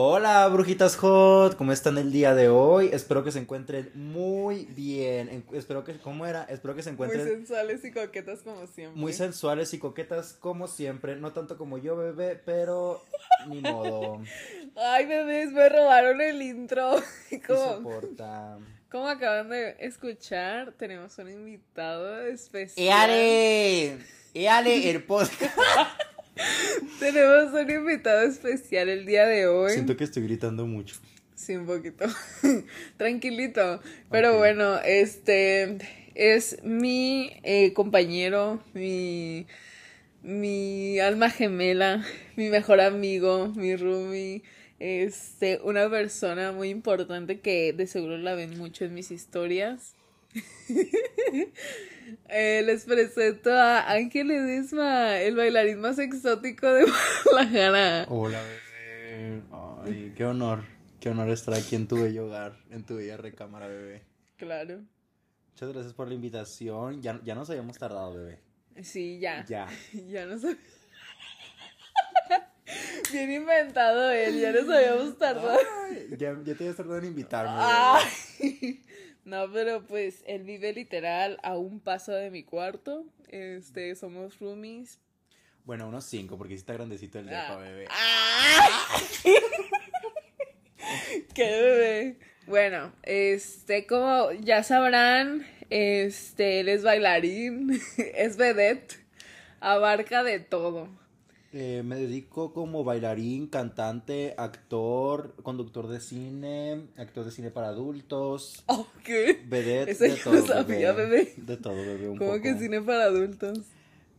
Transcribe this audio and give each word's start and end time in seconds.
Hola, 0.00 0.46
brujitas 0.46 0.94
hot, 0.94 1.56
¿cómo 1.56 1.72
están 1.72 1.98
el 1.98 2.12
día 2.12 2.32
de 2.32 2.48
hoy? 2.48 2.88
Espero 2.92 3.24
que 3.24 3.32
se 3.32 3.40
encuentren 3.40 3.90
muy 3.96 4.66
bien. 4.66 5.28
En- 5.28 5.44
espero 5.54 5.82
que, 5.82 5.98
¿cómo 5.98 6.24
era? 6.24 6.44
Espero 6.44 6.76
que 6.76 6.84
se 6.84 6.92
Muy 6.92 7.06
encuentren 7.06 7.26
sensuales 7.26 7.84
y 7.84 7.90
coquetas 7.90 8.42
como 8.42 8.64
siempre. 8.68 9.00
muy 9.00 9.12
sensuales 9.12 9.74
y 9.74 9.80
coquetas 9.80 10.34
como 10.34 10.68
siempre. 10.68 11.16
No 11.16 11.32
tanto 11.32 11.58
como 11.58 11.78
yo, 11.78 11.96
bebé, 11.96 12.36
pero 12.36 13.02
ni 13.48 13.60
modo. 13.60 14.22
Ay, 14.76 15.04
bebés, 15.06 15.50
me 15.50 15.68
robaron 15.68 16.20
el 16.20 16.42
intro. 16.42 17.02
¿Qué 17.28 17.40
Como, 17.42 17.58
soporta? 17.78 18.56
como 18.92 19.08
acaban 19.08 19.48
de 19.50 19.74
escuchar, 19.80 20.74
tenemos 20.78 21.18
un 21.18 21.28
invitado 21.28 22.20
especial. 22.20 23.10
¡Éale! 23.10 23.98
¡Éale 24.32 24.90
el 24.90 25.02
podcast! 25.02 25.42
Tenemos 27.00 27.52
un 27.52 27.70
invitado 27.70 28.22
especial 28.22 28.88
el 28.88 29.06
día 29.06 29.26
de 29.26 29.46
hoy. 29.46 29.72
Siento 29.72 29.96
que 29.96 30.04
estoy 30.04 30.22
gritando 30.24 30.66
mucho. 30.66 30.96
Sí, 31.34 31.56
un 31.56 31.66
poquito. 31.66 32.04
Tranquilito. 32.96 33.80
Pero 34.10 34.38
bueno, 34.38 34.78
este 34.78 35.78
es 36.14 36.62
mi 36.64 37.32
eh, 37.44 37.72
compañero, 37.72 38.60
mi, 38.74 39.46
mi 40.22 40.98
alma 40.98 41.30
gemela, 41.30 42.04
mi 42.36 42.48
mejor 42.48 42.80
amigo, 42.80 43.48
mi 43.54 43.76
roomie. 43.76 44.42
Este, 44.80 45.60
una 45.64 45.90
persona 45.90 46.52
muy 46.52 46.68
importante 46.68 47.40
que 47.40 47.72
de 47.72 47.86
seguro 47.86 48.16
la 48.16 48.34
ven 48.34 48.58
mucho 48.58 48.84
en 48.84 48.94
mis 48.94 49.10
historias. 49.10 49.94
Eh, 52.30 52.62
les 52.64 52.84
presento 52.84 53.52
a 53.52 53.90
Ángel 53.90 54.30
Edisma, 54.30 55.18
el 55.20 55.36
bailarín 55.36 55.80
más 55.80 55.98
exótico 55.98 56.66
de 56.72 56.86
Guadalajara. 57.24 58.06
Hola, 58.08 58.40
bebé. 58.42 59.42
Ay, 59.84 60.12
qué 60.16 60.24
honor. 60.24 60.62
Qué 61.00 61.10
honor 61.10 61.28
estar 61.30 61.54
aquí 61.54 61.76
en 61.76 61.86
tu 61.86 62.02
bello 62.02 62.26
hogar, 62.26 62.58
en 62.70 62.84
tu 62.84 62.96
bella 62.96 63.16
recámara, 63.18 63.66
bebé. 63.68 64.02
Claro. 64.36 64.80
Muchas 65.52 65.68
gracias 65.70 65.92
por 65.94 66.08
la 66.08 66.14
invitación. 66.14 67.02
Ya, 67.02 67.20
ya 67.24 67.34
nos 67.34 67.50
habíamos 67.50 67.78
tardado, 67.78 68.14
bebé. 68.14 68.40
Sí, 68.82 69.18
ya. 69.18 69.44
Ya. 69.46 69.68
Ya 70.08 70.24
no 70.26 70.38
sabía. 70.38 70.56
Bien 73.12 73.32
inventado 73.32 74.10
él, 74.10 74.38
ya 74.40 74.52
nos 74.52 74.68
habíamos 74.68 75.16
tardado. 75.18 75.58
Ay, 75.90 76.08
ya, 76.18 76.36
ya 76.42 76.54
te 76.54 76.64
habías 76.64 76.76
tardado 76.76 76.98
en 76.98 77.04
invitarme. 77.06 77.52
bebé. 77.52 77.64
Ay. 77.70 78.84
No, 79.28 79.52
pero 79.52 79.84
pues 79.86 80.22
él 80.26 80.42
vive 80.44 80.72
literal 80.72 81.38
a 81.42 81.58
un 81.58 81.80
paso 81.80 82.12
de 82.12 82.30
mi 82.30 82.44
cuarto. 82.44 83.04
Este, 83.28 83.94
somos 83.94 84.38
roomies. 84.40 85.00
Bueno, 85.66 85.86
unos 85.86 86.06
cinco, 86.06 86.38
porque 86.38 86.54
sí 86.54 86.60
está 86.60 86.72
grandecito 86.72 87.18
el 87.18 87.26
depa, 87.26 87.52
Ah. 87.52 87.56
bebé. 87.58 87.88
¡Qué 91.34 91.44
bebé! 91.44 92.16
Bueno, 92.46 92.90
este, 93.02 93.86
como 93.86 94.32
ya 94.32 94.62
sabrán, 94.62 95.46
este, 95.68 96.60
él 96.60 96.70
es 96.70 96.82
bailarín, 96.82 97.78
es 98.14 98.38
vedette, 98.38 98.96
abarca 99.60 100.22
de 100.22 100.40
todo. 100.40 100.88
Eh, 101.50 101.82
me 101.82 101.96
dedico 101.96 102.52
como 102.52 102.84
bailarín, 102.84 103.46
cantante, 103.46 104.34
actor, 104.36 105.34
conductor 105.42 105.88
de 105.88 105.98
cine, 105.98 106.88
actor 106.98 107.24
de 107.24 107.30
cine 107.30 107.50
para 107.50 107.68
adultos, 107.68 108.62
¿qué? 109.02 109.40
vedette, 109.46 109.88
Eso 109.92 110.04
de 110.04 110.16
yo 110.16 110.24
todo, 110.24 110.46
sabía, 110.46 110.92
bebé. 110.92 111.32
De 111.38 111.56
todo, 111.56 111.74
bebé, 111.74 112.08
un 112.10 112.18
¿Cómo 112.18 112.32
poco. 112.32 112.42
que 112.42 112.54
cine 112.58 112.82
para 112.82 113.04
adultos? 113.04 113.60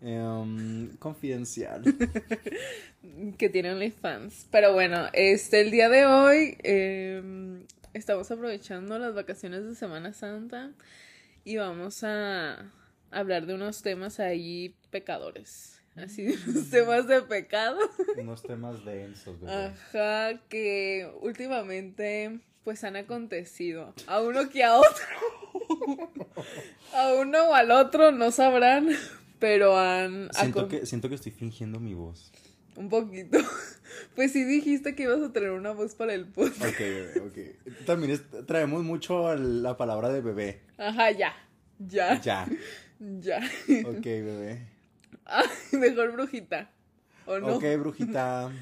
Em, 0.02 0.96
confidencial. 0.98 1.84
que 3.38 3.50
tiene 3.50 3.74
OnlyFans. 3.74 4.48
Pero 4.50 4.74
bueno, 4.74 5.08
este, 5.14 5.62
el 5.62 5.70
día 5.70 5.88
de 5.90 6.06
hoy 6.08 6.58
eh, 6.64 7.64
estamos 7.94 8.32
aprovechando 8.32 8.98
las 8.98 9.14
vacaciones 9.14 9.66
de 9.66 9.76
Semana 9.76 10.14
Santa 10.14 10.72
y 11.44 11.58
vamos 11.58 12.04
a 12.04 12.72
hablar 13.12 13.46
de 13.46 13.54
unos 13.54 13.84
temas 13.84 14.20
ahí 14.20 14.74
pecadores. 14.90 15.79
Así, 16.04 16.24
de 16.24 16.38
unos 16.48 16.70
temas 16.70 17.08
de 17.08 17.22
pecado. 17.24 17.78
Unos 18.18 18.44
temas 18.44 18.84
densos, 18.86 19.40
bebé. 19.40 19.54
Ajá, 19.54 20.40
que 20.50 21.10
últimamente 21.22 22.40
pues 22.64 22.84
han 22.84 22.96
acontecido. 22.96 23.94
A 24.08 24.22
uno 24.22 24.50
que 24.50 24.64
a 24.64 24.78
otro. 24.78 25.06
a 26.94 27.14
uno 27.16 27.50
o 27.50 27.54
al 27.54 27.72
otro 27.72 28.12
no 28.12 28.32
sabrán, 28.32 28.90
pero 29.40 29.78
han 29.78 30.30
Siento 30.34 30.68
que, 30.68 30.86
siento 30.86 31.10
que 31.10 31.16
estoy 31.16 31.32
fingiendo 31.32 31.80
mi 31.80 31.94
voz. 31.94 32.32
Un 32.76 32.90
poquito. 32.90 33.38
Pues 34.16 34.32
sí 34.34 34.44
dijiste 34.44 34.94
que 34.96 35.04
ibas 35.04 35.20
a 35.22 35.34
tener 35.34 35.50
una 35.50 35.72
voz 35.72 35.96
para 35.96 36.14
el 36.14 36.28
podcast. 36.28 36.64
Ok, 36.64 36.78
bebé, 36.80 37.20
ok. 37.22 37.86
También 37.88 38.12
es- 38.12 38.46
traemos 38.46 38.84
mucho 38.84 39.34
la 39.36 39.78
palabra 39.78 40.10
de 40.10 40.22
bebé. 40.22 40.62
Ajá, 40.78 41.10
ya. 41.12 41.34
Ya. 41.80 42.22
Ya. 42.22 42.48
Ya. 43.00 43.40
Ok, 43.86 44.04
bebé. 44.04 44.68
Ay, 45.26 45.48
mejor 45.80 46.12
brujita. 46.12 46.72
¿O 47.26 47.40
no? 47.40 47.56
Ok, 47.56 47.64
brujita. 47.80 48.52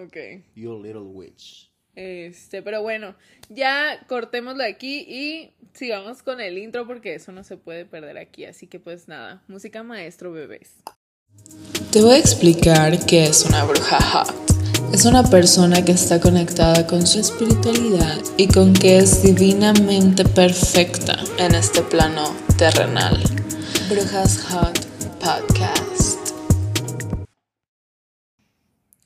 Ok. 0.00 0.16
You 0.54 0.80
little 0.80 1.00
witch. 1.00 1.72
Este, 1.96 2.62
pero 2.62 2.82
bueno, 2.82 3.16
ya 3.48 3.98
cortémoslo 4.06 4.62
aquí 4.62 5.00
y 5.00 5.52
sigamos 5.74 6.22
con 6.22 6.40
el 6.40 6.56
intro 6.56 6.86
porque 6.86 7.16
eso 7.16 7.32
no 7.32 7.42
se 7.42 7.56
puede 7.56 7.84
perder 7.84 8.16
aquí. 8.16 8.44
Así 8.44 8.68
que 8.68 8.78
pues 8.78 9.08
nada, 9.08 9.42
música 9.48 9.82
maestro, 9.82 10.30
bebés. 10.30 10.70
Te 11.90 12.00
voy 12.00 12.14
a 12.14 12.18
explicar 12.18 13.04
qué 13.06 13.24
es 13.24 13.44
una 13.44 13.64
bruja 13.64 14.00
hot. 14.00 14.32
Es 14.92 15.04
una 15.04 15.22
persona 15.22 15.84
que 15.84 15.92
está 15.92 16.20
conectada 16.20 16.86
con 16.86 17.06
su 17.06 17.18
espiritualidad 17.18 18.18
y 18.36 18.46
con 18.46 18.72
que 18.72 18.98
es 18.98 19.22
divinamente 19.22 20.24
perfecta 20.24 21.16
en 21.38 21.54
este 21.54 21.82
plano 21.82 22.32
terrenal. 22.56 23.20
Brujas 23.90 24.38
Hot 24.44 24.78
Podcast. 25.18 25.77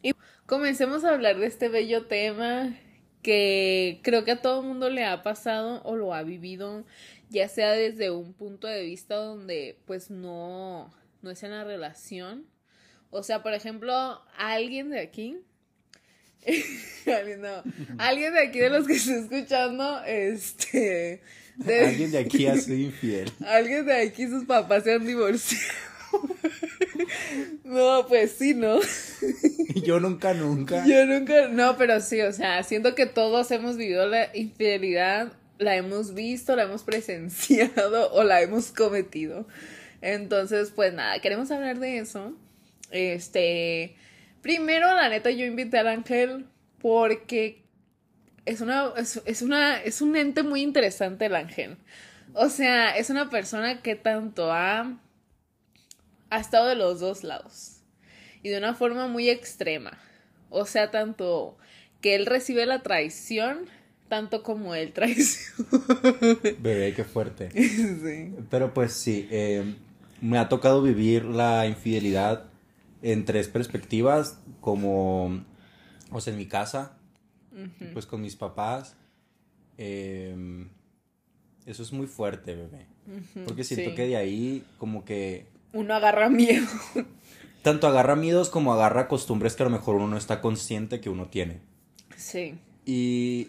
Y 0.03 0.13
comencemos 0.47 1.05
a 1.05 1.11
hablar 1.15 1.39
de 1.39 1.47
este 1.47 1.69
bello 1.69 2.07
tema 2.07 2.77
que 3.23 4.01
creo 4.03 4.25
que 4.25 4.33
a 4.33 4.43
todo 4.43 4.63
mundo 4.63 4.91
le 4.91 5.05
ha 5.05 5.23
pasado 5.23 5.81
o 5.85 5.95
lo 5.97 6.13
ha 6.13 6.23
vivido, 6.25 6.85
ya 7.31 7.49
sea 7.49 7.73
desde 7.73 8.11
un 8.11 8.33
punto 8.35 8.67
de 8.67 8.83
vista 8.83 9.15
donde 9.15 9.79
pues 9.87 10.11
no, 10.11 10.93
no 11.23 11.31
es 11.31 11.43
en 11.45 11.53
la 11.53 11.63
relación. 11.65 12.47
O 13.11 13.23
sea, 13.23 13.43
por 13.43 13.53
ejemplo, 13.55 14.21
alguien 14.37 14.91
de 14.91 15.01
aquí, 15.01 15.39
alguien, 17.07 17.43
no, 17.43 17.63
alguien 17.99 18.33
de 18.35 18.41
aquí 18.41 18.59
de 18.59 18.71
los 18.71 18.87
que 18.87 18.95
está 18.95 19.15
escuchando, 19.17 20.03
este, 20.05 21.23
de- 21.57 21.81
Alguien 21.87 22.11
de 22.11 22.19
aquí 22.19 22.47
ha 22.47 22.57
sido 22.57 22.77
infiel. 22.77 23.31
alguien 23.47 23.87
de 23.87 23.95
aquí 23.95 24.27
sus 24.27 24.45
papás 24.47 24.83
se 24.85 24.95
han 24.95 25.07
divorciado. 25.07 25.63
No, 27.65 28.07
pues 28.07 28.33
sí, 28.33 28.55
¿no? 28.55 28.81
Yo 29.83 29.99
nunca, 30.01 30.35
nunca. 30.35 30.85
Yo 30.87 31.07
nunca, 31.07 31.49
no, 31.49 31.77
pero 31.77 32.01
sí, 32.01 32.21
o 32.21 32.33
sea, 32.33 32.63
siento 32.63 32.95
que 32.95 33.07
todos 33.07 33.51
hemos 33.51 33.77
vivido 33.77 34.07
la 34.07 34.29
infidelidad, 34.37 35.33
la 35.59 35.77
hemos 35.77 36.15
visto, 36.15 36.55
la 36.55 36.65
hemos 36.65 36.83
presenciado 36.83 38.11
o 38.13 38.25
la 38.25 38.43
hemos 38.43 38.73
cometido. 38.73 39.47
Entonces, 40.03 40.73
pues 40.75 40.93
nada, 40.93 41.19
queremos 41.21 41.51
hablar 41.51 41.79
de 41.79 41.99
eso. 41.99 42.35
Este, 42.91 43.97
primero, 44.43 44.95
la 44.95 45.09
neta, 45.09 45.31
yo 45.31 45.47
invité 45.47 45.79
al 45.79 45.89
ángel 45.89 46.47
porque 46.81 47.63
es 48.45 48.61
una, 48.61 48.93
es, 48.97 49.23
es 49.25 49.43
una, 49.43 49.81
es 49.81 50.03
un 50.03 50.17
ente 50.17 50.43
muy 50.43 50.63
interesante 50.63 51.27
el 51.27 51.37
ángel. 51.37 51.77
O 52.35 52.49
sea, 52.49 52.97
es 52.97 53.11
una 53.11 53.31
persona 53.31 53.83
que 53.83 53.95
tanto 53.95 54.53
ha, 54.53 54.99
ha 56.33 56.41
estado 56.41 56.67
de 56.67 56.77
los 56.77 56.99
dos 56.99 57.25
lados 57.25 57.83
y 58.43 58.49
de 58.49 58.57
una 58.57 58.75
forma 58.75 59.07
muy 59.07 59.29
extrema. 59.29 59.99
O 60.49 60.65
sea, 60.65 60.91
tanto 60.91 61.59
que 62.01 62.15
él 62.15 62.25
recibe 62.25 62.65
la 62.65 62.83
traición, 62.83 63.67
tanto 64.09 64.43
como 64.43 64.75
él 64.75 64.95
traiciona. 64.95 65.69
Bebé, 66.59 66.95
qué 66.95 67.05
fuerte. 67.05 67.51
sí. 67.55 68.35
Pero 68.49 68.73
pues 68.73 68.95
sí, 68.95 69.29
eh, 69.31 69.75
me 70.23 70.39
ha 70.39 70.49
tocado 70.49 70.81
vivir 70.81 71.27
la 71.27 71.67
infidelidad 71.67 72.47
en 73.03 73.27
tres 73.27 73.49
perspectivas, 73.49 74.39
como, 74.63 75.45
o 76.11 76.21
sea, 76.23 76.33
en 76.33 76.39
mi 76.39 76.47
casa, 76.47 76.97
pues 77.93 78.07
con 78.07 78.23
mis 78.23 78.37
papás. 78.37 78.97
eh, 79.77 80.67
eso 81.67 81.83
es 81.83 81.93
muy 81.93 82.07
fuerte, 82.07 82.55
bebé. 82.55 82.87
Porque 83.45 83.65
siento 83.65 83.91
sí. 83.91 83.97
que 83.97 84.07
de 84.07 84.17
ahí 84.17 84.65
como 84.79 85.05
que 85.05 85.52
Uno 85.73 85.95
agarra 85.95 86.29
miedo. 86.29 86.67
tanto 87.63 87.87
agarra 87.87 88.17
miedos 88.17 88.51
como 88.51 88.73
agarra 88.73 89.09
costumbres 89.09 89.55
que 89.55 89.63
a 89.63 89.67
lo 89.67 89.71
mejor 89.71 89.97
uno 89.97 90.09
no 90.09 90.17
está 90.17 90.41
consciente 90.41 91.01
que 91.01 91.09
uno 91.09 91.29
tiene. 91.29 91.61
Sí. 92.17 92.59
Y 92.85 93.49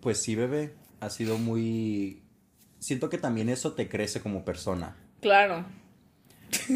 pues 0.00 0.22
sí, 0.22 0.34
bebé, 0.34 0.74
ha 1.00 1.10
sido 1.10 1.38
muy... 1.38 2.22
Siento 2.78 3.08
que 3.08 3.18
también 3.18 3.48
eso 3.48 3.72
te 3.72 3.88
crece 3.88 4.20
como 4.20 4.44
persona. 4.44 4.96
Claro. 5.20 5.64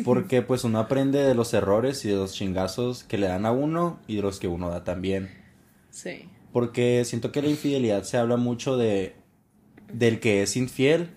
Porque 0.05 0.43
pues 0.43 0.64
uno 0.64 0.78
aprende 0.78 1.23
de 1.23 1.34
los 1.34 1.55
errores 1.55 2.05
y 2.05 2.08
de 2.08 2.16
los 2.16 2.34
chingazos 2.34 3.05
que 3.05 3.19
le 3.19 3.28
dan 3.28 3.46
a 3.46 3.52
uno 3.52 4.00
y 4.08 4.16
de 4.16 4.23
los 4.23 4.40
que 4.40 4.49
uno 4.49 4.70
da 4.70 4.82
también. 4.82 5.31
Sí. 5.90 6.28
Porque 6.52 7.05
siento 7.05 7.31
que 7.31 7.43
la 7.43 7.49
infidelidad 7.49 8.02
se 8.02 8.16
habla 8.16 8.37
mucho 8.37 8.76
de 8.76 9.14
del 9.93 10.20
que 10.20 10.43
es 10.43 10.56
infiel 10.56 11.11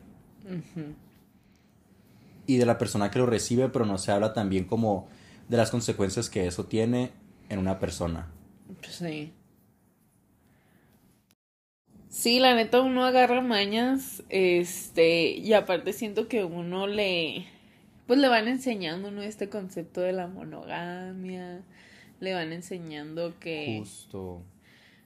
y 2.45 2.57
de 2.57 2.65
la 2.65 2.77
persona 2.77 3.11
que 3.11 3.19
lo 3.19 3.25
recibe, 3.25 3.69
pero 3.69 3.85
no 3.85 3.97
se 3.97 4.11
habla 4.11 4.33
también 4.33 4.65
como 4.65 5.07
de 5.47 5.57
las 5.57 5.71
consecuencias 5.71 6.29
que 6.29 6.47
eso 6.47 6.65
tiene 6.65 7.11
en 7.49 7.59
una 7.59 7.79
persona. 7.79 8.31
Sí. 8.89 9.31
Sí, 12.09 12.39
la 12.39 12.53
neta 12.53 12.81
uno 12.81 13.05
agarra 13.05 13.41
mañas, 13.41 14.23
este, 14.29 15.31
y 15.31 15.53
aparte 15.53 15.93
siento 15.93 16.27
que 16.27 16.43
uno 16.43 16.85
le, 16.85 17.47
pues 18.05 18.19
le 18.19 18.27
van 18.27 18.47
enseñando, 18.47 19.09
¿no? 19.09 19.23
Este 19.23 19.49
concepto 19.49 20.01
de 20.01 20.13
la 20.13 20.27
monogamia, 20.27 21.63
le 22.19 22.33
van 22.33 22.53
enseñando 22.53 23.39
que... 23.39 23.77
Justo. 23.79 24.43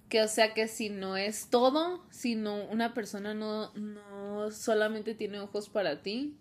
Que 0.10 0.22
o 0.22 0.28
sea 0.28 0.54
que 0.54 0.68
si 0.68 0.90
no 0.90 1.18
es 1.18 1.50
todo, 1.50 2.04
si 2.10 2.36
no 2.36 2.64
una 2.66 2.94
persona 2.94 3.34
no, 3.34 3.74
no 3.74 4.52
solamente 4.52 5.16
tiene 5.16 5.40
ojos 5.40 5.70
para 5.70 6.02
ti, 6.02 6.38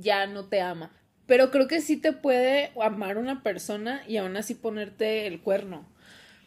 ya 0.00 0.26
no 0.26 0.46
te 0.46 0.60
ama. 0.60 0.90
Pero 1.26 1.50
creo 1.50 1.66
que 1.66 1.80
sí 1.80 1.96
te 1.96 2.12
puede 2.12 2.72
amar 2.80 3.18
una 3.18 3.42
persona 3.42 4.02
y 4.06 4.16
aún 4.16 4.36
así 4.36 4.54
ponerte 4.54 5.26
el 5.26 5.40
cuerno. 5.40 5.86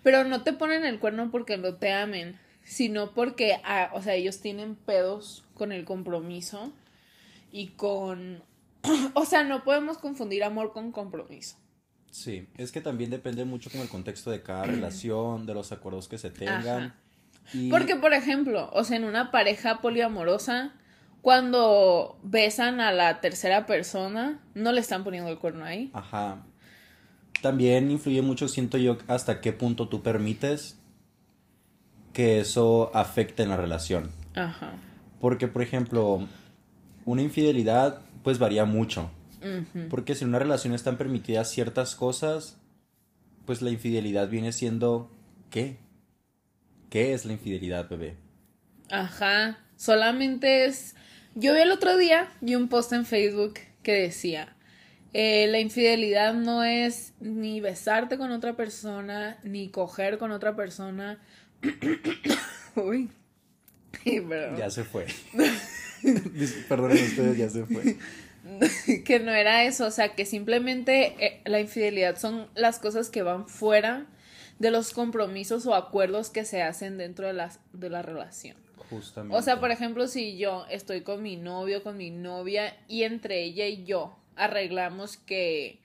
Pero 0.03 0.23
no 0.23 0.43
te 0.43 0.53
ponen 0.53 0.85
el 0.85 0.99
cuerno 0.99 1.29
porque 1.31 1.57
no 1.57 1.75
te 1.75 1.91
amen, 1.91 2.39
sino 2.63 3.13
porque, 3.13 3.59
ah, 3.65 3.91
o 3.93 4.01
sea, 4.01 4.15
ellos 4.15 4.39
tienen 4.39 4.75
pedos 4.75 5.43
con 5.53 5.71
el 5.71 5.85
compromiso 5.85 6.71
y 7.51 7.67
con... 7.69 8.41
o 9.13 9.25
sea, 9.25 9.43
no 9.43 9.63
podemos 9.63 9.97
confundir 9.97 10.43
amor 10.43 10.71
con 10.71 10.91
compromiso. 10.91 11.57
Sí, 12.11 12.47
es 12.57 12.71
que 12.71 12.81
también 12.81 13.09
depende 13.09 13.45
mucho 13.45 13.69
como 13.69 13.83
el 13.83 13.89
contexto 13.89 14.31
de 14.31 14.41
cada 14.41 14.63
relación, 14.65 15.45
de 15.45 15.53
los 15.53 15.71
acuerdos 15.73 16.07
que 16.07 16.17
se 16.17 16.29
tengan. 16.29 16.83
Ajá. 16.83 16.95
Porque, 17.69 17.95
por 17.95 18.13
ejemplo, 18.13 18.69
o 18.73 18.83
sea, 18.83 18.97
en 18.97 19.05
una 19.05 19.31
pareja 19.31 19.81
poliamorosa, 19.81 20.73
cuando 21.21 22.18
besan 22.24 22.80
a 22.81 22.92
la 22.92 23.21
tercera 23.21 23.66
persona, 23.66 24.39
no 24.54 24.71
le 24.71 24.81
están 24.81 25.04
poniendo 25.04 25.30
el 25.30 25.38
cuerno 25.38 25.66
ahí. 25.66 25.89
Ajá. 25.94 26.44
También 27.42 27.92
influye 27.92 28.21
mucho, 28.21 28.48
siento 28.48 28.77
yo, 28.77 28.98
hasta 29.07 29.42
qué 29.42 29.54
punto 29.54 29.88
tú 29.88 30.01
permites 30.01 30.77
que 32.13 32.39
eso 32.39 32.92
afecte 32.94 33.44
en 33.44 33.50
la 33.50 33.57
relación. 33.57 34.12
Ajá. 34.36 34.74
Porque, 35.19 35.48
por 35.48 35.62
ejemplo, 35.62 36.27
una 37.06 37.21
infidelidad 37.21 38.01
pues 38.24 38.39
varía 38.39 38.66
mucho. 38.66 39.12
Porque 39.89 40.16
si 40.16 40.25
en 40.25 40.30
una 40.30 40.39
relación 40.39 40.74
están 40.74 40.98
permitidas 40.98 41.50
ciertas 41.50 41.95
cosas, 41.95 42.57
pues 43.45 43.62
la 43.62 43.69
infidelidad 43.69 44.27
viene 44.27 44.51
siendo 44.51 45.10
¿qué? 45.50 45.77
¿Qué 46.89 47.13
es 47.13 47.24
la 47.25 47.33
infidelidad, 47.33 47.88
bebé? 47.88 48.18
Ajá. 48.92 49.60
Solamente 49.77 50.66
es. 50.66 50.95
Yo 51.39 51.53
vi 51.53 51.62
el 51.62 51.71
otro 51.71 51.95
día, 51.95 52.30
vi 52.41 52.56
un 52.56 52.68
post 52.68 52.91
en 52.91 53.06
Facebook 53.06 53.53
que 53.81 53.94
decía. 53.94 54.56
eh, 55.13 55.47
la 55.47 55.59
infidelidad 55.59 56.33
no 56.33 56.63
es 56.65 57.13
ni 57.21 57.62
besarte 57.62 58.18
con 58.18 58.31
otra 58.31 58.57
persona, 58.57 59.39
ni 59.44 59.69
coger 59.69 60.18
con 60.18 60.31
otra 60.31 60.56
persona. 60.57 61.18
Uy. 62.75 63.09
Perdón. 64.03 64.57
Ya 64.57 64.69
se 64.69 64.83
fue. 64.83 65.06
Perdonen 66.69 67.03
ustedes, 67.06 67.38
ya 67.38 67.50
se 67.50 67.65
fue. 67.65 67.97
que 69.06 69.19
no 69.19 69.31
era 69.31 69.63
eso, 69.63 69.88
o 69.88 69.92
sea, 69.92 70.15
que 70.15 70.25
simplemente 70.25 71.15
eh, 71.25 71.42
la 71.45 71.62
infidelidad 71.62 72.18
son 72.18 72.47
las 72.53 72.80
cosas 72.80 73.09
que 73.09 73.24
van 73.24 73.47
fuera 73.47 74.07
de 74.59 74.71
los 74.71 74.92
compromisos 74.92 75.65
o 75.65 75.74
acuerdos 75.74 76.30
que 76.31 76.44
se 76.44 76.62
hacen 76.62 76.97
dentro 76.97 77.27
de, 77.27 77.33
las, 77.33 77.59
de 77.71 77.89
la 77.89 78.01
relación. 78.01 78.57
O 79.30 79.41
sea, 79.41 79.59
por 79.59 79.71
ejemplo, 79.71 80.07
si 80.07 80.38
yo 80.38 80.65
estoy 80.69 81.01
con 81.01 81.21
mi 81.21 81.36
novio, 81.38 81.83
con 81.83 81.97
mi 81.97 82.09
novia, 82.12 82.75
y 82.88 83.03
entre 83.03 83.44
ella 83.44 83.68
y 83.68 83.83
yo 83.83 84.18
arreglamos 84.36 85.18
que, 85.18 85.80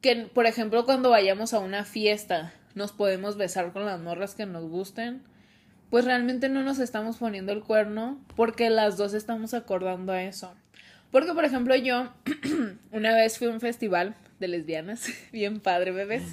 que, 0.00 0.16
por 0.32 0.46
ejemplo, 0.46 0.84
cuando 0.84 1.10
vayamos 1.10 1.54
a 1.54 1.60
una 1.60 1.84
fiesta, 1.84 2.52
nos 2.74 2.92
podemos 2.92 3.36
besar 3.36 3.72
con 3.72 3.86
las 3.86 4.00
morras 4.00 4.34
que 4.34 4.46
nos 4.46 4.68
gusten, 4.68 5.22
pues 5.90 6.04
realmente 6.04 6.48
no 6.48 6.62
nos 6.62 6.78
estamos 6.78 7.18
poniendo 7.18 7.52
el 7.52 7.62
cuerno 7.62 8.18
porque 8.34 8.70
las 8.70 8.96
dos 8.96 9.14
estamos 9.14 9.54
acordando 9.54 10.12
a 10.12 10.22
eso. 10.22 10.54
Porque, 11.10 11.34
por 11.34 11.44
ejemplo, 11.44 11.76
yo 11.76 12.12
una 12.92 13.14
vez 13.14 13.38
fui 13.38 13.46
a 13.46 13.50
un 13.50 13.60
festival 13.60 14.16
de 14.40 14.48
lesbianas, 14.48 15.06
bien 15.32 15.60
padre, 15.60 15.92
bebés. 15.92 16.24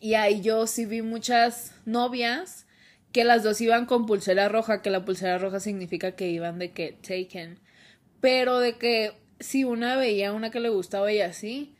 Y 0.00 0.14
ahí 0.14 0.40
yo 0.40 0.66
sí 0.66 0.86
vi 0.86 1.02
muchas 1.02 1.74
novias 1.84 2.66
que 3.12 3.24
las 3.24 3.42
dos 3.42 3.60
iban 3.60 3.86
con 3.86 4.06
pulsera 4.06 4.48
roja, 4.48 4.82
que 4.82 4.90
la 4.90 5.04
pulsera 5.04 5.38
roja 5.38 5.60
significa 5.60 6.12
que 6.12 6.28
iban 6.30 6.58
de 6.58 6.70
que 6.72 6.92
taken. 6.92 7.58
Pero 8.20 8.58
de 8.58 8.76
que 8.78 9.12
si 9.40 9.64
una 9.64 9.96
veía 9.96 10.32
una 10.32 10.50
que 10.50 10.60
le 10.60 10.68
gustaba 10.70 11.12
y 11.12 11.20
así, 11.20 11.74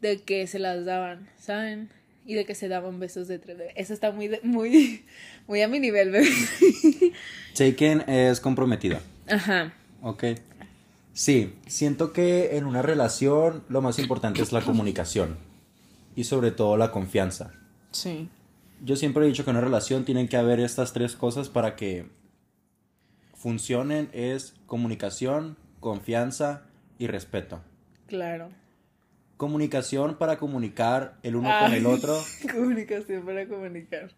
de 0.00 0.22
que 0.22 0.46
se 0.46 0.58
las 0.58 0.84
daban, 0.84 1.28
¿saben? 1.38 1.90
Y 2.24 2.34
de 2.34 2.44
que 2.44 2.54
se 2.54 2.68
daban 2.68 2.98
besos 3.00 3.28
de 3.28 3.38
tres. 3.38 3.56
Eso 3.76 3.94
está 3.94 4.10
muy, 4.12 4.28
de- 4.28 4.40
muy, 4.42 5.04
muy 5.46 5.62
a 5.62 5.68
mi 5.68 5.80
nivel, 5.80 6.10
bebé. 6.10 6.28
Taken 7.56 8.02
es 8.08 8.40
comprometida. 8.40 9.00
Ajá. 9.28 9.72
Ok. 10.02 10.24
Sí, 11.12 11.54
siento 11.66 12.12
que 12.12 12.56
en 12.56 12.66
una 12.66 12.82
relación 12.82 13.64
lo 13.68 13.80
más 13.80 13.98
importante 13.98 14.42
es 14.42 14.52
la 14.52 14.60
comunicación 14.60 15.38
y 16.14 16.24
sobre 16.24 16.50
todo 16.50 16.76
la 16.76 16.90
confianza. 16.90 17.52
Sí. 17.90 18.28
Yo 18.86 18.94
siempre 18.94 19.24
he 19.24 19.28
dicho 19.28 19.42
que 19.44 19.50
en 19.50 19.56
una 19.56 19.64
relación 19.64 20.04
tienen 20.04 20.28
que 20.28 20.36
haber 20.36 20.60
estas 20.60 20.92
tres 20.92 21.16
cosas 21.16 21.48
para 21.48 21.74
que 21.74 22.06
funcionen. 23.34 24.08
Es 24.12 24.54
comunicación, 24.66 25.56
confianza 25.80 26.62
y 26.96 27.08
respeto. 27.08 27.62
Claro. 28.06 28.50
Comunicación 29.36 30.16
para 30.18 30.38
comunicar 30.38 31.18
el 31.24 31.34
uno 31.34 31.48
Ah. 31.50 31.62
con 31.64 31.74
el 31.74 31.84
otro. 31.84 32.16
Comunicación 32.54 33.24
para 33.26 33.48
comunicar. 33.48 34.12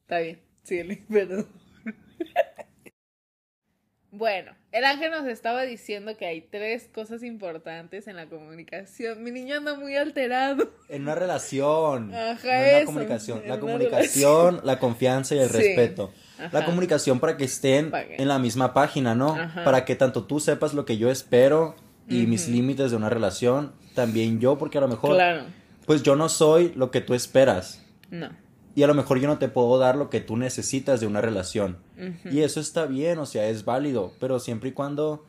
Está 0.00 0.18
bien, 0.18 0.40
síguele, 0.64 1.04
perdón. 1.08 1.46
Bueno, 4.18 4.50
el 4.72 4.84
ángel 4.84 5.12
nos 5.12 5.26
estaba 5.28 5.62
diciendo 5.62 6.16
que 6.16 6.26
hay 6.26 6.40
tres 6.40 6.88
cosas 6.92 7.22
importantes 7.22 8.08
en 8.08 8.16
la 8.16 8.26
comunicación. 8.26 9.22
Mi 9.22 9.30
niño 9.30 9.56
anda 9.58 9.74
muy 9.74 9.94
alterado. 9.94 10.72
En 10.88 11.02
una 11.02 11.14
relación. 11.14 12.12
Ajá, 12.12 12.36
no 12.44 12.50
en 12.52 12.78
la 12.80 12.84
comunicación. 12.84 13.42
en 13.44 13.48
La 13.48 13.60
comunicación, 13.60 14.60
la 14.64 14.78
confianza 14.80 15.36
y 15.36 15.38
el 15.38 15.48
Sí, 15.48 15.56
respeto. 15.56 16.12
ajá. 16.38 16.50
La 16.52 16.64
comunicación 16.64 17.20
para 17.20 17.36
que 17.36 17.44
estén 17.44 17.92
que- 17.92 18.16
en 18.18 18.26
la 18.26 18.40
misma 18.40 18.74
página, 18.74 19.14
¿no? 19.14 19.36
Ajá. 19.36 19.62
Para 19.62 19.84
que 19.84 19.94
tanto 19.94 20.24
tú 20.24 20.40
sepas 20.40 20.74
lo 20.74 20.84
que 20.84 20.98
yo 20.98 21.10
espero 21.12 21.76
y 22.08 22.26
mis 22.26 22.48
límites 22.48 22.90
de 22.90 22.96
una 22.96 23.08
relación, 23.10 23.72
también 23.94 24.40
yo, 24.40 24.58
porque 24.58 24.78
a 24.78 24.80
lo 24.80 24.88
mejor, 24.88 25.14
Claro. 25.14 25.44
pues 25.86 26.02
yo 26.02 26.16
no 26.16 26.28
soy 26.28 26.72
lo 26.74 26.90
que 26.90 27.00
tú 27.00 27.14
esperas. 27.14 27.84
No. 28.10 28.30
Y 28.78 28.84
a 28.84 28.86
lo 28.86 28.94
mejor 28.94 29.18
yo 29.18 29.26
no 29.26 29.38
te 29.38 29.48
puedo 29.48 29.76
dar 29.76 29.96
lo 29.96 30.08
que 30.08 30.20
tú 30.20 30.36
necesitas 30.36 31.00
de 31.00 31.08
una 31.08 31.20
relación. 31.20 31.78
Y 32.30 32.42
eso 32.42 32.60
está 32.60 32.86
bien, 32.86 33.18
o 33.18 33.26
sea, 33.26 33.48
es 33.48 33.64
válido, 33.64 34.12
pero 34.20 34.38
siempre 34.38 34.68
y 34.68 34.72
cuando, 34.72 35.26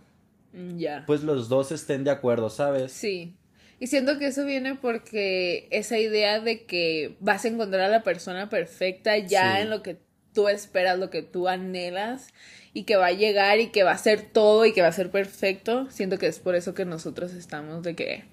pues 1.07 1.23
los 1.23 1.49
dos 1.49 1.71
estén 1.71 2.03
de 2.03 2.11
acuerdo, 2.11 2.51
¿sabes? 2.51 2.91
Sí. 2.91 3.33
Y 3.79 3.87
siento 3.87 4.19
que 4.19 4.27
eso 4.27 4.45
viene 4.45 4.75
porque 4.75 5.67
esa 5.71 5.97
idea 5.97 6.39
de 6.39 6.65
que 6.65 7.15
vas 7.21 7.43
a 7.43 7.47
encontrar 7.47 7.81
a 7.81 7.87
la 7.87 8.03
persona 8.03 8.49
perfecta 8.49 9.17
ya 9.17 9.55
Sí. 9.55 9.61
en 9.63 9.71
lo 9.71 9.81
que 9.81 9.97
tú 10.31 10.47
esperas, 10.47 10.99
lo 10.99 11.09
que 11.09 11.23
tú 11.23 11.47
anhelas 11.47 12.27
y 12.73 12.83
que 12.83 12.97
va 12.97 13.07
a 13.07 13.13
llegar 13.13 13.59
y 13.59 13.69
que 13.71 13.81
va 13.81 13.93
a 13.93 13.97
ser 13.97 14.21
todo 14.31 14.67
y 14.67 14.73
que 14.73 14.83
va 14.83 14.89
a 14.89 14.91
ser 14.91 15.09
perfecto, 15.09 15.89
siento 15.89 16.19
que 16.19 16.27
es 16.27 16.37
por 16.37 16.53
eso 16.53 16.75
que 16.75 16.85
nosotros 16.85 17.33
estamos 17.33 17.81
de 17.81 17.95
que 17.95 18.25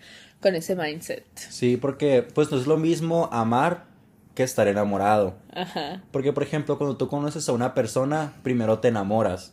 con 0.43 0.55
ese 0.55 0.77
mindset. 0.77 1.25
Sí, 1.37 1.79
porque 1.79 2.23
pues 2.23 2.51
no 2.51 2.59
es 2.59 2.67
lo 2.67 2.77
mismo 2.77 3.31
amar 3.33 3.96
que 4.37 4.45
estar 4.45 4.69
enamorado. 4.69 5.35
Ajá. 5.53 6.05
Porque, 6.13 6.33
por 6.33 6.45
ejemplo, 6.45 6.79
cuando 6.79 6.97
tú 6.97 7.09
conoces 7.09 7.49
a 7.49 7.53
una 7.53 7.75
persona, 7.75 8.35
primero 8.45 8.79
te 8.79 8.89
enamoras. 8.89 9.53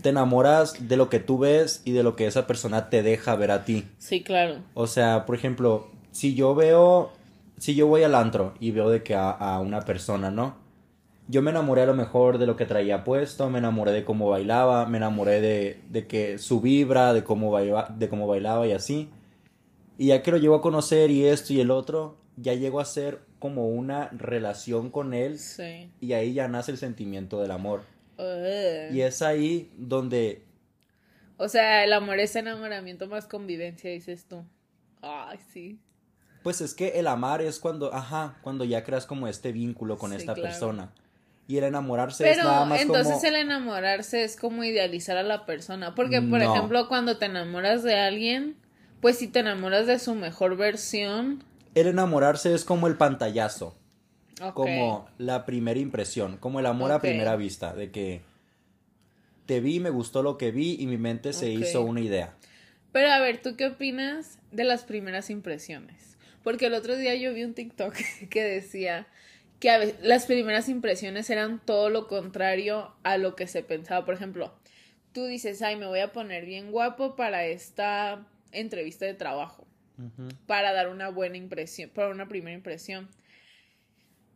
Te 0.00 0.08
enamoras 0.08 0.88
de 0.88 0.96
lo 0.96 1.10
que 1.10 1.18
tú 1.18 1.38
ves 1.38 1.82
y 1.84 1.90
de 1.92 2.02
lo 2.02 2.14
que 2.16 2.26
esa 2.26 2.46
persona 2.46 2.88
te 2.88 3.02
deja 3.02 3.34
ver 3.36 3.50
a 3.50 3.64
ti. 3.64 3.84
Sí, 3.98 4.22
claro. 4.22 4.60
O 4.74 4.86
sea, 4.86 5.26
por 5.26 5.34
ejemplo, 5.34 5.88
si 6.10 6.34
yo 6.34 6.54
veo, 6.54 7.10
si 7.58 7.74
yo 7.74 7.86
voy 7.86 8.02
al 8.02 8.14
antro 8.14 8.54
y 8.60 8.70
veo 8.70 8.88
de 8.88 9.02
que 9.02 9.14
a, 9.14 9.30
a 9.30 9.60
una 9.60 9.80
persona, 9.82 10.30
¿no? 10.30 10.54
Yo 11.28 11.42
me 11.42 11.50
enamoré 11.50 11.82
a 11.82 11.86
lo 11.86 11.94
mejor 11.94 12.38
de 12.38 12.46
lo 12.46 12.56
que 12.56 12.64
traía 12.66 13.04
puesto, 13.04 13.48
me 13.50 13.58
enamoré 13.58 13.92
de 13.92 14.04
cómo 14.04 14.28
bailaba, 14.30 14.86
me 14.86 14.96
enamoré 14.96 15.40
de, 15.42 15.80
de 15.90 16.06
que 16.06 16.38
su 16.38 16.60
vibra, 16.62 17.12
de 17.12 17.22
cómo, 17.22 17.50
baila- 17.50 17.88
de 17.96 18.08
cómo 18.08 18.26
bailaba 18.26 18.66
y 18.66 18.72
así. 18.72 19.10
Y 19.98 20.06
ya 20.08 20.22
que 20.22 20.30
lo 20.30 20.38
llego 20.38 20.54
a 20.56 20.62
conocer 20.62 21.10
y 21.10 21.26
esto 21.26 21.52
y 21.52 21.60
el 21.60 21.70
otro, 21.70 22.16
ya 22.36 22.54
llego 22.54 22.80
a 22.80 22.84
ser 22.86 23.20
como 23.42 23.66
una 23.68 24.08
relación 24.12 24.90
con 24.90 25.14
él 25.14 25.36
Sí. 25.40 25.90
y 26.00 26.12
ahí 26.12 26.32
ya 26.32 26.46
nace 26.46 26.70
el 26.70 26.78
sentimiento 26.78 27.40
del 27.42 27.50
amor. 27.50 27.82
Y 28.92 29.00
es 29.00 29.20
ahí 29.20 29.68
donde 29.76 30.44
O 31.38 31.48
sea, 31.48 31.82
el 31.82 31.92
amor 31.92 32.20
es 32.20 32.36
enamoramiento 32.36 33.08
más 33.08 33.26
convivencia, 33.26 33.90
dices 33.90 34.26
tú. 34.28 34.44
Ay, 35.02 35.38
sí. 35.52 35.80
Pues 36.44 36.60
es 36.60 36.72
que 36.72 37.00
el 37.00 37.08
amar 37.08 37.42
es 37.42 37.58
cuando, 37.58 37.92
ajá, 37.92 38.38
cuando 38.42 38.62
ya 38.64 38.84
creas 38.84 39.06
como 39.06 39.26
este 39.26 39.50
vínculo 39.50 39.98
con 39.98 40.10
Sí, 40.12 40.18
esta 40.18 40.34
claro. 40.34 40.48
persona. 40.48 40.92
Y 41.48 41.56
el 41.58 41.64
enamorarse 41.64 42.30
es 42.30 42.36
Pero 42.36 42.48
nada 42.48 42.64
más 42.66 42.80
entonces 42.80 43.14
como... 43.14 43.26
el 43.26 43.34
enamorarse 43.34 44.22
es 44.22 44.36
como 44.36 44.62
idealizar 44.62 45.16
a 45.16 45.24
la 45.24 45.44
persona. 45.44 45.96
Porque, 45.96 46.20
por 46.22 46.38
No. 46.40 46.54
ejemplo, 46.54 46.86
cuando 46.86 47.18
te 47.18 47.26
enamoras 47.26 47.82
de 47.82 47.96
alguien, 47.98 48.54
pues 49.00 49.18
si 49.18 49.26
te 49.26 49.40
enamoras 49.40 49.88
de 49.88 49.98
su 49.98 50.14
mejor 50.14 50.56
versión. 50.56 51.42
El 51.74 51.86
enamorarse 51.86 52.54
es 52.54 52.64
como 52.64 52.86
el 52.86 52.96
pantallazo, 52.96 53.76
como 54.54 55.08
la 55.18 55.46
primera 55.46 55.78
impresión, 55.80 56.36
como 56.36 56.60
el 56.60 56.66
amor 56.66 56.90
a 56.92 57.00
primera 57.00 57.36
vista, 57.36 57.74
de 57.74 57.90
que 57.90 58.20
te 59.46 59.60
vi, 59.60 59.80
me 59.80 59.90
gustó 59.90 60.22
lo 60.22 60.38
que 60.38 60.50
vi 60.50 60.76
y 60.78 60.86
mi 60.86 60.98
mente 60.98 61.32
se 61.32 61.50
hizo 61.50 61.82
una 61.82 62.00
idea. 62.00 62.34
Pero 62.92 63.10
a 63.10 63.18
ver, 63.20 63.40
¿tú 63.40 63.56
qué 63.56 63.66
opinas 63.66 64.38
de 64.50 64.64
las 64.64 64.84
primeras 64.84 65.30
impresiones? 65.30 66.16
Porque 66.42 66.66
el 66.66 66.74
otro 66.74 66.96
día 66.96 67.14
yo 67.14 67.32
vi 67.32 67.44
un 67.44 67.54
TikTok 67.54 67.94
que 68.30 68.42
decía 68.42 69.06
que 69.60 69.70
a 69.70 69.78
ve- 69.78 69.94
las 70.02 70.26
primeras 70.26 70.68
impresiones 70.68 71.30
eran 71.30 71.60
todo 71.64 71.88
lo 71.88 72.06
contrario 72.08 72.92
a 73.02 73.16
lo 73.16 73.34
que 73.36 73.46
se 73.46 73.62
pensaba. 73.62 74.04
Por 74.04 74.14
ejemplo, 74.14 74.52
tú 75.12 75.24
dices, 75.24 75.62
ay, 75.62 75.76
me 75.76 75.86
voy 75.86 76.00
a 76.00 76.12
poner 76.12 76.44
bien 76.44 76.70
guapo 76.70 77.16
para 77.16 77.46
esta 77.46 78.26
entrevista 78.50 79.06
de 79.06 79.14
trabajo, 79.14 79.66
Para 80.46 80.72
dar 80.72 80.88
una 80.88 81.08
buena 81.08 81.36
impresión, 81.36 81.90
para 81.90 82.08
una 82.08 82.28
primera 82.28 82.54
impresión. 82.56 83.08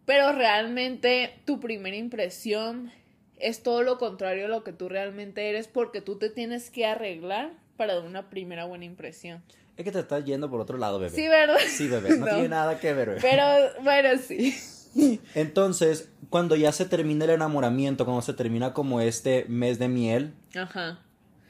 Pero 0.05 0.33
realmente 0.33 1.35
tu 1.45 1.59
primera 1.61 1.97
impresión 1.97 2.93
es 3.39 3.63
todo 3.63 3.83
lo 3.83 3.99
contrario 3.99 4.47
a 4.47 4.49
lo 4.49 4.63
que 4.65 4.73
tú 4.73 4.89
realmente 4.89 5.49
eres 5.51 5.69
porque 5.69 6.01
tú 6.01 6.17
te 6.19 6.31
tienes 6.31 6.71
que 6.71 6.87
arreglar 6.87 7.51
para 7.77 7.95
dar 7.97 8.05
una 8.05 8.31
primera 8.31 8.65
buena 8.65 8.85
impresión. 8.85 9.43
Es 9.77 9.85
que 9.85 9.93
te 9.93 9.99
estás 9.99 10.25
yendo 10.25 10.49
por 10.49 10.61
otro 10.61 10.79
lado, 10.79 10.99
bebé. 10.99 11.15
Sí, 11.15 11.29
¿verdad? 11.29 11.59
Sí, 11.69 11.89
bebé, 11.89 12.11
no, 12.17 12.17
No. 12.27 12.33
tiene 12.33 12.49
nada 12.49 12.81
que 12.81 12.95
ver, 12.95 13.09
bebé. 13.09 13.21
Pero 13.21 13.45
bueno, 13.83 14.09
sí. 14.19 14.55
Entonces, 15.35 16.09
cuando 16.31 16.57
ya 16.57 16.73
se 16.73 16.87
termina 16.87 17.25
el 17.25 17.33
enamoramiento, 17.33 18.05
cuando 18.07 18.23
se 18.23 18.33
termina 18.33 18.73
como 18.73 19.01
este 19.03 19.45
mes 19.49 19.79
de 19.79 19.89
miel, 19.89 20.33
Ajá. 20.55 21.01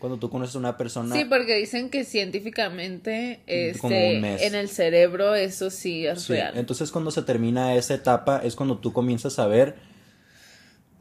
Cuando 0.06 0.18
tú 0.18 0.30
conoces 0.30 0.54
a 0.56 0.58
una 0.58 0.76
persona, 0.76 1.14
Sí, 1.16 1.24
porque 1.24 1.56
dicen 1.56 1.90
que 1.90 2.04
científicamente 2.04 3.40
este, 3.46 4.14
un 4.16 4.20
mes. 4.22 4.42
en 4.42 4.54
el 4.54 4.68
cerebro 4.68 5.34
eso 5.34 5.70
sí 5.70 6.06
es 6.06 6.22
Sí, 6.22 6.32
real. 6.34 6.56
entonces 6.56 6.90
cuando 6.90 7.10
se 7.10 7.22
termina 7.22 7.74
esa 7.74 7.94
etapa 7.94 8.40
es 8.42 8.56
cuando 8.56 8.78
tú 8.78 8.92
comienzas 8.92 9.38
a 9.38 9.46
ver 9.46 9.76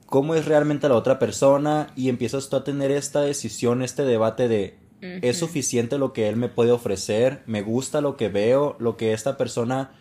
cómo 0.05 0.35
es 0.35 0.45
realmente 0.45 0.87
la 0.89 0.95
otra 0.95 1.19
persona 1.19 1.91
y 1.95 2.09
empiezas 2.09 2.49
tú 2.49 2.55
a 2.57 2.63
tener 2.63 2.91
esta 2.91 3.21
decisión, 3.21 3.81
este 3.81 4.03
debate 4.03 4.47
de 4.47 4.77
es 5.01 5.37
suficiente 5.37 5.99
lo 5.99 6.13
que 6.13 6.27
él 6.29 6.35
me 6.35 6.49
puede 6.49 6.71
ofrecer, 6.71 7.43
me 7.45 7.61
gusta 7.61 8.01
lo 8.01 8.17
que 8.17 8.27
veo, 8.27 8.75
lo 8.79 8.97
que 8.97 9.13
esta 9.13 9.37
persona 9.37 9.91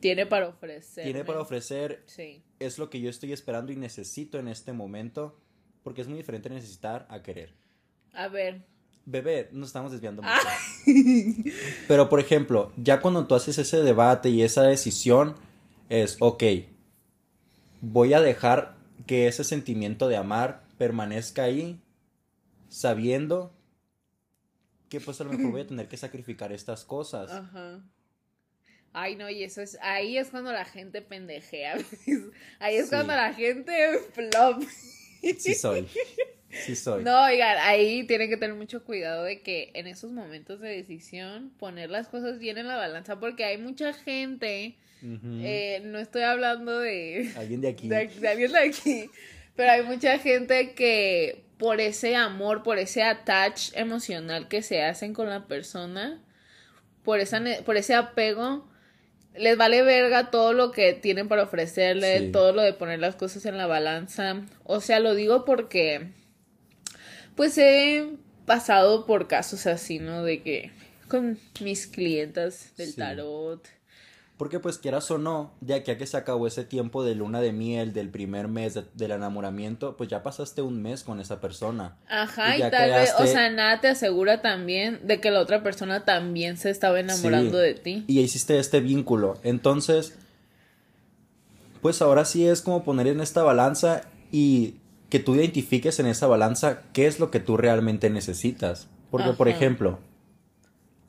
Tiene 0.00 0.26
para 0.26 0.48
ofrecer. 0.48 1.04
tiene 1.04 1.24
para 1.24 1.40
ofrecer, 1.40 2.02
Sí. 2.06 2.42
es 2.58 2.78
lo 2.78 2.90
que 2.90 3.00
yo 3.00 3.10
estoy 3.10 3.32
esperando 3.32 3.70
y 3.70 3.76
necesito 3.76 4.38
en 4.40 4.48
este 4.48 4.72
momento, 4.72 5.38
porque 5.84 6.00
es 6.00 6.08
muy 6.08 6.16
diferente 6.16 6.50
necesitar 6.50 7.06
a 7.10 7.22
querer. 7.22 7.52
A 8.14 8.28
ver. 8.28 8.62
Bebé, 9.06 9.48
nos 9.52 9.68
estamos 9.68 9.92
desviando 9.92 10.22
mucho. 10.22 10.34
Pero, 11.88 12.08
por 12.08 12.20
ejemplo, 12.20 12.72
ya 12.76 13.00
cuando 13.00 13.26
tú 13.26 13.34
haces 13.34 13.58
ese 13.58 13.82
debate 13.82 14.30
y 14.30 14.42
esa 14.42 14.62
decisión, 14.62 15.34
es, 15.90 16.16
ok, 16.20 16.42
voy 17.82 18.14
a 18.14 18.20
dejar 18.20 18.76
que 19.06 19.26
ese 19.26 19.44
sentimiento 19.44 20.08
de 20.08 20.16
amar 20.16 20.62
permanezca 20.78 21.42
ahí, 21.44 21.78
sabiendo 22.68 23.52
que 24.88 25.00
pues 25.00 25.20
a 25.20 25.24
lo 25.24 25.32
mejor 25.32 25.50
voy 25.52 25.60
a 25.62 25.66
tener 25.66 25.88
que 25.88 25.96
sacrificar 25.96 26.52
estas 26.52 26.84
cosas. 26.84 27.30
Ajá. 27.30 27.82
Ay, 28.92 29.16
no, 29.16 29.28
y 29.28 29.42
eso 29.42 29.60
es, 29.60 29.76
ahí 29.82 30.16
es 30.16 30.28
cuando 30.30 30.52
la 30.52 30.64
gente 30.64 31.02
pendejea. 31.02 31.74
Ahí 32.60 32.76
es 32.76 32.84
Sí. 32.84 32.90
cuando 32.90 33.12
la 33.14 33.34
gente 33.34 33.98
flop. 34.14 34.62
Sí 35.38 35.54
soy. 35.54 35.88
Sí 36.64 36.76
soy. 36.76 37.02
No, 37.04 37.24
oigan, 37.24 37.56
ahí 37.60 38.04
tienen 38.06 38.28
que 38.30 38.36
tener 38.36 38.54
mucho 38.56 38.84
cuidado 38.84 39.24
de 39.24 39.40
que 39.42 39.70
en 39.74 39.86
esos 39.86 40.12
momentos 40.12 40.60
de 40.60 40.68
decisión 40.68 41.50
poner 41.58 41.90
las 41.90 42.08
cosas 42.08 42.38
bien 42.38 42.58
en 42.58 42.68
la 42.68 42.76
balanza 42.76 43.18
porque 43.20 43.44
hay 43.44 43.58
mucha 43.58 43.92
gente, 43.92 44.76
eh, 45.02 45.82
no 45.84 45.98
estoy 45.98 46.22
hablando 46.22 46.78
de, 46.78 47.30
Alguien 47.36 47.60
de 47.60 47.68
aquí. 47.68 47.88
de, 47.88 48.06
de 48.06 48.28
alguien 48.28 48.52
de 48.52 48.58
aquí, 48.58 49.10
pero 49.56 49.72
hay 49.72 49.82
mucha 49.82 50.18
gente 50.18 50.72
que 50.74 51.44
por 51.58 51.80
ese 51.80 52.16
amor, 52.16 52.62
por 52.62 52.78
ese 52.78 53.02
attach 53.02 53.70
emocional 53.74 54.48
que 54.48 54.62
se 54.62 54.82
hacen 54.82 55.12
con 55.12 55.28
la 55.28 55.46
persona, 55.46 56.20
por, 57.04 57.20
esa, 57.20 57.42
por 57.64 57.76
ese 57.76 57.94
apego, 57.94 58.66
les 59.36 59.56
vale 59.56 59.82
verga 59.82 60.30
todo 60.30 60.52
lo 60.52 60.70
que 60.72 60.94
tienen 60.94 61.28
para 61.28 61.42
ofrecerle, 61.42 62.18
Sí. 62.20 62.32
todo 62.32 62.52
lo 62.52 62.62
de 62.62 62.72
poner 62.72 62.98
las 63.00 63.14
cosas 63.16 63.44
en 63.46 63.56
la 63.58 63.66
balanza. 63.66 64.42
O 64.64 64.80
sea, 64.80 65.00
lo 65.00 65.14
digo 65.14 65.44
porque, 65.44 66.08
pues 67.36 67.56
he 67.58 68.06
pasado 68.46 69.06
por 69.06 69.26
casos 69.28 69.66
así, 69.66 69.98
¿no? 69.98 70.22
De 70.22 70.42
que 70.42 70.70
con 71.08 71.38
mis 71.60 71.86
clientas 71.86 72.72
del 72.76 72.90
Sí. 72.90 72.96
tarot. 72.96 73.66
Porque 74.36 74.58
pues 74.58 74.78
quieras 74.78 75.08
o 75.12 75.18
no, 75.18 75.52
de 75.60 75.74
aquí 75.74 75.92
a 75.92 75.96
que 75.96 76.06
se 76.08 76.16
acabó 76.16 76.48
ese 76.48 76.64
tiempo 76.64 77.04
de 77.04 77.14
luna 77.14 77.40
de 77.40 77.52
miel, 77.52 77.92
del 77.92 78.08
primer 78.10 78.48
mes 78.48 78.74
de- 78.74 78.84
del 78.94 79.12
enamoramiento, 79.12 79.96
pues 79.96 80.10
ya 80.10 80.24
pasaste 80.24 80.60
un 80.60 80.82
mes 80.82 81.04
con 81.04 81.20
esa 81.20 81.40
persona. 81.40 81.96
Ajá, 82.08 82.54
Y 82.54 82.56
y, 82.56 82.58
ya 82.62 82.70
tal 82.70 82.90
vez, 82.90 83.12
o 83.20 83.26
sea, 83.28 83.48
nada 83.50 83.80
te 83.80 83.86
asegura 83.86 84.42
también 84.42 84.98
de 85.06 85.20
que 85.20 85.30
la 85.30 85.38
otra 85.40 85.62
persona 85.62 86.04
también 86.04 86.56
se 86.56 86.70
estaba 86.70 86.98
enamorando 86.98 87.58
Sí. 87.60 87.64
de 87.64 87.74
ti. 87.74 88.04
Y 88.08 88.18
hiciste 88.20 88.58
este 88.58 88.80
vínculo. 88.80 89.38
Entonces, 89.44 90.14
pues 91.80 92.02
ahora 92.02 92.24
sí 92.24 92.46
es 92.46 92.60
como 92.60 92.82
poner 92.82 93.06
en 93.06 93.20
esta 93.20 93.42
balanza 93.44 94.02
y 94.32 94.74
que 95.08 95.20
tú 95.20 95.34
identifiques 95.34 95.98
en 96.00 96.06
esa 96.06 96.26
balanza 96.26 96.82
qué 96.92 97.06
es 97.06 97.20
lo 97.20 97.30
que 97.30 97.40
tú 97.40 97.56
realmente 97.56 98.10
necesitas. 98.10 98.88
Porque, 99.10 99.32
por 99.32 99.48
ejemplo, 99.48 100.00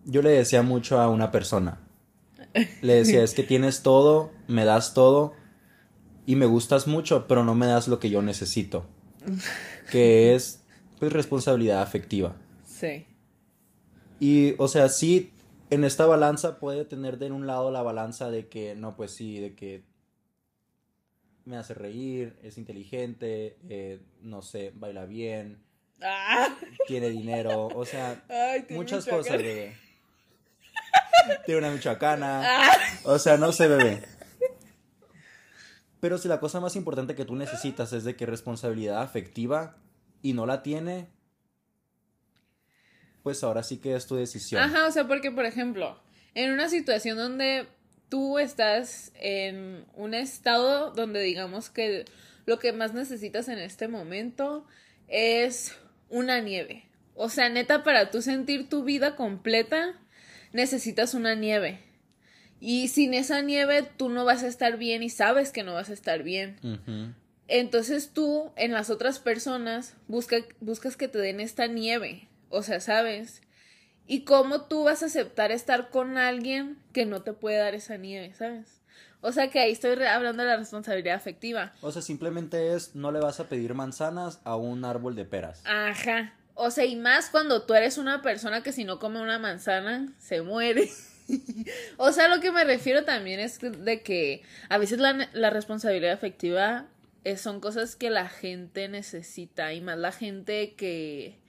yo 0.06 0.22
le 0.22 0.30
decía 0.30 0.62
mucho 0.62 1.00
a 1.00 1.10
una 1.10 1.32
persona. 1.32 1.80
Le 2.82 2.94
decía, 2.94 3.24
es 3.24 3.34
que 3.34 3.44
tienes 3.44 3.82
todo, 3.82 4.32
me 4.48 4.64
das 4.64 4.94
todo 4.94 5.34
y 6.26 6.36
me 6.36 6.46
gustas 6.46 6.88
mucho, 6.88 7.28
pero 7.28 7.44
no 7.44 7.56
me 7.56 7.66
das 7.66 7.88
lo 7.88 8.00
que 8.00 8.10
yo 8.10 8.22
necesito. 8.22 8.86
Que 9.92 10.36
es, 10.36 10.64
pues, 11.00 11.12
responsabilidad 11.12 11.82
afectiva. 11.82 12.36
Sí. 12.64 13.08
Y, 14.20 14.54
o 14.58 14.68
sea, 14.68 14.90
sí, 14.90 15.34
en 15.70 15.84
esta 15.84 16.06
balanza 16.06 16.60
puede 16.60 16.86
tener 16.86 17.18
de 17.18 17.32
un 17.32 17.48
lado 17.48 17.72
la 17.72 17.82
balanza 17.82 18.30
de 18.30 18.48
que, 18.48 18.76
no, 18.76 18.96
pues 18.96 19.12
sí, 19.12 19.40
de 19.40 19.56
que 19.56 19.84
me 21.46 21.58
hace 21.58 21.74
reír, 21.74 22.38
es 22.44 22.58
inteligente, 22.58 23.58
eh, 23.70 24.02
no 24.22 24.42
sé, 24.42 24.72
baila 24.76 25.06
bien, 25.06 25.64
Ah, 26.02 26.50
tiene 26.88 27.10
dinero, 27.10 27.68
o 27.68 27.86
sea, 27.86 28.24
ay, 28.30 28.66
muchas 28.70 29.06
mucha 29.06 29.18
cosas, 29.18 29.38
bebé. 29.38 29.78
Tiene 31.46 31.60
una 31.60 31.72
michoacana, 31.72 32.42
Ah, 32.44 32.78
o 33.04 33.18
sea, 33.18 33.38
no 33.38 33.52
sé, 33.52 33.68
bebé. 33.68 34.04
Pero 36.00 36.18
si 36.18 36.28
la 36.28 36.40
cosa 36.40 36.60
más 36.60 36.76
importante 36.76 37.16
que 37.16 37.26
tú 37.26 37.36
necesitas 37.36 37.94
es 37.94 38.04
de 38.04 38.16
que 38.16 38.26
responsabilidad 38.26 39.02
afectiva 39.02 39.78
y 40.22 40.34
no 40.34 40.46
la 40.46 40.62
tiene, 40.62 41.10
pues 43.24 43.44
ahora 43.44 43.64
sí 43.64 43.78
que 43.78 43.96
es 43.96 44.06
tu 44.06 44.16
decisión. 44.16 44.62
Ajá, 44.62 44.88
o 44.88 44.92
sea, 44.92 45.08
porque, 45.08 45.32
por 45.32 45.46
ejemplo, 45.46 46.00
en 46.36 46.52
una 46.52 46.70
situación 46.70 47.18
donde 47.18 47.68
tú 48.10 48.40
estás 48.40 49.12
en 49.20 49.86
un 49.96 50.14
estado 50.14 50.92
donde 50.92 51.22
digamos 51.22 51.70
que 51.70 52.06
lo 52.46 52.60
que 52.60 52.74
más 52.74 52.94
necesitas 52.94 53.48
en 53.48 53.60
este 53.60 53.88
momento 53.88 54.66
es 55.08 55.76
una 56.10 56.40
nieve. 56.42 56.86
O 57.16 57.30
sea, 57.30 57.50
neta, 57.50 57.84
para 57.84 58.12
tú 58.12 58.22
sentir 58.22 58.70
tu 58.70 58.84
vida 58.84 59.16
completa, 59.16 60.00
necesitas 60.52 61.14
una 61.14 61.36
nieve. 61.36 61.80
Y 62.60 62.88
sin 62.88 63.14
esa 63.14 63.42
nieve 63.42 63.84
tú 63.98 64.10
no 64.10 64.26
vas 64.26 64.44
a 64.44 64.48
estar 64.48 64.78
bien 64.78 65.04
y 65.04 65.10
sabes 65.10 65.52
que 65.52 65.64
no 65.64 65.74
vas 65.74 65.90
a 65.90 65.94
estar 65.94 66.24
bien. 66.24 66.58
Entonces 67.48 68.12
tú 68.12 68.52
en 68.56 68.72
las 68.72 68.90
otras 68.90 69.20
personas 69.20 69.96
busca, 70.08 70.38
buscas 70.60 70.98
que 70.98 71.08
te 71.08 71.20
den 71.20 71.40
esta 71.40 71.68
nieve, 71.68 72.28
o 72.50 72.64
sea, 72.64 72.80
¿sabes? 72.80 73.42
¿Y 74.08 74.22
cómo 74.24 74.62
tú 74.62 74.84
vas 74.84 75.02
a 75.04 75.08
aceptar 75.08 75.52
estar 75.52 75.90
con 75.90 76.18
alguien 76.18 76.78
que 76.94 77.06
no 77.06 77.22
te 77.24 77.34
puede 77.34 77.58
dar 77.58 77.74
esa 77.76 77.98
nieve, 77.98 78.34
¿sabes? 78.36 78.82
O 79.22 79.32
sea 79.32 79.50
que 79.50 79.60
ahí 79.60 79.72
estoy 79.72 79.92
hablando 80.04 80.44
de 80.44 80.50
la 80.50 80.58
responsabilidad 80.58 81.16
afectiva. 81.16 81.74
O 81.82 81.92
sea, 81.92 82.04
simplemente 82.04 82.76
es, 82.76 82.94
no 82.96 83.12
le 83.12 83.20
vas 83.20 83.40
a 83.40 83.50
pedir 83.50 83.74
manzanas 83.74 84.40
a 84.44 84.56
un 84.56 84.86
árbol 84.86 85.16
de 85.16 85.26
peras. 85.26 85.64
Ajá. 85.66 86.34
O 86.54 86.70
sea, 86.70 86.86
y 86.86 86.96
más 86.96 87.30
cuando 87.32 87.64
tú 87.64 87.74
eres 87.74 87.98
una 87.98 88.22
persona 88.22 88.62
que 88.62 88.72
si 88.72 88.84
no 88.84 89.00
come 89.00 89.20
una 89.20 89.40
manzana, 89.40 90.14
se 90.20 90.42
muere. 90.44 90.90
o 91.98 92.12
sea, 92.12 92.28
lo 92.28 92.40
que 92.40 92.52
me 92.52 92.64
refiero 92.64 93.04
también 93.04 93.40
es 93.40 93.58
que- 93.58 93.72
de 93.72 94.02
que 94.02 94.44
a 94.70 94.78
veces 94.78 95.00
la, 95.00 95.28
la 95.34 95.50
responsabilidad 95.50 96.14
afectiva 96.14 96.86
eh, 97.24 97.38
son 97.38 97.60
cosas 97.60 97.96
que 97.96 98.12
la 98.12 98.30
gente 98.30 98.88
necesita 98.88 99.74
y 99.74 99.82
más 99.82 99.98
la 99.98 100.12
gente 100.12 100.76
que... 100.76 101.40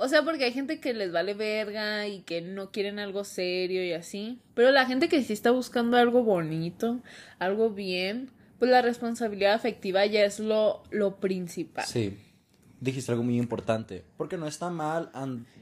O 0.00 0.06
sea, 0.06 0.22
porque 0.22 0.44
hay 0.44 0.52
gente 0.52 0.78
que 0.78 0.94
les 0.94 1.10
vale 1.10 1.34
verga 1.34 2.06
y 2.06 2.20
que 2.20 2.40
no 2.40 2.70
quieren 2.70 3.00
algo 3.00 3.24
serio 3.24 3.84
y 3.84 3.92
así. 3.92 4.40
Pero 4.54 4.70
la 4.70 4.86
gente 4.86 5.08
que 5.08 5.24
sí 5.24 5.32
está 5.32 5.50
buscando 5.50 5.96
algo 5.96 6.22
bonito, 6.22 7.00
algo 7.40 7.70
bien, 7.70 8.30
pues 8.60 8.70
la 8.70 8.80
responsabilidad 8.80 9.54
afectiva 9.54 10.06
ya 10.06 10.24
es 10.24 10.38
lo, 10.38 10.84
lo 10.90 11.16
principal. 11.16 11.84
Sí. 11.84 12.16
Dijiste 12.80 13.10
algo 13.10 13.24
muy 13.24 13.38
importante. 13.38 14.04
Porque 14.16 14.36
no 14.36 14.46
está 14.46 14.70
mal 14.70 15.10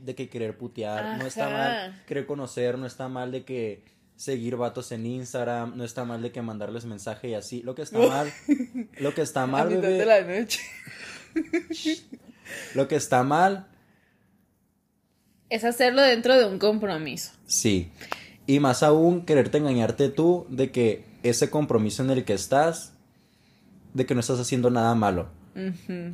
de 0.03 0.15
que 0.15 0.29
querer 0.29 0.59
putear, 0.59 1.17
no 1.17 1.25
está 1.25 1.49
mal 1.49 2.03
querer 2.07 2.27
conocer, 2.27 2.77
no 2.77 2.85
está 2.85 3.09
mal 3.09 3.33
de 3.33 3.43
que 3.47 3.85
seguir 4.17 4.57
vatos 4.57 4.93
en 4.93 5.07
Instagram, 5.07 5.79
no 5.79 5.85
está 5.85 6.05
mal 6.05 6.21
de 6.21 6.31
que 6.31 6.43
mandarles 6.43 6.85
mensaje 6.85 7.31
y 7.31 7.35
así. 7.35 7.63
Lo 7.63 7.75
que 7.75 7.81
está 7.81 8.01
mal, 8.01 8.31
lo 9.01 9.15
que 9.15 9.23
está 9.23 9.47
mal, 9.47 9.69
bebé, 9.69 10.05
la 10.05 10.21
noche. 10.21 10.61
lo 12.75 12.87
que 12.87 12.97
está 12.97 13.23
mal 13.23 13.69
es 15.51 15.65
hacerlo 15.65 16.03
dentro 16.03 16.37
de 16.37 16.47
un 16.47 16.59
compromiso. 16.59 17.33
Sí. 17.47 17.91
Y 18.47 18.61
más 18.61 18.83
aún 18.83 19.25
quererte 19.25 19.59
engañarte 19.59 20.09
tú 20.09 20.47
de 20.49 20.71
que 20.71 21.05
ese 21.23 21.51
compromiso 21.51 22.03
en 22.03 22.11
el 22.11 22.25
que 22.25 22.35
estás, 22.35 22.93
de 23.95 24.07
que 24.07 24.15
no 24.15 24.21
estás 24.21 24.41
haciendo 24.41 24.71
nada 24.71 24.95
malo. 24.95 25.29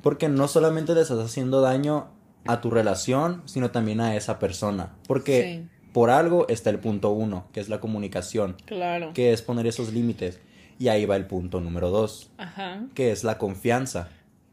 Porque 0.03 0.29
no 0.29 0.47
solamente 0.47 0.95
le 0.95 1.01
estás 1.01 1.19
haciendo 1.19 1.61
daño 1.61 2.09
a 2.47 2.61
tu 2.61 2.71
relación, 2.71 3.43
sino 3.45 3.73
también 3.73 4.01
a 4.01 4.15
esa 4.15 4.39
persona. 4.39 4.95
Porque 5.09 5.65
por 5.93 6.11
algo 6.11 6.47
está 6.49 6.71
el 6.71 6.79
punto 6.79 7.11
uno, 7.11 7.49
que 7.53 7.59
es 7.59 7.69
la 7.69 7.81
comunicación. 7.81 8.57
Claro. 8.67 9.13
Que 9.15 9.33
es 9.33 9.43
poner 9.43 9.67
esos 9.67 9.93
límites. 9.93 10.39
Y 10.79 10.89
ahí 10.89 11.07
va 11.07 11.17
el 11.17 11.27
punto 11.27 11.61
número 11.61 11.91
dos. 11.91 12.31
Ajá. 12.39 12.85
Que 12.95 13.11
es 13.11 13.25
la 13.25 13.37
confianza. 13.39 14.09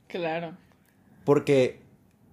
Claro. 0.08 0.54
Porque 1.24 1.82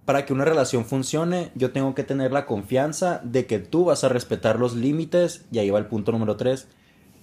para 0.07 0.25
que 0.25 0.31
una 0.31 0.45
relación 0.45 0.85
funcione, 0.85 1.51
yo 1.53 1.71
tengo 1.73 1.93
que 1.93 2.05
tener 2.05 2.31
la 2.31 2.45
confianza 2.45 3.19
de 3.25 3.45
que 3.45 3.59
tú 3.59 3.83
vas 3.83 4.05
a 4.05 4.07
respetar 4.07 4.57
los 4.57 4.73
límites, 4.73 5.45
y 5.51 5.59
ahí 5.59 5.69
va 5.69 5.79
el 5.79 5.87
punto 5.87 6.13
número 6.13 6.37
tres, 6.37 6.69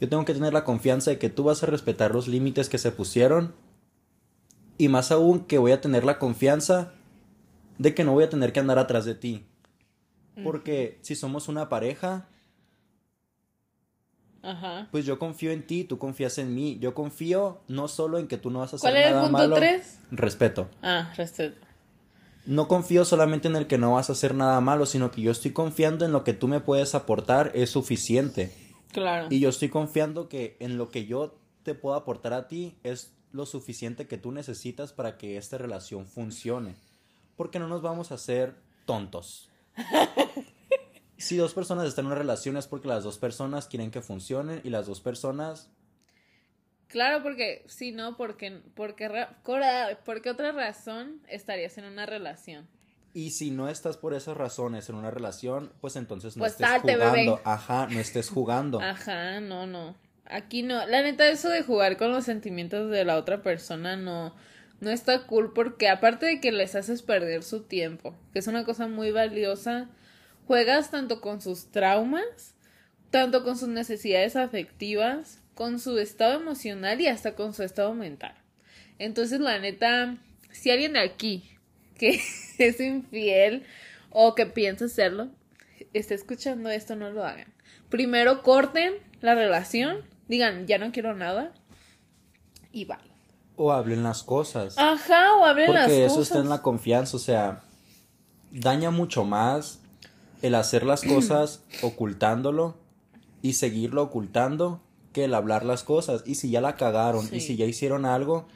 yo 0.03 0.09
tengo 0.11 0.27
que 0.27 0.35
tener 0.35 0.53
la 0.53 0.65
confianza 0.65 1.11
de 1.11 1.19
que 1.19 1.31
tú 1.31 1.45
vas 1.45 1.63
a 1.63 1.67
respetar 1.67 2.13
los 2.13 2.29
límites 2.29 2.69
que 2.69 2.77
se 2.77 2.93
pusieron, 2.93 3.55
y 4.77 4.89
más 4.89 5.11
aún 5.13 5.47
que 5.47 5.57
voy 5.57 5.73
a 5.73 5.81
tener 5.81 6.05
la 6.05 6.19
confianza 6.19 6.93
de 7.79 7.95
que 7.95 8.05
no 8.05 8.13
voy 8.13 8.25
a 8.25 8.29
tener 8.29 8.53
que 8.53 8.61
andar 8.61 8.79
atrás 8.79 9.07
de 9.07 9.15
ti. 9.15 9.47
Porque 10.43 10.99
si 11.01 11.15
somos 11.15 11.49
una 11.49 11.71
pareja, 11.71 12.29
Ajá. 14.43 14.89
pues 14.91 15.07
yo 15.07 15.19
confío 15.19 15.53
en 15.53 15.67
ti, 15.67 15.85
tú 15.85 15.97
confías 15.97 16.37
en 16.37 16.55
mí. 16.55 16.77
Yo 16.81 16.93
confío 16.93 17.63
no 17.67 17.89
solo 17.89 18.19
en 18.19 18.27
que 18.27 18.37
tú 18.37 18.51
no 18.51 18.59
vas 18.59 18.75
a 18.75 18.77
hacer 18.77 18.91
¿Cuál 18.91 18.97
era 19.03 19.25
el 19.25 19.31
punto 19.31 19.55
tres? 19.55 20.01
Respeto. 20.11 20.69
Ah, 20.83 21.15
respeto 21.17 21.64
no 22.47 22.69
confío 22.69 23.05
solamente 23.05 23.49
en 23.49 23.57
el 23.57 23.67
que 23.67 23.79
no 23.79 23.95
vas 23.95 24.11
a 24.11 24.13
hacer 24.13 24.35
nada 24.35 24.61
malo, 24.61 24.87
sino 24.87 25.11
que 25.11 25.23
yo 25.23 25.31
estoy 25.31 25.53
confiando 25.53 26.05
en 26.05 26.13
lo 26.13 26.25
que 26.25 26.35
tú 26.35 26.49
me 26.49 26.61
puedes 26.61 26.95
aportar 26.95 27.53
es 27.55 27.71
suficiente. 27.71 28.53
Claro. 28.93 29.29
Y 29.31 29.41
yo 29.41 29.49
estoy 29.49 29.71
confiando 29.71 30.29
que 30.29 30.57
en 30.61 30.77
lo 30.77 30.91
que 30.91 31.07
yo 31.07 31.39
te 31.63 31.75
puedo 31.75 31.97
aportar 31.97 32.33
a 32.33 32.47
ti 32.47 32.77
es 32.83 33.15
lo 33.33 33.47
suficiente 33.47 34.07
que 34.07 34.19
tú 34.19 34.31
necesitas 34.31 34.93
para 34.93 35.19
que 35.19 35.37
esta 35.37 35.59
relación 35.59 36.07
funcione. 36.07 36.77
Porque 37.37 37.59
no 37.59 37.67
nos 37.67 37.83
vamos 37.83 38.13
a 38.13 38.15
hacer 38.15 38.55
tontos. 38.87 39.49
si 41.17 41.37
dos 41.37 41.55
personas 41.55 41.89
están 41.89 42.05
en 42.05 42.13
una 42.13 42.21
relación 42.21 42.57
es 42.57 42.67
porque 42.67 42.89
las 42.89 43.03
dos 43.03 43.19
personas 43.19 43.67
quieren 43.67 43.91
que 43.91 44.03
funcione 44.03 44.61
y 44.63 44.71
las 44.71 44.87
dos 44.87 45.01
personas 45.01 45.71
Claro, 46.95 47.25
porque 47.25 47.65
si 47.67 47.91
no, 47.91 48.17
porque, 48.17 48.61
porque, 48.77 49.27
porque 50.05 50.31
otra 50.31 50.53
razón 50.53 51.21
estarías 51.29 51.77
en 51.77 51.87
una 51.87 52.07
relación. 52.07 52.69
Y 53.13 53.33
si 53.33 53.51
no 53.51 53.69
estás 53.69 53.97
por 53.97 54.15
esas 54.15 54.37
razones 54.37 54.89
en 54.89 54.95
una 54.95 55.11
relación, 55.11 55.73
pues 55.81 55.97
entonces 55.97 56.37
no 56.37 56.43
pues 56.43 56.53
estés 56.53 56.83
jugando. 56.83 57.41
Ajá, 57.43 57.89
no 57.91 57.99
estés 57.99 58.31
jugando. 58.31 58.81
Ajá, 58.81 59.41
no, 59.41 59.67
no. 59.67 59.97
Aquí 60.25 60.63
no. 60.63 60.87
La 60.87 61.03
neta, 61.03 61.27
eso 61.27 61.49
de 61.49 61.65
jugar 61.65 61.97
con 61.97 62.13
los 62.13 62.27
sentimientos 62.27 62.89
de 62.89 63.05
la 63.05 63.17
otra 63.17 63.43
persona 63.43 63.97
no, 63.97 64.33
no 64.79 64.91
está 64.91 65.27
cool 65.27 65.53
porque 65.53 65.89
aparte 65.89 66.27
de 66.27 66.41
que 66.41 66.53
les 66.53 66.77
haces 66.77 67.03
perder 67.03 67.43
su 67.43 67.65
tiempo, 67.65 68.15
que 68.33 68.39
es 68.39 68.47
una 68.47 68.65
cosa 68.65 68.87
muy 68.87 69.11
valiosa, 69.11 69.91
juegas 70.47 70.93
tanto 70.93 71.21
con 71.21 71.41
sus 71.41 71.73
traumas, 71.73 72.55
tanto 73.11 73.43
con 73.43 73.59
sus 73.59 73.69
necesidades 73.69 74.37
afectivas, 74.37 75.41
con 75.55 75.79
su 75.79 75.99
estado 75.99 76.41
emocional 76.41 77.01
y 77.01 77.07
hasta 77.07 77.35
con 77.35 77.55
su 77.55 77.63
estado 77.63 77.95
mental. 77.95 78.35
Entonces, 78.99 79.41
la 79.41 79.59
neta, 79.59 80.17
si 80.51 80.71
alguien 80.71 80.95
de 80.95 81.01
aquí 81.01 81.51
que 81.99 82.21
es 82.59 82.81
infiel 82.81 83.65
o 84.11 84.35
que 84.35 84.47
piensa 84.47 84.87
hacerlo, 84.87 85.29
está 85.93 86.15
escuchando 86.15 86.71
esto, 86.71 86.97
no 86.97 87.11
lo 87.11 87.25
hagan. 87.25 87.53
Primero 87.89 88.43
corten 88.43 88.95
la 89.21 89.35
relación, 89.35 90.03
digan, 90.29 90.67
ya 90.67 90.79
no 90.79 90.93
quiero 90.93 91.15
nada 91.15 91.53
y 92.73 92.85
vale. 92.85 93.11
O 93.57 93.73
hablen 93.73 94.03
las 94.03 94.25
cosas. 94.25 94.77
Ajá, 94.79 95.37
o 95.37 95.45
hablen 95.45 95.73
las 95.73 95.85
cosas. 95.85 95.99
Porque 95.99 96.07
eso 96.07 96.23
está 96.23 96.39
en 96.39 96.49
la 96.49 96.63
confianza, 96.63 97.17
o 97.17 97.21
sea, 97.21 97.63
daña 98.51 98.91
mucho 98.91 99.25
más 99.25 99.81
el 100.43 100.55
hacer 100.57 100.85
las 100.85 101.03
cosas 101.03 101.63
ocultándolo 101.83 102.77
y 103.43 103.55
seguirlo 103.55 104.03
ocultando 104.03 104.84
que 105.15 105.25
el 105.25 105.33
hablar 105.33 105.65
las 105.65 105.83
cosas. 105.83 106.23
Y 106.27 106.35
si 106.35 106.51
ya 106.51 106.61
la 106.61 106.77
cagaron 106.77 107.27
y 107.33 107.41
si 107.41 107.57
ya 107.57 107.65
hicieron 107.65 108.05
algo, 108.05 108.47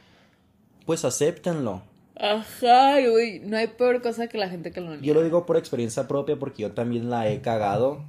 pues 0.85 1.07
acéptenlo. 1.07 1.83
Ajá, 2.17 2.97
uy, 3.15 3.41
no 3.45 3.57
hay 3.57 3.69
peor 3.69 4.03
cosa 4.03 4.27
que 4.27 4.37
la 4.37 4.51
gente 4.51 4.73
que 4.73 4.81
lo 4.81 4.89
niega. 4.89 5.03
Yo 5.03 5.15
lo 5.15 5.23
digo 5.23 5.47
por 5.47 5.57
experiencia 5.57 6.09
propia 6.09 6.37
porque 6.37 6.63
yo 6.63 6.73
también 6.73 7.09
la 7.09 7.31
he 7.31 7.41
cagado. 7.41 8.05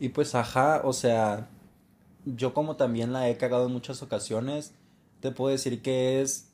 Y 0.00 0.08
pues, 0.08 0.34
ajá, 0.34 0.80
o 0.82 0.92
sea, 0.92 1.48
yo 2.24 2.54
como 2.54 2.76
también 2.76 3.12
la 3.12 3.28
he 3.28 3.36
cagado 3.36 3.66
en 3.66 3.72
muchas 3.72 4.02
ocasiones, 4.02 4.72
te 5.20 5.30
puedo 5.30 5.52
decir 5.52 5.82
que 5.82 6.22
es 6.22 6.50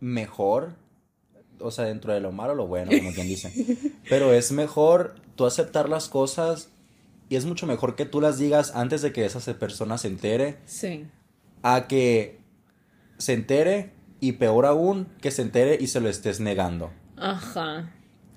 mejor, 0.00 0.74
o 1.60 1.70
sea, 1.70 1.84
dentro 1.84 2.12
de 2.12 2.20
lo 2.20 2.32
malo, 2.32 2.54
lo 2.56 2.66
bueno, 2.66 2.90
como 2.90 3.12
quien 3.12 3.28
dice. 3.28 3.52
Pero 4.08 4.32
es 4.32 4.50
mejor 4.50 5.14
tú 5.36 5.46
aceptar 5.46 5.88
las 5.88 6.08
cosas 6.08 6.68
y 7.30 7.36
es 7.36 7.46
mucho 7.46 7.68
mejor 7.68 7.94
que 7.94 8.06
tú 8.06 8.20
las 8.20 8.38
digas 8.38 8.72
antes 8.74 9.02
de 9.02 9.12
que 9.12 9.24
esa 9.24 9.40
persona 9.54 9.98
se 9.98 10.08
entere. 10.08 10.58
Sí. 10.66 11.06
A 11.62 11.86
que 11.86 12.40
se 13.18 13.34
entere 13.34 13.92
y 14.18 14.32
peor 14.32 14.66
aún, 14.66 15.06
que 15.20 15.30
se 15.30 15.42
entere 15.42 15.78
y 15.80 15.86
se 15.86 16.00
lo 16.00 16.08
estés 16.08 16.40
negando. 16.40 16.90
Ajá. 17.16 17.94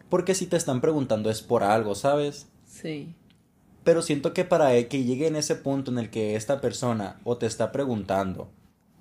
Porque 0.10 0.36
si 0.36 0.46
te 0.46 0.58
están 0.58 0.80
preguntando 0.80 1.32
es 1.32 1.42
por 1.42 1.64
algo, 1.64 1.96
¿sabes? 1.96 2.48
Sí. 2.68 3.16
Pero 3.84 4.04
siento 4.04 4.32
que 4.32 4.46
para 4.46 4.72
que 4.88 5.04
llegue 5.04 5.26
en 5.26 5.38
ese 5.38 5.56
punto 5.56 5.90
en 5.90 5.98
el 5.98 6.12
que 6.12 6.36
esta 6.36 6.62
persona 6.62 7.20
o 7.24 7.38
te 7.38 7.48
está 7.48 7.72
preguntando, 7.72 8.52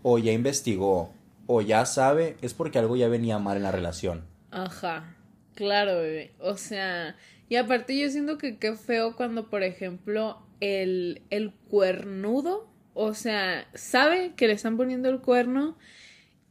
o 0.02 0.18
ya 0.18 0.32
investigó, 0.32 1.12
o 1.46 1.60
ya 1.60 1.84
sabe, 1.84 2.38
es 2.40 2.54
porque 2.54 2.78
algo 2.78 2.96
ya 2.96 3.08
venía 3.08 3.38
mal 3.38 3.58
en 3.58 3.64
la 3.64 3.72
relación. 3.72 4.24
Ajá. 4.52 5.16
Claro, 5.54 5.96
bebé. 5.96 6.32
O 6.40 6.56
sea, 6.56 7.14
y 7.52 7.56
aparte 7.56 7.94
yo 7.98 8.08
siento 8.08 8.38
que 8.38 8.56
qué 8.56 8.76
feo 8.76 9.14
cuando, 9.14 9.50
por 9.50 9.62
ejemplo, 9.62 10.38
el, 10.60 11.20
el 11.28 11.52
cuernudo, 11.68 12.66
o 12.94 13.12
sea, 13.12 13.68
sabe 13.74 14.32
que 14.36 14.46
le 14.46 14.54
están 14.54 14.78
poniendo 14.78 15.10
el 15.10 15.20
cuerno 15.20 15.76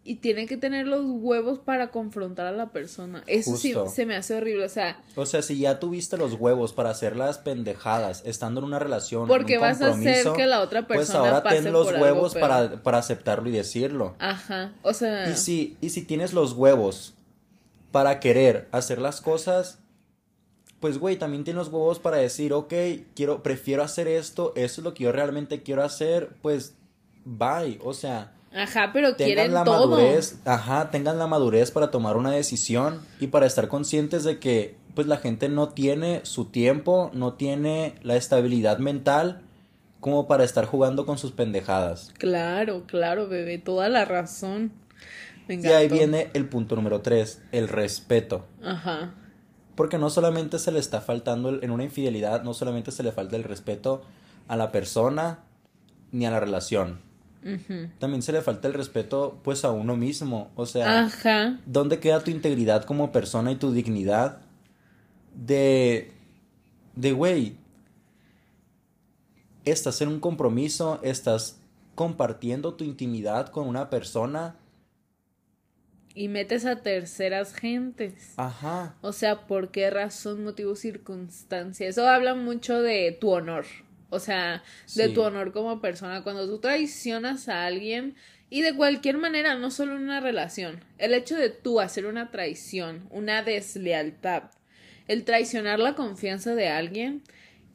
y 0.03 0.17
tiene 0.17 0.45
que 0.45 0.57
tener 0.57 0.85
los 0.85 1.03
huevos 1.03 1.57
para 1.57 1.89
confrontar 1.89 2.45
a 2.45 2.51
la 2.51 2.69
persona. 2.69 3.23
Eso 3.25 3.57
sí 3.57 3.73
se 3.91 4.05
me 4.05 4.15
hace 4.15 4.35
horrible, 4.35 4.63
o 4.63 4.69
sea. 4.69 5.01
O 5.15 5.25
sea, 5.25 5.41
si 5.41 5.57
ya 5.57 5.79
tuviste 5.79 6.17
los 6.17 6.35
huevos 6.35 6.71
para 6.71 6.91
hacer 6.91 7.15
las 7.15 7.39
pendejadas 7.39 8.21
estando 8.23 8.59
en 8.59 8.67
una 8.67 8.77
relación. 8.77 9.27
Porque 9.27 9.57
vas 9.57 9.81
a 9.81 9.95
hacer 9.95 10.27
que 10.33 10.45
la 10.45 10.61
otra 10.61 10.85
pues 10.85 10.99
persona. 10.99 11.21
Pues 11.21 11.33
ahora 11.33 11.49
ten 11.49 11.73
los 11.73 11.91
huevos 11.93 12.35
para, 12.35 12.83
para 12.83 12.99
aceptarlo 12.99 13.49
y 13.49 13.53
decirlo. 13.53 14.13
Ajá. 14.19 14.73
O 14.83 14.93
sea. 14.93 15.27
Y 15.31 15.35
si, 15.35 15.77
y 15.81 15.89
si 15.89 16.03
tienes 16.03 16.33
los 16.33 16.53
huevos 16.53 17.15
para 17.91 18.19
querer 18.19 18.67
hacer 18.71 19.01
las 19.01 19.19
cosas, 19.19 19.79
pues 20.81 20.97
güey, 20.97 21.15
también 21.15 21.43
tiene 21.43 21.59
los 21.59 21.69
huevos 21.69 21.99
para 21.99 22.17
decir, 22.17 22.51
ok, 22.51 22.73
quiero, 23.15 23.43
prefiero 23.43 23.83
hacer 23.83 24.07
esto, 24.07 24.51
eso 24.55 24.81
es 24.81 24.83
lo 24.83 24.93
que 24.93 25.03
yo 25.03 25.11
realmente 25.11 25.61
quiero 25.61 25.83
hacer, 25.83 26.31
pues 26.41 26.75
bye, 27.23 27.79
o 27.83 27.93
sea. 27.93 28.33
Ajá, 28.53 28.89
pero 28.91 29.15
tengan 29.15 29.53
la 29.53 29.63
madurez, 29.63 30.39
ajá, 30.43 30.89
tengan 30.91 31.19
la 31.19 31.27
madurez 31.27 31.71
para 31.71 31.91
tomar 31.91 32.17
una 32.17 32.31
decisión 32.31 32.99
y 33.19 33.27
para 33.27 33.45
estar 33.45 33.69
conscientes 33.69 34.25
de 34.25 34.39
que 34.39 34.75
pues 34.93 35.07
la 35.07 35.17
gente 35.17 35.47
no 35.47 35.69
tiene 35.69 36.21
su 36.23 36.45
tiempo, 36.45 37.11
no 37.13 37.33
tiene 37.33 37.95
la 38.01 38.17
estabilidad 38.17 38.79
mental 38.79 39.41
como 40.01 40.27
para 40.27 40.43
estar 40.43 40.65
jugando 40.65 41.05
con 41.05 41.17
sus 41.17 41.31
pendejadas. 41.31 42.11
Claro, 42.17 42.83
claro, 42.87 43.29
bebé, 43.29 43.59
toda 43.59 43.87
la 43.87 44.03
razón. 44.03 44.73
y 45.47 45.67
ahí 45.67 45.87
viene 45.87 46.31
el 46.33 46.49
punto 46.49 46.75
número 46.75 47.01
tres, 47.01 47.41
el 47.51 47.67
respeto. 47.69 48.45
Ajá. 48.63 49.13
Porque 49.75 49.97
no 49.97 50.09
solamente 50.09 50.59
se 50.59 50.71
le 50.71 50.79
está 50.79 51.01
faltando 51.01 51.61
en 51.61 51.71
una 51.71 51.83
infidelidad, 51.83 52.43
no 52.43 52.53
solamente 52.53 52.91
se 52.91 53.03
le 53.03 53.11
falta 53.11 53.35
el 53.35 53.43
respeto 53.43 54.01
a 54.47 54.55
la 54.57 54.71
persona 54.71 55.39
ni 56.11 56.25
a 56.25 56.31
la 56.31 56.39
relación. 56.39 56.99
también 57.97 58.21
se 58.21 58.31
le 58.31 58.41
falta 58.41 58.67
el 58.67 58.73
respeto 58.75 59.39
pues 59.43 59.65
a 59.65 59.71
uno 59.71 59.95
mismo. 59.95 60.51
O 60.55 60.65
sea, 60.65 61.05
Ajá. 61.05 61.59
¿dónde 61.65 61.99
queda 61.99 62.23
tu 62.23 62.31
integridad 62.31 62.83
como 62.83 63.11
persona 63.11 63.51
y 63.51 63.55
tu 63.55 63.71
dignidad 63.71 64.39
de, 65.33 66.11
de, 66.95 67.11
güey, 67.13 67.55
estás 69.65 70.01
en 70.01 70.09
un 70.09 70.19
compromiso, 70.19 70.99
estás 71.01 71.59
compartiendo 71.95 72.73
tu 72.73 72.83
intimidad 72.83 73.49
con 73.49 73.67
una 73.67 73.89
persona. 73.89 74.55
Y 76.13 76.27
metes 76.27 76.65
a 76.65 76.81
terceras 76.81 77.53
gentes. 77.53 78.33
Ajá. 78.37 78.95
O 79.01 79.13
sea, 79.13 79.47
¿por 79.47 79.71
qué 79.71 79.89
razón, 79.89 80.43
motivo, 80.43 80.75
circunstancia? 80.75 81.87
Eso 81.87 82.07
habla 82.07 82.35
mucho 82.35 82.81
de 82.81 83.11
tu 83.19 83.29
honor. 83.31 83.65
O 84.09 84.19
sea, 84.19 84.61
de 84.95 85.07
Sí. 85.07 85.13
tu 85.13 85.21
honor 85.21 85.53
como 85.53 85.79
persona. 85.79 86.21
Cuando 86.23 86.45
tú 86.47 86.59
traicionas 86.59 87.47
a 87.47 87.65
alguien, 87.65 88.15
y 88.49 88.61
de 88.61 88.75
cualquier 88.75 89.17
manera, 89.17 89.55
no 89.55 89.71
solo 89.71 89.95
en 89.95 90.01
una 90.03 90.19
relación, 90.19 90.83
el 90.97 91.13
hecho 91.13 91.37
de 91.37 91.49
tú 91.49 91.79
hacer 91.79 92.05
una 92.05 92.29
traición, 92.31 93.07
una 93.09 93.41
deslealtad, 93.43 94.43
el 95.07 95.23
traicionar 95.23 95.79
la 95.79 95.95
confianza 95.95 96.53
de 96.55 96.67
alguien, 96.67 97.23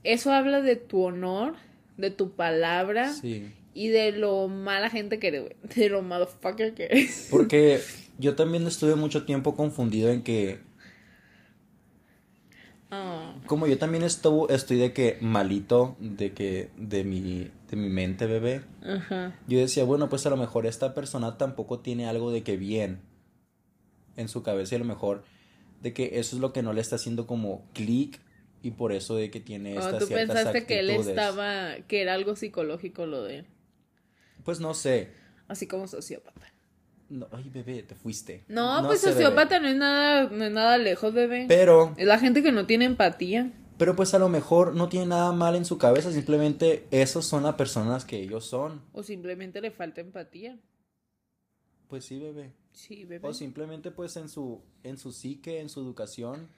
eso 0.05 0.31
habla 0.33 0.61
de 0.61 0.77
tu 0.77 1.03
honor, 1.05 1.57
de 1.96 2.11
tu 2.11 2.33
palabra 2.33 3.11
Sí. 3.14 3.51
y 3.72 3.88
de 3.88 4.12
lo 4.12 4.49
mala 4.49 4.90
gente 4.90 5.18
que 5.18 5.29
eres. 5.29 5.44
De 5.75 5.88
lo 5.88 6.03
motherfucker 6.03 6.75
que 6.75 6.85
eres. 6.85 7.29
Porque 7.31 7.81
yo 8.18 8.35
también 8.37 8.66
estuve 8.66 8.94
mucho 8.96 9.24
tiempo 9.24 9.55
confundido 9.57 10.11
en 10.11 10.22
que, 10.22 10.61
Ah, 12.90 13.35
como 13.46 13.66
yo 13.66 13.79
también 13.79 14.02
estuvo, 14.02 14.48
estoy 14.48 14.79
de 14.79 14.92
que 14.92 15.18
malito, 15.20 15.96
de 16.00 16.33
que, 16.33 16.70
de 16.76 17.05
mi, 17.05 17.50
de 17.70 17.76
mi 17.76 17.88
mente, 17.88 18.26
bebé. 18.26 18.62
Yo 19.48 19.59
decía, 19.59 19.85
bueno, 19.85 20.09
pues 20.09 20.26
a 20.26 20.31
lo 20.31 20.37
mejor 20.37 20.66
esta 20.66 20.94
persona 20.94 21.38
tampoco 21.38 21.81
tiene 21.81 22.07
algo 22.09 22.31
de 22.33 22.42
que 22.42 22.57
bien 22.57 23.00
en 24.16 24.29
su 24.29 24.42
cabeza 24.42 24.74
y 24.74 24.76
a 24.76 24.79
lo 24.81 24.85
mejor 24.85 25.24
de 25.83 25.92
que 25.92 26.18
eso 26.18 26.37
es 26.37 26.40
lo 26.40 26.52
que 26.52 26.62
no 26.62 26.72
le 26.72 26.81
está 26.81 26.96
haciendo 26.96 27.26
como 27.26 27.66
clic 27.74 28.20
y 28.62 28.72
por 28.72 28.92
eso 28.92 29.14
de 29.16 29.31
que 29.31 29.40
tiene 29.40 29.76
Oh, 29.76 29.79
estas 29.81 30.00
tú 30.00 30.07
ciertas 30.07 30.29
pensaste 30.29 30.66
que 30.66 30.79
él 30.81 30.90
estaba, 30.90 31.76
que 31.87 32.02
era 32.02 32.14
algo 32.14 32.35
psicológico 32.37 33.07
lo 33.07 33.22
de 33.22 33.38
él, 33.40 33.46
Pues 34.44 34.61
no 34.61 34.74
sé. 34.74 35.11
así 35.48 35.66
como 35.66 35.87
sociópata. 35.87 36.52
No, 37.08 37.28
ay, 37.32 37.48
bebé, 37.50 37.82
te 37.84 37.94
fuiste. 37.94 38.44
No, 38.48 38.82
pues 38.86 39.00
sé, 39.00 39.08
bebé. 39.10 39.22
sociópata 39.22 39.60
no 39.60 39.68
es 39.68 39.76
nada, 39.76 40.24
no 40.30 40.44
es 40.44 40.50
nada 40.50 40.76
lejos, 40.78 41.14
bebé. 41.14 41.44
Pero, 41.48 41.94
Es 41.96 42.06
la 42.06 42.18
gente 42.18 42.42
que 42.42 42.50
no 42.52 42.66
tiene 42.66 42.84
empatía. 42.84 43.52
pero 43.78 43.94
pues 43.94 44.12
a 44.14 44.18
lo 44.18 44.28
mejor 44.28 44.74
no 44.74 44.88
tiene 44.88 45.06
nada 45.06 45.30
mal 45.32 45.54
en 45.54 45.64
su 45.64 45.78
cabeza, 45.78 46.10
simplemente 46.10 46.86
esos 46.90 47.24
son 47.26 47.44
las 47.44 47.54
personas 47.54 48.04
que 48.04 48.16
ellos 48.20 48.44
son. 48.46 48.82
O 48.92 49.02
simplemente 49.04 49.60
le 49.60 49.70
falta 49.70 50.00
empatía. 50.00 50.58
Pues 51.88 52.04
sí, 52.04 52.18
bebé. 52.18 52.52
Sí, 52.72 53.04
bebé. 53.04 53.28
O 53.28 53.32
simplemente 53.32 53.90
pues 53.92 54.16
en 54.16 54.28
su, 54.28 54.60
en 54.82 54.98
su 54.98 55.12
psique, 55.12 55.60
en 55.60 55.68
su 55.68 55.80
educación. 55.80 56.48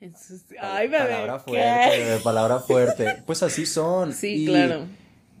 En 0.00 0.12
Pal- 0.14 0.58
Ay, 0.60 0.88
bebé. 0.88 1.04
Palabra 1.04 1.36
¿qué? 1.44 1.50
fuerte, 1.50 1.98
bebé, 1.98 2.20
palabra 2.20 2.58
fuerte. 2.60 3.22
Pues 3.26 3.42
así 3.42 3.66
son. 3.66 4.12
Sí, 4.14 4.44
Y- 4.44 4.46
claro. 4.46 4.86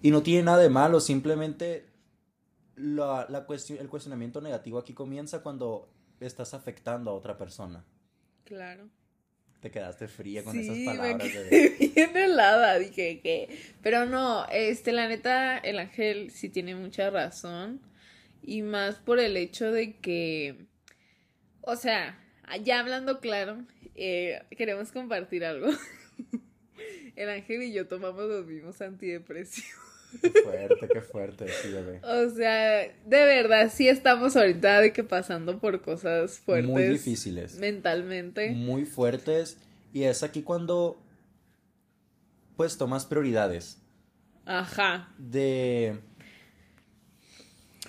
Y 0.02 0.10
no 0.10 0.22
tiene 0.22 0.42
nada 0.42 0.58
de 0.58 0.68
malo, 0.68 1.00
simplemente 1.00 1.86
la, 2.76 3.26
la 3.28 3.44
cuestión, 3.44 3.78
el 3.78 3.88
cuestionamiento 3.88 4.40
negativo 4.40 4.78
aquí 4.78 4.94
comienza 4.94 5.42
cuando 5.42 5.88
estás 6.20 6.54
afectando 6.54 7.10
a 7.10 7.14
otra 7.14 7.36
persona. 7.36 7.84
Claro. 8.44 8.88
Te 9.60 9.70
quedaste 9.70 10.08
fría 10.08 10.44
con 10.44 10.52
sí, 10.52 10.60
esas 10.60 10.76
me 10.76 10.84
palabras, 10.84 11.28
quedé 11.30 11.50
bebé. 11.50 11.92
bien 11.94 12.16
helada, 12.16 12.78
dije 12.78 13.20
que... 13.20 13.74
Pero 13.82 14.04
no, 14.04 14.46
este, 14.50 14.92
la 14.92 15.08
neta, 15.08 15.56
el 15.58 15.78
ángel 15.78 16.30
sí 16.30 16.50
tiene 16.50 16.74
mucha 16.74 17.08
razón. 17.08 17.80
Y 18.42 18.62
más 18.62 18.96
por 18.96 19.18
el 19.18 19.36
hecho 19.36 19.72
de 19.72 19.96
que... 19.96 20.66
O 21.62 21.76
sea, 21.76 22.18
ya 22.62 22.80
hablando 22.80 23.20
claro, 23.20 23.64
eh, 23.94 24.42
queremos 24.50 24.92
compartir 24.92 25.44
algo. 25.44 25.68
El 27.16 27.30
ángel 27.30 27.62
y 27.62 27.72
yo 27.72 27.86
tomamos 27.86 28.24
los 28.24 28.44
mismos 28.44 28.80
antidepresivos. 28.80 29.93
Qué 30.20 30.30
fuerte, 30.30 30.88
qué 30.92 31.00
fuerte, 31.00 31.46
sí, 31.48 31.70
bebé. 31.70 32.00
O 32.02 32.30
sea, 32.30 32.80
de 32.80 33.24
verdad, 33.24 33.70
sí 33.72 33.88
estamos 33.88 34.36
ahorita 34.36 34.80
de 34.80 34.92
que 34.92 35.04
pasando 35.04 35.58
por 35.58 35.80
cosas 35.82 36.38
fuertes. 36.38 36.70
Muy 36.70 36.84
difíciles. 36.84 37.56
Mentalmente. 37.56 38.50
Muy 38.50 38.84
fuertes. 38.84 39.58
Y 39.92 40.04
es 40.04 40.22
aquí 40.22 40.42
cuando 40.42 41.00
pues 42.56 42.78
tomas 42.78 43.06
prioridades. 43.06 43.78
Ajá. 44.46 45.12
De 45.18 45.98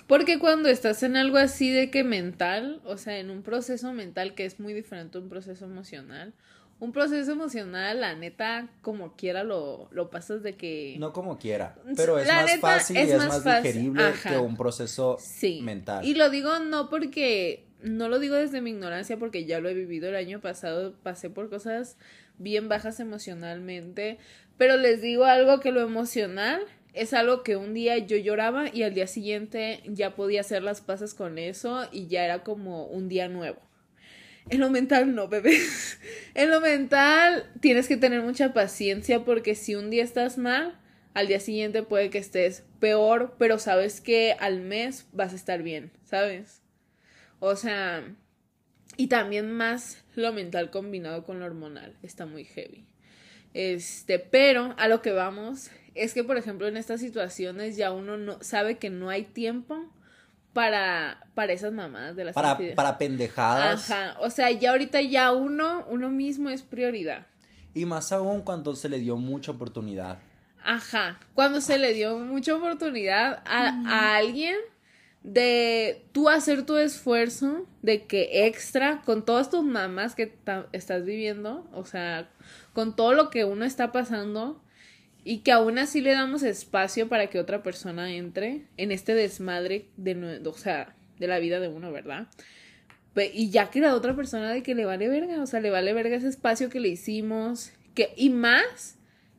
Porque 0.06 0.38
cuando 0.38 0.68
estás 0.68 1.02
en 1.02 1.16
algo 1.16 1.36
así 1.36 1.70
de 1.70 1.90
que 1.90 2.04
mental, 2.04 2.80
o 2.84 2.96
sea, 2.96 3.18
en 3.18 3.30
un 3.30 3.42
proceso 3.42 3.92
mental 3.92 4.34
que 4.34 4.44
es 4.44 4.58
muy 4.58 4.72
diferente 4.72 5.18
a 5.18 5.20
un 5.20 5.28
proceso 5.28 5.64
emocional, 5.64 6.34
un 6.78 6.92
proceso 6.92 7.32
emocional, 7.32 8.00
la 8.00 8.14
neta, 8.14 8.68
como 8.82 9.16
quiera 9.16 9.44
lo, 9.44 9.88
lo 9.92 10.10
pasas 10.10 10.42
de 10.42 10.56
que... 10.56 10.96
no 10.98 11.12
como 11.12 11.38
quiera, 11.38 11.74
pero 11.96 12.18
es 12.18 12.26
La 12.26 12.42
más 12.42 12.58
fácil 12.58 12.96
es 12.98 13.08
y 13.08 13.12
es 13.12 13.18
más 13.18 13.44
digerible 13.44 14.04
Ajá. 14.04 14.30
que 14.30 14.38
un 14.38 14.56
proceso 14.56 15.16
Sí. 15.18 15.60
mental. 15.62 16.04
Y 16.04 16.14
lo 16.14 16.28
digo 16.28 16.58
no 16.58 16.90
porque, 16.90 17.64
no 17.82 18.08
lo 18.10 18.18
digo 18.18 18.34
desde 18.34 18.60
mi 18.60 18.70
ignorancia 18.70 19.16
porque 19.16 19.46
ya 19.46 19.58
lo 19.60 19.68
he 19.70 19.74
vivido 19.74 20.08
el 20.10 20.16
año 20.16 20.40
pasado, 20.40 20.94
pasé 21.02 21.30
por 21.30 21.48
cosas 21.48 21.96
bien 22.38 22.68
bajas 22.68 23.00
emocionalmente, 23.00 24.18
pero 24.58 24.76
les 24.76 25.00
digo 25.00 25.24
algo 25.24 25.60
que 25.60 25.72
lo 25.72 25.80
emocional 25.80 26.60
es 26.92 27.12
algo 27.12 27.42
que 27.42 27.56
un 27.56 27.74
día 27.74 27.98
yo 27.98 28.16
lloraba 28.16 28.68
y 28.72 28.82
al 28.82 28.94
día 28.94 29.06
siguiente 29.06 29.80
ya 29.86 30.14
podía 30.14 30.40
hacer 30.40 30.62
las 30.62 30.80
paces 30.80 31.12
con 31.14 31.38
eso 31.38 31.86
y 31.92 32.06
ya 32.06 32.24
era 32.24 32.42
como 32.42 32.86
un 32.86 33.08
día 33.08 33.28
nuevo. 33.28 33.58
En 34.48 34.60
lo 34.60 34.70
mental 34.70 35.14
no, 35.14 35.28
bebé. 35.28 35.58
en 36.34 36.50
lo 36.50 36.60
mental 36.60 37.50
tienes 37.60 37.88
que 37.88 37.96
tener 37.96 38.22
mucha 38.22 38.52
paciencia 38.52 39.24
porque 39.24 39.54
si 39.54 39.74
un 39.74 39.90
día 39.90 40.04
estás 40.04 40.38
mal, 40.38 40.78
al 41.14 41.26
día 41.26 41.40
siguiente 41.40 41.82
puede 41.82 42.10
que 42.10 42.18
estés 42.18 42.64
peor, 42.78 43.34
pero 43.38 43.58
sabes 43.58 44.00
que 44.00 44.36
al 44.38 44.60
mes 44.60 45.06
vas 45.12 45.32
a 45.32 45.36
estar 45.36 45.62
bien, 45.62 45.90
¿sabes? 46.04 46.60
O 47.40 47.56
sea, 47.56 48.04
y 48.96 49.08
también 49.08 49.50
más 49.50 50.04
lo 50.14 50.32
mental 50.32 50.70
combinado 50.70 51.24
con 51.24 51.40
lo 51.40 51.46
hormonal, 51.46 51.96
está 52.02 52.26
muy 52.26 52.44
heavy. 52.44 52.86
Este, 53.54 54.18
pero 54.18 54.74
a 54.78 54.88
lo 54.88 55.00
que 55.00 55.12
vamos 55.12 55.70
es 55.94 56.12
que, 56.12 56.22
por 56.22 56.36
ejemplo, 56.36 56.68
en 56.68 56.76
estas 56.76 57.00
situaciones 57.00 57.76
ya 57.76 57.90
uno 57.92 58.18
no 58.18 58.42
sabe 58.42 58.76
que 58.76 58.90
no 58.90 59.08
hay 59.08 59.24
tiempo 59.24 59.90
para, 60.56 61.18
para 61.34 61.52
esas 61.52 61.70
mamadas 61.70 62.16
de 62.16 62.24
las 62.24 62.34
para, 62.34 62.56
para 62.74 62.96
pendejadas. 62.96 63.90
Ajá, 63.90 64.16
o 64.20 64.30
sea, 64.30 64.50
ya 64.50 64.70
ahorita 64.70 65.02
ya 65.02 65.30
uno, 65.34 65.84
uno 65.90 66.08
mismo 66.08 66.48
es 66.48 66.62
prioridad. 66.62 67.26
Y 67.74 67.84
más 67.84 68.10
aún 68.10 68.40
cuando 68.40 68.74
se 68.74 68.88
le 68.88 68.98
dio 68.98 69.18
mucha 69.18 69.52
oportunidad. 69.52 70.18
Ajá, 70.64 71.20
cuando 71.34 71.60
se 71.60 71.76
le 71.76 71.92
dio 71.92 72.18
mucha 72.18 72.56
oportunidad 72.56 73.42
a, 73.44 73.82
a 73.86 74.16
alguien 74.16 74.56
de 75.22 76.06
tú 76.12 76.30
hacer 76.30 76.64
tu 76.64 76.78
esfuerzo, 76.78 77.66
de 77.82 78.06
que 78.06 78.46
extra, 78.46 79.02
con 79.04 79.26
todas 79.26 79.50
tus 79.50 79.62
mamás 79.62 80.14
que 80.14 80.38
estás 80.72 81.04
viviendo, 81.04 81.68
o 81.74 81.84
sea, 81.84 82.30
con 82.72 82.96
todo 82.96 83.12
lo 83.12 83.28
que 83.28 83.44
uno 83.44 83.66
está 83.66 83.92
pasando, 83.92 84.58
y 85.26 85.38
que 85.38 85.50
aún 85.50 85.76
así 85.76 86.00
le 86.00 86.12
damos 86.12 86.44
espacio 86.44 87.08
para 87.08 87.26
que 87.26 87.40
otra 87.40 87.64
persona 87.64 88.14
entre 88.14 88.68
en 88.76 88.92
este 88.92 89.12
desmadre 89.12 89.88
de, 89.96 90.40
o 90.46 90.52
sea, 90.52 90.94
de 91.18 91.26
la 91.26 91.40
vida 91.40 91.58
de 91.58 91.66
uno, 91.66 91.90
¿verdad? 91.90 92.28
Y 93.34 93.50
ya 93.50 93.68
que 93.68 93.80
la 93.80 93.96
otra 93.96 94.14
persona 94.14 94.52
de 94.52 94.62
que 94.62 94.76
le 94.76 94.84
vale 94.84 95.08
verga, 95.08 95.42
o 95.42 95.46
sea, 95.46 95.58
le 95.58 95.70
vale 95.70 95.92
verga 95.94 96.14
ese 96.14 96.28
espacio 96.28 96.68
que 96.68 96.78
le 96.78 96.90
hicimos, 96.90 97.72
que, 97.94 98.12
y 98.16 98.30
más 98.30 98.98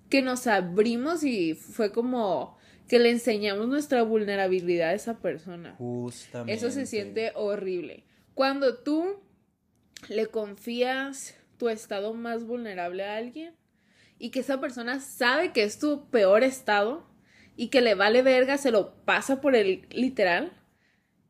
que 0.10 0.22
nos 0.22 0.46
abrimos 0.48 1.24
y 1.24 1.54
fue 1.54 1.94
como 1.94 2.58
que 2.90 3.00
le 3.00 3.10
enseñamos 3.10 3.70
nuestra 3.70 4.04
vulnerabilidad 4.04 4.90
a 4.90 4.94
esa 4.94 5.20
persona. 5.20 5.76
Justamente. 5.78 6.52
Eso 6.52 6.70
se 6.70 6.86
siente 6.86 7.32
horrible. 7.34 8.04
Cuando 8.34 8.80
tú 8.80 9.22
le 10.10 10.28
confías 10.28 11.38
tu 11.58 11.70
estado 11.70 12.14
más 12.14 12.44
vulnerable 12.44 13.06
a 13.06 13.16
alguien 13.16 13.54
y 14.20 14.30
que 14.32 14.40
esa 14.40 14.60
persona 14.60 15.00
sabe 15.00 15.52
que 15.54 15.64
es 15.64 15.80
tu 15.80 16.10
peor 16.10 16.44
estado 16.44 17.06
y 17.56 17.68
que 17.70 17.82
le 17.82 17.96
vale 17.96 18.22
verga, 18.22 18.58
se 18.58 18.72
lo 18.72 18.96
pasa 19.06 19.42
por 19.42 19.56
el 19.56 19.88
literal 19.90 20.52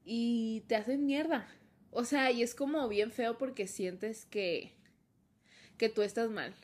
y 0.05 0.61
te 0.67 0.75
hacen 0.75 1.05
mierda. 1.05 1.47
O 1.91 2.05
sea, 2.05 2.31
y 2.31 2.43
es 2.43 2.53
como 2.53 2.87
bien 2.87 3.11
feo 3.11 3.37
porque 3.37 3.67
sientes 3.67 4.25
que 4.25 4.75
que 5.77 5.89
tú 5.89 6.01
estás 6.01 6.29
mal. 6.29 6.55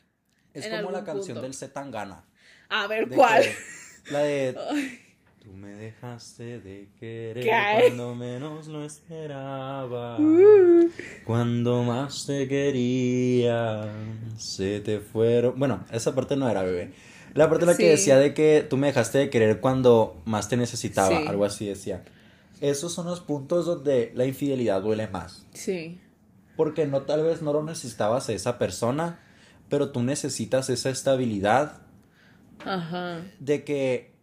Es 0.54 0.66
como 0.68 0.90
la 0.90 1.04
canción 1.04 1.36
punto. 1.36 1.42
del 1.42 1.54
Zetangana. 1.54 2.26
A 2.68 2.86
ver, 2.88 3.08
¿cuál? 3.08 3.42
que- 3.42 4.12
la 4.12 4.18
de 4.20 4.56
Tú 5.44 5.52
me 5.52 5.68
dejaste 5.74 6.58
de 6.60 6.88
querer 6.98 7.44
¿Qué? 7.44 7.50
cuando 7.88 8.14
menos 8.14 8.66
lo 8.66 8.82
esperaba. 8.82 10.18
Uh. 10.18 10.88
Cuando 11.26 11.82
más 11.82 12.24
te 12.24 12.48
quería, 12.48 13.92
se 14.38 14.80
te 14.80 15.00
fueron. 15.00 15.58
Bueno, 15.58 15.84
esa 15.92 16.14
parte 16.14 16.34
no 16.36 16.48
era 16.48 16.62
bebé. 16.62 16.92
La 17.34 17.50
parte 17.50 17.64
en 17.64 17.70
la 17.72 17.76
que 17.76 17.90
decía 17.90 18.16
de 18.16 18.32
que 18.32 18.64
tú 18.68 18.78
me 18.78 18.86
dejaste 18.86 19.18
de 19.18 19.28
querer 19.28 19.60
cuando 19.60 20.22
más 20.24 20.48
te 20.48 20.56
necesitaba, 20.56 21.08
Sí. 21.20 21.26
algo 21.28 21.44
así 21.44 21.66
decía. 21.66 22.02
Esos 22.62 22.94
son 22.94 23.04
los 23.06 23.20
puntos 23.20 23.66
donde 23.66 24.12
la 24.14 24.24
infidelidad 24.24 24.80
duele 24.80 25.08
más. 25.08 25.44
Sí. 25.52 26.00
Porque 26.56 26.86
no 26.86 27.02
tal 27.02 27.22
vez 27.22 27.42
no 27.42 27.52
lo 27.52 27.62
necesitabas 27.62 28.30
a 28.30 28.32
esa 28.32 28.56
persona, 28.58 29.18
pero 29.68 29.90
tú 29.90 30.02
necesitas 30.02 30.70
esa 30.70 30.88
estabilidad 30.88 31.82
Ajá. 32.64 33.20
de 33.40 33.64
que 33.64 34.13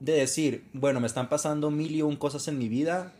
de 0.00 0.12
decir, 0.12 0.64
bueno, 0.72 1.00
me 1.00 1.06
están 1.06 1.28
pasando 1.28 1.70
mil 1.70 1.94
y 1.94 2.02
un 2.02 2.16
cosas 2.16 2.48
en 2.48 2.58
mi 2.58 2.68
vida, 2.68 3.12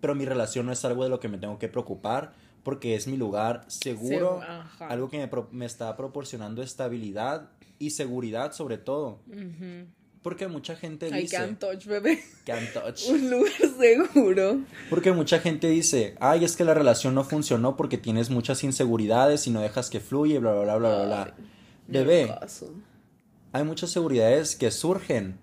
pero 0.00 0.14
mi 0.14 0.24
relación 0.24 0.66
no 0.66 0.72
es 0.72 0.84
algo 0.84 1.04
de 1.04 1.10
lo 1.10 1.20
que 1.20 1.28
me 1.28 1.38
tengo 1.38 1.58
que 1.58 1.68
preocupar 1.68 2.32
porque 2.62 2.94
es 2.94 3.06
mi 3.06 3.16
lugar 3.16 3.64
seguro, 3.68 4.40
algo 4.78 5.10
que 5.10 5.18
me, 5.18 5.30
me 5.50 5.66
está 5.66 5.96
proporcionando 5.96 6.62
estabilidad 6.62 7.50
y 7.78 7.90
seguridad 7.90 8.52
sobre 8.52 8.78
todo. 8.78 9.20
Porque 10.22 10.46
mucha 10.46 10.76
gente 10.76 11.08
I 11.08 11.22
dice 11.22 11.36
can't 11.36 11.58
touch, 11.58 11.84
bebé. 11.86 12.22
can't 12.46 12.72
touch. 12.72 13.08
Un 13.08 13.28
lugar 13.28 13.52
seguro. 13.76 14.60
Porque 14.88 15.10
mucha 15.10 15.40
gente 15.40 15.68
dice, 15.68 16.14
ay, 16.20 16.44
es 16.44 16.56
que 16.56 16.64
la 16.64 16.74
relación 16.74 17.16
no 17.16 17.24
funcionó 17.24 17.76
porque 17.76 17.98
tienes 17.98 18.30
muchas 18.30 18.62
inseguridades 18.62 19.48
y 19.48 19.50
no 19.50 19.60
dejas 19.60 19.90
que 19.90 19.98
fluya 19.98 20.38
bla, 20.38 20.52
bla, 20.52 20.76
bla, 20.76 20.76
bla, 20.76 21.04
bla, 21.06 21.34
Bebé, 21.88 22.32
hay 23.50 23.64
muchas 23.64 23.90
seguridades 23.90 24.54
que 24.54 24.70
surgen 24.70 25.38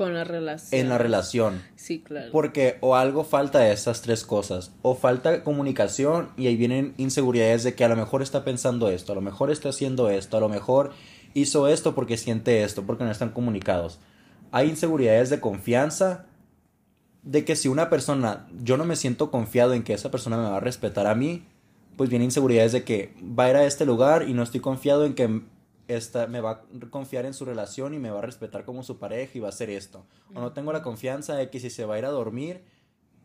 Con 0.00 0.14
la 0.14 0.24
relación. 0.24 0.80
en 0.80 0.88
la 0.88 0.96
relación. 0.96 1.62
Sí, 1.76 2.00
claro. 2.00 2.32
Porque 2.32 2.78
o 2.80 2.96
algo 2.96 3.22
falta 3.22 3.58
de 3.58 3.70
estas 3.70 4.00
tres 4.00 4.24
cosas, 4.24 4.72
o 4.80 4.94
falta 4.94 5.44
comunicación 5.44 6.30
y 6.38 6.46
ahí 6.46 6.56
vienen 6.56 6.94
inseguridades 6.96 7.64
de 7.64 7.74
que 7.74 7.84
a 7.84 7.88
lo 7.90 7.96
mejor 7.96 8.22
está 8.22 8.42
pensando 8.42 8.88
esto, 8.88 9.12
a 9.12 9.14
lo 9.14 9.20
mejor 9.20 9.50
está 9.50 9.68
haciendo 9.68 10.08
esto, 10.08 10.38
a 10.38 10.40
lo 10.40 10.48
mejor 10.48 10.92
hizo 11.34 11.68
esto 11.68 11.94
porque 11.94 12.16
siente 12.16 12.62
esto, 12.62 12.84
porque 12.84 13.04
no 13.04 13.10
están 13.10 13.32
comunicados. 13.32 13.98
Hay 14.52 14.70
inseguridades 14.70 15.28
de 15.28 15.38
confianza, 15.38 16.24
de 17.22 17.44
que 17.44 17.54
si 17.54 17.68
una 17.68 17.90
persona, 17.90 18.48
yo 18.58 18.78
no 18.78 18.86
me 18.86 18.96
siento 18.96 19.30
confiado 19.30 19.74
en 19.74 19.82
que 19.82 19.92
esa 19.92 20.10
persona 20.10 20.38
me 20.38 20.44
va 20.44 20.56
a 20.56 20.60
respetar 20.60 21.08
a 21.08 21.14
mí, 21.14 21.44
pues 21.98 22.08
vienen 22.08 22.28
inseguridades 22.28 22.72
de 22.72 22.84
que 22.84 23.12
va 23.22 23.44
a 23.44 23.50
ir 23.50 23.56
a 23.56 23.66
este 23.66 23.84
lugar 23.84 24.26
y 24.26 24.32
no 24.32 24.42
estoy 24.42 24.60
confiado 24.60 25.04
en 25.04 25.12
que 25.12 25.42
esta, 25.96 26.26
me 26.26 26.40
va 26.40 26.50
a 26.50 26.62
confiar 26.90 27.26
en 27.26 27.34
su 27.34 27.44
relación 27.44 27.94
y 27.94 27.98
me 27.98 28.10
va 28.10 28.18
a 28.18 28.22
respetar 28.22 28.64
como 28.64 28.82
su 28.82 28.98
pareja 28.98 29.32
y 29.34 29.40
va 29.40 29.48
a 29.48 29.50
hacer 29.50 29.70
esto. 29.70 30.04
O 30.34 30.40
no 30.40 30.52
tengo 30.52 30.72
la 30.72 30.82
confianza 30.82 31.34
de 31.34 31.50
que 31.50 31.60
si 31.60 31.70
se 31.70 31.84
va 31.84 31.96
a 31.96 31.98
ir 31.98 32.04
a 32.04 32.10
dormir, 32.10 32.62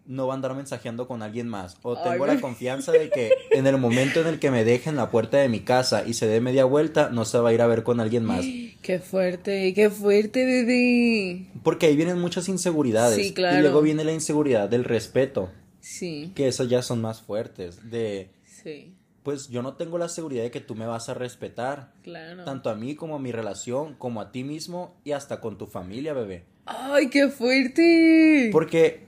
no 0.06 0.28
va 0.28 0.34
a 0.34 0.36
andar 0.36 0.56
mensajeando 0.56 1.08
con 1.08 1.22
alguien 1.24 1.48
más. 1.48 1.78
O 1.82 1.98
tengo 1.98 2.26
la 2.26 2.40
confianza 2.40 2.92
de 2.92 3.10
que 3.10 3.32
en 3.52 3.68
el 3.68 3.78
momento 3.78 4.22
en 4.22 4.28
el 4.28 4.40
que 4.40 4.52
me 4.52 4.64
deje 4.64 4.90
en 4.90 4.96
la 4.96 5.10
puerta 5.10 5.38
de 5.38 5.50
mi 5.50 5.62
casa 5.62 6.04
y 6.08 6.14
se 6.14 6.28
dé 6.28 6.42
media 6.42 6.66
vuelta, 6.66 7.10
no 7.10 7.26
se 7.26 7.40
va 7.40 7.50
a 7.50 7.54
ir 7.54 7.62
a 7.62 7.68
ver 7.68 7.84
con 7.84 8.00
alguien 8.00 8.24
más. 8.24 8.46
Qué 8.82 9.00
fuerte, 9.00 9.74
qué 9.74 9.90
fuerte, 9.90 10.46
bebé. 10.46 11.48
Porque 11.64 11.88
ahí 11.88 11.96
vienen 11.96 12.20
muchas 12.20 12.48
inseguridades. 12.50 13.16
Sí, 13.16 13.34
claro. 13.34 13.58
Y 13.58 13.62
luego 13.62 13.82
viene 13.82 14.04
la 14.04 14.12
inseguridad 14.12 14.70
del 14.70 14.84
respeto. 14.84 15.50
Sí, 15.80 16.32
Que 16.36 16.48
esas 16.48 16.70
ya 16.70 16.84
son 16.84 17.02
más 17.02 17.22
fuertes. 17.22 17.90
De, 17.90 18.30
sí, 18.46 18.95
pues 19.26 19.50
yo 19.50 19.62
no 19.62 19.74
tengo 19.74 19.98
la 19.98 20.08
seguridad 20.08 20.44
de 20.44 20.52
que 20.52 20.62
tú 20.62 20.76
me 20.76 20.86
vas 20.86 21.10
a 21.10 21.14
respetar. 21.16 21.92
claro. 22.04 22.46
Tanto 22.46 22.70
a 22.70 22.76
mí 22.76 22.96
como 22.96 23.16
a 23.18 23.20
mi 23.20 23.34
relación, 23.34 23.96
como 23.96 24.22
a 24.22 24.32
ti 24.32 24.46
mismo 24.46 24.96
y 25.04 25.12
hasta 25.12 25.42
con 25.42 25.58
tu 25.58 25.66
familia, 25.68 26.14
bebé. 26.14 26.46
Ay, 26.66 27.10
qué 27.10 27.28
fuerte. 27.28 28.50
Porque 28.54 29.04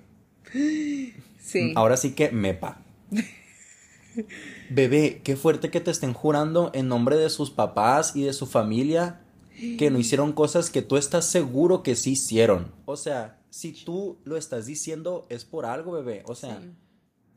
Sí. 1.40 1.72
ahora 1.76 1.96
sí 1.96 2.12
que 2.14 2.32
mepa. 2.32 2.82
Bebé, 4.70 5.22
qué 5.24 5.36
fuerte 5.36 5.70
que 5.70 5.80
te 5.80 5.92
estén 5.92 6.14
jurando 6.14 6.72
en 6.74 6.88
nombre 6.88 7.16
de 7.18 7.30
sus 7.30 7.52
papás 7.52 8.16
y 8.16 8.24
de 8.24 8.34
su 8.34 8.48
familia 8.48 9.22
que 9.78 9.90
no 9.92 9.98
hicieron 10.00 10.34
cosas 10.34 10.70
que 10.70 10.82
tú 10.82 10.98
estás 10.98 11.26
seguro 11.26 11.84
que 11.84 11.96
sí 11.96 12.12
hicieron. 12.14 12.72
O 12.86 12.98
sea, 12.98 13.40
si 13.50 13.72
tú 13.74 14.18
lo 14.24 14.38
estás 14.38 14.66
diciendo 14.66 15.26
es 15.30 15.46
por 15.46 15.66
algo, 15.66 15.92
bebé. 15.92 16.24
O 16.28 16.36
sea, 16.36 16.60
Sí. 16.60 16.70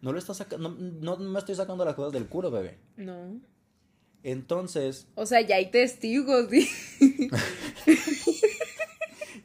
No 0.00 0.12
lo 0.12 0.18
estás 0.18 0.38
sacando, 0.38 0.68
no, 0.70 1.16
no 1.16 1.30
me 1.30 1.38
estoy 1.38 1.54
sacando 1.54 1.84
las 1.84 1.94
cosas 1.94 2.12
del 2.12 2.26
culo, 2.26 2.50
bebé. 2.50 2.78
No. 2.96 3.40
Entonces, 4.22 5.06
O 5.14 5.24
sea, 5.26 5.40
ya 5.40 5.56
hay 5.56 5.70
testigos. 5.70 6.48
¿sí? 6.50 6.68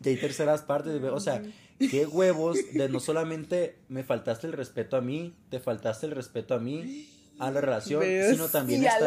y 0.04 0.10
hay 0.10 0.18
terceras 0.18 0.62
partes, 0.62 0.94
bebé. 0.94 1.10
O 1.10 1.20
sea, 1.20 1.42
qué 1.80 2.06
huevos 2.06 2.58
de 2.74 2.90
no 2.90 3.00
solamente 3.00 3.78
me 3.90 4.04
faltaste 4.04 4.48
el 4.48 4.54
respeto 4.54 4.98
a 4.98 5.02
mí, 5.02 5.34
te 5.50 5.60
faltaste 5.60 6.06
el 6.08 6.12
respeto 6.14 6.54
a 6.56 6.60
mí, 6.60 7.10
a 7.40 7.52
la 7.52 7.60
relación, 7.62 8.02
sino 8.32 8.48
también 8.48 8.82
ya 8.82 8.98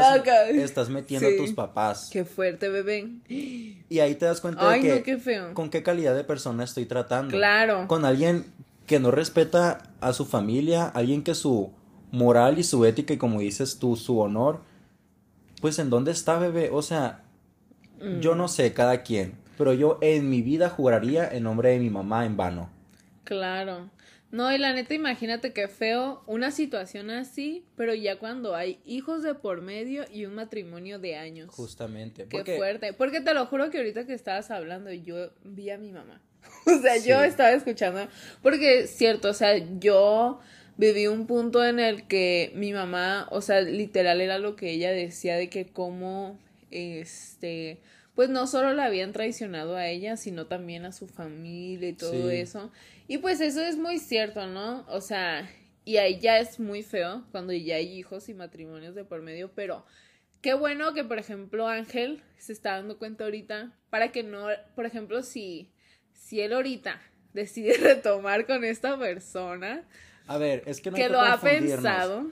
estás, 0.51 0.91
metiendo 0.91 1.29
Sí. 1.29 1.35
a 1.35 1.39
tus 1.39 1.53
papás. 1.53 2.11
Qué 2.13 2.25
fuerte, 2.25 2.69
bebé. 2.69 3.09
Y 3.29 3.99
ahí 4.01 4.15
te 4.17 4.27
das 4.27 4.41
cuenta 4.41 4.71
Ay, 4.71 4.83
de 4.83 4.89
que 4.89 4.95
no, 4.97 5.03
qué 5.03 5.19
feo. 5.19 5.55
con 5.55 5.71
qué 5.71 5.83
calidad 5.83 6.15
de 6.15 6.25
persona 6.25 6.65
estoy 6.65 6.85
tratando. 6.87 7.31
Claro. 7.35 7.87
Con 7.89 8.05
alguien 8.05 8.45
que 8.89 8.99
no 8.99 9.13
respeta 9.13 9.93
a 10.01 10.13
su 10.13 10.25
familia, 10.27 10.87
alguien 10.87 11.23
que 11.23 11.35
su 11.37 11.71
moral 12.11 12.59
y 12.59 12.65
su 12.65 12.85
ética 12.85 13.15
y 13.15 13.19
como 13.19 13.39
dices 13.39 13.79
tú, 13.79 13.95
su 13.95 14.19
honor, 14.19 14.63
pues 15.61 15.79
en 15.79 15.91
dónde 15.91 16.11
está, 16.11 16.39
bebé? 16.39 16.71
O 16.73 16.83
sea, 16.83 17.23
yo 18.21 18.35
Mm. 18.35 18.39
no 18.39 18.49
sé 18.49 18.73
cada 18.73 19.03
quien, 19.03 19.35
pero 19.57 19.73
yo 19.75 19.99
en 20.01 20.29
mi 20.31 20.43
vida 20.43 20.69
juraría 20.71 21.29
en 21.29 21.45
nombre 21.45 21.71
de 21.71 21.79
mi 21.79 21.91
mamá 21.91 22.27
en 22.27 22.37
vano. 22.37 22.71
Claro. 23.25 23.91
No, 24.31 24.53
y 24.53 24.59
la 24.59 24.75
neta, 24.75 24.93
imagínate 24.93 25.55
qué 25.55 25.69
feo 25.69 26.23
una 26.27 26.51
situación 26.51 27.09
así, 27.11 27.65
pero 27.77 27.95
ya 27.95 28.19
cuando 28.19 28.55
hay 28.55 28.79
hijos 28.85 29.23
de 29.23 29.35
por 29.35 29.63
medio 29.63 30.05
y 30.13 30.27
un 30.27 30.35
matrimonio 30.35 30.99
de 30.99 31.17
años. 31.17 31.49
Justamente. 31.51 32.25
Qué 32.25 32.37
Porque 32.37 32.57
fuerte. 32.57 32.93
Porque 32.93 33.21
te 33.23 33.33
lo 33.33 33.47
juro 33.47 33.71
que 33.71 33.79
ahorita 33.79 34.07
que 34.07 34.13
estabas 34.13 34.51
hablando, 34.51 34.93
yo 34.93 35.31
vi 35.45 35.71
a 35.71 35.79
mi 35.79 35.93
mamá. 35.93 36.21
O 36.67 36.81
sea, 36.83 36.97
yo 36.99 37.23
estaba 37.23 37.53
escuchando. 37.53 38.07
Porque 38.43 38.81
es 38.81 38.91
cierto, 38.91 39.31
o 39.31 39.35
sea, 39.35 39.57
yo 39.79 40.41
viví 40.77 41.07
un 41.07 41.27
punto 41.27 41.65
en 41.65 41.79
el 41.81 42.07
que 42.07 42.53
mi 42.55 42.73
mamá, 42.73 43.27
o 43.31 43.41
sea, 43.41 43.61
literal 43.63 44.21
era 44.21 44.39
lo 44.39 44.55
que 44.55 44.71
ella 44.71 44.91
decía 44.91 45.37
de 45.37 45.49
que 45.49 45.67
como, 45.67 46.39
este, 46.71 47.81
pues 48.15 48.29
no 48.29 48.47
solo 48.47 48.73
la 48.75 48.85
habían 48.85 49.13
traicionado 49.13 49.77
a 49.77 49.87
ella, 49.89 50.17
sino 50.17 50.47
también 50.47 50.85
a 50.85 50.93
su 50.93 51.07
familia 51.09 51.89
y 51.89 51.93
todo 51.95 52.31
Sí. 52.31 52.37
eso. 52.37 52.71
Y 53.07 53.19
pues 53.19 53.41
eso 53.41 53.63
es 53.63 53.77
muy 53.79 53.99
cierto, 53.99 54.47
¿no? 54.47 54.85
O 54.89 55.01
sea, 55.01 55.49
y 55.85 55.97
ahí 55.97 56.19
ya 56.21 56.39
es 56.39 56.61
muy 56.61 56.83
feo 56.83 57.25
cuando 57.31 57.53
ya 57.55 57.77
hay 57.77 57.99
hijos 57.99 58.29
y 58.29 58.35
matrimonios 58.35 58.95
de 58.95 59.05
por 59.05 59.23
medio, 59.23 59.51
pero 59.55 59.85
qué 60.43 60.53
bueno 60.55 60.93
que, 60.95 61.03
por 61.05 61.19
ejemplo, 61.19 61.67
Ángel 61.67 62.23
se 62.37 62.53
está 62.53 62.73
dando 62.73 62.99
cuenta 62.99 63.25
ahorita 63.25 63.73
para 63.91 64.13
que 64.13 64.23
no, 64.23 64.47
por 64.75 64.85
ejemplo, 64.87 65.23
si, 65.23 65.71
si 66.19 66.41
él 66.41 66.53
ahorita 66.53 67.01
decide 67.33 67.77
retomar 67.79 68.47
con 68.47 68.65
esta 68.65 68.99
persona 68.99 69.85
A 70.27 70.37
ver, 70.39 70.63
es 70.67 70.81
que 70.81 70.91
no 70.91 70.97
que 70.97 71.09
lo 71.09 71.21
ha 71.21 71.41
pensado, 71.41 72.27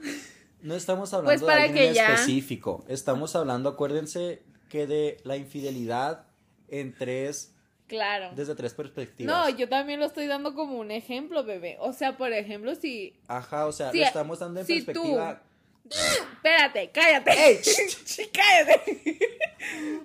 No 0.61 0.75
estamos 0.75 1.13
hablando 1.13 1.29
Pues 1.31 1.41
para 1.43 1.63
de 1.63 1.67
alguien 1.69 1.87
que 1.89 1.93
ya- 1.95 2.13
específico. 2.13 2.85
Estamos 2.87 3.35
hablando, 3.35 3.69
acuérdense, 3.69 4.43
que 4.69 4.85
de 4.87 5.17
la 5.23 5.37
infidelidad 5.37 6.25
en 6.67 6.93
tres, 6.93 7.53
claro. 7.87 8.31
desde 8.35 8.53
tres 8.55 8.73
perspectivas. 8.73 9.33
No, 9.33 9.49
yo 9.57 9.69
también 9.69 9.99
lo 9.99 10.05
estoy 10.05 10.27
dando 10.27 10.53
como 10.53 10.77
un 10.79 10.91
ejemplo, 10.91 11.43
bebé. 11.43 11.77
O 11.79 11.93
sea, 11.93 12.17
por 12.17 12.33
ejemplo, 12.33 12.75
si... 12.75 13.15
Ajá, 13.27 13.65
o 13.67 13.71
sea, 13.71 13.93
lo 13.93 14.03
estamos 14.03 14.39
dando 14.39 14.59
en 14.59 14.65
si 14.65 14.79
tú- 14.81 14.85
perspectiva. 14.87 15.41
Espérate, 16.35 16.91
cállate. 16.91 17.31
¡Ey! 17.31 17.57
cállate. 18.33 18.81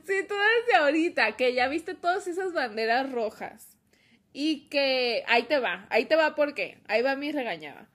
si 0.06 0.26
tú 0.26 0.34
desde 0.34 0.76
ahorita 0.78 1.36
que 1.36 1.54
ya 1.54 1.66
viste 1.68 1.94
todas 1.94 2.26
esas 2.28 2.52
banderas 2.52 3.10
rojas 3.10 3.71
y 4.32 4.68
que 4.68 5.24
ahí 5.26 5.42
te 5.44 5.58
va, 5.58 5.86
ahí 5.90 6.04
te 6.06 6.16
va 6.16 6.34
porque 6.34 6.78
ahí 6.88 7.02
va 7.02 7.16
mi 7.16 7.32
regañada. 7.32 7.88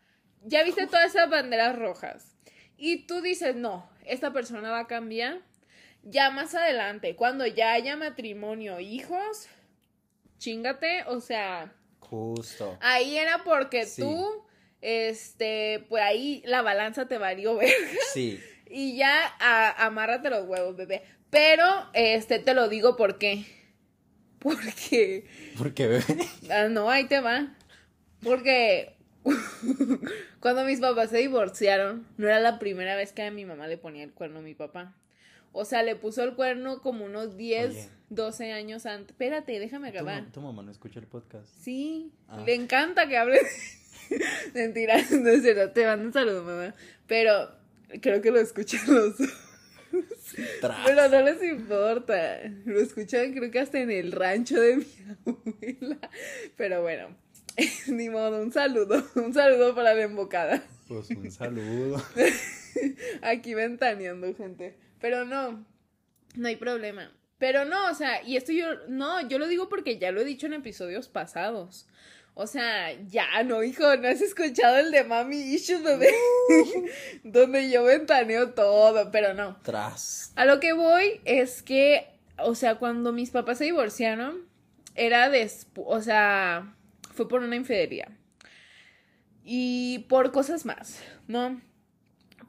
Ya 0.44 0.64
viste 0.64 0.86
todas 0.88 1.06
esas 1.16 1.30
banderas 1.30 1.76
rojas 1.78 2.36
y 2.78 3.06
tú 3.08 3.22
dices, 3.22 3.56
no, 3.56 3.90
esta 4.06 4.32
persona 4.32 4.70
va 4.72 4.80
a 4.82 4.88
cambiar. 4.88 5.40
Ya 6.04 6.30
más 6.30 6.56
adelante, 6.56 7.16
cuando 7.16 7.46
ya 7.46 7.74
haya 7.74 7.98
matrimonio, 7.98 8.80
hijos, 8.80 9.48
chingate, 10.38 11.04
o 11.08 11.20
sea, 11.20 11.74
Justo. 12.00 12.78
ahí 12.82 13.18
era 13.18 13.44
porque 13.44 13.86
Sí. 13.86 14.02
tú, 14.02 14.46
este, 14.82 15.86
pues 15.90 16.04
ahí 16.04 16.42
la 16.46 16.62
balanza 16.62 17.08
te 17.08 17.18
valió 17.18 17.56
ver. 17.58 17.72
Sí. 18.14 18.40
Y 18.70 18.96
ya 18.98 19.34
a- 19.40 19.86
amárrate 19.86 20.30
los 20.30 20.46
huevos, 20.48 20.76
bebé. 20.76 21.04
Pero, 21.30 21.66
este, 21.94 22.40
te 22.40 22.54
lo 22.54 22.70
digo 22.70 22.96
porque. 22.96 23.46
Porque. 24.40 25.26
Porque, 25.58 25.88
bebé. 25.88 26.18
Ah, 26.50 26.68
no, 26.70 26.90
ahí 26.90 27.06
te 27.08 27.20
va. 27.20 27.56
Porque. 28.22 28.94
Cuando 30.40 30.64
mis 30.64 30.80
papás 30.80 31.10
se 31.10 31.18
divorciaron, 31.18 32.06
no 32.18 32.28
era 32.28 32.40
la 32.40 32.60
primera 32.60 32.96
vez 32.96 33.12
que 33.12 33.24
a 33.24 33.32
mi 33.32 33.46
mamá 33.46 33.68
le 33.68 33.78
ponía 33.78 34.04
el 34.04 34.12
cuerno 34.14 34.40
a 34.40 34.42
mi 34.42 34.54
papá. 34.54 34.96
O 35.52 35.66
sea, 35.66 35.82
le 35.84 35.96
puso 35.96 36.24
el 36.24 36.36
cuerno 36.36 36.82
como 36.82 37.06
unos 37.06 37.36
10, 37.36 37.70
Oye. 37.72 37.90
12 38.10 38.52
años 38.54 38.86
antes. 38.86 39.10
Espérate, 39.12 39.60
déjame 39.60 39.90
acabar. 39.90 40.26
tu 40.32 40.40
mamá 40.42 40.62
no 40.64 40.72
escucha 40.72 41.00
el 41.00 41.08
podcast. 41.08 41.48
Sí, 41.62 42.12
Ah. 42.30 42.44
le 42.46 42.54
encanta 42.54 43.08
que 43.08 43.18
hables. 43.18 43.42
Mentira, 44.54 44.98
no 45.12 45.30
es 45.30 45.42
cierto, 45.42 45.72
te 45.72 45.86
mando 45.86 46.06
un 46.06 46.14
saludo, 46.14 46.44
mamá. 46.44 46.76
Pero 47.08 47.50
creo 48.02 48.22
que 48.22 48.32
lo 48.32 48.40
escuchan 48.40 48.82
los 48.88 49.18
dos. 49.18 49.30
Pero 50.86 51.10
no 51.10 51.22
les 51.22 51.44
importa. 51.44 52.40
Lo 52.66 52.80
escuchan 52.80 53.34
creo 53.34 53.52
que 53.52 53.60
hasta 53.60 53.80
en 53.80 53.92
el 53.92 54.12
rancho 54.12 54.60
de 54.60 54.78
mi 54.78 54.86
abuela. 55.26 56.00
Pero 56.56 56.82
bueno, 56.82 57.16
ni 57.88 58.10
modo, 58.10 58.42
un 58.42 58.52
saludo. 58.52 59.04
Un 59.16 59.34
saludo 59.34 59.76
para 59.76 59.94
la 59.94 60.04
embocada. 60.04 60.64
Pues 60.88 61.10
un 61.12 61.32
saludo. 61.32 62.04
Aquí 63.22 63.54
ventaneando, 63.54 64.34
gente. 64.36 64.78
Pero 65.00 65.26
no, 65.26 65.66
no 66.36 66.48
hay 66.48 66.56
problema. 66.56 67.12
Pero 67.38 67.66
no, 67.66 67.92
o 67.92 67.94
sea, 67.94 68.24
y 68.24 68.36
esto 68.36 68.52
yo, 68.52 68.88
no, 68.88 69.28
yo 69.28 69.38
lo 69.38 69.48
digo 69.48 69.70
porque 69.70 70.00
ya 70.00 70.12
lo 70.12 70.22
he 70.22 70.26
dicho 70.26 70.48
en 70.48 70.54
episodios 70.54 71.08
pasados. 71.08 71.88
O 72.40 72.46
sea, 72.46 72.94
ya 73.08 73.42
no, 73.44 73.64
hijo, 73.64 73.98
no 73.98 74.08
has 74.08 74.22
escuchado 74.22 74.78
el 74.78 74.92
de 74.92 75.04
Mami 75.04 75.38
Issues 75.38 75.82
donde, 75.82 76.14
donde 77.24 77.72
yo 77.72 77.84
ventaneo 77.84 78.52
todo, 78.52 79.10
pero 79.10 79.34
no. 79.34 79.58
Tras. 79.64 80.34
A 80.36 80.46
lo 80.46 80.60
que 80.60 80.74
voy 80.74 81.20
es 81.26 81.64
que, 81.64 82.08
o 82.38 82.54
sea, 82.54 82.76
cuando 82.76 83.12
mis 83.12 83.32
papás 83.32 83.58
se 83.58 83.64
divorciaron, 83.64 84.46
era 84.94 85.32
después, 85.32 85.88
o 85.90 86.00
sea, 86.00 86.76
fue 87.12 87.28
por 87.28 87.42
una 87.42 87.56
infidelidad. 87.56 88.10
Y 89.44 90.06
por 90.08 90.32
cosas 90.32 90.64
más, 90.64 91.00
¿no? 91.28 91.60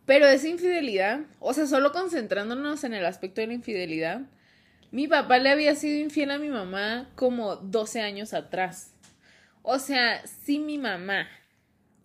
Pero 0.04 0.26
esa 0.26 0.48
infidelidad, 0.48 1.20
o 1.40 1.54
sea, 1.54 1.66
solo 1.66 1.92
concentrándonos 1.92 2.84
en 2.84 2.92
el 2.92 3.06
aspecto 3.06 3.40
de 3.40 3.46
la 3.46 3.54
infidelidad, 3.54 4.20
mi 4.90 5.08
papá 5.08 5.38
le 5.38 5.48
había 5.48 5.74
sido 5.74 5.98
infiel 5.98 6.30
a 6.30 6.38
mi 6.38 6.50
mamá 6.50 7.08
como 7.14 7.56
12 7.56 8.02
años 8.02 8.34
atrás. 8.34 8.92
O 9.70 9.78
sea, 9.78 10.26
si 10.26 10.58
mi 10.58 10.78
mamá 10.78 11.28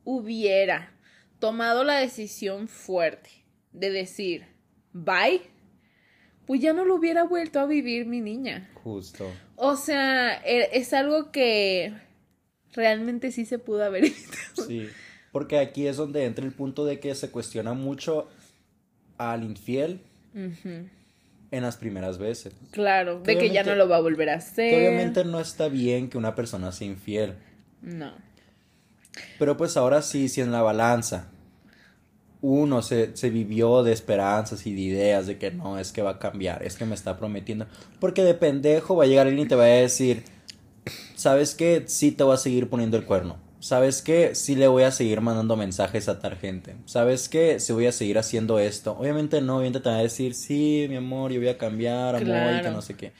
hubiera 0.03 0.91
tomado 1.39 1.85
la 1.85 1.93
decisión 1.93 2.67
fuerte 2.67 3.29
de 3.71 3.89
decir, 3.89 4.43
bye, 4.91 5.39
pues 6.45 6.59
ya 6.59 6.73
no 6.73 6.83
lo 6.83 6.95
hubiera 6.95 7.23
vuelto 7.23 7.61
a 7.61 7.65
vivir 7.65 8.05
mi 8.05 8.19
niña. 8.19 8.69
Justo. 8.83 9.31
O 9.55 9.77
sea, 9.77 10.41
e, 10.43 10.71
es 10.73 10.91
algo 10.91 11.31
que 11.31 11.93
realmente 12.73 13.31
sí 13.31 13.45
se 13.45 13.59
pudo 13.59 13.85
haber 13.85 14.03
evitado. 14.07 14.67
Sí, 14.67 14.89
porque 15.31 15.57
aquí 15.57 15.87
es 15.87 15.95
donde 15.95 16.25
entra 16.25 16.43
el 16.43 16.51
punto 16.51 16.83
de 16.83 16.99
que 16.99 17.15
se 17.15 17.31
cuestiona 17.31 17.71
mucho 17.71 18.27
al 19.17 19.41
infiel 19.45 20.01
en 20.33 21.61
las 21.61 21.77
primeras 21.77 22.17
veces. 22.17 22.53
Claro, 22.71 23.21
de 23.21 23.37
que 23.37 23.51
ya 23.51 23.63
no 23.63 23.73
lo 23.75 23.87
va 23.87 23.95
a 23.95 24.01
volver 24.01 24.31
a 24.31 24.33
hacer. 24.33 24.75
obviamente 24.75 25.23
no 25.23 25.39
está 25.39 25.69
bien 25.69 26.09
que 26.09 26.17
una 26.17 26.35
persona 26.35 26.73
sea 26.73 26.87
infiel. 26.87 27.37
No. 27.83 28.11
Pero 29.37 29.57
pues 29.57 29.77
ahora 29.77 30.01
sí, 30.01 30.29
si 30.29 30.41
en 30.41 30.51
la 30.51 30.61
balanza 30.61 31.27
uno 32.41 32.81
se, 32.81 33.15
se, 33.15 33.29
vivió 33.29 33.83
de 33.83 33.93
esperanzas 33.93 34.67
y 34.67 34.73
de 34.73 34.81
ideas 34.81 35.27
de 35.27 35.37
que 35.37 35.51
no, 35.51 35.79
es 35.79 35.93
que 35.93 36.01
va 36.01 36.11
a 36.11 36.19
cambiar, 36.19 36.61
es 36.63 36.75
que 36.75 36.85
me 36.85 36.93
está 36.93 37.17
prometiendo. 37.17 37.67
Porque 38.01 38.23
de 38.23 38.33
pendejo 38.33 38.97
va 38.97 39.05
a 39.05 39.07
llegar 39.07 39.27
alguien 39.27 39.45
y 39.45 39.49
te 39.49 39.55
va 39.55 39.63
a 39.63 39.67
decir, 39.67 40.23
¿sabes 41.15 41.55
qué? 41.55 41.83
Sí 41.87 42.11
te 42.11 42.23
voy 42.23 42.33
a 42.33 42.37
seguir 42.37 42.69
poniendo 42.69 42.97
el 42.97 43.05
cuerno. 43.05 43.37
¿Sabes 43.61 44.01
qué? 44.01 44.35
Sí 44.35 44.55
le 44.55 44.67
voy 44.67 44.83
a 44.83 44.91
seguir 44.91 45.21
mandando 45.21 45.55
mensajes 45.55 46.09
a 46.09 46.19
tal 46.19 46.35
gente. 46.35 46.75
¿Sabes 46.83 47.29
qué? 47.29 47.61
Sí 47.61 47.71
voy 47.71 47.85
a 47.85 47.93
seguir 47.93 48.17
haciendo 48.17 48.59
esto. 48.59 48.97
Obviamente 48.99 49.39
no, 49.39 49.55
obviamente 49.59 49.79
te 49.79 49.89
va 49.89 49.95
a 49.95 50.01
decir, 50.01 50.33
sí, 50.33 50.85
mi 50.89 50.97
amor, 50.97 51.31
yo 51.31 51.39
voy 51.39 51.47
a 51.47 51.57
cambiar, 51.57 52.17
amor, 52.17 52.59
y 52.59 52.61
que 52.61 52.71
no 52.71 52.81
sé 52.81 52.95
qué. 52.97 53.13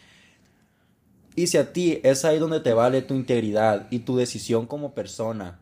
Y 1.36 1.48
si 1.48 1.58
a 1.58 1.74
ti 1.74 2.00
es 2.04 2.26
ahí 2.26 2.39
donde 2.39 2.60
te 2.60 2.74
vale 2.74 3.02
tu 3.02 3.13
integridad 3.13 3.88
y 3.89 4.00
tu 4.00 4.17
decisión 4.17 4.67
como 4.67 4.93
persona, 4.93 5.60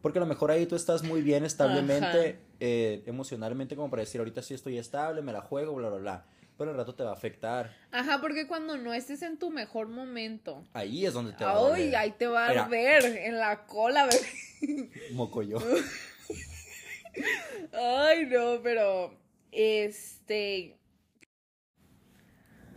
porque 0.00 0.18
a 0.18 0.20
lo 0.20 0.26
mejor 0.26 0.50
ahí 0.50 0.66
tú 0.66 0.74
estás 0.74 1.02
muy 1.02 1.22
bien 1.22 1.44
establemente, 1.44 2.38
eh, 2.58 3.02
emocionalmente, 3.06 3.76
como 3.76 3.90
para 3.90 4.02
decir, 4.02 4.20
ahorita 4.20 4.42
sí 4.42 4.54
estoy 4.54 4.78
estable, 4.78 5.22
me 5.22 5.32
la 5.32 5.42
juego, 5.42 5.74
bla, 5.74 5.88
bla, 5.88 5.98
bla 5.98 6.24
pero 6.62 6.70
el 6.70 6.76
rato 6.76 6.94
te 6.94 7.02
va 7.02 7.10
a 7.10 7.14
afectar. 7.14 7.74
Ajá, 7.90 8.20
porque 8.20 8.46
cuando 8.46 8.76
no 8.76 8.94
estés 8.94 9.22
en 9.22 9.36
tu 9.36 9.50
mejor 9.50 9.88
momento. 9.88 10.64
Ahí 10.72 11.04
es 11.04 11.12
donde 11.12 11.32
te 11.32 11.44
va 11.44 11.52
a 11.52 11.74
Ay, 11.74 11.92
ahí 11.94 12.12
te 12.12 12.28
va 12.28 12.46
a 12.46 12.68
ver 12.68 13.04
en 13.04 13.36
la 13.36 13.66
cola, 13.66 14.06
bebé. 14.06 14.88
Mocoyo. 15.12 15.58
Ay, 17.72 18.26
no, 18.26 18.60
pero 18.62 19.18
este 19.50 20.78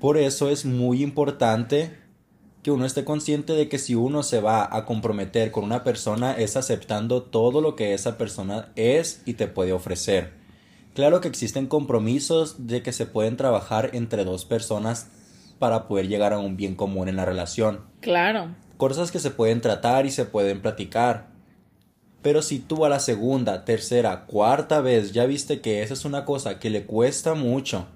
Por 0.05 0.19
eso 0.19 0.51
es 0.51 0.65
muy 0.65 1.01
importante 1.01 1.97
que 2.61 2.69
uno 2.69 2.85
esté 2.85 3.03
consciente 3.03 3.53
de 3.53 3.69
que 3.69 3.79
si 3.79 3.95
uno 3.95 4.21
se 4.21 4.39
va 4.39 4.69
a 4.71 4.85
comprometer 4.85 5.49
con 5.49 5.63
una 5.63 5.83
persona 5.83 6.33
es 6.33 6.55
aceptando 6.55 7.23
todo 7.23 7.59
lo 7.59 7.75
que 7.75 7.95
esa 7.95 8.15
persona 8.15 8.71
es 8.75 9.23
y 9.25 9.33
te 9.33 9.47
puede 9.47 9.73
ofrecer. 9.73 10.33
Claro 10.93 11.21
que 11.21 11.27
existen 11.27 11.65
compromisos 11.65 12.67
de 12.67 12.83
que 12.83 12.91
se 12.91 13.07
pueden 13.07 13.35
trabajar 13.35 13.89
entre 13.93 14.25
dos 14.25 14.45
personas 14.45 15.07
para 15.57 15.87
poder 15.87 16.07
llegar 16.07 16.33
a 16.33 16.37
un 16.37 16.55
bien 16.55 16.75
común 16.75 17.09
en 17.09 17.15
la 17.15 17.25
relación. 17.25 17.81
Claro. 17.99 18.53
Cosas 18.77 19.09
que 19.09 19.17
se 19.17 19.31
pueden 19.31 19.59
tratar 19.59 20.05
y 20.05 20.11
se 20.11 20.25
pueden 20.25 20.61
platicar. 20.61 21.29
Pero 22.21 22.43
si 22.43 22.59
tú 22.59 22.85
a 22.85 22.89
la 22.89 22.99
segunda, 22.99 23.65
tercera, 23.65 24.27
cuarta 24.27 24.81
vez 24.81 25.13
ya 25.13 25.25
viste 25.25 25.61
que 25.61 25.81
esa 25.81 25.95
es 25.95 26.05
una 26.05 26.25
cosa 26.25 26.59
que 26.59 26.69
le 26.69 26.85
cuesta 26.85 27.33
mucho 27.33 27.87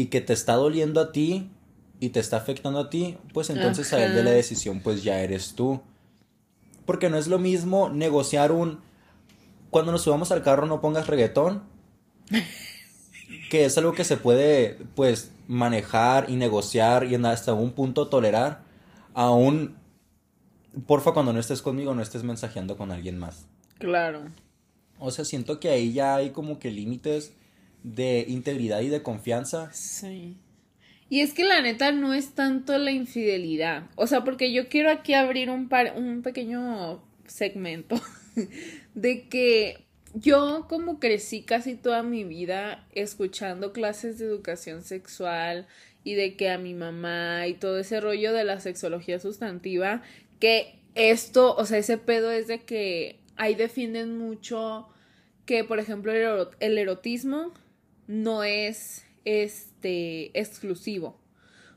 y 0.00 0.06
que 0.06 0.20
te 0.20 0.32
está 0.32 0.54
doliendo 0.54 1.00
a 1.00 1.12
ti 1.12 1.50
y 2.00 2.10
te 2.10 2.20
está 2.20 2.36
afectando 2.36 2.78
a 2.78 2.90
ti, 2.90 3.18
pues 3.32 3.50
entonces 3.50 3.92
a 3.92 4.04
él 4.04 4.14
de 4.14 4.22
la 4.22 4.30
decisión 4.30 4.80
pues 4.80 5.02
ya 5.02 5.20
eres 5.20 5.54
tú. 5.54 5.80
Porque 6.86 7.10
no 7.10 7.18
es 7.18 7.26
lo 7.26 7.38
mismo 7.38 7.88
negociar 7.88 8.52
un 8.52 8.80
cuando 9.70 9.92
nos 9.92 10.02
subamos 10.02 10.30
al 10.32 10.42
carro 10.42 10.66
no 10.66 10.80
pongas 10.80 11.06
reggaetón 11.06 11.62
que 13.50 13.64
es 13.64 13.76
algo 13.78 13.92
que 13.92 14.04
se 14.04 14.16
puede, 14.16 14.78
pues, 14.94 15.32
manejar 15.46 16.30
y 16.30 16.36
negociar 16.36 17.04
y 17.04 17.14
hasta 17.14 17.54
un 17.54 17.72
punto 17.72 18.08
tolerar, 18.08 18.62
aún, 19.14 19.76
porfa, 20.86 21.12
cuando 21.12 21.32
no 21.32 21.40
estés 21.40 21.62
conmigo, 21.62 21.94
no 21.94 22.02
estés 22.02 22.22
mensajeando 22.22 22.76
con 22.76 22.90
alguien 22.90 23.18
más. 23.18 23.46
Claro. 23.78 24.24
O 24.98 25.10
sea, 25.10 25.24
siento 25.24 25.60
que 25.60 25.70
ahí 25.70 25.92
ya 25.92 26.16
hay 26.16 26.30
como 26.30 26.58
que 26.58 26.70
límites 26.70 27.32
de 27.82 28.24
integridad 28.28 28.80
y 28.80 28.88
de 28.88 29.02
confianza. 29.02 29.70
Sí. 29.72 30.36
Y 31.10 31.20
es 31.20 31.32
que 31.32 31.44
la 31.44 31.62
neta 31.62 31.90
no 31.92 32.12
es 32.12 32.34
tanto 32.34 32.76
la 32.78 32.90
infidelidad. 32.90 33.84
O 33.96 34.06
sea, 34.06 34.24
porque 34.24 34.52
yo 34.52 34.68
quiero 34.68 34.90
aquí 34.90 35.14
abrir 35.14 35.50
un, 35.50 35.68
par, 35.68 35.94
un 35.96 36.22
pequeño 36.22 37.02
segmento 37.26 38.00
de 38.94 39.28
que 39.28 39.84
yo 40.14 40.66
como 40.68 40.98
crecí 40.98 41.42
casi 41.42 41.74
toda 41.74 42.02
mi 42.02 42.24
vida 42.24 42.86
escuchando 42.92 43.72
clases 43.72 44.18
de 44.18 44.26
educación 44.26 44.82
sexual 44.82 45.66
y 46.04 46.14
de 46.14 46.36
que 46.36 46.50
a 46.50 46.58
mi 46.58 46.74
mamá 46.74 47.46
y 47.46 47.54
todo 47.54 47.78
ese 47.78 48.00
rollo 48.00 48.32
de 48.32 48.44
la 48.44 48.60
sexología 48.60 49.18
sustantiva, 49.18 50.02
que 50.40 50.78
esto, 50.94 51.54
o 51.54 51.64
sea, 51.64 51.78
ese 51.78 51.98
pedo 51.98 52.30
es 52.30 52.48
de 52.48 52.60
que 52.60 53.20
ahí 53.36 53.54
defienden 53.54 54.18
mucho 54.18 54.88
que, 55.46 55.64
por 55.64 55.78
ejemplo, 55.78 56.12
el 56.60 56.78
erotismo 56.78 57.54
no 58.08 58.42
es 58.42 59.06
este 59.24 60.36
exclusivo. 60.38 61.20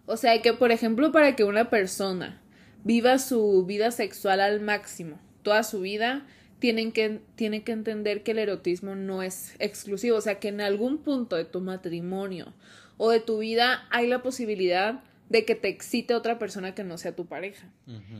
O 0.08 0.18
sea, 0.18 0.42
que, 0.42 0.54
por 0.54 0.72
ejemplo, 0.72 1.12
para 1.12 1.36
que 1.36 1.44
una 1.44 1.70
persona 1.70 2.42
viva 2.84 3.20
su 3.20 3.66
vida 3.66 3.92
sexual 3.92 4.42
al 4.42 4.60
máximo, 4.62 5.20
toda 5.44 5.62
su 5.62 5.82
vida, 5.82 6.26
tienen 6.60 6.92
que, 6.92 7.22
tienen 7.36 7.64
que 7.64 7.72
entender 7.72 8.24
que 8.24 8.32
el 8.32 8.40
erotismo 8.40 8.96
no 8.96 9.22
es 9.22 9.56
exclusivo, 9.60 10.18
o 10.18 10.22
sea, 10.22 10.40
que 10.40 10.48
en 10.48 10.62
algún 10.62 11.00
punto 11.00 11.36
de 11.36 11.46
tu 11.46 11.60
matrimonio 11.60 12.54
o 12.98 13.12
de 13.12 13.20
tu 13.20 13.40
vida 13.40 13.88
hay 13.90 14.08
la 14.08 14.22
posibilidad 14.22 15.04
de 15.30 15.46
que 15.46 15.56
te 15.56 15.70
excite 15.70 16.14
otra 16.14 16.38
persona 16.38 16.76
que 16.76 16.84
no 16.84 16.98
sea 16.98 17.16
tu 17.16 17.26
pareja. 17.26 17.72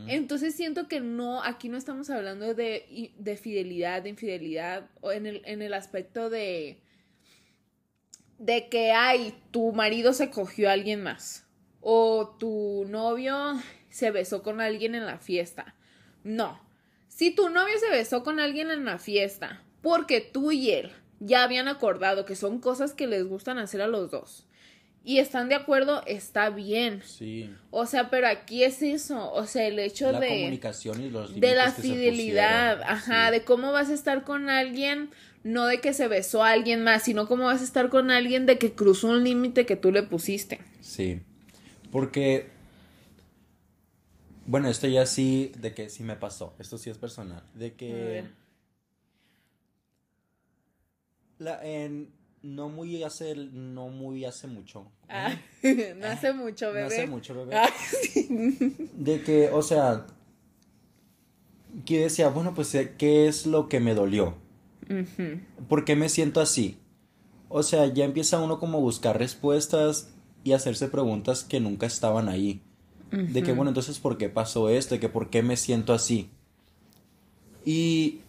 Entonces 0.08 0.54
siento 0.54 0.88
que 0.88 1.00
no, 1.00 1.42
aquí 1.42 1.68
no 1.68 1.76
estamos 1.76 2.08
hablando 2.08 2.54
de, 2.54 3.12
de 3.16 3.36
fidelidad, 3.36 4.02
de 4.02 4.08
infidelidad, 4.08 4.88
o 5.02 5.12
en 5.12 5.26
el, 5.26 5.42
en 5.44 5.60
el 5.60 5.74
aspecto 5.74 6.30
de, 6.30 6.78
de 8.38 8.68
que, 8.68 8.92
ay, 8.92 9.34
tu 9.50 9.72
marido 9.72 10.12
se 10.12 10.30
cogió 10.30 10.68
a 10.68 10.72
alguien 10.72 11.02
más, 11.02 11.46
o 11.80 12.36
tu 12.38 12.84
novio 12.88 13.54
se 13.90 14.10
besó 14.10 14.42
con 14.42 14.60
alguien 14.60 14.94
en 14.94 15.06
la 15.06 15.18
fiesta. 15.18 15.74
No, 16.24 16.60
si 17.08 17.30
tu 17.30 17.50
novio 17.50 17.78
se 17.78 17.90
besó 17.90 18.22
con 18.22 18.40
alguien 18.40 18.70
en 18.70 18.84
la 18.84 18.98
fiesta, 18.98 19.62
porque 19.82 20.20
tú 20.20 20.52
y 20.52 20.70
él 20.70 20.92
ya 21.20 21.44
habían 21.44 21.68
acordado 21.68 22.24
que 22.24 22.36
son 22.36 22.58
cosas 22.58 22.94
que 22.94 23.06
les 23.06 23.24
gustan 23.24 23.58
hacer 23.58 23.82
a 23.82 23.86
los 23.86 24.10
dos 24.10 24.46
y 25.04 25.18
están 25.18 25.48
de 25.48 25.56
acuerdo, 25.56 26.02
está 26.06 26.50
bien. 26.50 27.02
Sí. 27.04 27.50
O 27.70 27.86
sea, 27.86 28.08
pero 28.08 28.28
aquí 28.28 28.62
es 28.62 28.82
eso, 28.82 29.32
o 29.32 29.46
sea, 29.46 29.66
el 29.66 29.78
hecho 29.78 30.12
la 30.12 30.20
de 30.20 30.28
comunicación 30.28 31.02
y 31.02 31.10
los 31.10 31.38
de 31.38 31.54
la 31.54 31.72
fidelidad, 31.72 32.82
ajá, 32.82 33.30
de 33.30 33.44
cómo 33.44 33.72
vas 33.72 33.90
a 33.90 33.94
estar 33.94 34.24
con 34.24 34.48
alguien, 34.48 35.10
no 35.44 35.66
de 35.66 35.80
que 35.80 35.92
se 35.92 36.08
besó 36.08 36.44
a 36.44 36.50
alguien 36.50 36.84
más, 36.84 37.02
sino 37.04 37.26
cómo 37.26 37.44
vas 37.44 37.60
a 37.60 37.64
estar 37.64 37.88
con 37.88 38.10
alguien 38.10 38.46
de 38.46 38.58
que 38.58 38.72
cruzó 38.72 39.08
un 39.08 39.24
límite 39.24 39.66
que 39.66 39.76
tú 39.76 39.92
le 39.92 40.02
pusiste. 40.02 40.60
Sí. 40.80 41.20
Porque 41.90 42.52
bueno, 44.46 44.68
esto 44.68 44.88
ya 44.88 45.06
sí, 45.06 45.52
de 45.58 45.72
que 45.72 45.88
sí 45.88 46.02
me 46.02 46.16
pasó. 46.16 46.54
Esto 46.58 46.78
sí 46.78 46.90
es 46.90 46.98
personal. 46.98 47.42
De 47.54 47.74
que. 47.74 48.24
La, 51.38 51.64
en, 51.64 52.12
no 52.42 52.68
muy 52.68 53.02
hace, 53.02 53.34
no 53.34 53.88
muy 53.88 54.24
hace 54.24 54.48
mucho. 54.48 54.90
Ah, 55.08 55.34
no 55.96 56.06
hace 56.06 56.32
mucho, 56.32 56.72
bebé. 56.72 56.80
No 56.80 56.86
hace 56.88 57.06
mucho, 57.06 57.34
bebé. 57.34 57.56
Ah, 57.56 57.70
sí. 58.02 58.28
De 58.94 59.22
que, 59.22 59.50
o 59.50 59.62
sea, 59.62 60.06
que 61.84 62.00
decía, 62.00 62.28
bueno, 62.28 62.54
pues, 62.54 62.76
¿qué 62.98 63.28
es 63.28 63.46
lo 63.46 63.68
que 63.68 63.80
me 63.80 63.94
dolió? 63.94 64.36
¿Por 65.68 65.84
qué 65.84 65.96
me 65.96 66.08
siento 66.08 66.40
así? 66.40 66.78
O 67.48 67.62
sea, 67.62 67.86
ya 67.86 68.04
empieza 68.04 68.40
uno 68.40 68.58
como 68.58 68.78
a 68.78 68.80
buscar 68.80 69.18
respuestas 69.18 70.10
y 70.44 70.52
hacerse 70.52 70.88
preguntas 70.88 71.44
que 71.44 71.60
nunca 71.60 71.86
estaban 71.86 72.28
ahí. 72.28 72.62
De 73.10 73.42
que, 73.42 73.52
bueno, 73.52 73.70
entonces, 73.70 73.98
¿por 73.98 74.16
qué 74.16 74.30
pasó 74.30 74.70
esto? 74.70 74.94
De 74.94 75.00
que, 75.00 75.10
¿por 75.10 75.28
qué 75.28 75.42
me 75.42 75.58
siento 75.58 75.92
así? 75.92 76.30
Y 77.64 78.20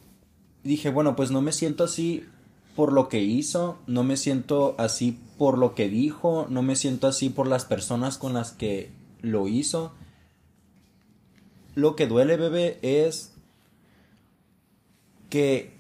dije, 0.64 0.90
bueno, 0.90 1.16
pues 1.16 1.32
no 1.32 1.42
me 1.42 1.54
siento 1.54 1.86
así 1.86 2.26
por 2.76 2.92
lo 2.92 3.08
que 3.08 3.22
hizo, 3.22 3.78
no 3.88 4.04
me 4.04 4.18
siento 4.18 4.76
así 4.78 5.18
por 5.38 5.58
lo 5.58 5.76
que 5.76 5.88
dijo, 5.88 6.48
no 6.50 6.64
me 6.64 6.76
siento 6.76 7.08
así 7.08 7.30
por 7.30 7.48
las 7.48 7.66
personas 7.66 8.18
con 8.18 8.34
las 8.34 8.52
que 8.52 8.92
lo 9.22 9.48
hizo. 9.48 9.94
Lo 11.76 11.96
que 11.96 12.08
duele, 12.08 12.36
bebé, 12.36 12.80
es 12.82 13.34
que 15.30 15.73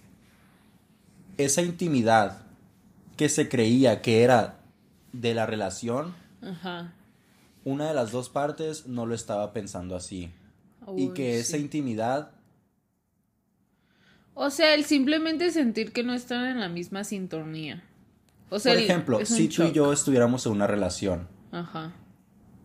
esa 1.37 1.61
intimidad 1.61 2.43
que 3.17 3.29
se 3.29 3.49
creía 3.49 4.01
que 4.01 4.23
era 4.23 4.59
de 5.11 5.33
la 5.33 5.45
relación, 5.45 6.13
Ajá. 6.41 6.93
una 7.63 7.87
de 7.87 7.93
las 7.93 8.11
dos 8.11 8.29
partes 8.29 8.87
no 8.87 9.05
lo 9.05 9.13
estaba 9.15 9.53
pensando 9.53 9.95
así. 9.95 10.31
y 10.97 11.09
que 11.09 11.39
esa 11.39 11.57
intimidad, 11.57 12.31
O 14.33 14.49
sea, 14.49 14.73
el 14.73 14.83
simplemente 14.83 15.51
sentir 15.51 15.93
que 15.93 16.03
no 16.03 16.13
están 16.13 16.45
en 16.45 16.59
la 16.59 16.67
misma 16.67 17.03
sintonía. 17.03 17.83
O 18.49 18.59
sea, 18.59 18.73
por 18.73 18.81
ejemplo, 18.81 19.25
si 19.25 19.47
tú 19.47 19.63
y 19.63 19.71
yo 19.71 19.93
estuviéramos 19.93 20.45
en 20.45 20.51
una 20.53 20.67
relación 20.67 21.27
Ajá. 21.51 21.93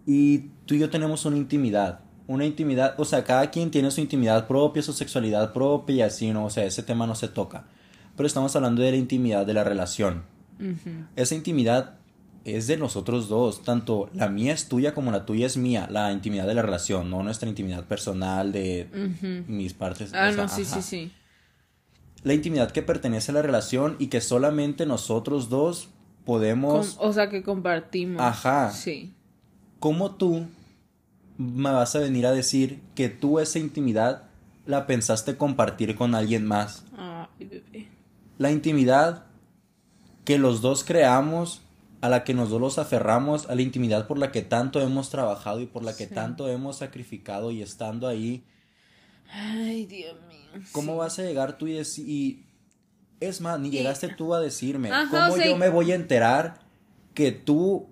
y 0.07 0.39
tú 0.66 0.75
y 0.75 0.79
yo 0.79 0.91
tenemos 0.91 1.25
una 1.27 1.37
intimidad, 1.37 2.01
una 2.27 2.45
intimidad, 2.47 2.95
o 2.99 3.05
sea, 3.05 3.23
cada 3.25 3.51
quien 3.51 3.71
tiene 3.71 3.91
su 3.91 4.01
intimidad 4.01 4.47
propia, 4.47 4.83
su 4.83 4.93
sexualidad 4.93 5.53
propia 5.53 5.95
y 5.97 6.01
así, 6.03 6.31
¿no? 6.33 6.47
O 6.47 6.51
sea, 6.51 6.64
ese 6.64 6.83
tema 6.83 7.07
no 7.07 7.14
se 7.14 7.29
toca. 7.29 7.66
Pero 8.19 8.27
estamos 8.27 8.55
hablando 8.57 8.83
de 8.83 8.91
la 8.91 8.97
intimidad 8.99 9.47
de 9.47 9.55
la 9.55 9.64
relación. 9.64 10.25
Esa 11.16 11.35
intimidad 11.37 11.95
es 12.45 12.66
de 12.66 12.77
nosotros 12.77 13.29
dos, 13.29 13.62
tanto 13.62 14.11
la 14.12 14.29
mía 14.29 14.53
es 14.53 14.69
tuya 14.69 14.93
como 14.93 15.12
la 15.12 15.25
tuya 15.25 15.47
es 15.47 15.57
mía, 15.57 15.87
la 15.89 16.11
intimidad 16.12 16.47
de 16.47 16.55
la 16.55 16.62
relación, 16.62 17.11
no 17.11 17.23
nuestra 17.23 17.49
intimidad 17.49 17.85
personal 17.85 18.51
de 18.53 18.89
mis 19.47 19.73
partes. 19.73 20.12
Ah, 20.12 20.29
o 20.31 20.33
sea, 20.33 20.43
no, 20.43 20.49
sí, 20.49 20.62
ajá. 20.62 20.83
sí, 20.83 20.83
sí. 20.83 21.12
La 22.25 22.35
intimidad 22.35 22.73
que 22.73 22.83
pertenece 22.83 23.31
a 23.31 23.35
la 23.35 23.43
relación 23.43 23.95
y 24.01 24.09
que 24.09 24.21
solamente 24.21 24.85
nosotros 24.85 25.49
dos 25.49 25.89
podemos... 26.25 26.97
Com- 26.97 27.09
o 27.09 27.12
sea, 27.12 27.31
que 27.31 27.45
compartimos. 27.45 28.21
Ajá. 28.21 28.73
Sí. 28.73 29.14
¿Cómo 29.79 30.16
tú 30.16 30.45
me 31.37 31.71
vas 31.71 31.95
a 31.95 32.01
venir 32.01 32.27
a 32.27 32.33
decir 32.33 32.81
que 32.97 33.09
tú 33.09 33.39
esa 33.39 33.61
intimidad 33.61 34.25
la 34.66 34.89
pensaste 34.89 35.37
compartir 35.37 35.95
con 35.95 36.16
alguien 36.16 36.45
más? 36.45 36.85
Ay, 36.97 37.47
bebé. 37.47 37.89
La 38.39 38.51
intimidad 38.51 39.24
que 40.24 40.39
los 40.39 40.61
dos 40.61 40.84
creamos, 40.84 41.61
a 42.01 42.09
la 42.09 42.22
que 42.24 42.34
nos 42.34 42.51
dos 42.51 42.61
los 42.61 42.78
aferramos, 42.78 43.49
a 43.51 43.55
la 43.55 43.62
intimidad 43.62 44.07
por 44.07 44.18
la 44.18 44.30
que 44.30 44.43
tanto 44.43 44.80
hemos 44.80 45.11
trabajado 45.11 45.61
y 45.61 45.66
por 45.66 45.82
la 45.84 45.97
que 45.97 46.07
Sí. 46.07 46.14
tanto 46.14 46.49
hemos 46.49 46.76
sacrificado 46.78 47.51
y 47.51 47.62
estando 47.62 48.07
ahí, 48.07 48.45
Ay, 49.30 49.84
Dios 49.86 50.16
mío. 50.28 50.62
¿cómo 50.72 50.93
sí. 50.93 50.99
vas 50.99 51.18
a 51.18 51.22
llegar 51.22 51.59
tú 51.59 51.66
y 51.66 51.72
decir... 51.74 52.09
Y 52.09 52.45
es 53.20 53.41
más, 53.41 53.59
ni 53.59 53.70
llegaste 53.70 54.09
tú 54.09 54.32
a 54.34 54.41
decirme, 54.41 54.91
Ajá, 54.93 55.28
¿cómo 55.28 55.43
yo 55.43 55.57
me 55.57 55.68
voy 55.68 55.91
a 55.93 55.97
enterar 55.97 56.61
que 57.14 57.32
tú 57.32 57.89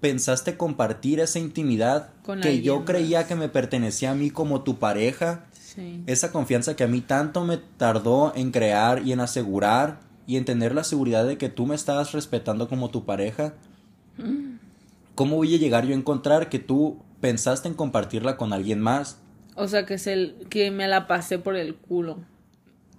pensaste 0.00 0.56
compartir 0.58 1.18
esa 1.20 1.38
intimidad 1.38 2.10
Con 2.22 2.40
que 2.42 2.60
yo 2.60 2.84
creía 2.84 3.20
más. 3.20 3.26
que 3.28 3.34
me 3.36 3.48
pertenecía 3.48 4.10
a 4.10 4.14
mí 4.14 4.30
como 4.30 4.62
tu 4.62 4.78
pareja? 4.78 5.46
Sí. 5.76 6.02
Esa 6.06 6.32
confianza 6.32 6.74
que 6.74 6.84
a 6.84 6.88
mí 6.88 7.02
tanto 7.02 7.44
me 7.44 7.58
tardó 7.58 8.34
en 8.34 8.50
crear 8.50 9.06
y 9.06 9.12
en 9.12 9.20
asegurar 9.20 10.00
y 10.26 10.36
en 10.36 10.44
tener 10.44 10.74
la 10.74 10.82
seguridad 10.82 11.26
de 11.26 11.38
que 11.38 11.48
tú 11.48 11.66
me 11.66 11.74
estabas 11.74 12.12
respetando 12.12 12.68
como 12.68 12.90
tu 12.90 13.04
pareja. 13.04 13.54
¿Cómo 15.14 15.36
voy 15.36 15.54
a 15.54 15.58
llegar 15.58 15.86
yo 15.86 15.94
a 15.94 15.98
encontrar 15.98 16.48
que 16.48 16.58
tú 16.58 16.98
pensaste 17.20 17.68
en 17.68 17.74
compartirla 17.74 18.36
con 18.36 18.52
alguien 18.52 18.80
más? 18.80 19.18
O 19.54 19.68
sea, 19.68 19.86
que 19.86 19.94
es 19.94 20.06
el 20.06 20.34
que 20.50 20.70
me 20.70 20.88
la 20.88 21.06
pasé 21.06 21.38
por 21.38 21.56
el 21.56 21.74
culo. 21.76 22.18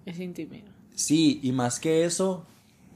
Es 0.06 0.20
intimidad. 0.20 0.72
Sí, 0.96 1.40
y 1.44 1.52
más 1.52 1.80
que 1.80 2.06
eso, 2.06 2.46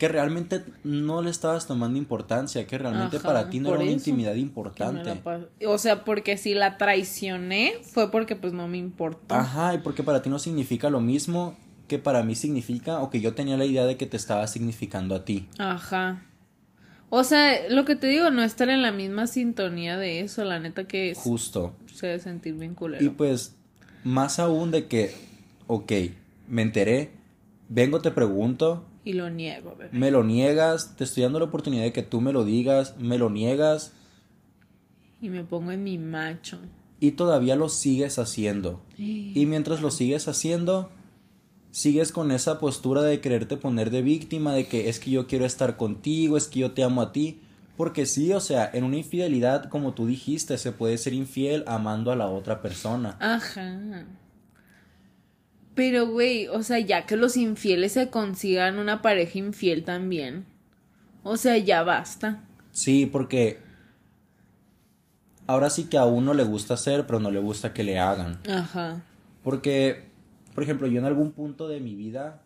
que 0.01 0.07
realmente 0.07 0.63
no 0.83 1.21
le 1.21 1.29
estabas 1.29 1.67
tomando 1.67 1.95
importancia, 1.95 2.65
que 2.65 2.75
realmente 2.79 3.17
Ajá, 3.17 3.27
para 3.27 3.49
ti 3.51 3.59
no 3.59 3.69
era 3.69 3.83
una 3.83 3.91
intimidad 3.91 4.33
importante. 4.33 5.21
O 5.67 5.77
sea, 5.77 6.03
porque 6.03 6.37
si 6.37 6.55
la 6.55 6.79
traicioné 6.79 7.73
fue 7.83 8.09
porque 8.09 8.35
pues 8.35 8.51
no 8.51 8.67
me 8.67 8.79
importó. 8.79 9.35
Ajá, 9.35 9.75
y 9.75 9.77
porque 9.77 10.01
para 10.01 10.23
ti 10.23 10.31
no 10.31 10.39
significa 10.39 10.89
lo 10.89 11.01
mismo 11.01 11.55
que 11.87 11.99
para 11.99 12.23
mí 12.23 12.33
significa 12.33 12.97
o 12.99 13.11
que 13.11 13.21
yo 13.21 13.35
tenía 13.35 13.57
la 13.57 13.65
idea 13.65 13.85
de 13.85 13.95
que 13.95 14.07
te 14.07 14.17
estaba 14.17 14.47
significando 14.47 15.13
a 15.13 15.23
ti. 15.23 15.47
Ajá. 15.59 16.25
O 17.11 17.23
sea, 17.23 17.69
lo 17.69 17.85
que 17.85 17.95
te 17.95 18.07
digo, 18.07 18.31
no 18.31 18.41
estar 18.41 18.69
en 18.69 18.81
la 18.81 18.91
misma 18.91 19.27
sintonía 19.27 19.99
de 19.99 20.21
eso, 20.21 20.43
la 20.45 20.57
neta 20.57 20.85
que 20.85 21.11
es- 21.11 21.19
Justo. 21.19 21.75
se 21.93 22.07
debe 22.07 22.17
sentir 22.19 22.55
bien 22.55 22.73
culero. 22.73 23.05
Y 23.05 23.09
pues, 23.09 23.55
más 24.03 24.39
aún 24.39 24.71
de 24.71 24.87
que, 24.87 25.13
ok, 25.67 25.91
me 26.47 26.63
enteré, 26.63 27.11
vengo, 27.69 28.01
te 28.01 28.09
pregunto, 28.09 28.87
Y 29.03 29.13
lo 29.13 29.29
niego, 29.29 29.75
bebé. 29.77 29.89
me 29.97 30.11
lo 30.11 30.23
niegas, 30.23 30.95
te 30.95 31.03
estoy 31.03 31.23
dando 31.23 31.39
la 31.39 31.45
oportunidad 31.45 31.83
de 31.83 31.93
que 31.93 32.03
tú 32.03 32.21
me 32.21 32.33
lo 32.33 32.43
digas, 32.45 32.95
me 32.99 33.17
lo 33.17 33.29
niegas 33.29 33.93
Y 35.21 35.29
me 35.29 35.43
pongo 35.43 35.71
en 35.71 35.83
mi 35.83 35.97
macho. 35.97 36.59
y 36.99 37.11
todavía 37.11 37.55
lo 37.55 37.67
sigues 37.69 38.19
haciendo. 38.19 38.81
Y 38.97 39.45
mientras 39.47 39.81
lo 39.81 39.89
sigues 39.89 40.27
haciendo, 40.27 40.91
sigues 41.71 42.11
con 42.11 42.31
esa 42.31 42.59
postura 42.59 43.01
de 43.01 43.19
quererte 43.21 43.57
poner 43.57 43.89
de 43.89 44.01
víctima, 44.03 44.53
de 44.53 44.67
que 44.67 44.87
es 44.89 44.99
que 44.99 45.09
yo 45.09 45.25
quiero 45.25 45.45
estar 45.45 45.77
contigo, 45.77 46.37
es 46.37 46.47
que 46.47 46.59
yo 46.59 46.71
te 46.71 46.83
amo 46.83 47.01
a 47.01 47.11
ti. 47.11 47.39
Porque 47.77 48.05
sí, 48.05 48.31
o 48.33 48.39
sea, 48.39 48.69
en 48.71 48.83
una 48.83 48.97
infidelidad, 48.97 49.67
como 49.69 49.93
tú 49.95 50.05
dijiste, 50.05 50.59
se 50.59 50.71
puede 50.71 50.99
ser 50.99 51.13
infiel 51.13 51.63
amando 51.65 52.11
a 52.11 52.15
la 52.15 52.27
otra 52.27 52.61
persona. 52.61 53.17
Ajá. 53.19 54.05
Pero, 55.75 56.07
güey, 56.07 56.47
o 56.47 56.63
sea, 56.63 56.79
ya 56.79 57.05
que 57.05 57.15
los 57.15 57.37
infieles 57.37 57.93
se 57.93 58.09
consigan 58.09 58.77
una 58.77 59.01
pareja 59.01 59.39
infiel 59.39 59.83
también. 59.83 60.45
O 61.23 61.37
sea, 61.37 61.57
ya 61.57 61.83
basta. 61.83 62.43
Sí, 62.71 63.05
porque 63.05 63.59
ahora 65.47 65.69
sí 65.69 65.85
que 65.85 65.97
a 65.97 66.05
uno 66.05 66.33
le 66.33 66.43
gusta 66.43 66.73
hacer, 66.73 67.05
pero 67.05 67.19
no 67.19 67.31
le 67.31 67.39
gusta 67.39 67.73
que 67.73 67.83
le 67.83 67.99
hagan. 67.99 68.39
Ajá. 68.49 69.03
Porque, 69.43 70.09
por 70.53 70.63
ejemplo, 70.63 70.87
yo 70.87 70.99
en 70.99 71.05
algún 71.05 71.31
punto 71.31 71.67
de 71.67 71.79
mi 71.79 71.95
vida, 71.95 72.43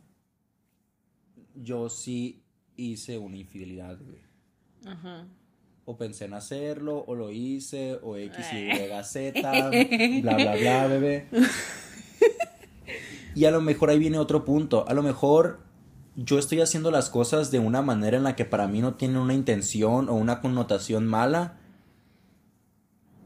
yo 1.56 1.90
sí 1.90 2.44
hice 2.76 3.18
una 3.18 3.38
infidelidad, 3.38 3.98
güey. 4.00 4.22
Ajá. 4.86 5.28
O 5.86 5.98
pensé 5.98 6.26
en 6.26 6.34
hacerlo, 6.34 7.04
o 7.08 7.16
lo 7.16 7.32
hice, 7.32 8.00
o 8.02 8.18
X, 8.18 8.46
Y, 8.54 9.04
Z, 9.04 9.42
bla, 10.22 10.36
bla, 10.36 10.56
bla, 10.56 10.88
bebé. 10.88 11.28
Y 13.36 13.46
a 13.46 13.52
lo 13.52 13.62
mejor 13.62 13.90
ahí 13.90 14.00
viene 14.00 14.18
otro 14.18 14.46
punto. 14.46 14.86
A 14.88 14.94
lo 14.94 15.04
mejor 15.04 15.60
yo 16.16 16.40
estoy 16.40 16.62
haciendo 16.62 16.90
las 16.92 17.10
cosas 17.10 17.52
de 17.52 17.60
una 17.60 17.82
manera 17.82 18.18
en 18.18 18.24
la 18.24 18.36
que 18.36 18.46
para 18.46 18.68
mí 18.68 18.82
no 18.82 18.96
tienen 18.96 19.18
una 19.18 19.34
intención 19.34 20.10
o 20.10 20.16
una 20.16 20.42
connotación 20.42 21.06
mala. 21.06 21.58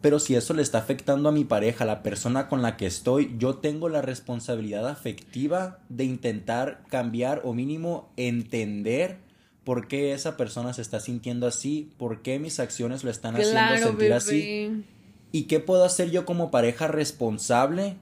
Pero 0.02 0.20
si 0.20 0.36
eso 0.36 0.54
le 0.54 0.62
está 0.62 0.80
afectando 0.80 1.30
a 1.30 1.34
mi 1.34 1.44
pareja, 1.44 1.84
a 1.84 1.88
la 1.88 2.04
persona 2.04 2.48
con 2.48 2.62
la 2.62 2.78
que 2.78 2.86
estoy, 2.86 3.36
yo 3.38 3.56
tengo 3.56 3.90
la 3.90 4.02
responsabilidad 4.02 4.88
afectiva 4.88 5.80
de 5.90 6.06
intentar 6.06 6.84
cambiar 6.90 7.42
o 7.44 7.54
mínimo 7.54 8.12
entender 8.16 9.20
por 9.64 9.88
qué 9.88 10.14
esa 10.14 10.38
persona 10.38 10.74
se 10.74 10.82
está 10.82 11.00
sintiendo 11.00 11.46
así, 11.46 11.92
por 11.98 12.22
qué 12.22 12.40
mis 12.40 12.60
acciones 12.60 13.04
lo 13.04 13.12
están 13.12 13.36
haciendo 13.36 13.78
sentir 13.78 13.98
bebé. 13.98 14.14
así 14.14 14.86
y 15.32 15.44
qué 15.44 15.60
puedo 15.60 15.84
hacer 15.84 16.12
yo 16.12 16.26
como 16.26 16.52
pareja 16.52 16.88
responsable. 16.88 17.98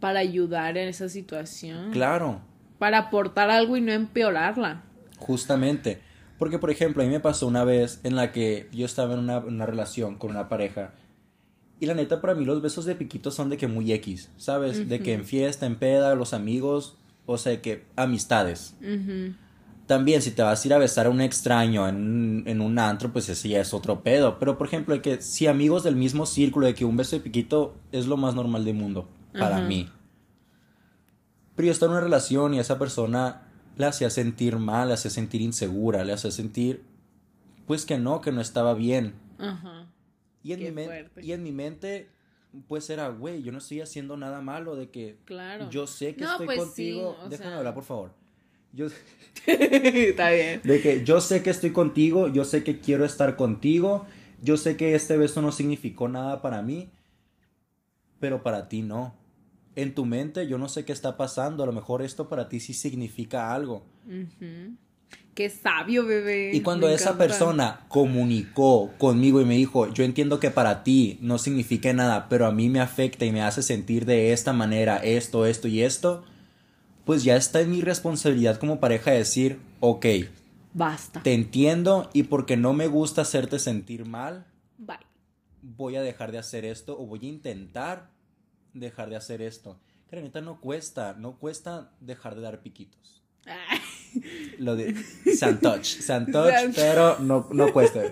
Para 0.00 0.20
ayudar 0.20 0.76
en 0.76 0.88
esa 0.88 1.08
situación. 1.08 1.90
Claro, 1.92 2.40
Para 2.78 2.98
aportar 2.98 3.50
algo 3.50 3.76
y 3.76 3.80
no 3.80 3.92
empeorarla. 3.92 4.82
Justamente. 5.18 6.00
Porque, 6.38 6.58
por 6.58 6.70
ejemplo, 6.70 7.02
a 7.02 7.06
mí 7.06 7.12
me 7.12 7.20
pasó 7.20 7.46
una 7.46 7.64
vez 7.64 8.00
en 8.04 8.14
la 8.16 8.30
que 8.32 8.68
yo 8.72 8.84
estaba 8.84 9.14
en 9.14 9.20
una, 9.20 9.38
una 9.38 9.64
relación 9.64 10.16
con 10.16 10.30
una 10.30 10.48
pareja. 10.50 10.92
Y 11.80 11.86
la 11.86 11.94
neta, 11.94 12.20
para 12.20 12.34
mí 12.34 12.44
los 12.44 12.60
besos 12.60 12.84
de 12.84 12.94
piquito 12.94 13.30
son 13.30 13.48
de 13.48 13.56
que 13.56 13.66
muy 13.68 13.90
X, 13.92 14.30
¿sabes? 14.36 14.88
De 14.88 15.00
que 15.00 15.14
en 15.14 15.24
fiesta, 15.24 15.64
en 15.66 15.76
peda, 15.76 16.14
los 16.14 16.34
amigos, 16.34 16.96
o 17.24 17.38
sea, 17.38 17.60
que 17.62 17.84
amistades. 17.96 18.74
También, 19.86 20.20
si 20.20 20.32
te 20.32 20.42
vas 20.42 20.62
a 20.64 20.68
ir 20.68 20.74
a 20.74 20.78
besar 20.78 21.06
a 21.06 21.10
un 21.10 21.20
extraño 21.20 21.86
en, 21.88 21.96
un- 21.96 22.42
en 22.46 22.60
un 22.60 22.78
antro, 22.78 23.12
pues 23.12 23.28
ese 23.28 23.48
ya 23.48 23.60
es 23.60 23.72
otro 23.72 24.02
pedo. 24.02 24.38
Pero, 24.38 24.58
por 24.58 24.66
ejemplo, 24.66 24.94
de 24.94 25.00
que 25.00 25.22
si 25.22 25.46
amigos 25.46 25.84
del 25.84 25.96
mismo 25.96 26.26
círculo, 26.26 26.66
de 26.66 26.74
que 26.74 26.84
un 26.84 26.96
beso 26.96 27.14
de 27.16 27.22
piquito 27.22 27.74
es 27.92 28.06
lo 28.06 28.16
más 28.16 28.34
normal 28.34 28.64
del 28.64 28.74
mundo, 28.74 29.08
para 29.38 29.60
mí. 29.60 29.88
Pero 31.54 31.66
yo 31.66 31.72
estaba 31.72 31.92
en 31.92 31.96
una 31.98 32.04
relación 32.04 32.54
y 32.54 32.58
esa 32.60 32.78
persona 32.78 33.42
la 33.76 33.88
hacía 33.88 34.10
sentir 34.10 34.56
mal, 34.58 34.88
la 34.88 34.94
hacía 34.94 35.10
sentir 35.10 35.40
insegura, 35.40 36.04
le 36.04 36.12
hacía 36.12 36.30
sentir, 36.30 36.82
pues 37.66 37.84
que 37.86 37.98
no, 37.98 38.20
que 38.20 38.32
no 38.32 38.40
estaba 38.40 38.74
bien. 38.74 39.14
Ajá. 39.38 39.86
Y 40.42 40.52
en, 40.52 40.74
mi, 40.74 40.82
y 41.22 41.32
en 41.32 41.42
mi 41.42 41.52
mente, 41.52 42.08
pues 42.68 42.88
era, 42.90 43.08
güey, 43.08 43.42
yo 43.42 43.52
no 43.52 43.58
estoy 43.58 43.80
haciendo 43.80 44.16
nada 44.16 44.40
malo 44.40 44.76
de 44.76 44.90
que 44.90 45.18
Claro. 45.24 45.68
yo 45.70 45.86
sé 45.86 46.14
que 46.14 46.24
No, 46.24 46.32
estoy 46.32 46.46
pues 46.46 46.58
contigo. 46.60 47.16
sí, 47.22 47.28
Déjame 47.30 47.50
sea. 47.50 47.58
hablar, 47.58 47.74
por 47.74 47.84
favor. 47.84 48.12
Yo, 48.72 48.86
Está 49.46 50.30
bien. 50.30 50.60
de 50.62 50.80
que 50.82 51.04
yo 51.04 51.20
sé 51.20 51.42
que 51.42 51.50
estoy 51.50 51.70
contigo, 51.72 52.28
yo 52.28 52.44
sé 52.44 52.62
que 52.62 52.78
quiero 52.80 53.04
estar 53.04 53.36
contigo, 53.36 54.06
yo 54.42 54.56
sé 54.58 54.76
que 54.76 54.94
este 54.94 55.16
beso 55.16 55.40
no 55.42 55.50
significó 55.52 56.08
nada 56.08 56.42
para 56.42 56.62
mí, 56.62 56.90
pero 58.20 58.42
para 58.42 58.68
ti 58.68 58.82
no. 58.82 59.14
En 59.76 59.94
tu 59.94 60.04
mente 60.06 60.48
yo 60.48 60.58
no 60.58 60.68
sé 60.68 60.84
qué 60.84 60.92
está 60.92 61.16
pasando, 61.16 61.62
a 61.62 61.66
lo 61.66 61.72
mejor 61.72 62.02
esto 62.02 62.28
para 62.28 62.48
ti 62.48 62.60
sí 62.60 62.72
significa 62.74 63.54
algo. 63.54 63.84
Ujú. 64.06 64.74
Qué 65.34 65.50
sabio, 65.50 66.06
bebé. 66.06 66.50
Y 66.54 66.62
cuando 66.62 66.86
Me 66.86 66.94
esa 66.94 67.10
encanta. 67.10 67.26
persona 67.26 67.80
comunicó 67.88 68.90
conmigo 68.96 69.40
y 69.42 69.44
me 69.44 69.54
dijo, 69.56 69.92
yo 69.92 70.02
entiendo 70.02 70.40
que 70.40 70.50
para 70.50 70.82
ti 70.82 71.18
no 71.20 71.36
significa 71.36 71.92
nada, 71.92 72.28
pero 72.30 72.46
a 72.46 72.52
mí 72.52 72.70
me 72.70 72.80
afecta 72.80 73.26
y 73.26 73.32
me 73.32 73.42
hace 73.42 73.62
sentir 73.62 74.06
de 74.06 74.32
esta 74.32 74.54
manera 74.54 74.96
esto, 74.96 75.44
esto 75.44 75.68
y 75.68 75.82
esto, 75.82 76.24
pues 77.04 77.22
ya 77.22 77.36
está 77.36 77.60
en 77.60 77.70
mi 77.70 77.82
responsabilidad 77.82 78.58
como 78.58 78.80
pareja 78.80 79.10
decir, 79.10 79.58
ok, 79.80 80.06
Basta. 80.72 81.22
te 81.22 81.34
entiendo 81.34 82.08
y 82.14 82.22
porque 82.24 82.56
no 82.56 82.72
me 82.72 82.86
gusta 82.86 83.20
hacerte 83.20 83.58
sentir 83.58 84.06
mal, 84.06 84.46
Bye. 84.78 84.96
voy 85.60 85.96
a 85.96 86.02
dejar 86.02 86.32
de 86.32 86.38
hacer 86.38 86.64
esto 86.64 86.98
o 86.98 87.06
voy 87.06 87.20
a 87.22 87.28
intentar 87.28 88.15
dejar 88.78 89.10
de 89.10 89.16
hacer 89.16 89.42
esto. 89.42 89.78
Que 90.08 90.16
la 90.16 90.22
neta 90.22 90.40
no 90.40 90.60
cuesta, 90.60 91.14
no 91.18 91.36
cuesta 91.36 91.90
dejar 92.00 92.34
de 92.36 92.42
dar 92.42 92.60
piquitos. 92.60 93.22
Ay. 93.46 93.80
Lo 94.58 94.76
de 94.76 94.94
Santoch, 95.36 95.84
Santoch, 95.84 96.50
Sant- 96.50 96.74
pero 96.74 97.18
no, 97.18 97.48
no 97.52 97.72
cuesta. 97.72 98.02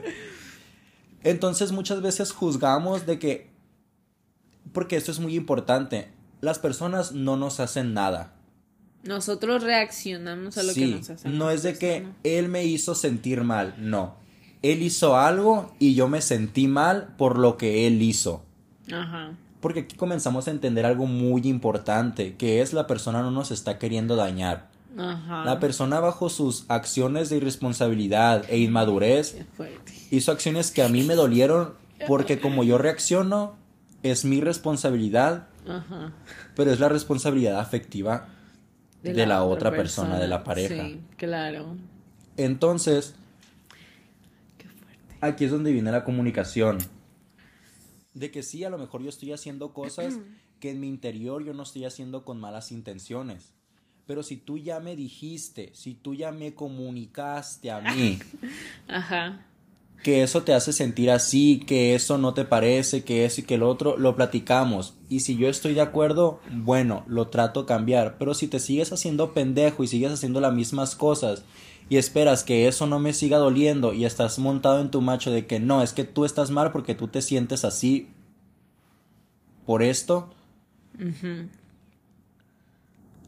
Entonces 1.22 1.72
muchas 1.72 2.02
veces 2.02 2.32
juzgamos 2.32 3.06
de 3.06 3.18
que, 3.18 3.50
porque 4.72 4.96
esto 4.96 5.10
es 5.10 5.18
muy 5.20 5.34
importante, 5.34 6.08
las 6.40 6.58
personas 6.58 7.12
no 7.12 7.36
nos 7.36 7.60
hacen 7.60 7.94
nada. 7.94 8.34
Nosotros 9.04 9.62
reaccionamos 9.62 10.56
a 10.58 10.62
lo 10.62 10.68
que 10.68 10.74
Sí, 10.74 10.94
nos 10.94 11.10
hace. 11.10 11.28
no 11.28 11.50
es 11.50 11.62
de 11.62 11.78
que 11.78 12.06
él 12.24 12.48
me 12.48 12.64
hizo 12.64 12.94
sentir 12.94 13.42
mal, 13.42 13.74
no. 13.78 14.16
Él 14.62 14.82
hizo 14.82 15.16
algo 15.16 15.74
y 15.78 15.94
yo 15.94 16.08
me 16.08 16.20
sentí 16.22 16.68
mal 16.68 17.14
por 17.18 17.38
lo 17.38 17.56
que 17.58 17.86
él 17.86 18.00
hizo. 18.02 18.44
Ajá. 18.92 19.32
Porque 19.64 19.80
aquí 19.80 19.96
comenzamos 19.96 20.46
a 20.46 20.50
entender 20.50 20.84
algo 20.84 21.06
muy 21.06 21.40
importante, 21.48 22.36
que 22.36 22.60
es 22.60 22.74
la 22.74 22.86
persona 22.86 23.22
no 23.22 23.30
nos 23.30 23.50
está 23.50 23.78
queriendo 23.78 24.14
dañar. 24.14 24.68
Ajá. 24.94 25.42
La 25.46 25.58
persona 25.58 26.00
bajo 26.00 26.28
sus 26.28 26.66
acciones 26.68 27.30
de 27.30 27.38
irresponsabilidad 27.38 28.44
e 28.50 28.58
inmadurez 28.58 29.38
hizo 30.10 30.32
acciones 30.32 30.70
que 30.70 30.82
a 30.82 30.90
mí 30.90 31.02
me 31.02 31.14
dolieron 31.14 31.72
porque 32.06 32.38
como 32.40 32.62
yo 32.62 32.76
reacciono 32.76 33.56
es 34.02 34.26
mi 34.26 34.42
responsabilidad, 34.42 35.46
Ajá. 35.66 36.12
pero 36.54 36.70
es 36.70 36.78
la 36.78 36.90
responsabilidad 36.90 37.58
afectiva 37.58 38.28
de, 39.02 39.24
la, 39.24 39.44
otra 39.44 39.70
persona, 39.70 40.18
de 40.18 40.28
la 40.28 40.44
pareja. 40.44 40.84
Sí, 40.84 41.00
claro. 41.16 41.74
Entonces, 42.36 43.14
Qué 44.58 44.68
fuerte. 44.68 45.16
aquí 45.22 45.46
es 45.46 45.50
donde 45.50 45.72
viene 45.72 45.90
la 45.90 46.04
comunicación. 46.04 46.76
De 48.14 48.30
que 48.30 48.42
sí, 48.42 48.64
a 48.64 48.70
lo 48.70 48.78
mejor 48.78 49.02
yo 49.02 49.08
estoy 49.08 49.32
haciendo 49.32 49.72
cosas 49.74 50.18
que 50.60 50.70
en 50.70 50.80
mi 50.80 50.88
interior 50.88 51.44
yo 51.44 51.52
no 51.52 51.64
estoy 51.64 51.84
haciendo 51.84 52.24
con 52.24 52.40
malas 52.40 52.72
intenciones. 52.72 53.52
Pero 54.06 54.22
si 54.22 54.36
tú 54.36 54.58
ya 54.58 54.80
me 54.80 54.96
dijiste, 54.96 55.70
si 55.74 55.94
tú 55.94 56.14
ya 56.14 56.30
me 56.30 56.54
comunicaste 56.54 57.70
a 57.70 57.80
mí 57.80 58.18
Ajá. 58.88 59.46
que 60.02 60.22
eso 60.22 60.42
te 60.42 60.52
hace 60.52 60.74
sentir 60.74 61.10
así, 61.10 61.60
que 61.66 61.94
eso 61.94 62.18
no 62.18 62.34
te 62.34 62.44
parece, 62.44 63.02
que 63.02 63.24
eso 63.24 63.40
y 63.40 63.44
que 63.44 63.54
el 63.54 63.62
otro, 63.62 63.96
lo 63.96 64.14
platicamos. 64.14 64.94
Y 65.08 65.20
si 65.20 65.36
yo 65.36 65.48
estoy 65.48 65.72
de 65.72 65.80
acuerdo, 65.80 66.40
bueno, 66.52 67.04
lo 67.06 67.28
trato 67.28 67.62
de 67.62 67.66
cambiar. 67.68 68.18
Pero 68.18 68.34
si 68.34 68.46
te 68.46 68.60
sigues 68.60 68.92
haciendo 68.92 69.32
pendejo 69.32 69.82
y 69.82 69.86
sigues 69.86 70.12
haciendo 70.12 70.40
las 70.42 70.52
mismas 70.52 70.96
cosas 70.96 71.44
y 71.88 71.96
esperas 71.98 72.44
que 72.44 72.66
eso 72.68 72.86
no 72.86 72.98
me 72.98 73.12
siga 73.12 73.38
doliendo 73.38 73.92
y 73.92 74.04
estás 74.04 74.38
montado 74.38 74.80
en 74.80 74.90
tu 74.90 75.00
macho 75.00 75.30
de 75.30 75.46
que 75.46 75.60
no, 75.60 75.82
es 75.82 75.92
que 75.92 76.04
tú 76.04 76.24
estás 76.24 76.50
mal 76.50 76.72
porque 76.72 76.94
tú 76.94 77.08
te 77.08 77.22
sientes 77.22 77.64
así 77.64 78.08
por 79.66 79.82
esto, 79.82 80.32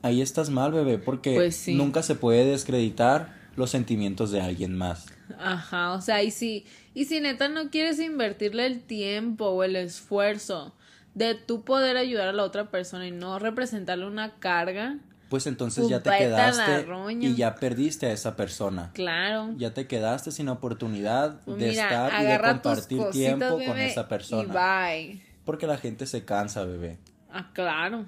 ahí 0.03 0.23
estás 0.23 0.51
mal, 0.51 0.73
bebé, 0.73 0.99
porque 0.99 1.35
Pues 1.35 1.57
sí. 1.57 1.75
nunca 1.75 2.03
se 2.03 2.15
puede 2.15 2.45
descreditar 2.45 3.35
los 3.57 3.71
sentimientos 3.71 4.31
de 4.31 4.41
alguien 4.41 4.77
más. 4.77 5.07
Ajá, 5.39 5.93
o 5.93 6.01
sea, 6.01 6.23
y 6.23 6.31
si, 6.31 6.67
y 6.95 7.07
si 7.07 7.21
neta 7.21 7.49
no 7.49 7.71
quieres 7.71 7.99
invertirle 7.99 8.67
el 8.67 8.81
tiempo 8.83 9.47
o 9.47 9.65
el 9.65 9.77
esfuerzo 9.77 10.75
de 11.15 11.35
tú 11.35 11.63
poder 11.65 11.97
ayudar 11.97 12.29
a 12.29 12.33
la 12.33 12.45
otra 12.45 12.71
persona 12.71 13.07
y 13.07 13.11
no 13.11 13.39
representarle 13.39 14.07
una 14.07 14.35
carga, 14.39 14.99
Pues 15.29 15.47
entonces 15.47 15.83
Pues 15.83 15.91
ya 15.91 16.03
te 16.03 16.17
quedaste 16.17 16.87
y 17.21 17.35
ya 17.35 17.57
perdiste 17.57 18.07
a 18.07 18.13
esa 18.13 18.37
persona. 18.37 18.91
claro. 18.95 19.55
Ya 19.57 19.75
te 19.75 19.87
quedaste 19.87 20.31
sin 20.31 20.49
oportunidad 20.49 21.41
Pues 21.45 21.59
de 21.59 21.69
mira, 21.71 21.83
estar 21.83 22.23
y 22.23 22.27
de 22.27 22.41
compartir 22.41 22.99
cositas, 22.99 23.13
tiempo 23.13 23.59
con 23.67 23.79
esa 23.79 24.09
persona. 24.09 24.43
Y 24.43 25.13
bye. 25.17 25.23
Porque 25.45 25.67
la 25.67 25.79
gente 25.79 26.07
se 26.07 26.25
cansa, 26.25 26.65
bebé. 26.65 26.99
Ah, 27.31 27.51
claro. 27.53 28.07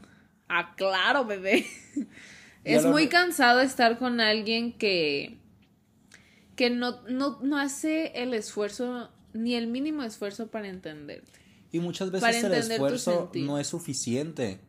Ah, 0.48 0.74
claro, 0.76 1.24
bebé. 1.24 1.66
Es 2.64 2.84
muy 2.84 3.08
cansado 3.08 3.60
estar 3.60 3.98
con 3.98 4.20
alguien 4.20 4.72
que 4.76 5.38
que 6.54 6.70
no, 6.70 7.00
no, 7.08 7.38
no 7.40 7.56
hace 7.56 8.08
el 8.20 8.34
esfuerzo, 8.34 9.08
ni 9.32 9.54
el 9.54 9.68
mínimo 9.68 10.02
esfuerzo 10.02 10.48
para 10.48 10.68
entenderte. 10.68 11.30
Y 11.70 11.78
muchas 11.78 12.10
veces 12.10 12.42
el 12.42 12.52
esfuerzo 12.52 13.30
no 13.34 13.58
es 13.58 13.68
suficiente. 13.68 14.60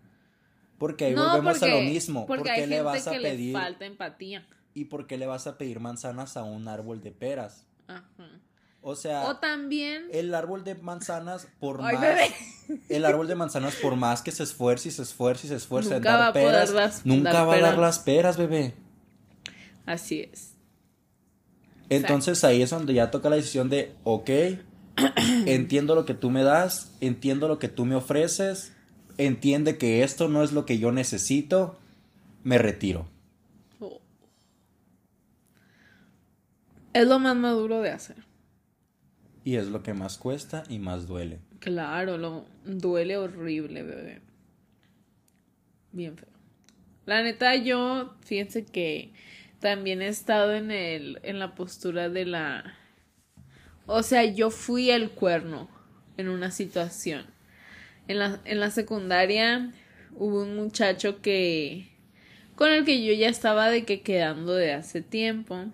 Porque 0.79 1.05
ahí 1.05 1.13
no, 1.13 1.25
volvemos 1.29 1.59
porque, 1.59 1.71
a 1.71 1.75
lo 1.75 1.81
mismo. 1.81 2.25
porque 2.25 2.43
¿Por 2.45 2.53
qué 2.55 2.67
le 2.67 2.81
vas 2.81 3.05
a 3.07 3.11
pedir? 3.11 3.53
falta 3.53 3.85
empatía. 3.85 4.47
¿Y 4.73 4.85
por 4.85 5.05
qué 5.07 5.17
le 5.17 5.27
vas 5.27 5.45
a 5.45 5.57
pedir 5.57 5.79
manzanas 5.79 6.37
a 6.37 6.43
un 6.43 6.67
árbol 6.67 7.01
de 7.03 7.11
peras? 7.11 7.65
Ajá. 7.87 8.03
O 8.81 8.95
sea, 8.95 9.25
O 9.27 9.35
también 9.37 10.07
el 10.13 10.33
árbol 10.33 10.63
de 10.63 10.73
manzanas, 10.75 11.47
por 11.59 11.81
Ay, 11.83 11.95
más. 11.97 12.01
bebé. 12.01 12.31
El 12.87 13.03
árbol 13.03 13.27
de 13.27 13.35
manzanas, 13.35 13.75
por 13.75 13.97
más 13.97 14.21
que 14.21 14.31
se 14.31 14.43
esfuerce 14.43 14.87
y 14.87 14.91
se 14.91 15.01
esfuerce 15.01 15.47
y 15.47 15.49
se 15.49 15.55
esfuerce 15.57 15.89
en 15.89 15.95
Nunca 15.97 16.11
dar 16.11 16.21
va 16.29 16.33
peras, 16.33 16.71
las- 16.71 17.05
nunca 17.05 17.33
dar 17.33 17.47
va 17.49 17.55
a 17.55 17.59
dar 17.59 17.77
las 17.77 17.99
peras, 17.99 18.37
bebé. 18.37 18.73
así 19.85 20.21
es. 20.31 20.53
Entonces 21.89 22.43
ahí 22.43 22.61
es 22.61 22.69
donde 22.69 22.93
ya 22.93 23.09
toca 23.11 23.29
la 23.29 23.35
decisión 23.35 23.69
de, 23.69 23.95
ok, 24.03 24.29
entiendo 25.45 25.95
lo 25.95 26.05
que 26.05 26.13
tú 26.13 26.29
me 26.29 26.43
das, 26.43 26.91
entiendo 27.01 27.47
lo 27.47 27.57
que 27.59 27.67
tú 27.67 27.85
me 27.85 27.95
ofreces, 27.95 28.73
entiende 29.19 29.77
que 29.77 30.01
esto 30.01 30.29
no 30.29 30.43
es 30.43 30.53
lo 30.53 30.65
que 30.65 30.79
yo 30.79 30.91
necesito, 30.91 31.77
me 32.43 32.57
retiro. 32.57 33.05
Oh. 33.79 34.01
Es 36.93 37.05
lo 37.05 37.19
más 37.19 37.35
maduro 37.35 37.81
de 37.81 37.91
hacer. 37.91 38.23
Y 39.43 39.57
es 39.57 39.67
lo 39.67 39.83
que 39.83 39.93
más 39.93 40.17
cuesta 40.17 40.63
y 40.69 40.79
más 40.79 41.05
duele. 41.05 41.39
Claro, 41.59 42.17
lo 42.17 42.45
duele 42.65 43.17
horrible, 43.17 43.83
bebé. 43.83 44.21
Bien 45.91 46.17
feo. 46.17 46.29
La 47.05 47.21
neta, 47.21 47.55
yo, 47.55 48.15
fíjense 48.21 48.65
que 48.65 49.11
también 49.59 50.01
he 50.01 50.07
estado 50.07 50.53
en 50.53 50.71
el, 50.71 51.19
en 51.23 51.39
la 51.39 51.55
postura 51.55 52.07
de 52.07 52.25
la. 52.25 52.75
O 53.85 54.01
sea, 54.03 54.23
yo 54.23 54.49
fui 54.49 54.91
el 54.91 55.09
cuerno 55.11 55.67
en 56.15 56.29
una 56.29 56.51
situación. 56.51 57.25
En 58.09 58.19
la, 58.19 58.41
en 58.43 58.59
la 58.59 58.71
secundaria 58.71 59.71
hubo 60.15 60.41
un 60.41 60.55
muchacho 60.55 61.21
que. 61.21 61.87
con 62.55 62.71
el 62.71 62.83
que 62.83 63.05
yo 63.05 63.13
ya 63.13 63.29
estaba 63.29 63.69
de 63.69 63.85
que 63.85 64.01
quedando 64.01 64.53
de 64.53 64.73
hace 64.73 65.01
tiempo. 65.01 65.65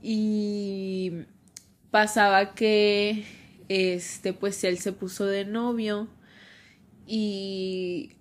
Y 0.00 1.24
pasaba 1.90 2.54
que 2.54 3.24
este 3.68 4.32
pues 4.32 4.62
él 4.64 4.78
se 4.78 4.92
puso 4.92 5.26
de 5.26 5.44
novio 5.44 6.08
y 7.06 8.12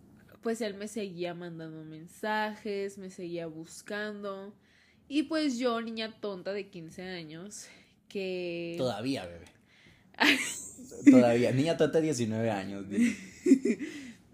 pues 0.41 0.62
él 0.62 0.74
me 0.74 0.88
seguía 0.88 1.34
mandando 1.34 1.84
mensajes, 1.84 2.97
me 2.97 3.10
seguía 3.10 3.45
buscando 3.45 4.53
y 5.08 5.24
pues 5.24 5.60
yo, 5.60 5.80
niña 5.82 6.20
tonta 6.20 6.51
de 6.51 6.68
15 6.68 7.03
años, 7.03 7.68
que 8.10 8.76
Todavía, 8.78 9.26
bebé. 9.26 9.55
Todavía. 11.09 11.51
Niña 11.51 11.78
tonta 11.78 11.99
de 11.99 12.05
19 12.05 12.49
años. 12.49 12.86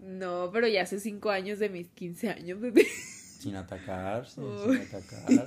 no, 0.00 0.50
pero 0.52 0.68
ya 0.68 0.82
hace 0.82 1.00
5 1.00 1.30
años 1.30 1.58
de 1.58 1.68
mis 1.68 1.88
15 1.88 2.30
años, 2.30 2.60
bebé. 2.60 2.86
Sin 3.38 3.56
atacarse, 3.56 4.40
sin 4.40 4.76
atacarse. 4.76 5.44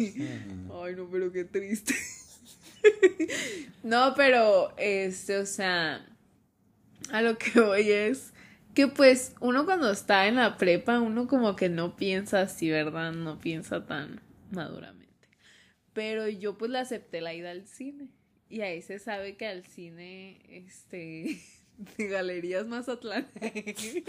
Ay, 0.73 0.95
no, 0.95 1.09
pero 1.09 1.31
qué 1.31 1.45
triste. 1.45 1.95
no, 3.83 4.13
pero, 4.15 4.73
este, 4.77 5.37
o 5.37 5.45
sea, 5.45 6.05
a 7.11 7.21
lo 7.21 7.37
que 7.37 7.59
voy 7.59 7.89
es 7.89 8.33
que 8.73 8.87
pues 8.87 9.33
uno 9.39 9.65
cuando 9.65 9.89
está 9.89 10.27
en 10.27 10.35
la 10.35 10.57
prepa, 10.57 10.99
uno 10.99 11.27
como 11.27 11.55
que 11.55 11.69
no 11.69 11.95
piensa 11.95 12.41
así, 12.41 12.69
¿verdad? 12.69 13.13
No 13.13 13.39
piensa 13.39 13.85
tan, 13.85 14.21
maduramente. 14.51 15.29
Pero 15.93 16.27
yo 16.27 16.57
pues 16.57 16.69
le 16.69 16.79
acepté 16.79 17.21
la 17.21 17.33
ida 17.33 17.51
al 17.51 17.65
cine. 17.67 18.09
Y 18.49 18.61
ahí 18.61 18.81
se 18.81 18.99
sabe 18.99 19.35
que 19.35 19.47
al 19.47 19.65
cine, 19.65 20.39
este, 20.49 21.39
de 21.97 22.07
Galerías 22.07 22.67
Mazatlán, 22.67 23.27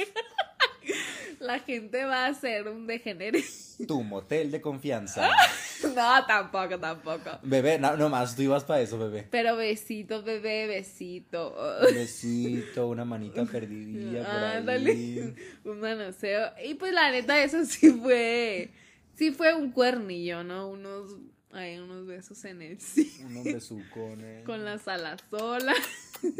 la 1.40 1.58
gente 1.60 2.04
va 2.04 2.26
a 2.26 2.34
ser 2.34 2.68
un 2.68 2.86
degenere. 2.86 3.42
Tu 3.86 4.02
motel 4.02 4.50
de 4.50 4.60
confianza. 4.60 5.28
no, 5.94 6.26
tampoco, 6.26 6.78
tampoco. 6.78 7.30
Bebé, 7.42 7.78
no, 7.78 7.96
no 7.96 8.08
más, 8.08 8.36
tú 8.36 8.42
ibas 8.42 8.64
para 8.64 8.80
eso, 8.80 8.98
bebé. 8.98 9.26
Pero 9.30 9.56
besito, 9.56 10.22
bebé, 10.22 10.66
besito. 10.66 11.54
Besito, 11.92 12.88
una 12.88 13.04
manita 13.04 13.44
perdidilla 13.44 14.24
por 14.24 14.44
Ándale, 14.44 14.90
ahí. 14.90 15.34
un 15.64 15.80
manoseo. 15.80 16.52
Y 16.64 16.74
pues 16.74 16.92
la 16.92 17.10
neta, 17.10 17.42
eso 17.42 17.64
sí 17.64 17.90
fue, 17.90 18.70
sí 19.14 19.32
fue 19.32 19.54
un 19.54 19.72
cuernillo, 19.72 20.44
¿no? 20.44 20.68
Unos, 20.68 21.16
hay 21.56 21.78
unos 21.78 22.06
besos 22.06 22.44
en 22.44 22.62
el 22.62 22.80
sí. 22.80 23.24
Unos 23.24 23.44
besucones. 23.44 24.44
Con 24.44 24.64
la 24.64 24.78
sala 24.78 25.16
sola. 25.30 25.74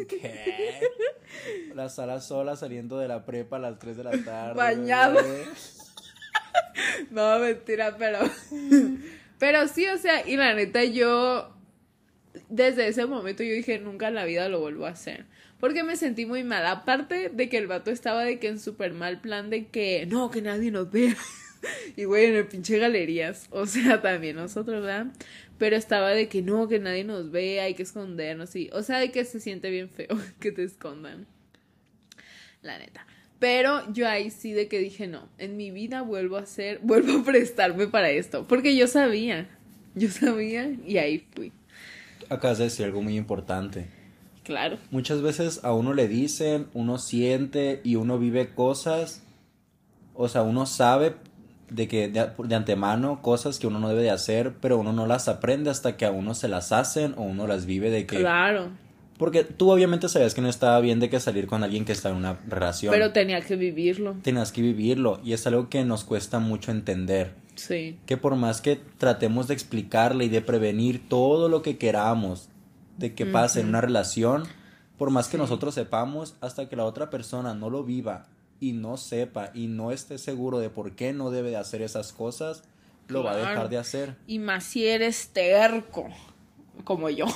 ¿Qué? 0.09 0.81
La 1.75 1.89
sala 1.89 2.21
sola 2.21 2.57
saliendo 2.57 2.99
de 2.99 3.09
la 3.09 3.25
prepa 3.25 3.57
a 3.57 3.61
las 3.61 3.79
3 3.79 3.97
de 3.97 4.05
la 4.05 4.25
tarde. 4.25 4.55
Bañado. 4.55 5.15
bebé. 5.15 5.45
No, 7.11 7.39
mentira, 7.39 7.97
pero. 7.99 8.19
Pero 9.39 9.69
sí, 9.69 9.87
o 9.87 9.99
sea, 9.99 10.27
y 10.27 10.37
la 10.37 10.55
neta, 10.55 10.85
yo. 10.85 11.55
Desde 12.49 12.89
ese 12.89 13.07
momento 13.07 13.43
yo 13.43 13.55
dije, 13.55 13.79
nunca 13.79 14.09
en 14.09 14.15
la 14.15 14.25
vida 14.25 14.49
lo 14.49 14.61
vuelvo 14.61 14.87
a 14.87 14.91
hacer. 14.91 15.27
Porque 15.59 15.83
me 15.83 15.97
sentí 15.97 16.27
muy 16.27 16.45
mal. 16.45 16.67
Aparte 16.67 17.31
de 17.31 17.49
que 17.49 17.59
el 17.59 17.67
vato 17.67 17.91
estaba 17.91 18.25
de 18.25 18.39
que 18.39 18.49
en 18.49 18.61
súper 18.61 18.93
mal 18.93 19.21
plan 19.21 19.51
de 19.51 19.69
que 19.69 20.07
no, 20.07 20.31
que 20.31 20.43
nadie 20.43 20.71
nos 20.71 20.91
vea. 20.91 21.17
Y 21.97 22.05
güey, 22.05 22.27
en 22.27 22.37
el 22.37 22.47
pinche 22.47 22.79
galerías. 22.79 23.47
O 23.51 23.67
sea, 23.67 24.03
también 24.03 24.37
nosotros, 24.37 24.83
¿verdad? 24.83 25.07
Pero 25.59 25.77
estaba 25.77 26.11
de 26.11 26.29
que 26.29 26.43
no, 26.43 26.69
que 26.69 26.79
nadie 26.79 27.05
nos 27.05 27.31
vea, 27.31 27.65
hay 27.65 27.75
que 27.75 27.83
escondernos. 27.83 28.55
Y, 28.57 28.71
o 28.73 28.83
sea, 28.83 28.99
de 28.99 29.11
que 29.11 29.25
se 29.25 29.41
siente 29.41 29.71
bien 29.71 29.89
feo 29.89 30.19
que 30.41 30.53
te 30.53 30.65
escondan. 30.65 31.27
La 32.63 32.79
neta. 32.79 33.07
Pero 33.39 33.93
yo 33.93 34.09
ahí 34.09 34.31
sí 34.31 34.53
de 34.53 34.67
que 34.67 34.79
dije, 34.79 35.07
no, 35.07 35.29
en 35.39 35.57
mi 35.57 35.71
vida 35.71 36.03
vuelvo 36.03 36.37
a 36.37 36.41
hacer, 36.41 36.81
vuelvo 36.83 37.21
a 37.21 37.25
prestarme 37.25 37.87
para 37.87 38.11
esto. 38.11 38.47
Porque 38.49 38.77
yo 38.77 38.87
sabía, 38.87 39.49
yo 39.95 40.09
sabía 40.09 40.75
y 40.87 40.97
ahí 40.97 41.27
fui. 41.35 41.53
Acabas 42.31 42.59
de 42.59 42.65
decir 42.65 42.87
algo 42.87 43.03
muy 43.03 43.17
importante. 43.17 43.89
Claro. 44.43 44.79
Muchas 44.91 45.23
veces 45.23 45.61
a 45.65 45.75
uno 45.75 45.93
le 45.93 46.09
dicen, 46.09 46.69
uno 46.73 46.99
siente 46.99 47.81
y 47.85 47.97
uno 47.97 48.19
vive 48.19 48.55
cosas, 48.55 49.23
o 50.15 50.29
sea, 50.29 50.43
uno 50.43 50.67
sabe 50.67 51.17
de 51.71 51.89
que 51.89 52.09
de, 52.09 52.31
de 52.39 52.55
antemano 52.55 53.23
cosas 53.23 53.59
que 53.59 53.67
uno 53.67 53.79
no 53.79 53.89
debe 53.89 54.03
de 54.03 54.11
hacer, 54.11 54.55
pero 54.61 54.79
uno 54.79 54.93
no 54.93 55.07
las 55.07 55.29
aprende 55.29 55.71
hasta 55.71 55.97
que 55.97 56.05
a 56.05 56.11
uno 56.11 56.35
se 56.35 56.49
las 56.49 56.73
hacen 56.73 57.15
o 57.17 57.23
uno 57.23 57.47
las 57.47 57.67
vive 57.67 57.91
de 57.91 58.07
que... 58.07 58.19
Claro. 58.19 58.71
Porque 59.19 59.45
tú 59.45 59.71
obviamente 59.71 60.09
sabías 60.09 60.35
que 60.35 60.43
no 60.43 60.49
estaba 60.49 60.79
bien 60.81 61.01
de 61.01 61.09
que 61.09 61.19
salir 61.21 61.47
con 61.47 61.65
alguien 61.65 61.87
que 61.87 61.93
está 61.93 62.11
en 62.11 62.17
una 62.17 62.39
relación. 62.47 62.93
Pero 62.93 63.13
tenía 63.13 63.41
que 63.41 63.57
vivirlo. 63.57 64.15
Tenías 64.23 64.53
que 64.53 64.61
vivirlo 64.61 65.21
y 65.25 65.33
es 65.33 65.47
algo 65.47 65.71
que 65.71 65.85
nos 65.85 66.05
cuesta 66.05 66.39
mucho 66.39 66.71
entender. 66.71 67.33
Sí. 67.55 67.99
Que 68.05 68.19
por 68.19 68.37
más 68.37 68.61
que 68.61 68.79
tratemos 68.99 69.49
de 69.49 69.55
explicarle 69.55 70.27
y 70.27 70.29
de 70.29 70.43
prevenir 70.43 71.09
todo 71.09 71.49
lo 71.49 71.63
que 71.63 71.79
queramos 71.79 72.51
de 72.99 73.15
que 73.15 73.27
pase 73.27 73.61
en 73.61 73.69
una 73.69 73.81
relación, 73.81 74.45
por 74.99 75.11
más 75.11 75.29
que 75.29 75.39
nosotros 75.39 75.75
sepamos, 75.75 76.35
hasta 76.41 76.69
que 76.69 76.77
la 76.77 76.85
otra 76.85 77.11
persona 77.11 77.55
no 77.55 77.71
lo 77.71 77.85
viva 77.85 78.27
y 78.61 78.73
no 78.73 78.97
sepa 78.97 79.51
y 79.55 79.67
no 79.67 79.93
esté 79.93 80.19
seguro 80.19 80.59
de 80.59 80.71
por 80.71 80.93
qué 80.97 81.13
no 81.13 81.31
debe 81.31 81.51
de 81.51 81.57
hacer 81.57 81.83
esas 81.83 82.13
cosas, 82.13 82.63
lo 83.09 83.23
va 83.23 83.33
a 83.33 83.37
dejar 83.37 83.69
de 83.69 83.79
hacer. 83.79 84.17
Y 84.27 84.39
más 84.39 84.65
si 84.65 84.87
eres 84.87 85.29
terco, 85.29 86.09
como 86.85 87.09
yo. 87.11 87.27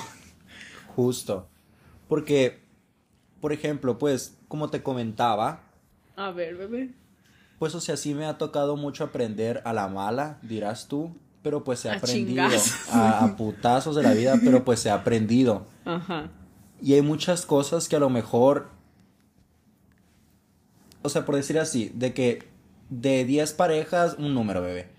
Justo. 0.95 1.47
Porque, 2.07 2.61
por 3.39 3.53
ejemplo, 3.53 3.97
pues, 3.97 4.37
como 4.47 4.69
te 4.69 4.83
comentaba, 4.83 5.63
A 6.15 6.31
ver, 6.31 6.55
bebé. 6.55 6.91
pues, 7.57 7.73
o 7.75 7.79
sea, 7.79 7.95
sí 7.95 8.13
me 8.13 8.25
ha 8.25 8.37
tocado 8.37 8.75
mucho 8.75 9.03
aprender 9.05 9.61
a 9.63 9.71
la 9.73 9.87
mala, 9.87 10.39
dirás 10.41 10.87
tú, 10.87 11.15
pero 11.41 11.63
pues 11.63 11.85
he 11.85 11.89
A 11.89 11.95
aprendido 11.95 12.43
a 12.91 13.35
putazos 13.37 13.95
de 13.95 14.03
la 14.03 14.13
vida, 14.13 14.39
pero 14.43 14.63
pues 14.63 14.85
he 14.85 14.91
aprendido. 14.91 15.65
Ajá. 15.85 16.29
Y 16.81 16.93
hay 16.93 17.01
muchas 17.01 17.45
cosas 17.45 17.87
que 17.87 17.95
a 17.95 17.99
lo 17.99 18.09
mejor, 18.09 18.69
o 21.03 21.09
sea, 21.09 21.25
por 21.25 21.35
decir 21.35 21.59
así, 21.59 21.91
de 21.95 22.13
que 22.13 22.43
de 22.89 23.25
10 23.25 23.53
parejas, 23.53 24.15
un 24.17 24.33
número, 24.33 24.61
bebé. 24.61 24.89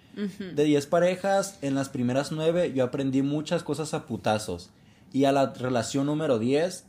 De 0.55 0.65
10 0.65 0.87
parejas, 0.87 1.59
en 1.63 1.75
las 1.75 1.89
primeras 1.89 2.33
9 2.33 2.73
yo 2.75 2.85
aprendí 2.85 3.23
muchas 3.23 3.63
cosas 3.63 3.95
a 3.95 4.07
putazos. 4.07 4.71
Y 5.13 5.25
a 5.25 5.33
la 5.33 5.53
relación 5.53 6.07
número 6.07 6.39
10, 6.39 6.85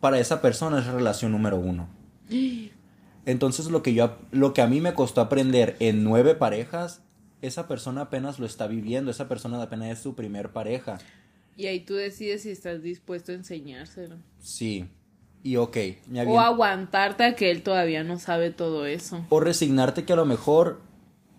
para 0.00 0.18
esa 0.18 0.40
persona 0.40 0.78
es 0.78 0.86
relación 0.86 1.32
número 1.32 1.58
1. 1.58 1.88
Entonces 3.26 3.66
lo 3.70 3.82
que 3.82 3.94
yo 3.94 4.18
lo 4.32 4.52
que 4.52 4.60
a 4.60 4.66
mí 4.66 4.80
me 4.80 4.94
costó 4.94 5.22
aprender 5.22 5.76
en 5.80 6.04
nueve 6.04 6.34
parejas, 6.34 7.00
esa 7.40 7.66
persona 7.68 8.02
apenas 8.02 8.38
lo 8.38 8.44
está 8.44 8.66
viviendo, 8.66 9.10
esa 9.10 9.28
persona 9.28 9.62
apenas 9.62 9.88
es 9.88 9.98
su 10.00 10.14
primer 10.14 10.50
pareja. 10.50 10.98
Y 11.56 11.66
ahí 11.66 11.80
tú 11.80 11.94
decides 11.94 12.42
si 12.42 12.50
estás 12.50 12.82
dispuesto 12.82 13.32
a 13.32 13.36
enseñárselo. 13.36 14.16
Sí. 14.40 14.86
Y 15.44 15.56
ok, 15.56 15.76
me 16.08 16.26
O 16.26 16.40
aguantarte 16.40 17.22
a 17.22 17.36
que 17.36 17.50
él 17.52 17.62
todavía 17.62 18.02
no 18.02 18.18
sabe 18.18 18.50
todo 18.50 18.86
eso. 18.86 19.24
o 19.28 19.38
resignarte 19.40 20.04
que 20.04 20.14
a 20.14 20.16
lo 20.16 20.24
mejor 20.24 20.80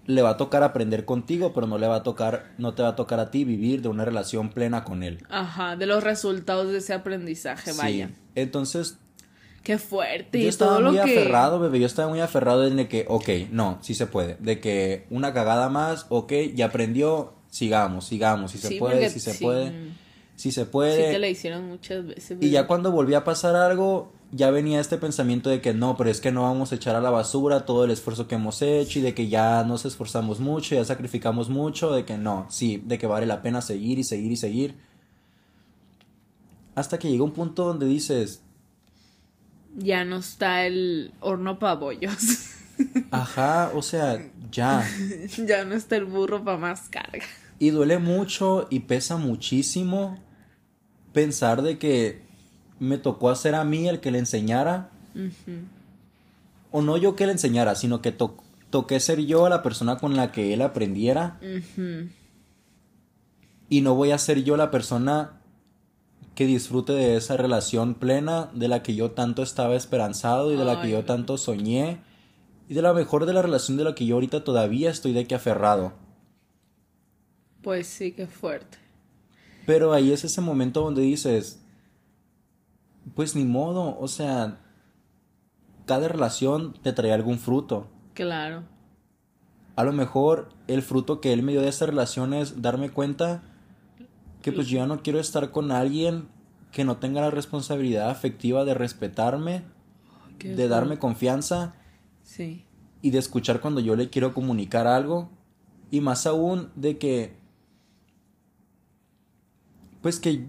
le 0.06 0.22
va 0.22 0.30
a 0.32 0.38
tocar 0.38 0.62
aprender 0.62 1.04
contigo, 1.06 1.52
pero 1.54 1.66
no 1.66 1.80
le 1.80 1.88
va 1.88 1.96
a 1.98 2.04
tocar, 2.04 2.52
no 2.60 2.76
te 2.76 2.84
va 2.84 2.90
a 2.90 2.96
tocar 2.96 3.20
a 3.20 3.32
ti 3.32 3.44
vivir 3.44 3.82
de 3.82 3.90
una 3.90 4.06
relación 4.06 4.50
plena 4.52 4.84
con 4.84 5.02
él. 5.02 5.26
Ajá, 5.30 5.76
de 5.76 5.88
los 5.88 6.04
resultados 6.04 6.72
de 6.72 6.78
ese 6.78 6.94
aprendizaje, 6.94 7.72
Sí. 7.74 7.78
vaya. 7.80 8.12
Entonces, 8.36 9.00
Qué 9.64 9.80
fuerte. 9.80 10.40
yo 10.40 10.48
estaba 10.50 10.74
todo 10.74 10.82
lo 10.82 10.92
muy 10.92 11.02
que... 11.04 11.20
aferrado, 11.20 11.60
bebé, 11.60 11.80
yo 11.80 11.88
estaba 11.88 12.08
muy 12.08 12.20
aferrado 12.20 12.68
en 12.68 12.76
de 12.76 12.88
que, 12.88 13.06
ok, 13.10 13.30
no, 13.50 13.80
sí 13.82 13.96
se 13.96 14.06
puede. 14.06 14.38
De 14.40 14.60
que 14.60 15.08
una 15.10 15.34
cagada 15.34 15.70
más, 15.70 16.06
ok, 16.10 16.32
ya 16.54 16.68
aprendió, 16.68 17.34
sigamos, 17.50 18.06
sigamos, 18.06 18.52
si 18.52 18.60
se 18.60 18.68
Sí, 18.68 18.78
puede, 18.78 18.94
porque 18.98 19.10
si 19.10 19.20
se 19.20 19.34
sí, 19.34 19.44
puede, 19.44 19.74
si 20.36 20.52
se 20.52 20.66
puede. 20.66 21.08
Sí 21.08 21.12
te 21.14 21.20
la 21.20 21.28
hicieron 21.28 21.68
muchas 21.68 22.06
veces. 22.06 22.38
Y 22.42 22.50
ya 22.50 22.68
cuando 22.68 22.92
volvía 22.92 23.20
a 23.20 23.24
pasar 23.24 23.56
algo, 23.56 24.12
ya 24.32 24.52
venía 24.52 24.80
este 24.80 24.98
pensamiento 24.98 25.50
de 25.50 25.62
que 25.62 25.74
no, 25.74 25.96
pero 25.96 26.10
es 26.10 26.20
que 26.20 26.32
no 26.32 26.44
vamos 26.44 26.72
a 26.72 26.76
echar 26.76 26.96
a 26.96 27.02
la 27.02 27.10
basura 27.10 27.66
todo 27.66 27.86
el 27.86 27.92
esfuerzo 27.92 28.28
que 28.28 28.36
hemos 28.36 28.62
hecho 28.62 29.00
y 29.00 29.02
de 29.02 29.14
que 29.14 29.30
ya 29.30 29.64
nos 29.64 29.86
esforzamos 29.86 30.40
mucho, 30.40 30.76
ya 30.76 30.84
sacrificamos 30.84 31.50
mucho, 31.50 31.94
de 31.94 32.06
que 32.06 32.18
no, 32.18 32.46
sí, 32.50 32.82
de 32.86 32.98
que 32.98 33.08
vale 33.08 33.26
la 33.26 33.42
pena 33.42 33.62
seguir 33.62 33.98
y 34.00 34.04
seguir 34.04 34.32
y 34.32 34.38
seguir. 34.38 34.76
Hasta 36.76 37.00
que 37.00 37.10
llega 37.10 37.24
un 37.24 37.32
punto 37.32 37.66
donde 37.66 37.86
dices, 37.86 38.42
Ya 39.78 40.04
no 40.04 40.18
está 40.18 40.66
el 40.66 41.14
horno 41.22 41.58
para 41.58 41.76
bollos. 41.76 42.50
ajá, 43.12 43.72
o 43.74 43.82
sea, 43.82 44.22
ya. 44.52 44.86
ya 45.48 45.64
no 45.64 45.76
está 45.76 45.96
el 45.96 46.06
burro 46.06 46.44
para 46.44 46.58
más 46.58 46.90
carga. 46.90 47.24
Y 47.58 47.70
duele 47.70 48.00
mucho 48.00 48.68
y 48.70 48.82
pesa 48.82 49.16
muchísimo 49.16 50.20
pensar 51.16 51.64
de 51.64 51.80
que 51.80 52.22
me 52.80 53.00
tocó 53.00 53.30
hacer 53.32 53.56
a 53.56 53.64
mí 53.64 53.88
el 53.88 54.00
que 54.02 54.12
le 54.12 54.20
enseñara. 54.20 54.92
O 56.72 56.82
no 56.84 56.98
yo 56.98 57.16
que 57.16 57.26
le 57.26 57.32
enseñara, 57.32 57.74
sino 57.74 58.02
que 58.02 58.12
to- 58.12 58.38
toqué 58.70 59.00
ser 59.00 59.22
yo 59.26 59.48
la 59.50 59.64
persona 59.64 59.98
con 59.98 60.16
la 60.16 60.32
que 60.32 60.54
él 60.54 60.62
aprendiera. 60.62 61.40
Y 63.70 63.82
no 63.82 63.96
voy 63.96 64.12
a 64.12 64.18
ser 64.18 64.44
yo 64.44 64.58
la 64.58 64.70
persona 64.72 65.42
que 66.36 66.46
disfrute 66.46 66.92
de 66.94 67.16
esa 67.16 67.38
relación 67.38 67.96
plena 67.96 68.52
de 68.54 68.68
la 68.68 68.84
que 68.84 68.94
yo 68.94 69.12
tanto 69.12 69.42
estaba 69.42 69.76
esperanzado 69.76 70.52
y 70.52 70.58
de 70.58 70.66
la 70.66 70.82
que 70.82 70.90
yo 70.90 71.06
tanto 71.06 71.38
soñé. 71.38 72.02
Y 72.68 72.74
de 72.74 72.82
la 72.82 72.94
mejor 72.94 73.26
de 73.26 73.32
la 73.34 73.42
relación 73.42 73.78
de 73.78 73.86
la 73.86 73.96
que 73.96 74.06
yo 74.06 74.16
ahorita 74.16 74.44
todavía 74.44 74.90
estoy 74.92 75.14
de 75.14 75.26
que 75.26 75.36
aferrado. 75.36 75.94
Pues 77.62 77.88
sí, 77.88 78.12
qué 78.12 78.28
fuerte. 78.28 78.78
Pero 79.66 79.94
ahí 79.94 80.12
es 80.12 80.24
ese 80.24 80.42
momento 80.42 80.82
donde 80.82 81.02
dices, 81.02 81.62
pues 83.16 83.36
ni 83.36 83.44
modo, 83.46 83.98
o 84.00 84.08
sea, 84.08 84.60
cada 85.86 86.08
relación 86.08 86.74
te 86.82 86.94
trae 86.94 87.14
algún 87.14 87.40
fruto. 87.40 87.88
Claro. 88.14 88.64
A 89.76 89.84
lo 89.84 89.92
mejor 89.94 90.50
el 90.68 90.82
fruto 90.82 91.20
que 91.22 91.34
él 91.34 91.44
me 91.44 91.52
dio 91.52 91.62
de 91.62 91.68
esta 91.70 91.86
relación 91.86 92.34
es 92.34 92.62
darme 92.62 92.90
cuenta 92.90 93.44
que 94.42 94.52
pues 94.52 94.68
yo 94.68 94.78
ya 94.78 94.88
no 94.88 95.02
quiero 95.02 95.20
estar 95.20 95.52
con 95.52 95.72
alguien 95.72 96.28
que 96.72 96.86
no 96.86 96.98
tenga 96.98 97.22
la 97.22 97.32
responsabilidad 97.32 98.10
afectiva 98.10 98.64
de 98.66 98.74
respetarme, 98.74 99.64
Qué 100.40 100.56
de 100.56 100.68
darme 100.68 101.00
confianza 101.00 101.76
Sí. 102.24 102.66
y 103.02 103.12
de 103.12 103.20
escuchar 103.20 103.62
cuando 103.62 103.80
yo 103.82 103.96
le 103.96 104.10
quiero 104.10 104.34
comunicar 104.34 104.86
algo. 104.88 105.30
Y 105.92 106.02
más 106.02 106.26
aún 106.28 106.72
de 106.76 106.98
que, 106.98 107.38
pues 110.06 110.20
que, 110.20 110.46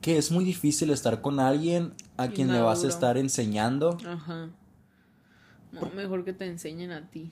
que 0.00 0.16
es 0.16 0.30
muy 0.30 0.46
difícil 0.46 0.88
estar 0.88 1.20
con 1.20 1.40
alguien 1.40 1.92
a 2.16 2.28
quien 2.28 2.50
le 2.50 2.58
vas 2.62 2.84
a 2.84 2.88
estar 2.88 3.18
enseñando. 3.18 3.98
Ajá. 4.06 4.48
No, 5.72 5.90
mejor 5.94 6.24
que 6.24 6.32
te 6.32 6.46
enseñen 6.46 6.92
a 6.92 7.10
ti. 7.10 7.30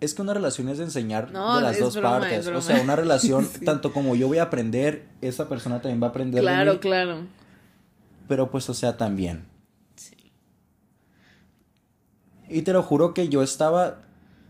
Es 0.00 0.14
que 0.14 0.22
una 0.22 0.32
relación 0.32 0.70
es 0.70 0.78
de 0.78 0.84
enseñar 0.84 1.32
No, 1.32 1.56
de 1.56 1.60
las 1.64 1.74
es 1.76 1.80
dos 1.80 1.96
broma, 1.96 2.20
partes. 2.20 2.46
es 2.46 2.56
O 2.56 2.62
sea, 2.62 2.80
una 2.80 2.96
relación, 2.96 3.44
Sí. 3.52 3.62
tanto 3.62 3.92
como 3.92 4.14
yo 4.16 4.26
voy 4.26 4.38
a 4.38 4.44
aprender, 4.44 5.06
esa 5.20 5.50
persona 5.50 5.82
también 5.82 6.00
va 6.02 6.06
a 6.06 6.10
aprender. 6.10 6.36
de 6.36 6.40
Claro, 6.40 6.72
mí, 6.72 6.78
claro. 6.78 7.26
Pero 8.26 8.50
pues, 8.50 8.70
o 8.70 8.74
sea, 8.74 8.96
también. 8.96 9.44
Sí. 9.96 10.32
Y 12.48 12.62
te 12.62 12.72
lo 12.72 12.82
juro 12.82 13.12
que 13.12 13.28
yo 13.28 13.42
estaba 13.42 13.98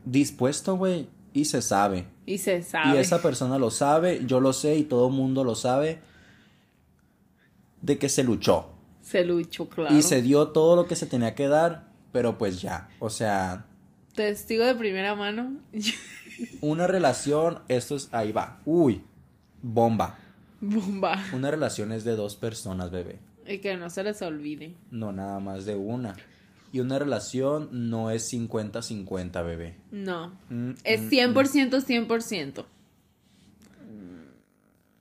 dispuesto, 0.05 0.77
güey, 0.77 1.09
y 1.33 1.47
se 1.47 1.61
sabe. 1.61 2.07
Y 2.29 2.37
se 2.37 2.63
sabe. 2.63 2.97
Y 2.97 3.01
esa 3.01 3.23
persona 3.23 3.59
lo 3.59 3.71
sabe, 3.71 4.21
yo 4.27 4.39
lo 4.41 4.53
sé 4.53 4.77
y 4.77 4.85
todo 4.85 5.09
el 5.09 5.15
mundo 5.15 5.45
lo 5.45 5.55
sabe. 5.55 5.99
De 7.81 7.97
que 7.97 8.11
se 8.11 8.23
luchó. 8.23 8.69
Se 9.01 9.25
luchó, 9.25 9.67
claro. 9.71 9.97
Y 9.97 10.03
se 10.03 10.21
dio 10.21 10.49
todo 10.49 10.77
lo 10.77 10.87
que 10.87 10.95
se 10.95 11.07
tenía 11.07 11.35
que 11.35 11.49
dar, 11.49 11.89
pero 12.13 12.37
pues 12.37 12.61
ya. 12.61 12.91
O 12.99 13.09
sea, 13.09 13.65
Testigo 14.15 14.67
de 14.67 14.75
primera 14.75 15.15
mano. 15.15 15.57
una 16.61 16.87
relación, 16.87 17.61
esto 17.69 17.97
es, 17.97 18.13
ahí 18.13 18.31
va. 18.31 18.61
Uy, 18.67 19.03
bomba. 19.63 20.19
Bomba. 20.61 21.25
Una 21.33 21.51
relación 21.51 21.93
es 21.93 22.05
de 22.05 22.15
dos 22.15 22.37
personas, 22.37 22.91
bebé. 22.91 23.21
Y 23.47 23.59
que 23.59 23.79
no 23.79 23.89
se 23.89 24.03
les 24.05 24.21
olvide. 24.21 24.75
No 24.91 25.13
nada 25.13 25.41
más 25.41 25.65
de 25.65 25.77
una. 25.77 26.15
Y 26.73 26.81
una 26.81 26.99
relación 26.99 27.69
no 27.73 28.11
es 28.11 28.31
50-50, 28.33 29.43
bebé. 29.45 29.77
No. 29.91 30.33
Mm, 30.51 30.73
Es 30.85 31.01
mm, 31.03 31.09
100%, 31.09 31.81
100%. 31.83 32.65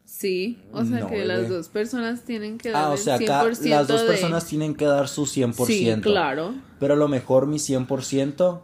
Sí, 0.05 0.57
o 0.71 0.83
sea 0.83 1.01
No, 1.01 1.07
que 1.07 1.15
bebé. 1.15 1.27
las 1.27 1.49
dos 1.49 1.67
personas 1.67 2.23
tienen 2.23 2.57
que 2.57 2.71
dar 2.71 2.85
Ah, 2.85 2.89
o 2.89 2.93
el 2.93 2.97
sea, 2.99 3.15
acá 3.15 3.43
100% 3.43 3.69
las 3.69 3.87
dos 3.87 4.01
de- 4.01 4.07
personas 4.07 4.45
tienen 4.45 4.73
que 4.73 4.85
dar 4.85 5.07
su 5.09 5.25
100%. 5.25 5.65
Sí, 5.67 6.01
claro. 6.01 6.55
Pero 6.79 6.93
a 6.93 6.97
lo 6.97 7.07
mejor 7.07 7.45
mi 7.45 7.59
100% 7.59 8.61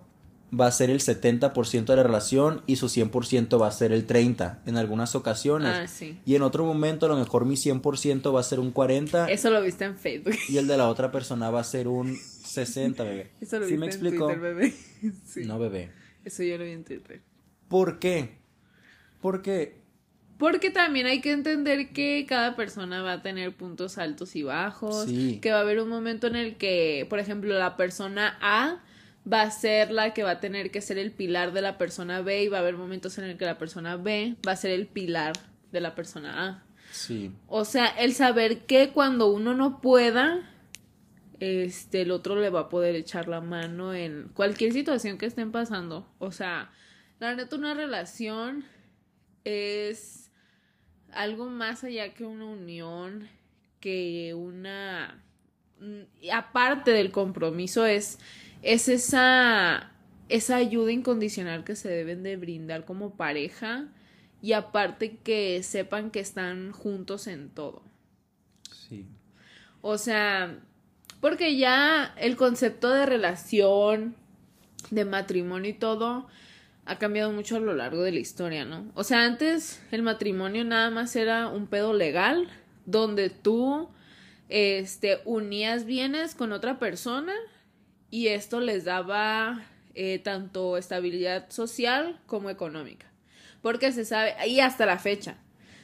va 0.59 0.67
a 0.67 0.71
ser 0.71 0.89
el 0.89 0.99
70% 0.99 1.85
de 1.93 1.95
la 1.97 2.03
relación 2.03 2.61
y 2.65 2.77
su 2.77 2.87
100% 2.87 3.59
va 3.61 3.67
a 3.67 3.71
ser 3.71 3.91
el 3.91 4.07
30% 4.07 4.59
en 4.65 4.77
algunas 4.77 5.15
ocasiones. 5.15 5.69
Ah, 5.75 5.87
sí. 5.87 6.17
Y 6.25 6.35
en 6.35 6.43
otro 6.43 6.63
momento 6.65 7.05
a 7.07 7.09
lo 7.09 7.17
mejor 7.17 7.45
mi 7.45 7.55
100% 7.55 8.33
va 8.33 8.39
a 8.39 8.43
ser 8.43 8.59
un 8.59 8.71
40% 8.73 9.27
Eso 9.29 9.49
lo 9.51 9.61
viste 9.61 9.85
en 9.85 9.97
Facebook. 9.97 10.33
y 10.49 10.57
el 10.57 10.67
de 10.67 10.77
la 10.77 10.87
otra 10.89 11.11
persona 11.11 11.49
va 11.51 11.59
a 11.59 11.63
ser 11.63 11.87
un 11.87 12.17
60, 12.53 13.03
bebé. 13.03 13.31
Eso 13.41 13.59
lo 13.59 13.67
¿Sí 13.67 13.77
me 13.77 13.85
en 13.87 13.91
explico? 13.91 14.25
Twitter, 14.27 14.41
bebé. 14.41 14.73
Sí. 15.25 15.45
No, 15.45 15.59
bebé. 15.59 15.91
Eso 16.23 16.43
yo 16.43 16.57
lo 16.57 16.63
vi 16.63 16.71
en 16.71 16.83
Twitter. 16.83 17.21
¿Por 17.67 17.99
qué? 17.99 18.37
Porque 19.21 19.81
Porque 20.37 20.69
también 20.71 21.05
hay 21.05 21.21
que 21.21 21.31
entender 21.31 21.89
que 21.91 22.25
cada 22.27 22.55
persona 22.55 23.01
va 23.01 23.13
a 23.13 23.21
tener 23.21 23.55
puntos 23.55 23.97
altos 23.97 24.35
y 24.35 24.43
bajos. 24.43 25.05
Sí. 25.05 25.39
Que 25.41 25.51
va 25.51 25.57
a 25.57 25.61
haber 25.61 25.79
un 25.79 25.89
momento 25.89 26.27
en 26.27 26.35
el 26.35 26.55
que, 26.57 27.05
por 27.09 27.19
ejemplo, 27.19 27.53
la 27.57 27.77
persona 27.77 28.37
A 28.41 28.81
va 29.31 29.41
a 29.43 29.51
ser 29.51 29.91
la 29.91 30.13
que 30.13 30.23
va 30.23 30.31
a 30.31 30.39
tener 30.41 30.69
que 30.71 30.81
ser 30.81 30.97
el 30.97 31.11
pilar 31.11 31.53
de 31.53 31.61
la 31.61 31.77
persona 31.77 32.21
B 32.21 32.43
y 32.43 32.47
va 32.49 32.57
a 32.57 32.61
haber 32.61 32.75
momentos 32.75 33.17
en 33.17 33.23
el 33.25 33.37
que 33.37 33.45
la 33.45 33.57
persona 33.57 33.95
B 33.95 34.35
va 34.45 34.51
a 34.51 34.55
ser 34.57 34.71
el 34.71 34.85
pilar 34.87 35.33
de 35.71 35.79
la 35.81 35.95
persona 35.95 36.45
A. 36.47 36.63
sí, 36.91 37.31
O 37.47 37.63
sea, 37.65 37.85
el 37.87 38.13
saber 38.13 38.65
que 38.65 38.89
cuando 38.89 39.27
uno 39.31 39.53
no 39.53 39.79
pueda, 39.81 40.41
este, 41.43 42.03
el 42.03 42.11
otro 42.11 42.39
le 42.39 42.49
va 42.49 42.61
a 42.61 42.69
poder 42.69 42.95
echar 42.95 43.27
la 43.27 43.41
mano 43.41 43.93
en 43.93 44.29
cualquier 44.33 44.71
situación 44.71 45.17
que 45.17 45.25
estén 45.25 45.51
pasando. 45.51 46.07
O 46.17 46.31
sea, 46.31 46.71
la 47.19 47.35
neta, 47.35 47.57
una 47.57 47.73
relación 47.73 48.63
es 49.43 50.31
algo 51.11 51.49
más 51.49 51.83
allá 51.83 52.13
que 52.13 52.23
una 52.23 52.45
unión, 52.45 53.27
que 53.81 54.33
una... 54.33 55.21
Aparte 56.31 56.91
del 56.91 57.11
compromiso, 57.11 57.85
es, 57.85 58.19
es 58.61 58.87
esa, 58.87 59.91
esa 60.29 60.55
ayuda 60.55 60.93
incondicional 60.93 61.65
que 61.65 61.75
se 61.75 61.89
deben 61.89 62.23
de 62.23 62.37
brindar 62.37 62.85
como 62.85 63.17
pareja 63.17 63.89
y 64.41 64.53
aparte 64.53 65.17
que 65.17 65.61
sepan 65.61 66.09
que 66.09 66.21
están 66.21 66.71
juntos 66.71 67.27
en 67.27 67.49
todo. 67.49 67.83
sí. 68.87 69.05
O 69.81 69.97
sea, 69.97 70.63
porque 71.23 71.55
ya 71.55 72.13
el 72.17 72.35
concepto 72.35 72.89
de 72.89 73.05
relación, 73.05 74.13
de 74.91 75.05
matrimonio 75.05 75.71
y 75.71 75.73
todo 75.73 76.27
ha 76.83 76.99
cambiado 76.99 77.31
mucho 77.31 77.55
a 77.55 77.61
lo 77.61 77.73
largo 77.73 78.03
de 78.03 78.11
la 78.11 78.19
historia, 78.19 78.65
¿no? 78.65 78.91
O 78.93 79.05
sea, 79.05 79.23
antes 79.23 79.81
el 79.91 80.01
matrimonio 80.01 80.65
nada 80.65 80.89
más 80.89 81.15
era 81.15 81.47
un 81.47 81.67
pedo 81.67 81.93
legal 81.93 82.49
donde 82.85 83.29
tú 83.29 83.87
este 84.49 85.21
unías 85.23 85.85
bienes 85.85 86.35
con 86.35 86.51
otra 86.51 86.77
persona 86.77 87.31
y 88.11 88.27
esto 88.27 88.59
les 88.59 88.83
daba 88.83 89.63
eh, 89.95 90.19
tanto 90.19 90.75
estabilidad 90.75 91.49
social 91.51 92.19
como 92.25 92.49
económica. 92.49 93.09
Porque 93.61 93.93
se 93.93 94.03
sabe, 94.03 94.35
y 94.45 94.59
hasta 94.59 94.85
la 94.85 94.99
fecha, 94.99 95.37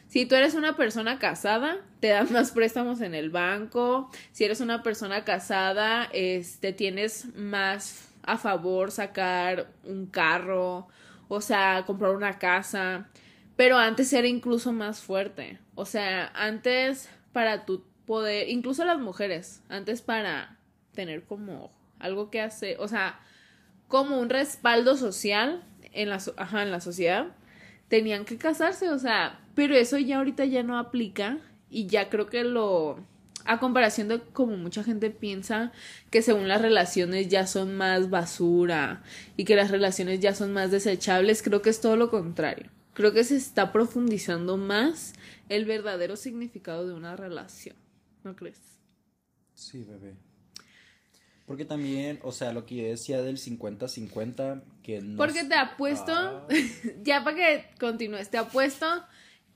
si 0.09 0.25
tú 0.25 0.33
eres 0.33 0.55
una 0.55 0.75
persona 0.75 1.19
casada, 1.19 1.77
te 1.99 2.07
dan 2.07 2.29
más 2.33 2.51
préstamos 2.51 2.99
en 3.01 3.13
el 3.13 3.29
banco. 3.29 4.09
Si 4.31 4.43
eres 4.43 4.59
una 4.59 4.81
persona 4.81 5.23
casada, 5.23 6.09
este 6.11 6.73
tienes 6.73 7.33
más 7.35 8.11
a 8.23 8.37
favor 8.37 8.91
sacar 8.91 9.71
un 9.83 10.07
carro, 10.07 10.87
o 11.27 11.41
sea, 11.41 11.83
comprar 11.85 12.15
una 12.15 12.39
casa. 12.39 13.07
Pero 13.55 13.77
antes 13.77 14.11
era 14.11 14.27
incluso 14.27 14.73
más 14.73 14.99
fuerte. 14.99 15.59
O 15.75 15.85
sea, 15.85 16.31
antes 16.33 17.07
para 17.31 17.65
tu 17.65 17.83
poder, 18.07 18.49
incluso 18.49 18.83
las 18.85 18.97
mujeres, 18.99 19.61
antes 19.69 20.01
para 20.01 20.57
tener 20.95 21.23
como 21.23 21.71
algo 21.99 22.31
que 22.31 22.41
hacer, 22.41 22.77
o 22.79 22.87
sea, 22.87 23.19
como 23.87 24.19
un 24.19 24.29
respaldo 24.29 24.97
social 24.97 25.63
en 25.91 26.09
la, 26.09 26.19
ajá, 26.37 26.63
en 26.63 26.71
la 26.71 26.81
sociedad, 26.81 27.27
tenían 27.89 28.25
que 28.25 28.37
casarse, 28.37 28.89
o 28.89 28.97
sea, 28.97 29.39
pero 29.59 29.75
eso 29.75 29.97
ya 29.97 30.19
ahorita 30.19 30.45
ya 30.45 30.63
no 30.63 30.79
aplica 30.79 31.37
y 31.69 31.87
ya 31.87 32.09
creo 32.09 32.27
que 32.27 32.45
lo 32.45 32.97
a 33.43 33.59
comparación 33.59 34.07
de 34.07 34.21
como 34.21 34.55
mucha 34.55 34.85
gente 34.85 35.09
piensa 35.09 35.73
que 36.11 36.21
según 36.21 36.47
las 36.47 36.61
relaciones 36.61 37.27
ya 37.27 37.45
son 37.45 37.75
más 37.75 38.09
basura 38.09 39.03
y 39.35 39.43
que 39.43 39.57
las 39.57 39.69
relaciones 39.69 40.21
ya 40.21 40.33
son 40.33 40.53
más 40.53 40.71
desechables, 40.71 41.43
creo 41.43 41.61
que 41.61 41.71
es 41.71 41.81
todo 41.81 41.97
lo 41.97 42.09
contrario. 42.09 42.69
Creo 42.93 43.11
que 43.11 43.25
se 43.25 43.35
está 43.35 43.73
profundizando 43.73 44.55
más 44.55 45.11
el 45.49 45.65
verdadero 45.65 46.15
significado 46.15 46.87
de 46.87 46.93
una 46.93 47.17
relación. 47.17 47.75
¿No 48.23 48.37
crees? 48.37 48.61
Sí, 49.55 49.83
bebé. 49.83 50.15
Porque 51.45 51.65
también, 51.65 52.21
o 52.23 52.31
sea, 52.31 52.53
lo 52.53 52.65
que 52.65 52.75
yo 52.75 52.83
decía 52.85 53.21
del 53.21 53.37
50-50, 53.37 54.63
que 54.83 55.01
no... 55.01 55.17
Porque 55.17 55.43
te 55.43 55.55
apuesto, 55.55 56.13
Ah. 56.13 56.47
ya 57.03 57.25
para 57.25 57.35
que 57.35 57.65
continúes, 57.77 58.29
te 58.29 58.37
apuesto 58.37 58.85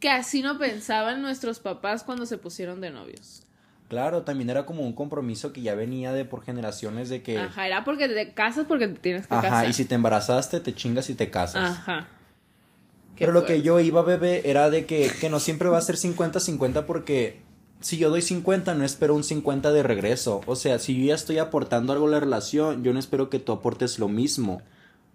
que 0.04 0.10
así 0.10 0.42
no 0.42 0.58
pensaban 0.58 1.22
nuestros 1.22 1.60
papás 1.60 2.04
cuando 2.04 2.26
se 2.26 2.38
pusieron 2.38 2.82
de 2.82 2.92
novios. 2.92 3.44
Claro, 3.88 4.24
también 4.24 4.50
era 4.50 4.66
como 4.66 4.82
un 4.82 4.92
compromiso 4.92 5.54
que 5.54 5.62
ya 5.62 5.76
venía 5.76 6.12
de 6.12 6.26
por 6.26 6.44
generaciones 6.44 7.08
de 7.08 7.24
que... 7.24 7.38
Ajá, 7.38 7.68
era 7.68 7.86
porque 7.86 8.10
te 8.10 8.34
casas 8.34 8.66
porque 8.68 8.90
te 8.90 9.00
tienes 9.00 9.28
que 9.28 9.34
Ajá, 9.34 9.44
casar. 9.44 9.70
y 9.70 9.72
si 9.72 9.86
te 9.86 9.96
embarazaste, 9.96 10.60
te 10.60 10.76
chingas 10.76 11.10
y 11.10 11.16
te 11.16 11.30
casas. 11.30 11.78
Ajá. 11.78 12.08
Qué 13.16 13.20
Pero 13.24 13.32
lo 13.32 13.46
que 13.46 13.62
yo 13.62 13.80
iba, 13.80 14.02
bebé, 14.02 14.42
era 14.44 14.70
de 14.70 14.86
que, 14.86 15.10
que 15.22 15.30
no 15.30 15.40
siempre 15.40 15.70
va 15.70 15.78
a 15.78 15.82
ser 15.82 15.96
50-50 15.96 16.84
porque 16.84 17.40
si 17.80 17.98
yo 17.98 18.10
doy 18.10 18.22
50 18.22 18.74
no 18.74 18.84
espero 18.84 19.16
un 19.16 19.24
50 19.24 19.72
de 19.72 19.84
regreso. 19.84 20.42
O 20.48 20.58
sea, 20.58 20.80
si 20.80 21.00
yo 21.00 21.06
ya 21.06 21.16
estoy 21.16 21.38
aportando 21.38 21.94
algo 21.94 22.08
a 22.08 22.12
la 22.12 22.20
relación, 22.20 22.84
yo 22.84 22.92
no 22.92 23.00
espero 23.00 23.30
que 23.30 23.40
tú 23.40 23.54
aportes 23.54 24.00
lo 24.00 24.10
mismo. 24.10 24.62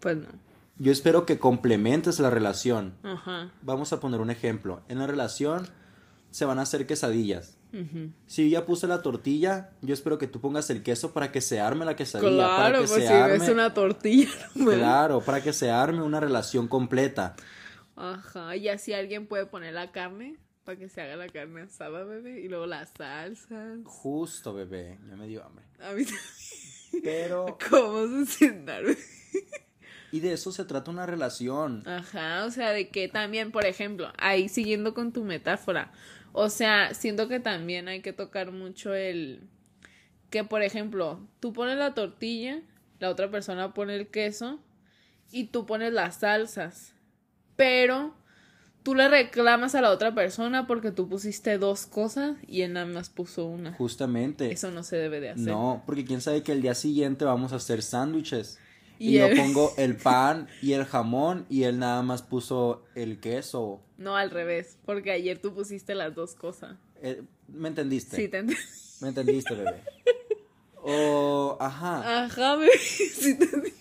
Pues 0.00 0.16
no. 0.16 0.47
Yo 0.78 0.92
espero 0.92 1.26
que 1.26 1.38
complementes 1.38 2.20
la 2.20 2.30
relación. 2.30 2.94
Ajá. 3.02 3.50
Vamos 3.62 3.92
a 3.92 4.00
poner 4.00 4.20
un 4.20 4.30
ejemplo. 4.30 4.82
En 4.88 4.98
la 4.98 5.06
relación 5.06 5.68
se 6.30 6.44
van 6.44 6.58
a 6.58 6.62
hacer 6.62 6.86
quesadillas. 6.86 7.56
Ujú. 7.72 8.12
Si 8.26 8.48
yo 8.48 8.60
ya 8.60 8.64
puse 8.66 8.86
la 8.86 9.02
tortilla, 9.02 9.70
yo 9.82 9.92
espero 9.92 10.18
que 10.18 10.26
tú 10.26 10.40
pongas 10.40 10.70
el 10.70 10.82
queso 10.82 11.12
para 11.12 11.32
que 11.32 11.40
se 11.40 11.60
arme 11.60 11.84
la 11.84 11.96
quesadilla. 11.96 12.46
para 12.46 12.56
Claro, 12.70 12.82
que 12.82 12.88
pues 12.88 13.02
se 13.02 13.08
si 13.08 13.12
arme... 13.12 13.38
ves 13.38 13.48
una 13.48 13.74
tortilla. 13.74 14.28
no 14.54 14.64
me- 14.66 14.74
Claro, 14.76 15.20
para 15.20 15.42
que 15.42 15.52
se 15.52 15.70
arme 15.70 16.02
una 16.02 16.20
relación 16.20 16.68
completa. 16.68 17.34
Ajá, 17.96 18.54
y 18.56 18.68
así 18.68 18.92
alguien 18.92 19.26
puede 19.26 19.46
poner 19.46 19.74
la 19.74 19.90
carne 19.90 20.36
para 20.64 20.78
que 20.78 20.88
se 20.88 21.00
haga 21.00 21.16
la 21.16 21.28
carne 21.28 21.62
asada, 21.62 22.04
bebé, 22.04 22.40
y 22.40 22.48
luego 22.48 22.66
las 22.66 22.90
salsas. 22.96 23.80
Justo, 23.84 24.54
bebé. 24.54 24.98
Ya 25.08 25.16
me 25.16 25.26
dio 25.26 25.44
hambre. 25.44 25.64
A 25.80 25.92
mí 25.92 26.04
también. 26.04 27.02
Pero... 27.02 27.58
¿Cómo 27.70 27.98
a 28.22 28.26
cenar, 28.26 28.84
bebé? 28.84 28.98
Y 30.10 30.20
de 30.20 30.32
eso 30.32 30.52
se 30.52 30.64
trata 30.64 30.90
una 30.90 31.06
relación. 31.06 31.82
Ajá, 31.86 32.44
o 32.44 32.50
sea, 32.50 32.70
de 32.70 32.88
que 32.88 33.08
también, 33.08 33.52
por 33.52 33.66
ejemplo, 33.66 34.12
ahí 34.18 34.48
siguiendo 34.48 34.94
con 34.94 35.12
tu 35.12 35.24
metáfora, 35.24 35.92
o 36.32 36.48
sea, 36.48 36.94
siento 36.94 37.28
que 37.28 37.40
también 37.40 37.88
hay 37.88 38.00
que 38.00 38.12
tocar 38.12 38.52
mucho 38.52 38.94
el 38.94 39.48
que, 40.30 40.44
por 40.44 40.62
ejemplo, 40.62 41.26
tú 41.40 41.52
pones 41.52 41.76
la 41.78 41.94
tortilla, 41.94 42.62
la 42.98 43.10
otra 43.10 43.30
persona 43.30 43.74
pone 43.74 43.96
el 43.96 44.08
queso 44.08 44.60
y 45.30 45.44
tú 45.44 45.66
pones 45.66 45.92
las 45.92 46.20
salsas, 46.20 46.94
pero 47.56 48.14
tú 48.82 48.94
le 48.94 49.08
reclamas 49.08 49.74
a 49.74 49.80
la 49.80 49.90
otra 49.90 50.14
persona 50.14 50.66
porque 50.66 50.90
tú 50.90 51.08
pusiste 51.08 51.58
dos 51.58 51.86
cosas 51.86 52.36
y 52.46 52.62
él 52.62 52.72
nada 52.74 52.86
más 52.86 53.10
puso 53.10 53.46
una. 53.46 53.72
Justamente. 53.74 54.50
Eso 54.50 54.70
no 54.70 54.82
se 54.82 54.96
debe 54.96 55.20
de 55.20 55.30
hacer. 55.30 55.48
No, 55.48 55.82
porque 55.86 56.04
quién 56.04 56.20
sabe 56.20 56.42
que 56.42 56.52
el 56.52 56.62
día 56.62 56.74
siguiente 56.74 57.24
vamos 57.24 57.52
a 57.52 57.56
hacer 57.56 57.82
sándwiches. 57.82 58.58
Y, 58.98 59.12
yo 59.14 59.28
pongo 59.36 59.72
el 59.78 59.96
pan 59.96 60.48
y 60.60 60.72
el 60.72 60.84
jamón 60.84 61.46
y 61.48 61.64
él 61.64 61.78
nada 61.78 62.02
más 62.02 62.22
puso 62.22 62.82
el 62.94 63.20
queso. 63.20 63.80
No, 63.96 64.16
al 64.16 64.30
revés, 64.30 64.78
porque 64.84 65.10
ayer 65.10 65.38
tú 65.38 65.54
pusiste 65.54 65.94
las 65.94 66.14
dos 66.14 66.34
cosas. 66.34 66.76
Eh, 67.02 67.22
¿Me 67.48 67.68
entendiste? 67.68 68.16
Sí, 68.16 68.28
te 68.28 68.38
entendí. 68.38 68.60
¿Me 69.00 69.08
entendiste, 69.08 69.54
bebé? 69.54 69.82
O, 70.82 71.56
ajá. 71.60 72.24
Ajá, 72.24 72.56
bebé, 72.56 72.72
sí 72.78 73.38
te 73.38 73.44
entendí. 73.44 73.72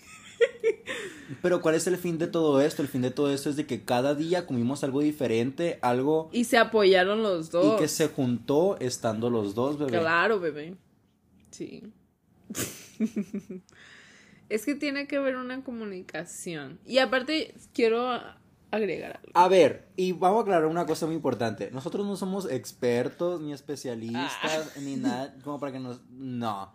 Pero 1.42 1.60
¿cuál 1.60 1.74
es 1.74 1.86
el 1.86 1.96
fin 1.96 2.18
de 2.18 2.26
todo 2.26 2.60
esto? 2.60 2.82
El 2.82 2.88
fin 2.88 3.02
de 3.02 3.10
todo 3.10 3.32
esto 3.32 3.50
es 3.50 3.56
de 3.56 3.66
que 3.66 3.84
cada 3.84 4.14
día 4.14 4.46
comimos 4.46 4.82
algo 4.82 5.00
diferente, 5.00 5.78
algo... 5.82 6.30
Y 6.32 6.44
se 6.44 6.58
apoyaron 6.58 7.22
los 7.22 7.50
dos. 7.50 7.74
Y 7.74 7.80
que 7.80 7.88
se 7.88 8.08
juntó 8.08 8.78
estando 8.80 9.30
los 9.30 9.54
dos, 9.54 9.78
bebé. 9.78 9.98
Claro, 9.98 10.40
bebé. 10.40 10.74
Sí. 11.50 11.92
Es 14.48 14.64
que 14.64 14.74
tiene 14.74 15.06
que 15.06 15.16
haber 15.16 15.36
una 15.36 15.62
comunicación. 15.62 16.80
Y 16.86 16.98
aparte, 16.98 17.54
quiero 17.72 18.20
agregar 18.70 19.18
algo. 19.18 19.30
A 19.34 19.48
ver, 19.48 19.88
y 19.96 20.12
vamos 20.12 20.40
a 20.40 20.42
aclarar 20.42 20.66
una 20.66 20.86
cosa 20.86 21.06
muy 21.06 21.14
importante. 21.14 21.70
Nosotros 21.70 22.06
no 22.06 22.16
somos 22.16 22.50
expertos 22.50 23.40
ni 23.40 23.52
especialistas 23.52 24.72
Ah. 24.76 24.80
ni 24.80 24.96
nada 24.96 25.34
como 25.44 25.60
para 25.60 25.72
que 25.72 25.80
nos... 25.80 26.00
No. 26.10 26.72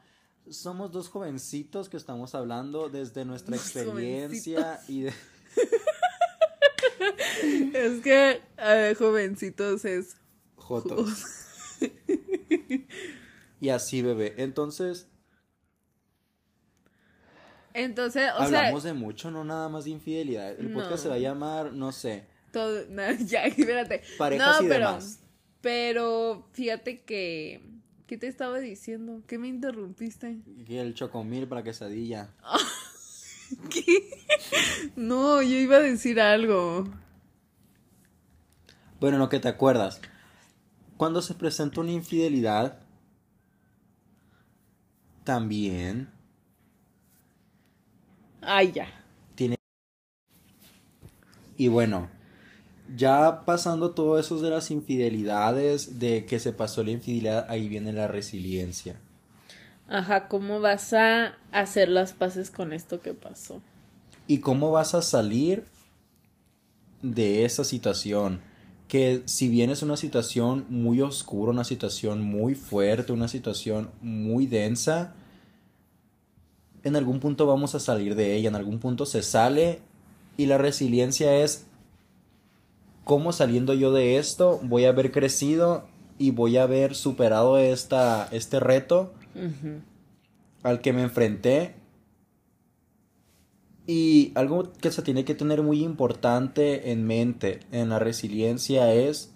Somos 0.50 0.92
dos 0.92 1.08
jovencitos 1.08 1.88
que 1.90 1.98
estamos 1.98 2.36
hablando 2.36 2.90
desde 2.90 3.26
nuestra 3.26 3.56
Dos 3.56 3.76
experiencia 3.76 4.80
y 4.88 5.04
de... 5.04 5.14
Es 7.74 8.02
que 8.02 8.42
jovencitos 8.98 9.86
es. 9.86 10.16
Jotos. 10.56 11.26
y 13.60 13.70
así, 13.70 14.02
bebé. 14.02 14.36
Entonces, 14.38 15.08
Entonces, 17.74 18.30
o 18.38 18.42
hablamos 18.42 18.84
sea. 18.84 18.94
de 18.94 19.00
mucho, 19.00 19.32
no 19.32 19.44
nada 19.44 19.68
más 19.70 19.86
de 19.86 19.92
infidelidad. 19.92 20.60
El 20.60 20.72
podcast 20.72 21.04
se 21.04 21.10
va 21.10 21.16
a 21.16 21.20
llamar, 21.20 21.74
no 21.74 21.92
sé, 21.92 22.26
Todo, 22.52 22.86
no, 22.90 23.12
ya, 23.26 23.46
espérate. 23.46 24.04
Parejas 24.18 24.60
no, 24.60 24.66
y 24.66 24.70
pero, 24.70 24.88
demás. 24.88 25.20
Pero 25.62 26.48
fíjate 26.54 27.02
que. 27.02 27.70
¿Qué 28.06 28.18
te 28.18 28.28
estaba 28.28 28.60
diciendo? 28.60 29.24
¿Qué 29.28 29.40
me 29.40 29.48
interrumpiste? 29.48 30.38
el 30.68 30.94
chocomil 30.94 31.48
para 31.48 31.64
quesadilla. 31.64 32.30
¿Qué? 33.70 34.10
No, 34.96 35.42
yo 35.42 35.56
iba 35.56 35.78
a 35.78 35.80
decir 35.80 36.20
algo. 36.20 36.84
Bueno, 39.00 39.18
lo 39.18 39.30
que 39.30 39.40
te 39.40 39.48
acuerdas. 39.48 40.02
Cuando 40.98 41.22
se 41.22 41.34
presenta 41.34 41.82
una 41.82 41.92
infidelidad, 41.92 42.80
también 45.24 46.12
Ay, 48.46 48.72
ya. 48.72 48.88
tiene... 49.36 49.56
Y 51.58 51.68
bueno, 51.68 52.10
ya 52.96 53.44
pasando 53.46 53.92
todo 53.92 54.20
eso 54.20 54.40
de 54.42 54.50
las 54.50 54.72
infidelidades, 54.72 56.00
de 56.00 56.26
que 56.26 56.40
se 56.40 56.54
pasó 56.54 56.84
la 56.84 56.92
infidelidad, 56.92 57.46
ahí 57.50 57.68
viene 57.70 57.94
la 57.94 58.08
resiliencia. 58.08 59.00
Ajá, 59.88 60.28
¿cómo 60.28 60.60
vas 60.60 60.94
a 60.94 61.38
hacer 61.52 61.90
las 61.90 62.14
paces 62.14 62.50
con 62.50 62.74
esto 62.74 63.02
que 63.02 63.14
pasó? 63.14 63.62
¿Y 64.28 64.40
cómo 64.40 64.72
vas 64.72 64.96
a 64.96 65.02
salir 65.02 65.66
de 67.02 67.46
esa 67.46 67.64
situación? 67.64 68.42
Que 68.88 69.24
si 69.26 69.50
bien 69.50 69.70
es 69.70 69.82
una 69.82 69.98
situación 69.98 70.66
muy 70.70 71.02
oscura, 71.02 71.52
una 71.52 71.64
situación 71.64 72.22
muy 72.22 72.56
fuerte, 72.56 73.12
una 73.12 73.28
situación 73.28 73.92
muy 74.02 74.48
densa, 74.48 75.16
en 76.84 76.96
algún 76.96 77.20
punto 77.20 77.48
vamos 77.48 77.76
a 77.76 77.80
salir 77.80 78.16
de 78.16 78.36
ella, 78.36 78.50
en 78.50 78.56
algún 78.56 78.80
punto 78.80 79.06
se 79.06 79.24
sale 79.24 79.80
y 80.38 80.46
la 80.48 80.58
resiliencia 80.58 81.36
es 81.38 81.66
cómo 83.04 83.32
saliendo 83.32 83.74
yo 83.74 83.92
de 83.92 84.18
esto 84.18 84.60
voy 84.64 84.86
a 84.86 84.90
haber 84.90 85.12
crecido 85.12 85.86
y 86.18 86.32
voy 86.32 86.58
a 86.58 86.64
haber 86.64 86.96
superado 86.96 87.58
esta, 87.58 88.28
este 88.32 88.60
reto 88.60 89.14
al 90.62 90.82
que 90.82 90.94
me 90.94 91.02
enfrenté. 91.04 91.76
Y 93.86 94.32
algo 94.36 94.72
que 94.72 94.92
se 94.92 95.02
tiene 95.02 95.26
que 95.26 95.36
tener 95.36 95.62
muy 95.62 95.84
importante 95.84 96.92
en 96.92 97.06
mente 97.06 97.60
en 97.72 97.90
la 97.90 98.00
resiliencia 98.00 98.94
es 98.94 99.33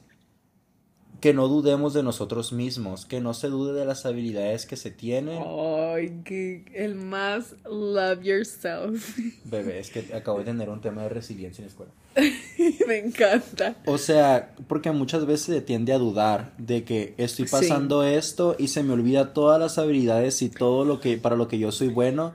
que 1.19 1.33
no 1.33 1.47
dudemos 1.47 1.93
de 1.93 2.03
nosotros 2.03 2.53
mismos, 2.53 3.05
que 3.05 3.21
no 3.21 3.33
se 3.33 3.47
dude 3.47 3.73
de 3.73 3.85
las 3.85 4.05
habilidades 4.05 4.65
que 4.65 4.75
se 4.75 4.91
tienen. 4.91 5.39
Ay, 5.41 6.21
que 6.23 6.63
el 6.73 6.95
más 6.95 7.55
love 7.65 8.21
yourself. 8.21 9.17
Bebé, 9.45 9.79
es 9.79 9.89
que 9.89 10.13
acabo 10.13 10.39
de 10.39 10.45
tener 10.45 10.69
un 10.69 10.79
tema 10.81 11.03
de 11.03 11.09
resiliencia 11.09 11.63
en 11.63 11.67
la 11.67 11.71
escuela. 11.71 11.91
me 12.87 12.97
encanta. 12.99 13.75
O 13.85 13.97
sea, 13.97 14.55
porque 14.67 14.91
muchas 14.91 15.25
veces 15.25 15.45
se 15.55 15.61
tiende 15.61 15.93
a 15.93 15.97
dudar 15.97 16.53
de 16.57 16.83
que 16.83 17.15
estoy 17.17 17.45
Sí. 17.47 17.51
pasando 17.51 18.03
esto 18.03 18.55
y 18.59 18.67
se 18.67 18.83
me 18.83 18.93
olvida 18.93 19.33
todas 19.33 19.59
las 19.59 19.77
habilidades 19.77 20.41
y 20.41 20.49
todo 20.49 20.85
lo 20.85 20.99
que 20.99 21.17
para 21.17 21.35
lo 21.35 21.47
que 21.47 21.57
yo 21.57 21.71
soy 21.71 21.87
bueno 21.89 22.33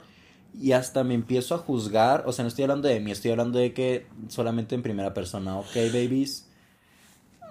y 0.61 0.73
hasta 0.73 1.03
me 1.05 1.15
empiezo 1.15 1.55
a 1.55 1.59
juzgar, 1.59 2.25
o 2.27 2.33
sea, 2.33 2.43
no 2.43 2.49
estoy 2.49 2.65
hablando 2.65 2.87
de 2.89 3.01
mí, 3.01 3.11
estoy 3.11 3.31
hablando 3.31 3.59
de 3.59 3.73
que 3.73 4.07
solamente 4.29 4.75
en 4.75 4.83
primera 4.83 5.15
persona, 5.15 5.59
¿ok, 5.59 5.75
babies? 5.93 6.49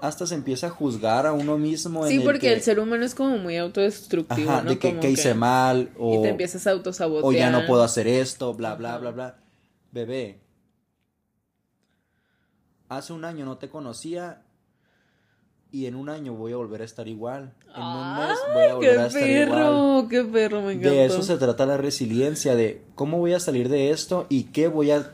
Hasta 0.02 0.26
se 0.26 0.34
empieza 0.36 0.68
a 0.68 0.70
juzgar 0.72 1.28
a 1.28 1.32
uno 1.34 1.58
mismo 1.60 2.04
en 2.06 2.10
Sí, 2.12 2.18
el 2.18 2.24
porque 2.24 2.40
que- 2.40 2.54
el 2.54 2.62
ser 2.62 2.80
humano 2.80 3.06
es 3.06 3.14
como 3.16 3.38
muy 3.38 3.56
autodestructivo, 3.58 4.50
Ajá, 4.52 4.64
¿no? 4.64 4.70
de 4.72 4.80
que, 4.80 4.90
Como 4.90 5.00
que 5.02 5.12
hice 5.12 5.34
mal 5.36 5.92
o, 5.98 6.16
Y 6.16 6.22
te 6.24 6.30
empiezas 6.30 6.66
a 6.68 6.72
autosabotear. 6.72 7.24
o 7.26 7.32
ya 7.32 7.52
no 7.52 7.66
puedo 7.68 7.84
hacer 7.84 8.08
esto, 8.08 8.54
bla, 8.56 8.74
bla, 8.76 8.98
bla, 8.98 9.12
bla. 9.12 9.38
Bebé, 9.92 10.40
hace 12.90 13.14
un 13.14 13.26
año 13.26 13.46
no 13.46 13.58
te 13.58 13.70
conocía 13.70 14.42
y 15.72 15.86
en 15.86 15.96
un 15.96 16.10
año 16.10 16.34
voy 16.34 16.52
a 16.52 16.58
volver 16.58 16.82
a 16.82 16.86
estar 16.86 17.08
igual. 17.08 17.54
En 17.76 17.82
un 17.84 18.16
mes 18.18 18.38
voy 18.54 18.64
a 18.64 18.68
¡Qué 18.68 18.74
volver 18.74 19.00
a 19.00 19.06
estar 19.08 19.22
igual. 19.30 19.50
perro! 19.50 20.08
¡Qué 20.10 20.24
perro! 20.26 20.62
Me 20.64 20.74
encantó. 20.74 20.90
De 20.96 21.06
eso 21.06 21.22
se 21.22 21.38
trata 21.38 21.66
la 21.66 21.78
resiliencia, 21.78 22.56
de 22.56 22.82
cómo 22.96 23.20
voy 23.20 23.34
a 23.34 23.40
salir 23.40 23.70
de 23.70 23.92
esto 23.92 24.26
y 24.30 24.46
qué 24.46 24.68
voy 24.68 24.92
a, 24.92 25.14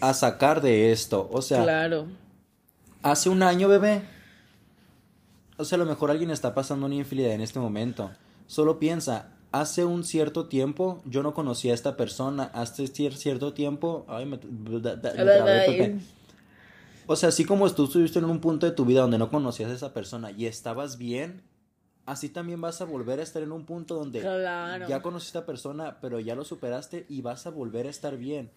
a 0.00 0.14
sacar 0.14 0.62
de 0.62 0.90
esto. 0.92 1.28
O 1.32 1.42
sea, 1.42 1.62
Claro. 1.62 2.06
Hace 3.02 3.28
un 3.28 3.42
año, 3.42 3.68
bebé. 3.68 4.02
O 5.58 5.64
sea, 5.64 5.76
a 5.76 5.78
lo 5.80 5.86
mejor 5.86 6.10
alguien 6.10 6.30
está 6.30 6.54
pasando 6.54 6.86
una 6.86 6.94
infidelidad 6.94 7.34
en 7.34 7.40
este 7.40 7.58
momento. 7.60 8.10
Solo 8.46 8.78
piensa, 8.78 9.28
hace 9.52 9.84
un 9.84 10.02
cierto 10.04 10.46
tiempo 10.48 11.02
yo 11.04 11.22
no 11.22 11.34
conocía 11.34 11.72
a 11.72 11.74
esta 11.74 11.96
persona. 11.96 12.44
Hace 12.54 12.84
cier- 12.84 13.14
cierto 13.14 13.52
tiempo. 13.52 14.04
Ay, 14.08 14.26
me, 14.26 14.38
me 14.38 14.80
trabé. 14.80 15.98
O 17.06 17.16
sea, 17.16 17.28
así 17.30 17.44
como 17.44 17.68
tú 17.72 17.84
estuviste 17.84 18.18
en 18.18 18.24
un 18.24 18.40
punto 18.40 18.64
de 18.66 18.72
tu 18.72 18.84
vida 18.84 19.02
donde 19.02 19.18
no 19.18 19.30
conocías 19.30 19.70
a 19.70 19.74
esa 19.74 19.92
persona 19.92 20.30
y 20.30 20.46
estabas 20.46 20.98
bien, 20.98 21.42
así 22.06 22.28
también 22.28 22.60
vas 22.60 22.80
a 22.80 22.84
volver 22.84 23.18
a 23.20 23.22
estar 23.22 23.42
en 23.42 23.52
un 23.52 23.66
punto 23.66 23.94
donde 23.96 24.20
Claro. 24.20 24.88
ya 24.88 25.02
conociste 25.02 25.38
a 25.38 25.40
esta 25.40 25.46
persona, 25.46 25.98
pero 26.00 26.20
ya 26.20 26.34
lo 26.34 26.44
superaste 26.44 27.04
y 27.08 27.20
vas 27.20 27.46
a 27.46 27.50
volver 27.50 27.86
a 27.86 27.90
estar 27.90 28.16
bien. 28.16 28.50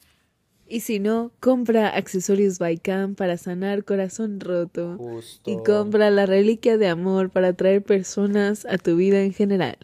Y 0.68 0.80
si 0.80 1.00
no, 1.00 1.32
compra 1.40 1.90
accesorios 1.90 2.58
Baikam 2.58 3.16
para 3.16 3.38
sanar 3.38 3.84
corazón 3.84 4.40
roto. 4.40 4.98
Justo. 4.98 5.52
Y 5.52 5.58
compra 5.64 6.10
la 6.10 6.26
reliquia 6.26 6.78
de 6.78 6.88
amor 6.88 7.30
para 7.30 7.50
atraer 7.50 7.84
personas 7.84 8.66
a 8.66 8.78
tu 8.78 8.96
vida 8.96 9.22
en 9.22 9.34
general. 9.34 9.78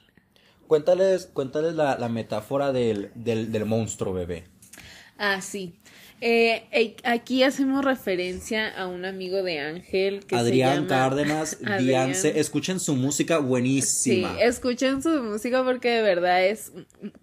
Cuéntales, 0.68 1.28
cuéntales 1.28 1.76
la, 1.76 1.98
la 2.00 2.10
metáfora 2.10 2.72
del, 2.72 3.12
del, 3.14 3.52
del 3.52 3.66
monstruo, 3.66 4.14
bebé. 4.14 4.46
Ah, 5.18 5.42
sí. 5.42 5.76
Eh, 6.24 6.68
eh, 6.72 6.96
aquí 7.04 7.42
hacemos 7.42 7.84
referencia 7.84 8.70
a 8.70 8.86
un 8.88 9.06
amigo 9.06 9.42
de 9.42 9.58
Ángel 9.60 10.24
que 10.26 10.36
Adrián 10.36 10.74
se 10.74 10.76
llama 10.82 10.88
Cárdenas, 10.88 11.58
Adrián. 11.66 11.80
Diance, 12.12 12.40
escuchen 12.40 12.80
su 12.80 12.96
música 12.96 13.38
Sí, 13.40 13.44
buenísima. 13.44 14.40
escuchen 14.40 15.02
su 15.02 15.10
música 15.24 15.64
porque 15.64 15.90
de 15.90 16.02
verdad 16.04 16.46
es 16.46 16.72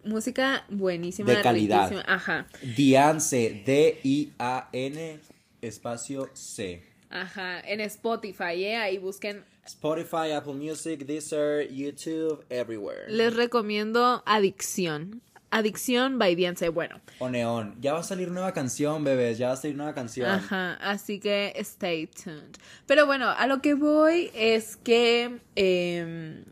música 0.05 0.65
buenísima. 0.69 1.33
De 1.33 1.41
calidad. 1.43 1.89
riquísima. 1.91 2.13
Ajá, 2.13 2.49
Diance, 2.77 3.63
D-I-A-N, 3.65 5.21
espacio 5.63 6.29
C. 6.35 6.83
ajá. 7.11 7.61
En 7.61 7.81
Spotify, 7.83 8.65
¿eh? 8.65 8.77
Ahí 8.77 8.99
busquen. 8.99 9.45
Spotify, 9.65 10.33
Apple 10.35 10.55
Music, 10.55 11.05
Deezer, 11.05 11.71
YouTube, 11.73 12.43
everywhere. 12.49 13.03
Les 13.09 13.35
recomiendo 13.37 14.23
Adicción. 14.25 15.21
Adicción 15.51 16.19
by 16.19 16.35
Diance. 16.35 16.69
Bueno, 16.69 17.01
O 17.19 17.29
Neón. 17.29 17.75
Ya 17.81 17.95
va 17.95 18.01
a 18.01 18.03
salir 18.03 18.31
nueva 18.31 18.53
canción, 18.53 19.05
bebés. 19.05 19.39
Ya 19.39 19.49
va 19.49 19.53
a 19.55 19.57
salir 19.57 19.77
nueva 19.77 19.95
canción. 19.95 20.29
Ajá, 20.29 20.75
así 20.75 21.21
que 21.21 21.55
stay 21.57 22.07
tuned. 22.07 22.57
Pero 22.87 23.07
bueno, 23.07 23.31
a 23.31 23.47
lo 23.47 23.63
que 23.63 23.75
voy 23.75 24.31
es 24.35 24.77
que 24.77 25.39
eh, 25.57 26.43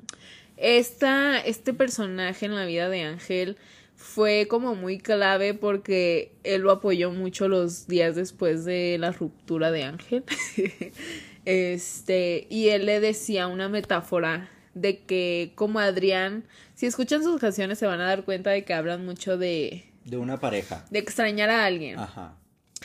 esta, 0.57 1.39
este 1.39 1.75
personaje 1.75 2.47
en 2.47 2.55
la 2.55 2.65
vida 2.65 2.89
de 2.89 3.03
Ángel 3.03 3.57
fue 3.97 4.47
como 4.49 4.75
muy 4.75 4.99
clave 4.99 5.55
porque 5.55 6.33
él 6.45 6.63
lo 6.63 6.71
apoyó 6.71 7.11
mucho 7.11 7.49
los 7.49 7.87
días 7.87 8.15
después 8.15 8.65
de 8.65 8.97
la 8.99 9.13
ruptura 9.13 9.71
de 9.71 9.85
Ángel. 9.85 10.25
este, 11.45 12.47
y 12.49 12.69
él 12.69 12.87
le 12.87 13.01
decía 13.01 13.47
una 13.47 13.69
metáfora 13.69 14.51
de 14.77 14.99
que 15.05 15.53
como 15.55 15.79
Adrián, 15.81 16.45
si 16.74 16.85
escuchan 16.85 17.22
sus 17.22 17.41
canciones 17.41 17.79
se 17.79 17.87
van 17.87 18.01
a 18.03 18.05
dar 18.07 18.24
cuenta 18.24 18.51
de 18.51 18.62
que 18.64 18.74
hablan 18.74 19.07
mucho 19.07 19.39
de, 19.39 19.91
De 20.05 20.18
una 20.18 20.39
pareja. 20.39 20.85
De 20.91 20.99
extrañar 20.99 21.49
a 21.49 21.64
alguien. 21.64 21.99
Ajá. 21.99 22.37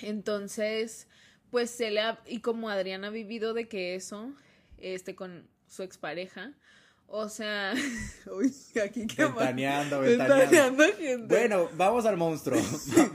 Entonces, 0.01 1.07
pues 1.51 1.69
se 1.69 1.91
le 1.91 1.99
ha, 2.01 2.19
y 2.25 2.39
como 2.39 2.69
Adrián 2.69 3.03
ha 3.03 3.09
vivido 3.09 3.53
de 3.53 3.67
que 3.67 3.95
eso, 3.95 4.31
este, 4.77 5.15
con 5.15 5.45
su 5.67 5.83
expareja, 5.83 6.53
o 7.07 7.27
sea, 7.27 7.73
uy, 8.31 8.53
aquí 8.83 9.05
qué. 9.05 9.25
Ventaneando, 9.25 9.99
Ventaneando 9.99 10.37
ventaneando. 10.37 10.83
gente. 10.97 11.35
Bueno, 11.35 11.69
vamos 11.75 12.05
al 12.05 12.15
monstruo. 12.17 12.57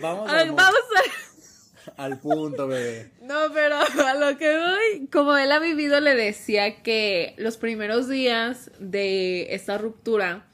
vamos 0.00 0.28
Ay, 0.30 0.40
al, 0.42 0.46
mon- 0.48 0.56
vamos 0.56 0.80
a... 0.80 1.25
al 1.96 2.18
punto, 2.18 2.66
bebé. 2.68 3.10
No, 3.22 3.52
pero 3.52 3.76
a 3.76 4.14
lo 4.14 4.36
que 4.38 4.56
voy, 4.56 5.06
como 5.08 5.36
él 5.36 5.52
ha 5.52 5.58
vivido, 5.58 6.00
le 6.00 6.14
decía 6.14 6.82
que 6.82 7.34
los 7.36 7.56
primeros 7.56 8.08
días 8.08 8.70
de 8.78 9.54
esta 9.54 9.78
ruptura, 9.78 10.46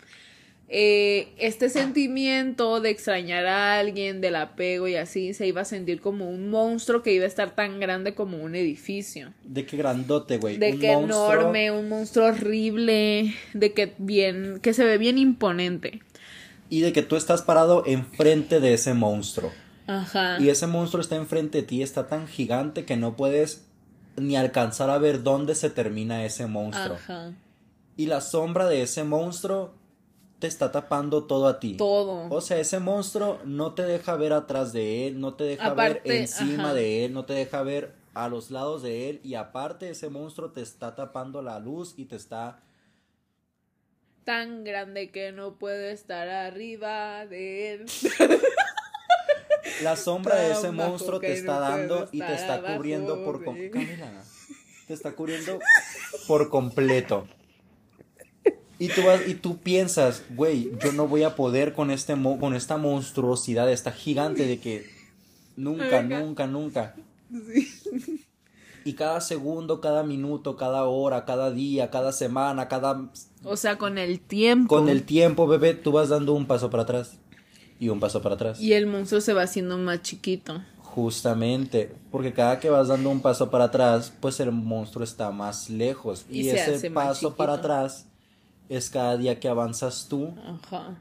eh, 0.68 1.28
este 1.36 1.68
sentimiento 1.68 2.80
de 2.80 2.88
extrañar 2.88 3.44
a 3.44 3.78
alguien, 3.78 4.22
del 4.22 4.36
apego 4.36 4.88
y 4.88 4.96
así, 4.96 5.34
se 5.34 5.46
iba 5.46 5.60
a 5.60 5.66
sentir 5.66 6.00
como 6.00 6.30
un 6.30 6.48
monstruo 6.48 7.02
que 7.02 7.12
iba 7.12 7.24
a 7.24 7.28
estar 7.28 7.54
tan 7.54 7.78
grande 7.78 8.14
como 8.14 8.38
un 8.38 8.54
edificio. 8.54 9.34
De 9.44 9.66
qué 9.66 9.76
grandote, 9.76 10.38
güey. 10.38 10.56
De 10.56 10.72
monstruo. 10.72 11.02
enorme, 11.02 11.70
un 11.70 11.90
monstruo 11.90 12.26
horrible, 12.26 13.34
de 13.52 13.72
que 13.74 13.92
bien, 13.98 14.60
que 14.62 14.72
se 14.72 14.84
ve 14.84 14.96
bien 14.96 15.18
imponente. 15.18 16.00
Y 16.70 16.80
de 16.80 16.94
que 16.94 17.02
tú 17.02 17.16
estás 17.16 17.42
parado 17.42 17.84
enfrente 17.84 18.58
de 18.58 18.72
ese 18.72 18.94
monstruo. 18.94 19.52
Ajá. 19.86 20.40
Y 20.40 20.48
ese 20.48 20.66
monstruo 20.66 21.00
está 21.00 21.16
enfrente 21.16 21.58
de 21.58 21.64
ti, 21.66 21.82
está 21.82 22.06
tan 22.06 22.26
gigante 22.26 22.84
que 22.84 22.96
no 22.96 23.16
puedes 23.16 23.66
ni 24.16 24.36
alcanzar 24.36 24.90
a 24.90 24.98
ver 24.98 25.22
dónde 25.22 25.54
se 25.54 25.70
termina 25.70 26.24
ese 26.24 26.46
monstruo. 26.46 26.94
Ajá. 26.96 27.32
Y 27.96 28.06
la 28.06 28.20
sombra 28.20 28.66
de 28.66 28.82
ese 28.82 29.04
monstruo 29.04 29.74
te 30.38 30.46
está 30.46 30.72
tapando 30.72 31.24
todo 31.24 31.46
a 31.46 31.60
ti. 31.60 31.76
Todo. 31.76 32.28
O 32.28 32.40
sea, 32.40 32.58
ese 32.58 32.80
monstruo 32.80 33.38
no 33.44 33.74
te 33.74 33.84
deja 33.84 34.16
ver 34.16 34.32
atrás 34.32 34.72
de 34.72 35.06
él, 35.06 35.20
no 35.20 35.34
te 35.34 35.44
deja 35.44 35.68
Aparte, 35.68 36.08
ver 36.08 36.20
encima 36.22 36.64
ajá. 36.64 36.74
de 36.74 37.04
él, 37.04 37.12
no 37.12 37.24
te 37.24 37.34
deja 37.34 37.62
ver 37.62 37.94
a 38.14 38.28
los 38.28 38.50
lados 38.50 38.82
de 38.82 39.08
él 39.08 39.20
y 39.24 39.34
aparte 39.34 39.88
ese 39.88 40.10
monstruo 40.10 40.50
te 40.50 40.60
está 40.60 40.94
tapando 40.94 41.42
la 41.42 41.58
luz 41.60 41.94
y 41.96 42.04
te 42.04 42.16
está 42.16 42.60
Tan 44.24 44.62
grande 44.62 45.10
que 45.10 45.32
no 45.32 45.58
puede 45.58 45.90
estar 45.90 46.28
arriba 46.28 47.26
de 47.26 47.74
él. 47.74 47.86
la 49.82 49.96
sombra 49.96 50.36
de 50.36 50.52
ese 50.52 50.70
monstruo 50.70 51.18
te 51.20 51.32
está 51.32 51.58
dando 51.58 52.08
y 52.12 52.18
te 52.20 52.34
está 52.34 52.54
abajo 52.54 52.76
cubriendo 52.76 53.24
por 53.24 53.44
com- 53.44 53.54
de- 53.56 53.70
Camila, 53.70 54.22
te 54.86 54.94
está 54.94 55.12
cubriendo 55.12 55.58
por 56.26 56.48
completo. 56.48 57.26
Y 58.78 58.88
tú 58.88 59.02
vas 59.04 59.20
y 59.28 59.34
tú 59.34 59.58
piensas, 59.58 60.24
güey, 60.30 60.72
yo 60.82 60.92
no 60.92 61.06
voy 61.06 61.22
a 61.22 61.36
poder 61.36 61.72
con 61.72 61.90
este 61.92 62.16
mo- 62.16 62.38
con 62.40 62.54
esta 62.54 62.76
monstruosidad, 62.78 63.70
esta 63.70 63.92
gigante 63.92 64.44
de 64.46 64.58
que 64.58 64.86
nunca, 65.56 65.98
Ajá. 66.00 66.02
nunca, 66.02 66.46
nunca. 66.48 66.94
Y 68.84 68.94
cada 68.94 69.20
segundo, 69.20 69.80
cada 69.80 70.02
minuto, 70.02 70.56
cada 70.56 70.84
hora, 70.84 71.24
cada 71.24 71.52
día, 71.52 71.90
cada 71.90 72.10
semana, 72.10 72.66
cada 72.66 73.08
O 73.44 73.56
sea, 73.56 73.78
con 73.78 73.96
el 73.98 74.18
tiempo. 74.18 74.74
con 74.76 74.88
el 74.88 75.04
tiempo, 75.04 75.46
bebé, 75.46 75.74
tú 75.74 75.92
vas 75.92 76.08
dando 76.08 76.32
un 76.32 76.46
paso 76.46 76.68
para 76.68 76.82
atrás 76.82 77.18
y 77.82 77.88
un 77.88 77.98
paso 77.98 78.22
para 78.22 78.36
atrás. 78.36 78.60
Y 78.60 78.74
el 78.74 78.86
monstruo 78.86 79.20
se 79.20 79.32
va 79.32 79.42
haciendo 79.42 79.76
más 79.76 80.02
chiquito. 80.02 80.62
Justamente, 80.78 81.92
porque 82.12 82.32
cada 82.32 82.60
que 82.60 82.70
vas 82.70 82.86
dando 82.86 83.10
un 83.10 83.20
paso 83.20 83.50
para 83.50 83.64
atrás, 83.64 84.12
pues 84.20 84.38
el 84.38 84.52
monstruo 84.52 85.02
está 85.02 85.32
más 85.32 85.68
lejos. 85.68 86.24
Y 86.30 86.42
Y, 86.42 86.44
se 86.44 86.74
ese 86.76 86.90
paso 86.92 87.34
para 87.34 87.54
atrás 87.54 88.06
es 88.68 88.88
cada 88.88 89.16
día 89.16 89.40
que 89.40 89.48
avanzas 89.48 90.06
tú 90.08 90.32
Ajá. 90.46 90.96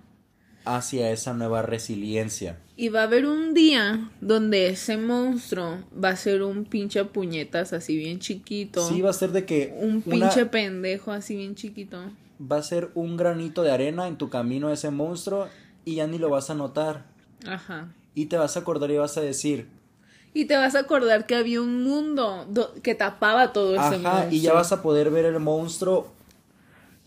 hacia 0.65 1.11
esa 1.11 1.35
nueva 1.35 1.61
resiliencia. 1.61 2.57
Y 2.75 2.89
va 2.89 3.01
a 3.01 3.03
haber 3.03 3.27
un 3.27 3.53
día 3.53 4.09
donde 4.21 4.69
ese 4.69 4.97
monstruo 4.97 5.77
va 6.03 6.09
a 6.09 6.15
ser 6.15 6.41
un 6.41 6.65
pinche 6.65 7.05
puñetas 7.05 7.71
así 7.73 7.95
bien 7.95 8.17
chiquito. 8.17 8.87
Sí, 8.87 9.01
va 9.01 9.11
a 9.11 9.13
ser 9.13 9.31
de 9.33 9.45
que 9.45 9.71
un 9.79 10.01
una- 10.03 10.29
pinche 10.29 10.47
pendejo 10.47 11.11
así 11.11 11.35
bien 11.35 11.53
chiquito. 11.53 12.01
va 12.41 12.57
a 12.57 12.63
ser 12.63 12.89
un 12.95 13.17
granito 13.17 13.61
de 13.61 13.69
arena 13.71 14.07
en 14.07 14.17
tu 14.17 14.29
camino 14.31 14.69
a 14.69 14.73
ese 14.73 14.89
monstruo 14.89 15.47
y 15.85 15.95
ya 15.95 16.07
ni 16.07 16.17
lo 16.17 16.29
vas 16.29 16.49
a 16.49 16.53
notar. 16.55 17.05
Ajá. 17.47 17.87
Y 18.15 18.25
te 18.27 18.37
vas 18.37 18.55
a 18.57 18.59
acordar 18.61 18.91
y 18.91 18.97
vas 18.97 19.17
a 19.17 19.21
decir, 19.21 19.67
Y 20.33 20.45
te 20.45 20.55
vas 20.55 20.75
a 20.75 20.79
acordar 20.79 21.25
que 21.25 21.35
había 21.35 21.61
un 21.61 21.83
mundo 21.83 22.45
do- 22.49 22.73
que 22.83 22.95
tapaba 22.95 23.51
todo 23.53 23.73
ese 23.75 23.81
monstruo. 23.97 24.11
Ajá, 24.13 24.27
y 24.31 24.41
ya 24.41 24.53
vas 24.53 24.71
a 24.71 24.81
poder 24.81 25.09
ver 25.11 25.25
el 25.25 25.39
monstruo 25.39 26.07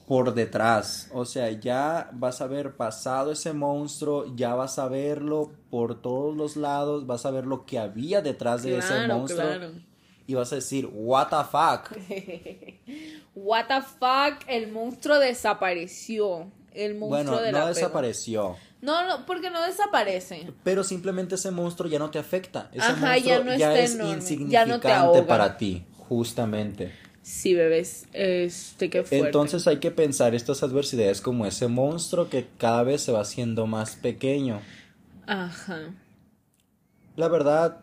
por 0.07 0.35
detrás. 0.35 1.09
O 1.13 1.25
sea, 1.25 1.51
ya 1.51 2.11
vas 2.13 2.41
a 2.43 2.47
ver 2.47 2.75
pasado 2.77 3.33
ese 3.33 3.53
monstruo, 3.55 4.35
ya 4.37 4.55
vas 4.55 4.79
a 4.79 4.89
verlo 4.89 5.51
por 5.71 6.01
todos 6.03 6.37
los 6.37 6.57
lados, 6.57 7.07
vas 7.07 7.25
a 7.25 7.31
ver 7.31 7.47
lo 7.47 7.65
que 7.65 7.79
había 7.79 8.21
detrás 8.21 8.63
de 8.63 8.77
ese 8.79 9.07
monstruo. 9.09 9.41
claro. 9.41 9.71
Y 10.27 10.35
vas 10.35 10.53
a 10.53 10.57
decir, 10.57 10.89
what 10.93 11.29
the 11.29 11.45
fuck. 11.51 11.97
What 13.35 13.67
the 13.67 13.83
fuck, 13.83 14.43
el 14.47 14.71
monstruo 14.71 15.19
desapareció. 15.19 16.47
El 16.75 16.97
monstruo 16.97 17.39
Bueno, 17.39 17.59
no 17.59 17.67
desapareció. 17.69 18.57
No, 18.83 19.07
no, 19.07 19.25
porque 19.25 19.51
no 19.51 19.63
desaparece. 19.63 20.49
Pero 20.63 20.85
simplemente 20.85 21.37
ese 21.37 21.51
monstruo 21.51 21.89
ya 21.89 21.99
no 21.99 22.11
te 22.11 22.19
afecta. 22.19 22.69
Ese 22.73 22.85
Ajá, 22.85 23.17
ya 23.17 23.37
monstruo 23.37 23.53
no 23.53 23.59
ya 23.59 23.79
es 23.79 23.95
enorme, 23.95 24.11
ya 24.11 24.17
insignificante 24.17 24.71
no 24.73 24.81
te 24.81 24.93
ahoga. 24.93 25.27
para 25.27 25.57
ti, 25.57 25.87
justamente. 26.09 26.93
Sí, 27.23 27.55
bebés, 27.55 28.07
este, 28.13 28.91
qué 28.91 28.99
fuerte. 28.99 29.27
Entonces 29.27 29.67
hay 29.67 29.79
que 29.79 29.91
pensar 29.91 30.35
estas 30.35 30.63
adversidades 30.63 31.23
como 31.23 31.47
ese 31.47 31.69
monstruo 31.69 32.29
que 32.29 32.47
cada 32.59 32.83
vez 32.83 33.01
se 33.01 33.13
va 33.13 33.21
haciendo 33.21 33.67
más 33.67 33.97
pequeño. 33.97 34.61
Ajá. 35.27 35.95
La 37.17 37.29
verdad, 37.29 37.79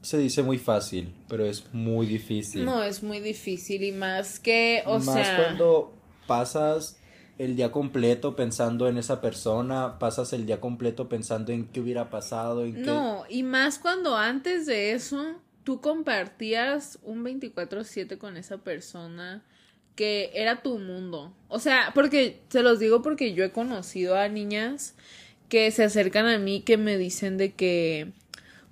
se 0.00 0.16
dice 0.16 0.42
muy 0.42 0.56
fácil, 0.56 1.12
pero 1.28 1.44
es 1.44 1.64
muy 1.74 2.06
difícil. 2.06 2.64
No, 2.64 2.82
es 2.82 3.02
muy 3.02 3.20
difícil 3.20 3.82
y 3.84 3.92
más 3.92 4.38
que, 4.40 4.82
o 4.86 4.98
Más 4.98 5.04
sea... 5.04 5.36
cuando 5.36 5.92
pasas 6.26 6.96
el 7.38 7.56
día 7.56 7.72
completo 7.72 8.36
pensando 8.36 8.88
en 8.88 8.98
esa 8.98 9.20
persona, 9.20 9.98
pasas 9.98 10.32
el 10.32 10.46
día 10.46 10.60
completo 10.60 11.08
pensando 11.08 11.52
en 11.52 11.66
qué 11.66 11.80
hubiera 11.80 12.10
pasado. 12.10 12.66
No, 12.66 13.24
y 13.28 13.42
más 13.42 13.78
cuando 13.78 14.16
antes 14.16 14.66
de 14.66 14.92
eso 14.92 15.34
tú 15.64 15.80
compartías 15.80 16.98
un 17.02 17.24
24/7 17.24 18.18
con 18.18 18.36
esa 18.36 18.58
persona 18.58 19.42
que 19.94 20.30
era 20.34 20.62
tu 20.62 20.78
mundo. 20.78 21.32
O 21.48 21.58
sea, 21.58 21.92
porque 21.94 22.40
se 22.48 22.62
los 22.62 22.78
digo 22.78 23.02
porque 23.02 23.34
yo 23.34 23.44
he 23.44 23.50
conocido 23.50 24.16
a 24.16 24.28
niñas 24.28 24.94
que 25.48 25.70
se 25.70 25.84
acercan 25.84 26.26
a 26.26 26.38
mí 26.38 26.62
que 26.62 26.76
me 26.76 26.96
dicen 26.96 27.36
de 27.36 27.52
que 27.52 28.12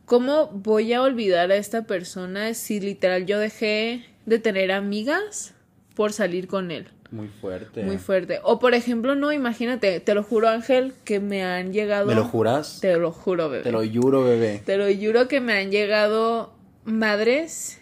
¿cómo 0.06 0.48
voy 0.48 0.92
a 0.92 1.02
olvidar 1.02 1.52
a 1.52 1.56
esta 1.56 1.82
persona 1.82 2.54
si 2.54 2.80
literal 2.80 3.26
yo 3.26 3.38
dejé 3.38 4.06
de 4.26 4.38
tener 4.38 4.72
amigas 4.72 5.54
por 5.94 6.12
salir 6.12 6.48
con 6.48 6.70
él? 6.70 6.88
Muy 7.10 7.28
fuerte. 7.28 7.82
Muy 7.82 7.98
fuerte. 7.98 8.40
O 8.42 8.58
por 8.58 8.74
ejemplo, 8.74 9.14
no, 9.14 9.32
imagínate, 9.32 10.00
te 10.00 10.14
lo 10.14 10.22
juro 10.22 10.48
Ángel, 10.48 10.94
que 11.04 11.18
me 11.18 11.42
han 11.42 11.72
llegado... 11.72 12.06
¿Me 12.06 12.14
lo 12.14 12.24
juras? 12.24 12.78
Te 12.80 12.96
lo 12.96 13.10
juro, 13.12 13.48
bebé. 13.48 13.64
Te 13.64 13.72
lo 13.72 13.82
juro, 13.86 14.24
bebé. 14.24 14.62
Te 14.64 14.76
lo 14.76 14.86
juro 14.94 15.26
que 15.26 15.40
me 15.40 15.54
han 15.54 15.70
llegado 15.70 16.52
madres 16.84 17.80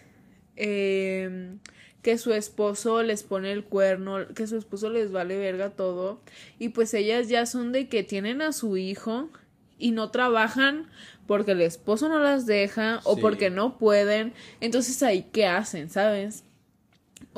eh, 0.55 1.55
que 2.01 2.17
su 2.17 2.33
esposo 2.33 3.03
les 3.03 3.23
pone 3.23 3.51
el 3.51 3.63
cuerno, 3.63 4.27
que 4.33 4.47
su 4.47 4.57
esposo 4.57 4.89
les 4.89 5.11
vale 5.11 5.37
verga 5.37 5.71
todo. 5.71 6.21
Y 6.57 6.69
pues 6.69 6.93
ellas 6.93 7.27
ya 7.27 7.45
son 7.45 7.71
de 7.71 7.87
que 7.87 8.03
tienen 8.03 8.41
a 8.41 8.53
su 8.53 8.77
hijo 8.77 9.29
y 9.77 9.91
no 9.91 10.11
trabajan 10.11 10.87
porque 11.27 11.51
el 11.51 11.61
esposo 11.61 12.09
no 12.09 12.19
las 12.19 12.45
deja 12.45 13.01
o 13.03 13.17
porque 13.17 13.49
no 13.49 13.77
pueden. 13.77 14.33
Entonces 14.61 15.03
ahí, 15.03 15.27
¿qué 15.31 15.45
hacen? 15.45 15.89
¿Sabes? 15.89 16.43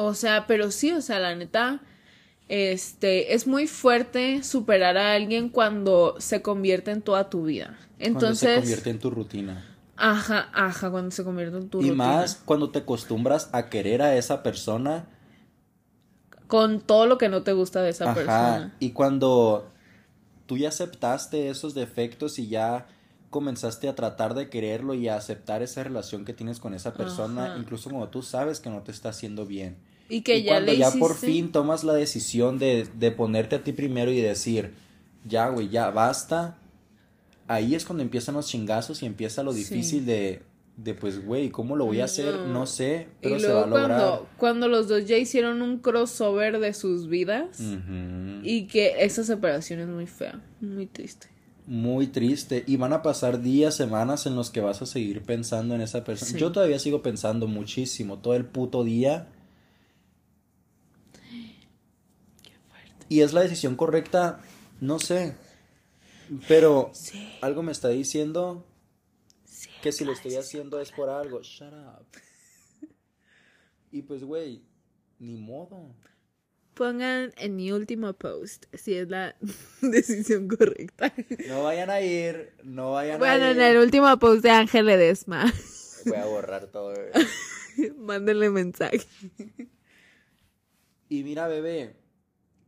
O 0.04 0.14
sea, 0.16 0.47
pero 0.47 0.72
sí, 0.72 0.91
o 0.91 1.02
sea, 1.02 1.20
la 1.20 1.36
neta, 1.36 1.82
este, 2.47 3.34
es 3.34 3.47
muy 3.47 3.68
fuerte 3.68 4.43
superar 4.43 4.97
a 4.97 5.14
alguien 5.14 5.49
cuando 5.49 6.16
se 6.20 6.41
convierte 6.41 6.91
en 6.91 7.02
toda 7.02 7.30
tu 7.30 7.43
vida. 7.43 7.78
Entonces, 7.99 8.39
Cuando 8.41 8.56
se 8.56 8.56
convierte 8.62 8.89
en 8.89 8.99
tu 8.99 9.10
rutina. 9.12 9.66
Ajá, 9.95 10.49
ajá, 10.54 10.89
cuando 10.89 11.12
se 11.12 11.24
convierte 11.24 11.58
en 11.58 11.70
tu 11.70 11.80
y 11.84 11.91
rutina. 11.91 11.95
más 11.95 12.41
cuando 12.43 12.72
te 12.72 12.80
acostumbras 12.80 13.49
a 13.54 13.70
querer 13.70 14.02
a 14.02 14.16
esa 14.16 14.41
persona. 14.43 15.08
Con 16.47 16.82
todo 16.82 17.06
lo 17.06 17.18
que 17.18 17.30
no 17.30 17.43
te 17.43 17.54
gusta 17.54 17.82
de 17.82 17.91
esa 17.91 18.06
Ajá. 18.06 18.14
persona. 18.16 18.76
Y 18.80 18.91
cuando 18.91 19.70
tú 20.47 20.58
ya 20.58 20.70
aceptaste 20.70 21.49
esos 21.49 21.74
defectos 21.74 22.39
y 22.39 22.47
ya 22.47 22.88
comenzaste 23.30 23.88
a 23.88 23.95
tratar 23.95 24.34
de 24.34 24.49
quererlo 24.49 24.93
y 24.93 25.08
a 25.08 25.16
aceptar 25.16 25.62
esa 25.62 25.84
relación 25.84 26.26
que 26.26 26.34
tienes 26.34 26.60
con 26.60 26.74
esa 26.74 26.93
persona, 26.93 27.45
Ajá. 27.45 27.58
incluso 27.58 27.89
cuando 27.89 28.10
tú 28.10 28.22
sabes 28.24 28.60
que 28.60 28.70
no 28.70 28.82
te 28.82 28.91
está 28.91 29.10
haciendo 29.10 29.45
bien. 29.45 29.78
Y 30.12 30.22
que 30.22 30.38
y 30.39 30.43
ya 30.43 30.53
cuando 30.55 30.72
le 30.74 30.78
ya 30.78 30.91
por 30.91 31.16
fin 31.16 31.51
tomas 31.51 31.84
la 31.84 31.93
decisión 31.93 32.59
de, 32.59 32.88
de 32.99 33.12
ponerte 33.12 33.55
a 33.55 33.64
ti 33.64 33.72
primero 33.72 34.12
y 34.12 34.20
decir, 34.22 34.74
ya, 35.26 35.47
güey, 35.49 35.70
ya 35.70 35.89
basta, 35.91 36.57
ahí 37.47 37.76
es 37.76 37.86
cuando 37.86 38.03
empiezan 38.03 38.36
los 38.36 38.47
chingazos 38.47 39.01
y 39.03 39.05
empieza 39.05 39.41
lo 39.43 39.53
Sí. 39.53 39.59
difícil 39.59 40.05
de, 40.05 40.41
de 40.78 40.93
pues, 40.95 41.24
güey, 41.26 41.49
¿cómo 41.49 41.76
lo 41.76 41.86
voy 41.86 42.01
a 42.01 42.05
hacer? 42.05 42.34
No. 42.36 42.47
No 42.47 42.66
sé, 42.66 43.07
pero 43.22 43.38
y 43.38 43.39
se 43.39 43.47
va 43.53 43.64
a 43.64 43.68
lograr. 43.68 43.88
cuando, 43.88 44.28
cuando 44.38 44.68
los 44.68 44.88
dos 44.88 45.05
ya 45.05 45.18
hicieron 45.18 45.62
un 45.62 45.78
crossover 45.80 46.59
de 46.59 46.74
sus 46.74 47.07
vidas 47.07 47.59
y 48.43 48.68
que 48.68 48.95
esa 48.99 49.24
separación 49.24 49.80
es 49.80 49.88
muy 49.88 50.07
fea, 50.07 50.41
muy 50.59 50.88
triste. 50.88 51.28
muy 51.68 52.07
triste 52.07 52.64
y 52.68 52.76
van 52.78 52.91
a 52.93 53.01
pasar 53.01 53.41
días, 53.41 53.76
semanas 53.76 54.26
en 54.26 54.36
los 54.36 54.49
que 54.49 54.59
vas 54.59 54.82
a 54.82 54.86
seguir 54.86 55.22
pensando 55.22 55.74
en 55.76 55.82
esa 55.82 56.03
persona. 56.03 56.32
Sí. 56.32 56.38
Yo 56.38 56.51
todavía 56.51 56.80
sigo 56.80 57.01
pensando 57.01 57.47
muchísimo, 57.47 58.18
todo 58.18 58.34
el 58.36 58.45
puto 58.45 58.84
día. 58.84 59.28
Y 63.12 63.24
es 63.24 63.34
la 63.34 63.41
decisión 63.41 63.76
correcta, 63.76 64.39
no 64.80 64.97
sé. 64.97 65.36
Pero 66.47 66.93
algo 67.41 67.62
me 67.62 67.74
está 67.74 67.89
diciendo 67.89 68.66
que 69.84 69.91
si 69.91 70.05
lo 70.05 70.14
estoy 70.14 70.36
haciendo 70.36 70.80
es 70.80 70.93
por 70.93 71.09
algo. 71.09 71.41
Shut 71.41 71.74
up. 71.74 72.05
Y 73.91 74.03
pues, 74.03 74.24
güey, 74.24 74.64
ni 75.20 75.36
modo. 75.36 75.93
Pongan 76.74 77.34
en 77.36 77.57
mi 77.57 77.74
último 77.74 78.14
post 78.14 78.68
si 78.74 78.93
es 78.93 79.09
la 79.09 79.36
decisión 79.82 80.47
correcta. 80.47 81.14
No 81.49 81.64
vayan 81.64 81.89
a 81.89 81.99
ir, 81.99 82.53
no 82.64 82.93
vayan 82.93 83.20
Bueno, 83.20 83.43
a 83.43 83.51
ir. 83.51 83.57
en 83.57 83.62
el 83.62 83.78
último 83.80 84.18
post 84.20 84.41
de 84.41 84.51
Ángel 84.51 84.86
Ledesma. 84.86 85.51
Voy 86.05 86.16
a 86.16 86.26
borrar 86.28 86.68
todo. 86.68 86.93
Mándenle 87.97 88.49
mensaje. 88.51 89.01
Y 91.09 91.24
mira, 91.26 91.49
bebé, 91.49 91.97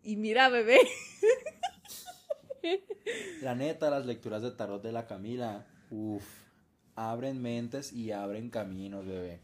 Y 0.04 0.18
mira, 0.18 0.49
bebé. 0.49 0.80
la 3.41 3.56
neta, 3.56 3.89
las 3.89 4.06
lecturas 4.06 4.41
de 4.41 4.51
tarot 4.51 4.82
de 4.84 4.91
la 4.91 5.08
Camila, 5.08 5.66
uff, 5.89 6.26
abren 6.95 7.41
mentes 7.41 7.93
y 7.93 8.12
abren 8.12 8.49
caminos, 8.49 9.06
bebé. 9.06 9.39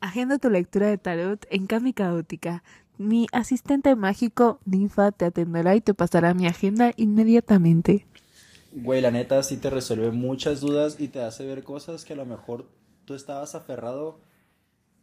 Agenda 0.00 0.38
tu 0.38 0.48
lectura 0.48 0.86
de 0.86 0.96
tarot 0.96 1.44
en 1.50 1.66
Cami 1.66 1.92
Caótica. 1.92 2.62
Mi 2.98 3.26
asistente 3.32 3.96
mágico, 3.96 4.60
Ninfa, 4.64 5.10
te 5.12 5.24
atenderá 5.24 5.74
y 5.74 5.80
te 5.80 5.94
pasará 5.94 6.34
mi 6.34 6.46
agenda 6.46 6.92
inmediatamente. 6.96 8.06
Güey, 8.72 9.00
la 9.00 9.10
neta 9.10 9.42
sí 9.42 9.56
te 9.56 9.68
resuelve 9.68 10.12
muchas 10.12 10.60
dudas 10.60 11.00
y 11.00 11.08
te 11.08 11.22
hace 11.22 11.44
ver 11.44 11.64
cosas 11.64 12.04
que 12.04 12.12
a 12.12 12.16
lo 12.16 12.24
mejor 12.24 12.68
tú 13.04 13.14
estabas 13.14 13.54
aferrado 13.54 14.20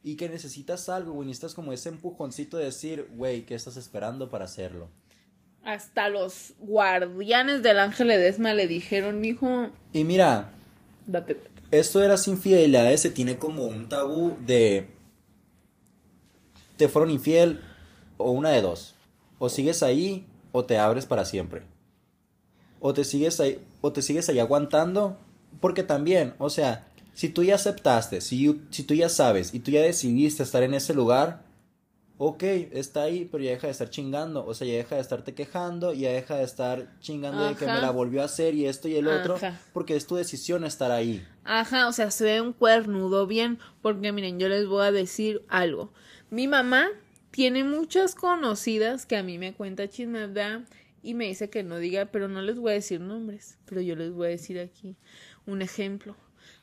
y 0.04 0.16
que 0.16 0.30
necesitas 0.30 0.90
algo, 0.90 1.14
güey. 1.14 1.28
Necesitas 1.28 1.54
como 1.54 1.74
ese 1.74 1.90
empujoncito 1.90 2.58
de 2.58 2.66
decir, 2.66 3.08
güey, 3.16 3.46
¿qué 3.46 3.56
estás 3.56 3.78
esperando 3.78 4.30
para 4.30 4.46
hacerlo? 4.46 4.90
Hasta 5.64 6.08
los 6.10 6.54
guardianes 6.60 7.62
del 7.64 7.80
Ángel 7.80 8.08
Ledesma 8.08 8.54
le 8.54 8.68
dijeron, 8.68 9.20
mijo, 9.20 9.70
Y 9.92 10.04
mira, 10.06 10.52
date. 11.06 11.42
esto 11.72 12.00
de 12.00 12.08
las 12.08 12.28
infidelidades 12.28 13.02
se 13.02 13.10
tiene 13.10 13.38
como 13.38 13.66
un 13.66 13.90
tabú 13.90 14.38
de 14.46 14.88
te 16.78 16.88
fueron 16.88 17.10
infiel 17.12 17.60
o 18.18 18.32
una 18.32 18.52
de 18.52 18.62
dos. 18.62 18.96
O 19.40 19.50
sigues 19.50 19.84
ahí 19.84 20.26
o 20.52 20.64
te 20.66 20.78
abres 20.78 21.06
para 21.06 21.26
siempre. 21.26 21.64
O 22.80 22.94
te 22.94 23.04
sigues 23.04 23.40
ahí 23.40 23.60
o 23.82 23.92
te 23.92 24.02
sigues 24.02 24.30
ahí 24.30 24.40
aguantando 24.40 25.18
porque 25.60 25.84
también, 25.84 26.34
o 26.38 26.50
sea, 26.50 26.88
si 27.18 27.30
tú 27.30 27.44
ya 27.44 27.56
aceptaste, 27.56 28.22
si, 28.22 28.62
si 28.70 28.84
tú 28.84 28.94
ya 28.94 29.10
sabes 29.10 29.52
y 29.52 29.60
tú 29.60 29.72
ya 29.72 29.82
decidiste 29.82 30.44
estar 30.44 30.62
en 30.62 30.76
ese 30.76 30.94
lugar, 30.94 31.42
ok, 32.20 32.44
está 32.44 33.02
ahí, 33.02 33.28
pero 33.32 33.44
ya 33.44 33.50
deja 33.50 33.66
de 33.66 33.72
estar 33.72 33.90
chingando, 33.90 34.46
o 34.46 34.54
sea, 34.54 34.68
ya 34.68 34.76
deja 34.76 34.94
de 34.94 35.02
estarte 35.02 35.34
quejando, 35.34 35.94
ya 35.94 36.12
deja 36.12 36.36
de 36.36 36.44
estar 36.44 37.00
chingando 37.00 37.48
de 37.48 37.56
que 37.56 37.66
me 37.66 37.82
la 37.82 37.90
volvió 37.90 38.22
a 38.22 38.26
hacer 38.26 38.54
y 38.54 38.68
esto 38.68 38.88
y 38.88 38.98
el 38.98 39.08
otro, 39.08 39.36
porque 39.74 39.96
es 39.96 40.06
tu 40.06 40.16
decisión 40.16 40.64
estar 40.64 40.92
ahí. 40.92 41.26
Ajá, 41.44 41.88
o 41.88 41.92
sea, 41.92 42.12
se 42.12 42.24
ve 42.24 42.40
un 42.40 42.54
cuernudo 42.54 43.26
bien, 43.26 43.58
porque 43.82 44.12
miren, 44.12 44.38
yo 44.40 44.48
les 44.48 44.68
voy 44.68 44.86
a 44.86 44.92
decir 44.92 45.42
algo. 45.48 45.92
Mi 46.30 46.48
mamá 46.48 46.86
tiene 47.32 47.64
muchas 47.64 48.14
conocidas 48.14 49.08
que 49.08 49.18
a 49.18 49.24
mí 49.24 49.40
me 49.40 49.56
cuenta 49.56 49.90
chismada 49.90 50.66
y 51.02 51.16
me 51.16 51.26
dice 51.26 51.50
que 51.50 51.64
no 51.64 51.80
diga, 51.80 52.06
pero 52.12 52.28
no 52.28 52.44
les 52.44 52.60
voy 52.60 52.74
a 52.74 52.76
decir 52.76 53.02
nombres, 53.02 53.58
pero 53.66 53.82
yo 53.82 53.96
les 53.96 54.12
voy 54.12 54.28
a 54.28 54.30
decir 54.30 54.60
aquí 54.60 54.98
un 55.48 55.64
ejemplo. 55.64 56.16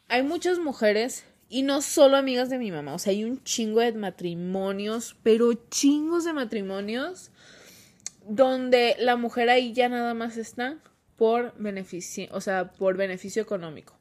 Hay 0.08 0.22
muchas 0.22 0.58
mujeres 0.58 1.24
y 1.48 1.62
no 1.62 1.82
solo 1.82 2.16
amigas 2.16 2.50
de 2.50 2.58
mi 2.58 2.70
mamá, 2.70 2.94
o 2.94 2.98
sea, 2.98 3.12
hay 3.12 3.24
un 3.24 3.42
chingo 3.44 3.80
de 3.80 3.92
matrimonios, 3.92 5.16
pero 5.22 5.52
chingos 5.70 6.24
de 6.24 6.32
matrimonios 6.32 7.30
donde 8.26 8.96
la 8.98 9.16
mujer 9.16 9.50
ahí 9.50 9.72
ya 9.72 9.88
nada 9.88 10.14
más 10.14 10.36
está 10.36 10.78
por 11.16 11.54
beneficio, 11.58 12.28
o 12.32 12.40
sea, 12.40 12.72
por 12.72 12.96
beneficio 12.96 13.42
económico. 13.42 13.96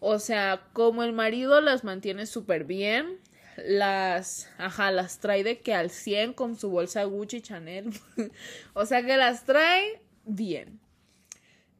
O 0.00 0.18
sea, 0.18 0.66
como 0.72 1.02
el 1.02 1.12
marido 1.12 1.60
las 1.60 1.84
mantiene 1.84 2.26
súper 2.26 2.64
bien, 2.64 3.18
las, 3.56 4.48
ajá, 4.58 4.90
las 4.90 5.20
trae 5.20 5.44
de 5.44 5.60
que 5.60 5.74
al 5.74 5.90
100 5.90 6.32
con 6.32 6.56
su 6.56 6.70
bolsa 6.70 7.04
Gucci 7.04 7.42
Chanel. 7.42 7.90
o 8.72 8.86
sea, 8.86 9.04
que 9.04 9.16
las 9.16 9.44
trae 9.44 10.00
bien. 10.24 10.80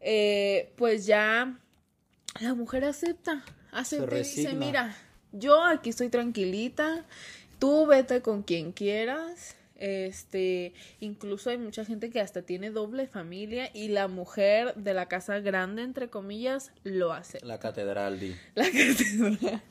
Eh, 0.01 0.73
pues 0.77 1.07
ya 1.07 1.60
la 2.39 2.55
mujer 2.55 2.85
acepta, 2.85 3.45
acepta 3.73 4.17
y 4.17 4.19
dice, 4.19 4.55
mira, 4.55 4.97
yo 5.33 5.65
aquí 5.65 5.91
estoy 5.91 6.09
tranquilita, 6.09 7.05
tú 7.59 7.87
vete 7.87 8.23
con 8.23 8.43
quien 8.43 8.73
quieras. 8.73 9.57
Este, 9.81 10.75
incluso 11.01 11.49
hay 11.49 11.57
mucha 11.57 11.87
gente 11.87 12.11
que 12.11 12.21
hasta 12.21 12.43
tiene 12.43 12.71
doble 12.71 13.07
familia 13.07 13.71
y 13.73 13.89
la 13.89 14.09
mujer 14.09 14.75
de 14.75 14.93
la 14.93 15.07
casa 15.07 15.41
grande, 15.41 15.83
entre 15.83 16.11
comillas, 16.11 16.71
lo 16.85 17.15
hace. 17.15 17.39
La 17.43 17.59
catedral, 17.59 18.21
di. 18.21 18.37
La 18.55 18.65
catedral. 18.71 19.63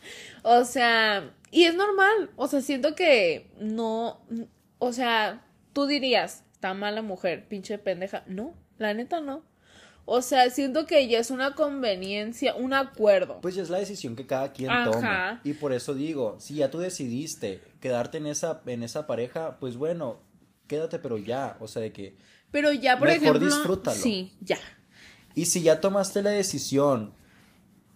O 0.42 0.66
sea, 0.66 1.32
y 1.52 1.66
es 1.66 1.76
normal. 1.76 2.32
O 2.38 2.48
sea, 2.48 2.62
siento 2.62 2.96
que 2.96 3.52
no. 3.60 4.20
O 4.80 4.94
sea, 4.94 5.46
tú 5.74 5.86
dirías, 5.86 6.44
está 6.54 6.74
mala 6.74 7.04
mujer, 7.04 7.48
pinche 7.48 7.78
pendeja. 7.78 8.24
No, 8.26 8.56
la 8.80 8.96
neta 8.96 9.22
no. 9.22 9.44
O 10.12 10.24
sea, 10.24 10.50
siento 10.50 10.88
que 10.88 11.08
ya 11.08 11.20
es 11.20 11.30
una 11.30 11.54
conveniencia, 11.54 12.56
un 12.56 12.74
acuerdo. 12.74 13.40
Pues 13.42 13.54
ya 13.54 13.62
es 13.62 13.70
la 13.70 13.78
decisión 13.78 14.16
que 14.16 14.26
cada 14.26 14.52
quien 14.52 14.72
Ajá. 14.72 14.92
toma. 14.92 15.42
Y 15.44 15.54
por 15.54 15.72
eso 15.72 15.94
digo, 15.94 16.38
si 16.40 16.56
ya 16.56 16.72
tú 16.72 16.80
decidiste 16.80 17.62
quedarte 17.80 18.18
en 18.18 18.26
esa, 18.26 18.62
en 18.66 18.82
esa 18.82 19.06
pareja, 19.06 19.58
pues 19.60 19.78
bueno, 19.78 20.20
quédate, 20.68 20.98
pero 20.98 21.18
ya. 21.20 21.58
O 21.60 21.68
sea, 21.68 21.84
de 21.84 21.92
que. 21.94 22.18
Pero 22.50 22.72
ya, 22.72 22.98
por 22.98 23.08
Mejor 23.08 23.22
ejemplo. 23.24 23.46
disfrútalo. 23.46 24.00
Sí, 24.00 24.34
ya. 24.42 24.58
Y 25.36 25.46
si 25.46 25.62
ya 25.62 25.80
tomaste 25.80 26.24
la 26.24 26.32
decisión 26.32 27.14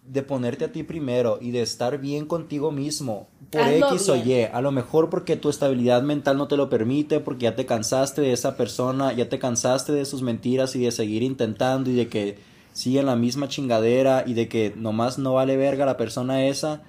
de 0.06 0.22
ponerte 0.22 0.66
a 0.66 0.72
ti 0.72 0.82
primero 0.82 1.38
y 1.40 1.50
de 1.50 1.62
estar 1.62 1.98
bien 1.98 2.26
contigo 2.26 2.70
mismo 2.70 3.28
por 3.50 3.62
Hazlo 3.62 3.88
X 3.88 4.08
o. 4.10 4.16
Y, 4.16 4.42
a 4.42 4.60
lo 4.60 4.70
mejor 4.70 5.08
porque 5.08 5.36
tu 5.36 5.48
estabilidad 5.48 6.02
mental 6.02 6.36
no 6.36 6.46
te 6.48 6.56
lo 6.56 6.68
permite, 6.68 7.20
porque 7.20 7.44
ya 7.44 7.56
te 7.56 7.66
cansaste 7.66 8.20
de 8.20 8.32
esa 8.32 8.56
persona, 8.56 9.12
ya 9.12 9.28
te 9.28 9.38
cansaste 9.38 9.92
de 9.92 10.04
sus 10.04 10.22
mentiras 10.22 10.76
y 10.76 10.80
de 10.80 10.90
seguir 10.90 11.22
intentando 11.22 11.90
y 11.90 11.94
de 11.94 12.08
que 12.08 12.38
siguen 12.72 13.06
la 13.06 13.16
misma 13.16 13.48
chingadera 13.48 14.24
y 14.26 14.34
de 14.34 14.48
que 14.48 14.74
nomás 14.76 15.18
no 15.18 15.34
vale 15.34 15.56
verga 15.56 15.86
la 15.86 15.96
persona 15.96 16.46
esa, 16.46 16.82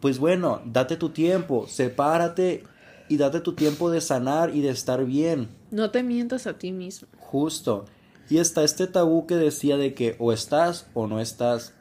pues 0.00 0.18
bueno, 0.18 0.62
date 0.64 0.96
tu 0.96 1.10
tiempo, 1.10 1.66
sepárate 1.66 2.64
y 3.08 3.16
date 3.16 3.40
tu 3.40 3.54
tiempo 3.54 3.90
de 3.90 4.00
sanar 4.00 4.54
y 4.54 4.60
de 4.60 4.70
estar 4.70 5.04
bien. 5.04 5.48
No 5.70 5.90
te 5.90 6.02
mientas 6.02 6.46
a 6.46 6.58
ti 6.58 6.72
mismo. 6.72 7.08
Justo. 7.18 7.86
Y 8.28 8.38
está 8.38 8.62
este 8.62 8.86
tabú 8.86 9.26
que 9.26 9.34
decía 9.34 9.76
de 9.76 9.94
que 9.94 10.14
o 10.18 10.32
estás 10.32 10.86
o 10.94 11.06
no 11.06 11.20
estás. 11.20 11.74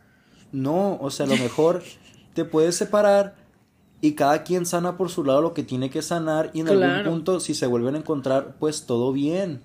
No, 0.51 0.97
o 1.01 1.09
sea, 1.09 1.25
a 1.25 1.29
lo 1.29 1.37
mejor 1.37 1.83
te 2.33 2.45
puedes 2.45 2.75
separar 2.75 3.35
y 4.01 4.13
cada 4.13 4.43
quien 4.43 4.65
sana 4.65 4.97
por 4.97 5.09
su 5.09 5.23
lado 5.23 5.41
lo 5.41 5.53
que 5.53 5.63
tiene 5.63 5.89
que 5.89 6.01
sanar 6.01 6.51
y 6.53 6.61
en 6.61 6.69
algún 6.69 7.03
punto 7.03 7.39
si 7.39 7.53
se 7.53 7.67
vuelven 7.67 7.95
a 7.95 7.99
encontrar, 7.99 8.55
pues 8.59 8.85
todo 8.85 9.11
bien. 9.11 9.61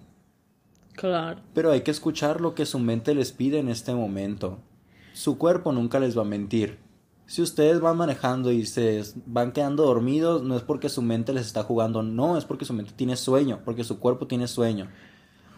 Claro. 0.94 1.40
Pero 1.55 1.73
hay 1.73 1.82
que 1.82 1.90
escuchar 1.90 2.40
lo 2.40 2.55
que 2.55 2.66
su 2.66 2.78
mente 2.78 3.15
les 3.15 3.32
pide 3.32 3.59
en 3.59 3.69
este 3.69 3.94
momento. 3.94 4.59
Su 5.12 5.39
cuerpo 5.39 5.73
nunca 5.73 6.01
les 6.01 6.16
va 6.16 6.23
a 6.23 6.27
mentir. 6.27 6.78
Si 7.27 7.40
ustedes 7.40 7.81
van 7.81 7.97
manejando 7.97 8.52
y 8.52 8.66
se 8.66 9.02
van 9.24 9.52
quedando 9.52 9.85
dormidos, 9.85 10.43
no 10.43 10.56
es 10.56 10.62
porque 10.62 10.89
su 10.89 11.01
mente 11.01 11.32
les 11.32 11.47
está 11.47 11.62
jugando, 11.62 12.02
no, 12.02 12.36
es 12.36 12.44
porque 12.44 12.66
su 12.66 12.74
mente 12.74 12.93
tiene 12.94 13.16
sueño, 13.16 13.61
porque 13.65 13.82
su 13.82 13.98
cuerpo 13.98 14.27
tiene 14.27 14.47
sueño. 14.47 14.90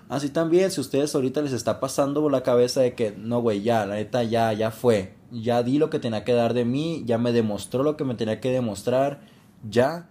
Así 0.08 0.30
también, 0.30 0.70
si 0.70 0.80
ustedes 0.80 1.14
ahorita 1.14 1.42
les 1.42 1.52
está 1.52 1.80
pasando 1.80 2.22
por 2.22 2.30
la 2.30 2.44
cabeza 2.44 2.80
de 2.82 2.94
que, 2.94 3.10
no, 3.10 3.40
güey, 3.40 3.62
ya, 3.62 3.84
la 3.84 3.96
neta, 3.96 4.22
ya, 4.22 4.52
ya 4.52 4.70
fue. 4.70 5.15
Ya 5.30 5.62
di 5.62 5.78
lo 5.78 5.90
que 5.90 5.98
tenía 5.98 6.24
que 6.24 6.32
dar 6.32 6.54
de 6.54 6.64
mí, 6.64 7.02
ya 7.06 7.18
me 7.18 7.32
demostró 7.32 7.82
lo 7.82 7.96
que 7.96 8.04
me 8.04 8.14
tenía 8.14 8.40
que 8.40 8.50
demostrar, 8.50 9.20
ya, 9.68 10.08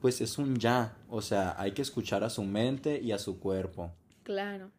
pues 0.00 0.20
es 0.20 0.38
un 0.38 0.56
ya. 0.56 0.96
O 1.08 1.22
sea, 1.22 1.54
hay 1.58 1.72
que 1.72 1.82
escuchar 1.82 2.24
a 2.24 2.30
su 2.30 2.42
mente 2.42 3.00
y 3.00 3.12
a 3.12 3.18
su 3.18 3.38
cuerpo. 3.38 3.92
Claro. 4.22 4.70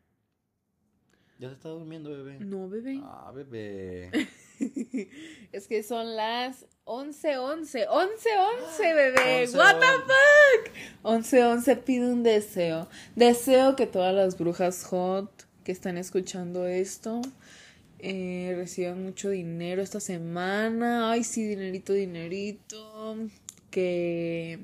¿Ya 1.40 1.48
se 1.48 1.56
está 1.56 1.70
durmiendo, 1.70 2.10
bebé? 2.10 2.38
No, 2.40 2.68
bebé. 2.68 3.00
Ah, 3.04 3.32
bebé. 3.34 4.12
Es 5.54 5.68
que 5.70 5.84
son 5.84 6.18
las 6.18 6.66
11, 6.84 7.38
11, 7.38 7.88
11, 7.88 8.30
11, 8.38 8.94
bebé. 8.94 9.42
11, 9.44 9.58
What 9.58 9.80
the 9.80 9.86
fuck? 9.86 10.76
11, 11.04 11.44
11, 11.46 11.76
pide 11.78 12.12
un 12.12 12.24
deseo. 12.24 12.90
Deseo 13.16 13.78
que 13.78 13.88
todas 13.88 14.14
las 14.14 14.38
brujas 14.38 14.84
hot 14.84 15.32
que 15.64 15.72
están 15.72 15.98
escuchando 15.98 16.68
esto 16.68 17.22
eh, 18.00 18.54
reciban 18.56 19.04
mucho 19.04 19.30
dinero 19.30 19.82
esta 19.82 20.00
semana. 20.00 21.12
Ay, 21.12 21.24
sí, 21.24 21.46
dinerito, 21.46 21.94
dinerito. 21.94 23.18
Que. 23.72 24.60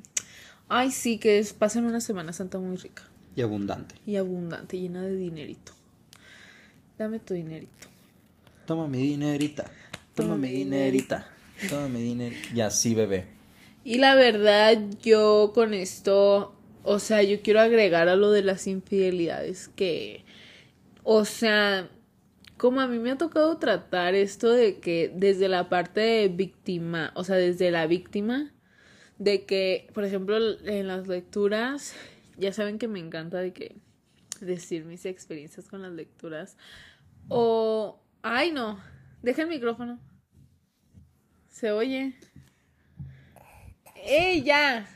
Ay, 0.68 0.92
sí, 0.92 1.18
que 1.20 1.46
pasen 1.58 1.86
una 1.86 2.02
Semana 2.02 2.34
Santa 2.34 2.58
muy 2.58 2.76
rica 2.78 3.04
Y 3.36 3.42
abundante. 3.42 3.96
y 4.08 4.16
abundante, 4.16 4.80
llena 4.80 5.04
de 5.04 5.16
dinerito. 5.16 5.74
Dame 6.98 7.20
tu 7.20 7.34
dinerito. 7.36 7.88
Toma 8.66 8.88
mi 8.88 8.98
dinerita. 9.00 9.70
Toma 10.16 10.38
mi 10.38 10.50
dinerita. 10.50 11.28
Toma 11.70 11.88
mi 11.88 12.02
dinerita. 12.02 12.56
Y 12.56 12.62
así, 12.62 12.96
bebé. 12.96 13.26
Y 13.84 14.00
la 14.00 14.16
verdad, 14.16 14.82
yo 15.04 15.52
con 15.54 15.76
esto, 15.76 16.56
o 16.84 16.98
sea, 16.98 17.22
yo 17.22 17.42
quiero 17.44 17.60
agregar 17.60 18.10
a 18.10 18.16
lo 18.16 18.32
de 18.32 18.42
las 18.42 18.66
infidelidades 18.66 19.68
que, 19.76 20.24
o 21.04 21.26
sea, 21.26 21.88
como 22.58 22.82
a 22.82 22.88
mí 22.88 23.00
me 23.00 23.12
ha 23.12 23.18
tocado 23.18 23.58
tratar 23.58 24.16
esto 24.16 24.52
de 24.52 24.80
que 24.80 25.12
desde 25.14 25.48
la 25.48 25.70
parte 25.70 26.02
de 26.02 26.28
víctima, 26.30 27.12
o 27.16 27.24
sea, 27.24 27.36
desde 27.36 27.72
la 27.72 27.88
víctima, 27.88 28.54
de 29.18 29.46
que, 29.46 29.90
por 29.94 30.04
ejemplo, 30.04 30.38
en 30.38 30.88
las 30.88 31.08
lecturas, 31.08 31.96
ya 32.38 32.54
saben 32.54 32.80
que 32.80 32.88
me 32.88 33.00
encanta 33.00 33.40
de 33.40 33.54
que 33.54 33.76
decir 34.42 34.86
mis 34.86 35.06
experiencias 35.06 35.68
con 35.68 35.82
las 35.82 35.92
lecturas. 35.92 36.58
O, 37.28 38.02
ay 38.22 38.52
no, 38.52 38.80
deja 39.22 39.44
el 39.44 39.50
micrófono. 39.50 40.00
Se 41.50 41.72
oye. 41.72 42.16
¡Ey, 43.96 44.44
ya! 44.44 44.88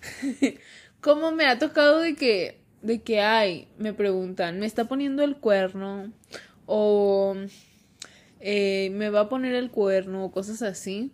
¿Cómo 1.00 1.32
me 1.32 1.46
ha 1.46 1.58
tocado 1.58 1.98
de 2.00 2.14
que, 2.14 2.61
de 2.82 3.02
que, 3.02 3.20
ay, 3.20 3.68
me 3.78 3.92
preguntan, 3.94 4.58
¿me 4.58 4.66
está 4.66 4.86
poniendo 4.86 5.22
el 5.22 5.36
cuerno? 5.36 6.12
O 6.66 7.34
eh, 8.40 8.90
me 8.92 9.08
va 9.08 9.20
a 9.20 9.28
poner 9.28 9.54
el 9.54 9.70
cuerno, 9.70 10.24
o 10.24 10.32
cosas 10.32 10.62
así. 10.62 11.12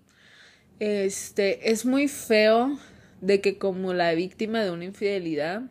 Este, 0.81 1.71
es 1.71 1.85
muy 1.85 2.09
feo 2.09 2.79
de 3.21 3.41
que 3.41 3.59
como 3.59 3.93
la 3.93 4.13
víctima 4.15 4.63
de 4.63 4.71
una 4.71 4.85
infidelidad, 4.85 5.63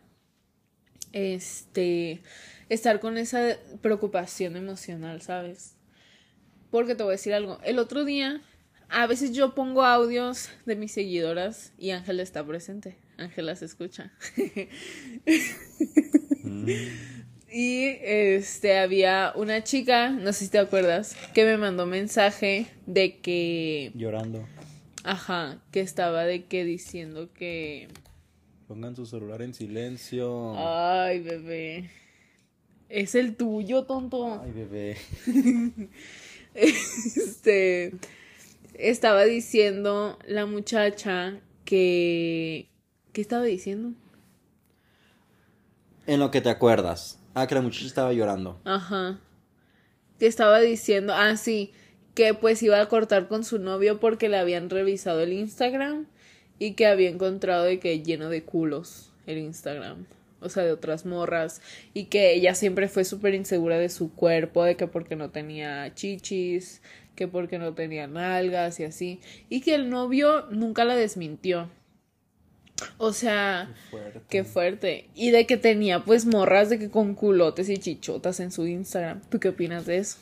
este, 1.12 2.22
estar 2.68 3.00
con 3.00 3.18
esa 3.18 3.56
preocupación 3.80 4.56
emocional, 4.56 5.20
¿sabes? 5.22 5.76
Porque 6.70 6.94
te 6.94 7.02
voy 7.02 7.12
a 7.12 7.16
decir 7.16 7.34
algo. 7.34 7.58
El 7.64 7.78
otro 7.78 8.04
día, 8.04 8.42
a 8.88 9.06
veces 9.06 9.32
yo 9.32 9.54
pongo 9.54 9.82
audios 9.84 10.50
de 10.66 10.76
mis 10.76 10.92
seguidoras 10.92 11.72
y 11.78 11.90
Ángela 11.90 12.22
está 12.22 12.46
presente. 12.46 12.98
Ángela 13.18 13.54
se 13.56 13.66
escucha. 13.66 14.12
Y 17.50 17.96
este 18.02 18.78
había 18.78 19.32
una 19.34 19.64
chica, 19.64 20.10
no 20.10 20.32
sé 20.32 20.44
si 20.44 20.50
te 20.50 20.58
acuerdas, 20.58 21.16
que 21.32 21.44
me 21.44 21.56
mandó 21.56 21.86
mensaje 21.86 22.66
de 22.86 23.18
que 23.20 23.90
Llorando. 23.94 24.46
Ajá, 25.02 25.62
que 25.72 25.80
estaba 25.80 26.24
de 26.24 26.44
que 26.44 26.64
diciendo 26.64 27.32
que. 27.32 27.88
Pongan 28.66 28.94
su 28.94 29.06
celular 29.06 29.40
en 29.40 29.54
silencio. 29.54 30.54
Ay, 30.58 31.20
bebé. 31.20 31.90
Es 32.90 33.14
el 33.14 33.34
tuyo, 33.34 33.84
tonto. 33.84 34.42
Ay, 34.42 34.52
bebé. 34.52 34.96
este. 36.54 37.94
Estaba 38.74 39.24
diciendo 39.24 40.18
la 40.26 40.44
muchacha 40.44 41.40
que. 41.64 42.68
¿Qué 43.12 43.20
estaba 43.20 43.44
diciendo? 43.44 43.92
En 46.06 46.20
lo 46.20 46.30
que 46.30 46.40
te 46.40 46.50
acuerdas. 46.50 47.18
Ah, 47.34 47.46
que 47.46 47.54
la 47.54 47.60
muchacha 47.60 47.86
estaba 47.86 48.12
llorando. 48.12 48.60
Ajá. 48.64 49.18
Que 50.18 50.26
estaba 50.26 50.60
diciendo. 50.60 51.12
Ah, 51.14 51.36
sí 51.36 51.72
que 52.18 52.34
pues 52.34 52.60
iba 52.64 52.80
a 52.80 52.88
cortar 52.88 53.28
con 53.28 53.44
su 53.44 53.60
novio 53.60 54.00
porque 54.00 54.28
le 54.28 54.38
habían 54.38 54.70
revisado 54.70 55.20
el 55.20 55.32
Instagram 55.32 56.06
y 56.58 56.72
que 56.72 56.88
había 56.88 57.10
encontrado 57.10 57.62
de 57.62 57.78
que 57.78 58.02
lleno 58.02 58.28
de 58.28 58.42
culos 58.42 59.12
el 59.28 59.38
Instagram. 59.38 60.04
O 60.40 60.48
sea, 60.48 60.64
de 60.64 60.72
otras 60.72 61.06
morras. 61.06 61.62
Y 61.94 62.06
que 62.06 62.34
ella 62.34 62.56
siempre 62.56 62.88
fue 62.88 63.04
súper 63.04 63.34
insegura 63.34 63.78
de 63.78 63.88
su 63.88 64.12
cuerpo, 64.12 64.64
de 64.64 64.76
que 64.76 64.88
porque 64.88 65.14
no 65.14 65.30
tenía 65.30 65.94
chichis, 65.94 66.82
que 67.14 67.28
porque 67.28 67.60
no 67.60 67.74
tenía 67.74 68.08
nalgas 68.08 68.80
y 68.80 68.84
así. 68.84 69.20
Y 69.48 69.60
que 69.60 69.76
el 69.76 69.88
novio 69.88 70.46
nunca 70.50 70.84
la 70.84 70.96
desmintió. 70.96 71.70
O 72.96 73.12
sea, 73.12 73.68
qué 73.68 73.90
fuerte. 73.90 74.22
qué 74.28 74.44
fuerte. 74.44 75.10
Y 75.14 75.30
de 75.30 75.46
que 75.46 75.56
tenía 75.56 76.04
pues 76.04 76.26
morras 76.26 76.70
de 76.70 76.78
que 76.78 76.90
con 76.90 77.14
culotes 77.14 77.68
y 77.68 77.78
chichotas 77.78 78.40
en 78.40 78.52
su 78.52 78.66
Instagram. 78.66 79.20
¿Tú 79.28 79.40
qué 79.40 79.48
opinas 79.48 79.86
de 79.86 79.98
eso? 79.98 80.18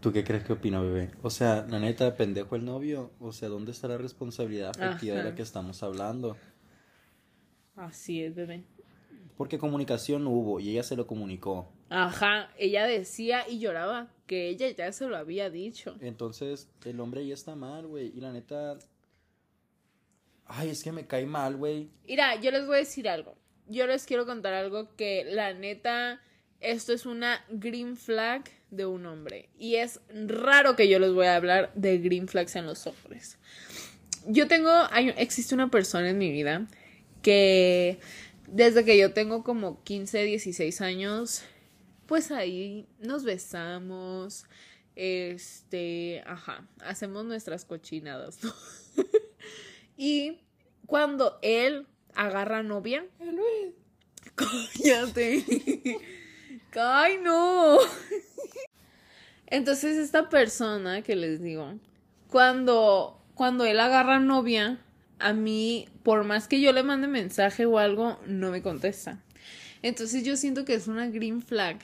¿Tú 0.00 0.12
qué 0.12 0.24
crees 0.24 0.44
que 0.44 0.54
opina, 0.54 0.80
bebé? 0.80 1.10
O 1.22 1.28
sea, 1.28 1.66
la 1.68 1.78
neta, 1.78 2.16
pendejo 2.16 2.56
el 2.56 2.64
novio. 2.64 3.10
O 3.20 3.32
sea, 3.32 3.48
¿dónde 3.48 3.72
está 3.72 3.86
la 3.86 3.98
responsabilidad 3.98 4.70
afectiva 4.70 5.16
de 5.16 5.24
la 5.24 5.34
que 5.34 5.42
estamos 5.42 5.82
hablando? 5.82 6.38
Así 7.76 8.22
es, 8.22 8.34
bebé. 8.34 8.64
Porque 9.36 9.58
comunicación 9.58 10.26
hubo 10.26 10.58
y 10.58 10.70
ella 10.70 10.82
se 10.82 10.96
lo 10.96 11.06
comunicó. 11.06 11.70
Ajá, 11.90 12.50
ella 12.58 12.86
decía 12.86 13.48
y 13.48 13.58
lloraba 13.58 14.08
que 14.26 14.48
ella 14.48 14.70
ya 14.70 14.90
se 14.92 15.06
lo 15.06 15.16
había 15.18 15.50
dicho. 15.50 15.96
Entonces, 16.00 16.70
el 16.84 16.98
hombre 17.00 17.26
ya 17.26 17.34
está 17.34 17.54
mal, 17.54 17.86
güey. 17.86 18.06
Y 18.16 18.20
la 18.20 18.32
neta. 18.32 18.78
Ay, 20.52 20.70
es 20.70 20.82
que 20.82 20.90
me 20.90 21.06
cae 21.06 21.26
mal, 21.26 21.56
güey. 21.56 21.88
Mira, 22.08 22.34
yo 22.40 22.50
les 22.50 22.66
voy 22.66 22.76
a 22.76 22.78
decir 22.80 23.08
algo. 23.08 23.36
Yo 23.68 23.86
les 23.86 24.04
quiero 24.04 24.26
contar 24.26 24.52
algo 24.52 24.96
que 24.96 25.24
la 25.24 25.54
neta. 25.54 26.20
Esto 26.58 26.92
es 26.92 27.06
una 27.06 27.44
green 27.50 27.96
flag 27.96 28.42
de 28.72 28.84
un 28.84 29.06
hombre. 29.06 29.48
Y 29.58 29.76
es 29.76 30.00
raro 30.12 30.74
que 30.74 30.88
yo 30.88 30.98
les 30.98 31.12
voy 31.12 31.26
a 31.26 31.36
hablar 31.36 31.72
de 31.74 31.98
green 31.98 32.26
flags 32.26 32.56
en 32.56 32.66
los 32.66 32.84
hombres. 32.88 33.38
Yo 34.26 34.48
tengo, 34.48 34.70
hay, 34.90 35.14
existe 35.16 35.54
una 35.54 35.70
persona 35.70 36.10
en 36.10 36.18
mi 36.18 36.32
vida 36.32 36.66
que 37.22 38.00
desde 38.48 38.84
que 38.84 38.98
yo 38.98 39.12
tengo 39.12 39.44
como 39.44 39.84
15, 39.84 40.24
16 40.24 40.80
años, 40.80 41.42
pues 42.06 42.32
ahí 42.32 42.88
nos 42.98 43.22
besamos, 43.22 44.46
este, 44.96 46.24
ajá, 46.26 46.66
hacemos 46.80 47.24
nuestras 47.24 47.64
cochinadas, 47.64 48.42
¿no? 48.42 48.52
y 50.00 50.40
cuando 50.86 51.38
él 51.42 51.86
agarra 52.14 52.62
novia, 52.62 53.04
cállate. 54.34 55.44
¡Ay, 56.74 57.18
no! 57.22 57.76
Entonces 59.46 59.98
esta 59.98 60.30
persona 60.30 61.02
que 61.02 61.16
les 61.16 61.42
digo, 61.42 61.74
cuando, 62.30 63.22
cuando 63.34 63.66
él 63.66 63.78
agarra 63.78 64.20
novia, 64.20 64.80
a 65.18 65.34
mí, 65.34 65.86
por 66.02 66.24
más 66.24 66.48
que 66.48 66.62
yo 66.62 66.72
le 66.72 66.82
mande 66.82 67.06
mensaje 67.06 67.66
o 67.66 67.78
algo, 67.78 68.18
no 68.26 68.50
me 68.50 68.62
contesta. 68.62 69.22
Entonces 69.82 70.24
yo 70.24 70.38
siento 70.38 70.64
que 70.64 70.72
es 70.72 70.88
una 70.88 71.08
green 71.08 71.42
flag 71.42 71.76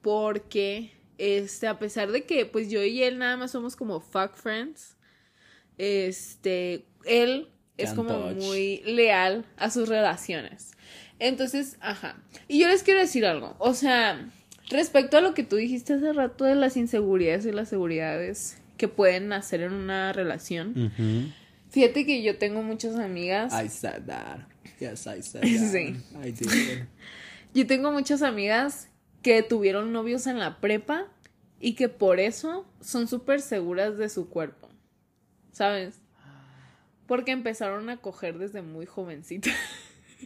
porque, 0.00 0.90
este, 1.16 1.68
a 1.68 1.78
pesar 1.78 2.10
de 2.10 2.24
que 2.24 2.44
pues 2.44 2.70
yo 2.70 2.82
y 2.82 3.04
él 3.04 3.20
nada 3.20 3.36
más 3.36 3.52
somos 3.52 3.76
como 3.76 4.00
fuck 4.00 4.34
friends, 4.34 4.96
este, 5.78 6.86
él 7.04 7.51
es 7.76 7.92
como 7.94 8.30
muy 8.32 8.82
leal 8.84 9.44
a 9.56 9.70
sus 9.70 9.88
relaciones. 9.88 10.72
Entonces, 11.18 11.76
ajá. 11.80 12.16
Y 12.48 12.58
yo 12.58 12.68
les 12.68 12.82
quiero 12.82 13.00
decir 13.00 13.24
algo. 13.24 13.54
O 13.58 13.74
sea, 13.74 14.28
respecto 14.68 15.18
a 15.18 15.20
lo 15.20 15.34
que 15.34 15.44
tú 15.44 15.56
dijiste 15.56 15.94
hace 15.94 16.12
rato 16.12 16.44
de 16.44 16.54
las 16.54 16.76
inseguridades 16.76 17.46
y 17.46 17.52
las 17.52 17.68
seguridades 17.68 18.58
que 18.76 18.88
pueden 18.88 19.28
nacer 19.28 19.62
en 19.62 19.72
una 19.72 20.12
relación. 20.12 20.92
Fíjate 21.70 22.04
que 22.04 22.22
yo 22.22 22.38
tengo 22.38 22.62
muchas 22.62 22.96
amigas. 22.96 23.52
I 23.52 23.68
said 23.68 24.02
that. 24.06 24.40
Yes, 24.78 25.06
I 25.06 25.22
said 25.22 25.42
that. 25.42 25.70
Sí. 25.70 25.96
I 26.22 26.32
did. 26.32 26.86
Yo 27.54 27.66
tengo 27.66 27.92
muchas 27.92 28.22
amigas 28.22 28.88
que 29.22 29.42
tuvieron 29.42 29.92
novios 29.92 30.26
en 30.26 30.38
la 30.38 30.58
prepa 30.60 31.06
y 31.60 31.74
que 31.74 31.88
por 31.88 32.18
eso 32.18 32.66
son 32.80 33.06
súper 33.06 33.40
seguras 33.40 33.96
de 33.96 34.08
su 34.08 34.28
cuerpo. 34.28 34.68
¿Sabes? 35.52 36.01
Porque 37.12 37.32
empezaron 37.32 37.90
a 37.90 37.98
coger 37.98 38.38
desde 38.38 38.62
muy 38.62 38.86
jovencita. 38.86 39.50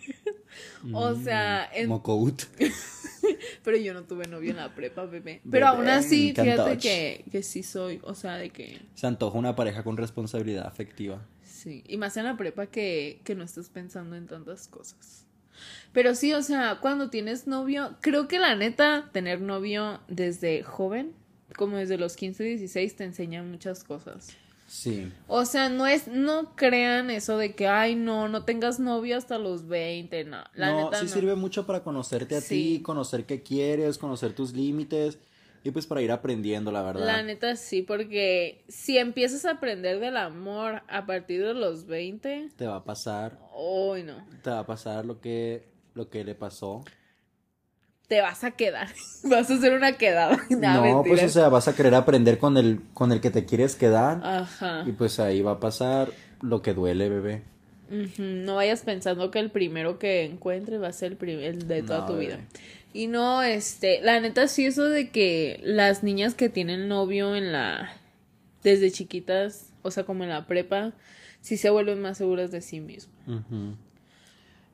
o 0.93 1.17
sea, 1.17 1.69
en... 1.75 1.91
Pero 3.65 3.77
yo 3.77 3.93
no 3.93 4.05
tuve 4.05 4.29
novio 4.29 4.53
en 4.53 4.59
la 4.59 4.73
prepa, 4.73 5.05
bebé. 5.05 5.41
Pero 5.51 5.67
aún 5.67 5.89
así, 5.89 6.33
fíjate 6.33 6.79
que, 6.79 7.25
que 7.29 7.43
sí 7.43 7.65
soy, 7.65 7.99
o 8.05 8.15
sea, 8.15 8.37
de 8.37 8.51
que... 8.51 8.83
Se 8.95 9.09
antoja 9.09 9.37
una 9.37 9.57
pareja 9.57 9.83
con 9.83 9.97
responsabilidad 9.97 10.65
afectiva. 10.65 11.27
Sí, 11.43 11.83
y 11.89 11.97
más 11.97 12.17
en 12.19 12.27
la 12.27 12.37
prepa 12.37 12.67
que, 12.67 13.21
que 13.25 13.35
no 13.35 13.43
estás 13.43 13.69
pensando 13.69 14.15
en 14.15 14.29
tantas 14.29 14.69
cosas. 14.69 15.27
Pero 15.93 16.15
sí, 16.15 16.35
o 16.35 16.43
sea, 16.43 16.79
cuando 16.81 17.11
tienes 17.11 17.49
novio, 17.49 17.97
creo 18.01 18.29
que 18.29 18.39
la 18.39 18.55
neta, 18.55 19.11
tener 19.13 19.41
novio 19.41 19.99
desde 20.07 20.63
joven, 20.63 21.15
como 21.57 21.79
desde 21.79 21.99
los 21.99 22.15
15, 22.15 22.45
16, 22.45 22.95
te 22.95 23.03
enseña 23.03 23.43
muchas 23.43 23.83
cosas. 23.83 24.37
Sí. 24.67 25.13
O 25.29 25.45
sea, 25.45 25.69
no 25.69 25.87
es, 25.87 26.09
no 26.09 26.57
crean 26.57 27.11
eso 27.11 27.39
de 27.39 27.55
que, 27.55 27.69
ay, 27.69 27.95
no, 27.95 28.29
no 28.29 28.45
tengas 28.45 28.81
novio 28.81 29.17
hasta 29.17 29.39
los 29.39 29.69
20, 29.69 30.25
no. 30.25 30.39
La 30.55 30.71
no, 30.71 30.91
sí 30.93 31.09
sirve 31.09 31.37
mucho 31.37 31.67
para 31.67 31.83
conocerte 31.83 32.37
a 32.37 32.41
ti, 32.41 32.81
conocer 32.83 33.27
qué 33.27 33.43
quieres, 33.43 33.97
conocer 33.99 34.35
tus 34.35 34.53
límites 34.53 35.19
y 35.63 35.71
pues 35.71 35.87
para 35.87 36.03
ir 36.03 36.13
aprendiendo, 36.13 36.71
la 36.71 36.83
verdad. 36.83 37.07
La 37.07 37.23
neta 37.23 37.57
sí, 37.57 37.83
porque 37.83 38.65
si 38.69 38.99
empiezas 38.99 39.45
a 39.45 39.53
aprender 39.53 39.99
del 40.01 40.17
amor 40.17 40.83
a 40.89 41.07
partir 41.07 41.45
de 41.45 41.55
los 41.55 41.87
20, 41.87 42.51
te 42.57 42.67
va 42.67 42.77
a 42.77 42.85
pasar. 42.85 43.39
Uy, 43.57 44.03
no. 44.03 44.25
Te 44.43 44.51
va 44.51 44.61
a 44.61 44.67
pasar 44.67 45.05
lo 45.05 45.21
que, 45.21 45.65
lo 45.95 46.09
que 46.09 46.25
le 46.25 46.35
pasó 46.35 46.85
te 48.09 48.21
vas 48.21 48.45
a 48.45 48.53
quedar. 48.53 48.89
vas 49.25 49.51
a 49.51 49.55
hacer 49.55 49.73
una 49.73 49.97
quedada. 49.97 50.39
no, 50.51 51.05
pues 51.07 51.23
o 51.23 51.29
sea, 51.29 51.49
vas 51.49 51.69
a 51.69 51.75
querer 51.75 51.95
aprender 51.95 52.39
con 52.39 52.57
el, 52.57 52.81
con 52.95 53.13
el 53.13 53.21
que 53.21 53.31
te 53.31 53.45
quieres 53.45 53.77
quedar. 53.77 54.21
Ajá. 54.23 54.85
Y 54.87 54.93
pues 54.93 55.21
ahí 55.21 55.43
va 55.43 55.53
a 55.53 55.61
pasar 55.61 56.11
lo 56.41 56.63
que 56.63 56.75
duele, 56.75 57.09
bebé. 57.09 57.43
No 58.19 58.57
vayas 58.57 58.83
pensando 58.83 59.31
que 59.31 59.39
el 59.39 59.51
primero 59.51 59.99
que 59.99 60.25
encuentres 60.25 60.83
va 60.83 60.89
a 60.89 60.93
ser 60.93 61.17
el, 61.21 61.69
de 61.69 61.83
toda 61.83 62.05
tu 62.07 62.17
vida. 62.17 62.41
Y 62.93 63.07
no, 63.07 63.43
este, 63.43 64.01
la 64.01 64.19
neta 64.21 64.49
sí 64.49 64.67
eso 64.67 64.85
de 64.85 65.11
que 65.11 65.61
las 65.63 66.03
niñas 66.03 66.35
que 66.35 66.49
tienen 66.49 66.89
novio 66.89 67.37
en 67.37 67.53
la, 67.53 67.93
desde 68.65 68.91
chiquitas, 68.91 69.73
o 69.83 69.91
sea, 69.93 70.05
como 70.05 70.25
en 70.25 70.31
la 70.31 70.47
prepa, 70.47 70.95
sí 71.41 71.57
se 71.57 71.71
vuelven 71.71 72.03
más 72.03 72.19
seguras 72.19 72.51
de 72.51 72.61
sí 72.61 72.81
mismas. 72.81 73.15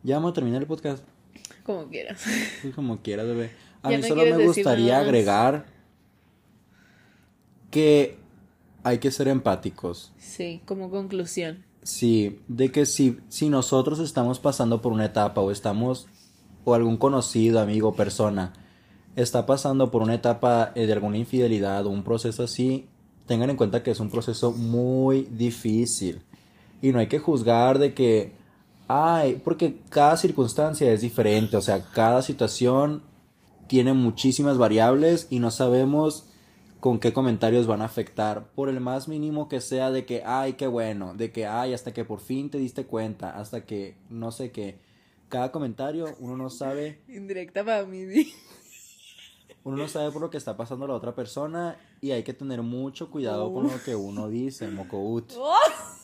Ya 0.02 0.16
vamos 0.16 0.30
a 0.30 0.34
terminar 0.34 0.62
el 0.62 0.68
podcast. 0.68 1.04
Como 1.64 1.88
quieras. 1.88 2.24
Como 2.74 3.02
quieras, 3.02 3.26
bebé. 3.26 3.50
A 3.82 3.90
mí 3.90 4.02
solo 4.02 4.24
me 4.24 4.46
gustaría 4.46 4.98
agregar 4.98 5.66
que 7.70 8.18
hay 8.84 8.98
que 8.98 9.10
ser 9.10 9.28
empáticos. 9.28 10.12
Sí, 10.18 10.60
como 10.64 10.90
conclusión. 10.90 11.64
Sí, 11.82 12.40
de 12.46 12.70
que 12.70 12.86
si, 12.86 13.18
si 13.28 13.48
nosotros 13.48 13.98
estamos 13.98 14.38
pasando 14.38 14.80
por 14.80 14.92
una 14.92 15.06
etapa 15.06 15.40
o 15.40 15.50
estamos, 15.50 16.06
o 16.64 16.74
algún 16.74 16.96
conocido, 16.96 17.60
amigo, 17.60 17.94
persona, 17.94 18.52
está 19.16 19.46
pasando 19.46 19.90
por 19.90 20.02
una 20.02 20.14
etapa 20.14 20.72
eh, 20.74 20.86
de 20.86 20.92
alguna 20.92 21.18
infidelidad 21.18 21.86
o 21.86 21.90
un 21.90 22.04
proceso 22.04 22.44
así, 22.44 22.86
tengan 23.26 23.50
en 23.50 23.56
cuenta 23.56 23.82
que 23.82 23.90
es 23.90 24.00
un 24.00 24.10
proceso 24.10 24.52
muy 24.52 25.22
difícil. 25.30 26.22
Y 26.80 26.92
no 26.92 26.98
hay 26.98 27.08
que 27.08 27.18
juzgar 27.18 27.78
de 27.78 27.94
que, 27.94 28.32
ay, 28.92 29.40
porque 29.42 29.80
cada 29.88 30.16
circunstancia 30.16 30.92
es 30.92 31.00
diferente, 31.00 31.56
o 31.56 31.62
sea, 31.62 31.82
cada 31.92 32.20
situación 32.22 33.02
tiene 33.66 33.94
muchísimas 33.94 34.58
variables 34.58 35.28
y 35.30 35.38
no 35.38 35.50
sabemos 35.50 36.28
con 36.78 36.98
qué 36.98 37.12
comentarios 37.12 37.66
van 37.66 37.80
a 37.80 37.86
afectar, 37.86 38.50
por 38.54 38.68
el 38.68 38.80
más 38.80 39.08
mínimo 39.08 39.48
que 39.48 39.60
sea 39.60 39.90
de 39.90 40.04
que, 40.04 40.22
ay, 40.26 40.54
qué 40.54 40.66
bueno, 40.66 41.14
de 41.14 41.32
que, 41.32 41.46
ay, 41.46 41.72
hasta 41.72 41.94
que 41.94 42.04
por 42.04 42.20
fin 42.20 42.50
te 42.50 42.58
diste 42.58 42.84
cuenta, 42.84 43.30
hasta 43.30 43.64
que, 43.64 43.96
no 44.10 44.30
sé 44.30 44.50
qué, 44.50 44.78
cada 45.28 45.52
comentario 45.52 46.06
uno 46.18 46.36
no 46.36 46.50
sabe. 46.50 47.00
Indirecta 47.08 47.64
para 47.64 47.84
mí. 47.84 48.04
Uno 49.64 49.76
no 49.76 49.88
sabe 49.88 50.10
por 50.10 50.20
lo 50.20 50.28
que 50.28 50.38
está 50.38 50.56
pasando 50.56 50.88
la 50.88 50.94
otra 50.94 51.14
persona 51.14 51.78
y 52.00 52.10
hay 52.10 52.24
que 52.24 52.34
tener 52.34 52.62
mucho 52.62 53.10
cuidado 53.10 53.54
con 53.54 53.68
lo 53.68 53.82
que 53.84 53.94
uno 53.94 54.28
dice, 54.28 54.68
mocout. 54.68 55.32
Oh. 55.38 56.01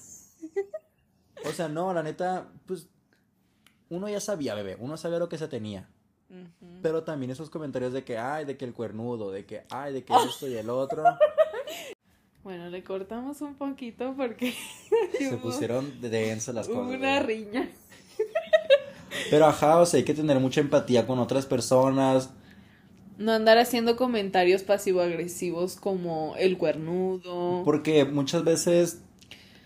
O 1.44 1.52
sea, 1.52 1.68
no, 1.68 1.92
la 1.92 2.02
neta, 2.02 2.48
pues, 2.66 2.88
uno 3.88 4.08
ya 4.08 4.20
sabía, 4.20 4.54
bebé, 4.54 4.76
uno 4.78 4.96
sabía 4.96 5.18
lo 5.18 5.28
que 5.28 5.38
se 5.38 5.48
tenía. 5.48 5.88
Pero 6.82 7.04
también 7.04 7.30
esos 7.30 7.48
comentarios 7.48 7.92
de 7.92 8.04
que, 8.04 8.18
ay, 8.18 8.44
de 8.44 8.58
que 8.58 8.66
el 8.66 8.74
cuernudo, 8.74 9.30
de 9.30 9.46
que, 9.46 9.64
ay, 9.70 9.94
de 9.94 10.04
que 10.04 10.12
esto 10.28 10.46
y 10.46 10.54
el 10.54 10.70
otro. 10.70 11.04
Bueno, 12.44 12.70
le 12.70 12.82
cortamos 12.82 13.42
un 13.42 13.56
poquito 13.56 14.14
porque... 14.16 14.54
Se 15.18 15.36
pusieron 15.36 16.00
de 16.00 16.08
denso 16.08 16.54
las 16.54 16.66
cosas. 16.66 16.96
Una 16.96 17.20
riña. 17.20 17.68
Pero 19.28 19.44
ajá, 19.44 19.78
o 19.80 19.84
sea, 19.84 19.98
hay 19.98 20.04
que 20.04 20.14
tener 20.14 20.40
mucha 20.40 20.62
empatía 20.62 21.06
con 21.06 21.18
otras 21.18 21.44
personas. 21.44 22.30
No 23.18 23.32
andar 23.32 23.58
haciendo 23.58 23.96
comentarios 23.96 24.62
pasivo-agresivos 24.62 25.76
como 25.76 26.36
el 26.38 26.56
cuernudo. 26.56 27.64
Porque 27.64 28.06
muchas 28.06 28.44
veces, 28.44 29.02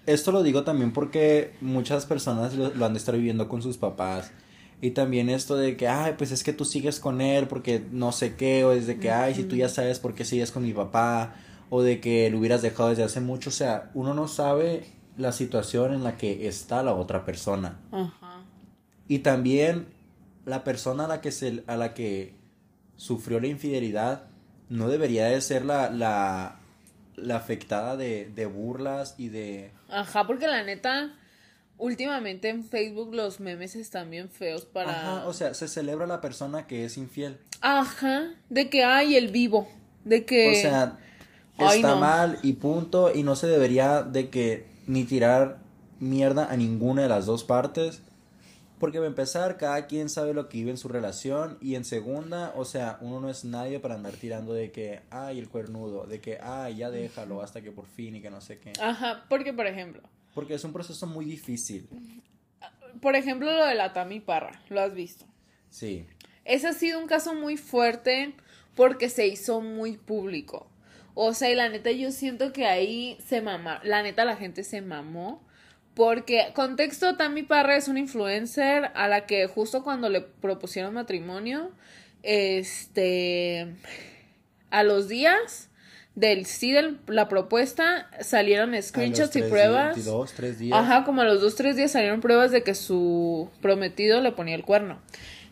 esto 0.07 0.33
lo 0.33 0.43
digo 0.43 0.65
también 0.65 0.93
porque 0.93 1.55
muchas 1.61 2.07
personas 2.07 2.55
lo, 2.55 2.75
lo 2.75 2.87
han 2.87 2.95
de 2.95 2.99
estar 2.99 3.15
viviendo 3.15 3.49
con 3.49 3.63
sus 3.63 3.77
papás. 3.77 4.33
Y 4.81 4.91
también 4.91 5.29
esto 5.29 5.55
de 5.55 5.77
que, 5.77 5.87
ay, 5.87 6.15
pues 6.19 6.33
es 6.33 6.43
que 6.43 6.53
tú 6.53 6.65
sigues 6.65 6.99
con 6.99 7.21
él 7.21 7.47
porque 7.47 7.85
no 7.93 8.11
sé 8.11 8.35
qué, 8.35 8.65
o 8.65 8.73
es 8.73 8.89
de 8.89 8.99
que, 8.99 9.13
ay, 9.13 9.35
si 9.35 9.45
tú 9.45 9.55
ya 9.55 9.69
sabes 9.69 10.01
por 10.01 10.15
qué 10.15 10.25
sigues 10.25 10.51
con 10.51 10.65
mi 10.65 10.73
papá, 10.73 11.37
o 11.71 11.83
de 11.83 12.01
que 12.01 12.29
lo 12.31 12.39
hubieras 12.39 12.63
dejado 12.63 12.89
desde 12.89 13.05
hace 13.05 13.21
mucho, 13.21 13.51
o 13.51 13.53
sea, 13.53 13.93
uno 13.95 14.13
no 14.13 14.27
sabe 14.27 14.85
la 15.17 15.31
situación 15.31 15.95
en 15.95 16.03
la 16.03 16.17
que 16.17 16.49
está 16.49 16.83
la 16.83 16.95
otra 16.95 17.25
persona. 17.25 17.79
Ajá. 17.93 18.43
Y 19.07 19.21
también 19.21 19.87
la 20.47 20.65
persona 20.65 21.05
a 21.05 21.09
la 21.09 21.21
que 21.21 21.31
se, 21.31 21.63
a 21.67 21.77
la 21.77 21.95
que 21.95 22.35
sufrió 22.97 23.41
la 23.41 23.47
infidelidad 23.47 24.25
no 24.69 24.89
debería 24.89 25.27
de 25.27 25.41
ser 25.41 25.65
la, 25.65 25.91
la, 25.91 26.61
la 27.17 27.37
afectada 27.37 27.97
de, 27.97 28.31
de 28.35 28.47
burlas 28.47 29.15
y 29.19 29.29
de... 29.29 29.71
Ajá, 29.89 30.27
porque 30.27 30.47
la 30.47 30.63
neta 30.65 31.13
Últimamente 31.83 32.49
en 32.49 32.65
Facebook 32.65 33.13
los 33.13 33.41
memes 33.41 33.75
están 33.75 34.09
bien 34.09 34.29
feos 34.29 34.65
para. 34.65 34.91
Ajá, 34.91 35.27
o 35.27 35.33
sea, 35.33 35.53
se 35.53 35.67
celebra 35.67 36.07
la 36.07 36.21
persona 36.21 36.69
que 36.69 36.85
es 36.85 36.97
infiel. 36.97 37.39
Ajá, 37.61 38.35
de 38.51 38.71
que 38.71 38.85
hay 38.85 39.17
el 39.17 39.33
vivo, 39.33 39.69
de 40.05 40.25
que. 40.25 40.53
O 40.53 40.55
sea, 40.55 40.99
está 41.59 41.97
mal 41.97 42.39
y 42.45 42.53
punto, 42.53 43.13
y 43.13 43.25
no 43.25 43.35
se 43.35 43.49
debería 43.49 44.03
de 44.03 44.29
que 44.29 44.67
ni 44.87 45.03
tirar 45.03 45.59
mierda 45.99 46.53
a 46.53 46.57
ninguna 46.57 47.03
de 47.03 47.09
las 47.09 47.27
dos 47.27 47.43
partes. 47.43 48.01
Porque 48.83 48.99
va 48.99 49.05
a 49.05 49.09
empezar, 49.09 49.59
cada 49.59 49.87
quien 49.87 50.09
sabe 50.09 50.35
lo 50.35 50.49
que 50.49 50.59
vive 50.59 50.73
en 50.73 50.77
su 50.77 50.89
relación. 50.89 51.57
Y 51.61 51.77
en 51.77 51.85
segunda, 51.85 52.53
o 52.57 52.65
sea, 52.65 52.99
uno 53.01 53.21
no 53.21 53.31
es 53.31 53.45
nadie 53.45 53.79
para 53.79 53.95
andar 53.95 54.15
tirando 54.15 54.55
de 54.55 54.73
que, 54.73 55.03
ay, 55.09 55.39
el 55.39 55.49
cuernudo, 55.49 56.05
de 56.09 56.21
que, 56.21 56.41
ay, 56.43 56.79
ya 56.79 56.91
déjalo 56.91 57.43
hasta 57.43 57.63
que 57.63 57.71
por 57.71 57.87
fin 57.87 58.17
y 58.17 58.21
que 58.21 58.29
no 58.29 58.41
sé 58.41 58.59
qué. 58.59 58.73
Ajá, 58.81 59.25
porque 59.29 59.53
por 59.53 59.69
ejemplo, 59.69 60.03
porque 60.35 60.55
es 60.55 60.65
un 60.65 60.73
proceso 60.73 61.07
muy 61.07 61.25
difícil. 61.25 61.89
Por 63.01 63.15
ejemplo, 63.15 63.53
lo 63.53 63.67
de 63.67 63.77
la 63.77 63.93
Tami 63.93 64.19
Parra, 64.19 64.61
¿lo 64.69 64.81
has 64.81 64.93
visto? 64.93 65.27
Sí. 65.71 66.05
Ese 66.45 66.67
ha 66.67 66.73
sido 66.73 66.99
un 66.99 67.07
caso 67.07 67.35
muy 67.35 67.57
fuerte 67.57 68.35
porque 68.75 69.11
se 69.11 69.29
hizo 69.29 69.61
muy 69.61 69.97
público. 69.97 70.67
O 71.15 71.35
sea, 71.35 71.53
y 71.53 71.55
la 71.55 71.69
neta 71.69 71.93
yo 71.93 72.11
siento 72.11 72.53
que 72.53 72.67
ahí 72.67 73.17
se 73.25 73.43
mamó, 73.43 73.75
la 73.85 74.03
neta 74.03 74.25
la 74.25 74.35
gente 74.35 74.65
se 74.65 74.83
mamó. 74.83 75.41
Porque, 75.95 76.53
contexto, 76.55 77.17
Tami 77.17 77.43
Parra 77.43 77.77
es 77.77 77.89
una 77.89 78.01
influencer 78.01 78.91
a 78.95 79.09
la 79.09 79.27
que 79.27 79.47
justo 79.47 79.85
cuando 79.85 80.09
le 80.09 80.23
propusieron 80.23 80.95
matrimonio, 80.95 81.71
este, 82.23 83.75
a 84.71 84.83
los 84.85 85.09
días 85.09 85.69
del 86.15 86.47
sí 86.47 86.73
de 86.73 86.95
la 87.07 87.29
propuesta 87.29 88.11
salieron 88.21 88.81
screenshots 88.81 89.37
y 89.37 89.43
pruebas. 89.43 90.05
Dos, 90.05 90.33
tres 90.33 90.59
días. 90.59 90.79
Ajá, 90.79 91.05
como 91.05 91.23
a 91.23 91.25
los 91.25 91.41
dos, 91.41 91.57
tres 91.57 91.77
días 91.77 91.93
salieron 91.93 92.21
pruebas 92.21 92.51
de 92.51 92.63
que 92.63 92.75
su 92.75 93.51
prometido 93.61 94.21
le 94.21 94.33
ponía 94.33 94.55
el 94.55 94.63
cuerno. 94.63 95.01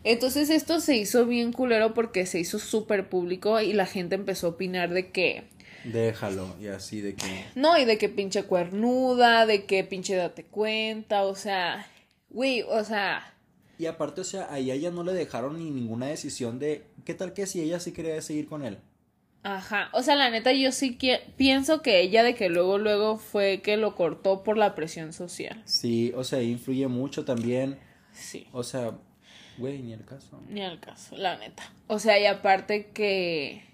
Entonces 0.05 0.49
esto 0.49 0.81
se 0.81 0.97
hizo 0.97 1.27
bien 1.27 1.53
culero 1.53 1.93
porque 1.93 2.25
se 2.25 2.39
hizo 2.39 2.59
súper 2.59 3.09
público 3.09 3.61
y 3.61 3.73
la 3.75 3.87
gente 3.87 4.15
empezó 4.15 4.49
a 4.49 4.51
opinar 4.51 4.91
de 4.91 5.11
que... 5.11 5.45
Déjalo, 5.85 6.57
y 6.61 6.69
así 6.69 7.01
de 7.01 7.15
que... 7.15 7.47
No, 7.55 7.79
y 7.79 7.85
de 7.85 7.99
que 7.99 8.09
pinche 8.09 8.45
cuernuda, 8.45 9.47
de 9.47 9.65
que 9.65 9.85
pinche 9.85 10.15
date 10.15 10.45
cuenta, 10.45 11.23
o 11.25 11.35
sea... 11.35 11.87
Güey, 12.31 12.63
o 12.63 12.85
sea... 12.85 13.35
Y 13.79 13.87
aparte, 13.87 14.21
o 14.21 14.25
sea, 14.25 14.53
a 14.53 14.59
ella 14.59 14.91
no 14.91 15.05
le 15.05 15.13
dejaron 15.13 15.59
ni 15.59 15.71
ninguna 15.71 16.07
decisión 16.07 16.59
de... 16.59 16.85
¿Qué 17.05 17.15
tal 17.15 17.33
que 17.33 17.47
si 17.47 17.63
ella 17.63 17.81
sí 17.81 17.93
quería 17.93 18.21
seguir 18.21 18.47
con 18.47 18.65
él? 18.65 18.79
Ajá, 19.43 19.89
o 19.95 20.03
sea, 20.03 20.17
la 20.17 20.29
neta 20.29 20.53
yo 20.53 20.71
sí 20.71 20.97
que 20.97 21.23
pienso 21.39 21.81
que 21.81 22.01
ella 22.01 22.23
de 22.23 22.35
que 22.35 22.51
luego 22.51 22.77
luego 22.77 23.17
fue 23.17 23.63
que 23.63 23.79
lo 23.79 23.95
cortó 23.95 24.43
por 24.43 24.59
la 24.59 24.75
presión 24.75 25.15
social. 25.15 25.63
Sí, 25.65 26.13
o 26.15 26.25
sea, 26.25 26.43
influye 26.43 26.89
mucho 26.89 27.25
también. 27.25 27.79
Sí. 28.13 28.47
O 28.53 28.63
sea, 28.63 28.99
güey, 29.57 29.81
ni 29.81 29.95
el 29.95 30.05
caso. 30.05 30.43
Ni 30.47 30.61
el 30.61 30.79
caso, 30.79 31.17
la 31.17 31.39
neta. 31.39 31.73
O 31.87 31.99
sea, 31.99 32.21
y 32.21 32.27
aparte 32.27 32.91
que 32.93 33.65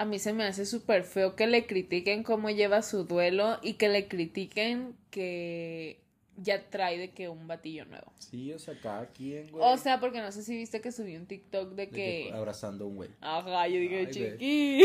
a 0.00 0.06
mí 0.06 0.18
se 0.18 0.32
me 0.32 0.44
hace 0.44 0.64
súper 0.64 1.04
feo 1.04 1.36
que 1.36 1.46
le 1.46 1.66
critiquen 1.66 2.22
cómo 2.22 2.48
lleva 2.48 2.80
su 2.80 3.04
duelo 3.04 3.58
y 3.60 3.74
que 3.74 3.90
le 3.90 4.08
critiquen 4.08 4.94
que 5.10 6.00
ya 6.38 6.70
trae 6.70 6.96
de 6.96 7.10
que 7.10 7.28
un 7.28 7.46
batillo 7.46 7.84
nuevo. 7.84 8.10
Sí, 8.18 8.50
o 8.54 8.58
sea, 8.58 8.80
cada 8.80 9.08
quien, 9.08 9.50
güey. 9.50 9.62
O 9.62 9.76
sea, 9.76 10.00
porque 10.00 10.22
no 10.22 10.32
sé 10.32 10.42
si 10.42 10.56
viste 10.56 10.80
que 10.80 10.90
subió 10.90 11.20
un 11.20 11.26
TikTok 11.26 11.74
de, 11.74 11.90
que... 11.90 12.30
Abrazando 12.32 12.86
a 12.86 12.88
un 12.88 12.96
güey. 12.96 13.10
Ajá, 13.20 13.68
yo 13.68 13.78
dije, 13.78 14.08
chiqui. 14.08 14.80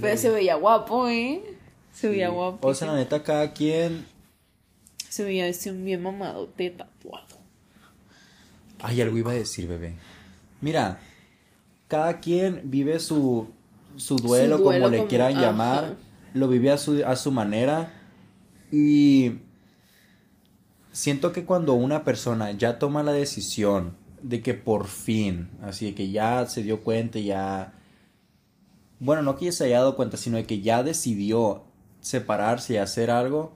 Pero 0.00 0.16
se 0.16 0.30
veía 0.30 0.54
guapo, 0.54 1.06
¿eh? 1.06 1.42
Se 1.92 2.08
veía 2.08 2.30
guapo. 2.30 2.66
O 2.66 2.72
sea, 2.72 2.88
la 2.88 2.96
neta, 2.96 3.22
cada 3.22 3.52
quien... 3.52 4.06
Se 5.10 5.22
veía 5.22 5.46
ese 5.48 5.70
un 5.70 5.84
bien 5.84 6.02
mamado 6.02 6.50
de 6.56 6.70
tatuado. 6.70 7.36
Ay, 8.78 9.02
algo 9.02 9.18
iba 9.18 9.32
a 9.32 9.34
decir, 9.34 9.68
bebé. 9.68 9.96
Mira, 10.62 10.98
cada 11.88 12.20
quien 12.20 12.62
vive 12.64 12.98
su, 13.00 13.54
su, 13.96 14.16
duelo, 14.16 14.62
como 14.62 14.88
le 14.88 15.06
quieran 15.06 15.34
llamar. 15.34 15.96
Lo 16.34 16.48
vive 16.48 16.70
a 16.70 16.78
su, 16.78 17.02
a 17.04 17.16
su 17.16 17.30
manera. 17.32 17.92
Y 18.70 19.38
siento 20.92 21.32
que 21.32 21.44
cuando 21.44 21.74
una 21.74 22.04
persona 22.04 22.50
ya 22.52 22.78
toma 22.78 23.02
la 23.02 23.12
decisión 23.12 23.96
de 24.22 24.42
que 24.42 24.54
por 24.54 24.86
fin, 24.86 25.50
así 25.62 25.86
de 25.86 25.94
que 25.94 26.10
ya 26.10 26.46
se 26.46 26.62
dio 26.62 26.82
cuenta, 26.82 27.18
ya... 27.18 27.72
Bueno, 28.98 29.22
no 29.22 29.36
que 29.36 29.46
ya 29.46 29.52
se 29.52 29.64
haya 29.64 29.78
dado 29.78 29.94
cuenta, 29.94 30.16
sino 30.16 30.36
de 30.38 30.46
que 30.46 30.60
ya 30.60 30.82
decidió 30.82 31.64
separarse 32.00 32.74
y 32.74 32.76
hacer 32.78 33.10
algo. 33.10 33.54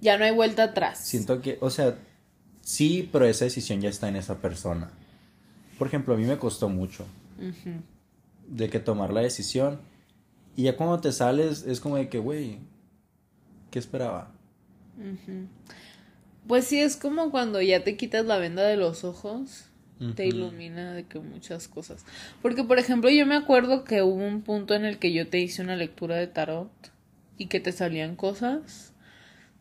Ya 0.00 0.16
no 0.16 0.24
hay 0.24 0.30
vuelta 0.30 0.64
atrás. 0.64 0.98
Siento 0.98 1.42
que, 1.42 1.58
o 1.60 1.70
sea, 1.70 1.98
sí, 2.62 3.08
pero 3.12 3.26
esa 3.26 3.44
decisión 3.44 3.80
ya 3.80 3.88
está 3.88 4.08
en 4.08 4.16
esa 4.16 4.38
persona. 4.38 4.90
por 5.76 5.88
ejemplo, 5.88 6.14
a 6.14 6.16
mí 6.16 6.24
me 6.24 6.38
costó 6.38 6.68
mucho 6.68 7.04
de 8.50 8.68
que 8.68 8.80
tomar 8.80 9.12
la 9.12 9.22
decisión. 9.22 9.80
Y 10.56 10.64
ya 10.64 10.76
cuando 10.76 11.00
te 11.00 11.12
sales 11.12 11.64
es 11.66 11.80
como 11.80 11.96
de 11.96 12.08
que, 12.08 12.18
güey, 12.18 12.58
¿qué 13.70 13.78
esperaba? 13.78 14.32
Pues 16.46 16.66
sí, 16.66 16.80
es 16.80 16.96
como 16.96 17.30
cuando 17.30 17.62
ya 17.62 17.82
te 17.84 17.96
quitas 17.96 18.26
la 18.26 18.38
venda 18.38 18.62
de 18.64 18.76
los 18.76 19.04
ojos, 19.04 19.66
te 20.14 20.26
ilumina 20.26 20.92
de 20.92 21.04
que 21.04 21.18
muchas 21.20 21.68
cosas. 21.68 22.04
Porque, 22.42 22.64
por 22.64 22.78
ejemplo, 22.78 23.10
yo 23.10 23.26
me 23.26 23.36
acuerdo 23.36 23.84
que 23.84 24.02
hubo 24.02 24.26
un 24.26 24.42
punto 24.42 24.74
en 24.74 24.84
el 24.84 24.98
que 24.98 25.12
yo 25.12 25.28
te 25.28 25.38
hice 25.38 25.62
una 25.62 25.76
lectura 25.76 26.16
de 26.16 26.26
tarot 26.26 26.70
y 27.38 27.46
que 27.46 27.60
te 27.60 27.72
salían 27.72 28.16
cosas 28.16 28.92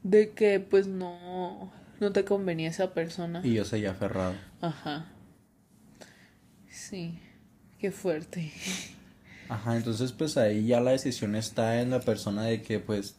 de 0.03 0.31
que 0.31 0.59
pues 0.59 0.87
no, 0.87 1.71
no 1.99 2.11
te 2.11 2.25
convenía 2.25 2.69
esa 2.69 2.93
persona. 2.93 3.41
Y 3.43 3.53
yo 3.53 3.65
seguía 3.65 3.91
aferrado. 3.91 4.33
Ajá. 4.61 5.07
Sí, 6.69 7.19
qué 7.79 7.91
fuerte. 7.91 8.51
Ajá, 9.49 9.77
entonces 9.77 10.11
pues 10.11 10.37
ahí 10.37 10.67
ya 10.67 10.79
la 10.79 10.91
decisión 10.91 11.35
está 11.35 11.81
en 11.81 11.89
la 11.89 11.99
persona 11.99 12.43
de 12.43 12.61
que 12.61 12.79
pues 12.79 13.15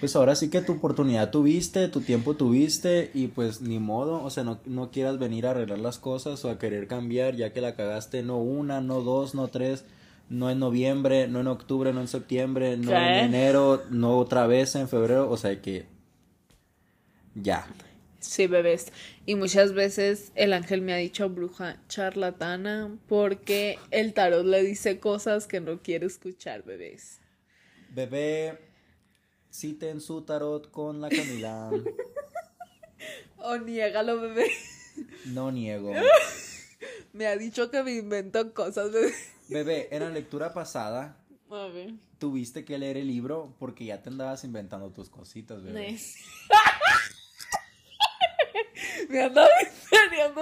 pues 0.00 0.14
ahora 0.14 0.36
sí 0.36 0.48
que 0.48 0.60
tu 0.60 0.74
oportunidad 0.74 1.30
tuviste, 1.30 1.88
tu 1.88 2.00
tiempo 2.00 2.34
tuviste 2.34 3.10
y 3.14 3.26
pues 3.28 3.60
ni 3.60 3.80
modo, 3.80 4.22
o 4.22 4.30
sea, 4.30 4.44
no, 4.44 4.60
no 4.64 4.90
quieras 4.92 5.18
venir 5.18 5.46
a 5.46 5.50
arreglar 5.50 5.80
las 5.80 5.98
cosas 5.98 6.44
o 6.44 6.50
a 6.50 6.58
querer 6.58 6.86
cambiar 6.86 7.34
ya 7.34 7.52
que 7.52 7.60
la 7.60 7.74
cagaste 7.74 8.22
no 8.22 8.38
una, 8.38 8.80
no 8.80 9.00
dos, 9.00 9.34
no 9.34 9.48
tres, 9.48 9.84
no 10.28 10.50
en 10.50 10.60
noviembre, 10.60 11.26
no 11.26 11.40
en 11.40 11.48
octubre, 11.48 11.92
no 11.92 12.00
en 12.00 12.08
septiembre, 12.08 12.76
no 12.76 12.92
en 12.92 13.24
enero, 13.24 13.82
no 13.90 14.16
otra 14.18 14.46
vez 14.46 14.76
en 14.76 14.88
febrero, 14.88 15.28
o 15.30 15.36
sea 15.36 15.60
que 15.60 15.86
ya. 17.34 17.66
Sí, 18.20 18.46
bebés. 18.46 18.92
Y 19.26 19.36
muchas 19.36 19.72
veces 19.72 20.32
el 20.34 20.52
ángel 20.52 20.82
me 20.82 20.92
ha 20.92 20.96
dicho 20.96 21.28
bruja 21.28 21.80
charlatana 21.88 22.98
porque 23.08 23.78
el 23.90 24.12
tarot 24.12 24.44
le 24.44 24.62
dice 24.62 24.98
cosas 24.98 25.46
que 25.46 25.60
no 25.60 25.80
quiere 25.82 26.06
escuchar, 26.06 26.64
bebés. 26.64 27.20
Bebé, 27.90 28.58
citen 29.50 30.00
su 30.00 30.22
tarot 30.22 30.70
con 30.70 31.00
la 31.00 31.08
Camila. 31.08 31.70
o 33.38 33.56
niégalo, 33.58 34.20
bebé. 34.20 34.46
No 35.26 35.52
niego. 35.52 35.92
me 37.12 37.26
ha 37.26 37.36
dicho 37.36 37.70
que 37.70 37.82
me 37.82 37.94
invento 37.94 38.52
cosas, 38.52 38.90
bebé. 38.92 39.12
Bebé, 39.48 39.88
en 39.92 40.02
la 40.02 40.10
lectura 40.10 40.52
pasada, 40.52 41.16
tuviste 42.18 42.64
que 42.64 42.78
leer 42.78 42.96
el 42.96 43.06
libro 43.06 43.54
porque 43.58 43.84
ya 43.84 44.02
te 44.02 44.10
andabas 44.10 44.44
inventando 44.44 44.90
tus 44.90 45.08
cositas, 45.08 45.62
bebé. 45.62 45.96
me 49.08 49.22
andaba 49.22 49.48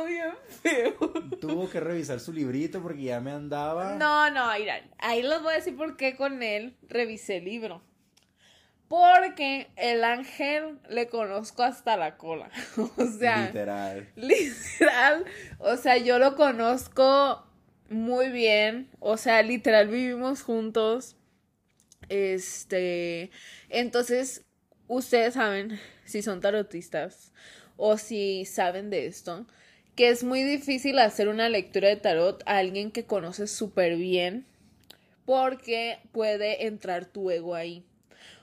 bien 0.07 0.33
feo. 0.63 0.95
Tuvo 1.41 1.71
que 1.71 1.81
revisar 1.81 2.21
su 2.21 2.33
librito 2.33 2.83
porque 2.83 3.03
ya 3.03 3.21
me 3.21 3.31
andaba. 3.31 3.95
No, 3.95 4.31
no, 4.31 4.49
ahí 4.49 5.23
les 5.23 5.43
voy 5.43 5.53
a 5.53 5.57
decir 5.57 5.77
por 5.77 5.97
qué 5.97 6.17
con 6.17 6.43
él 6.43 6.77
revisé 6.89 7.39
el 7.39 7.45
libro. 7.45 7.83
Porque 8.89 9.69
el 9.77 10.05
ángel 10.05 10.79
le 10.89 11.09
conozco 11.09 11.63
hasta 11.63 11.97
la 11.97 12.17
cola. 12.17 12.51
O 12.97 13.05
sea. 13.07 13.47
Literal. 13.47 14.09
Literal. 14.15 15.25
O 15.59 15.77
sea, 15.77 15.97
yo 15.97 16.19
lo 16.19 16.37
conozco 16.37 17.45
muy 17.89 18.29
bien. 18.31 18.89
O 19.01 19.17
sea, 19.17 19.43
literal 19.43 19.89
vivimos 19.89 20.43
juntos. 20.43 21.17
Este. 22.09 23.31
Entonces, 23.69 24.45
ustedes 24.87 25.35
saben, 25.35 25.81
si 26.05 26.23
son 26.23 26.41
tarotistas 26.41 27.33
o 27.77 27.98
si 27.98 28.44
saben 28.44 28.90
de 28.90 29.07
esto, 29.07 29.47
que 29.94 30.09
es 30.09 30.24
muy 30.24 30.43
difícil 30.43 30.98
hacer 30.98 31.28
una 31.28 31.48
lectura 31.48 31.89
de 31.89 31.97
tarot 31.97 32.43
a 32.47 32.59
alguien 32.59 32.90
que 32.90 33.05
conoces 33.05 33.51
súper 33.51 33.97
bien. 33.97 34.47
Porque 35.24 35.98
puede 36.12 36.66
entrar 36.66 37.07
tu 37.07 37.31
ego 37.31 37.57
ahí 37.57 37.85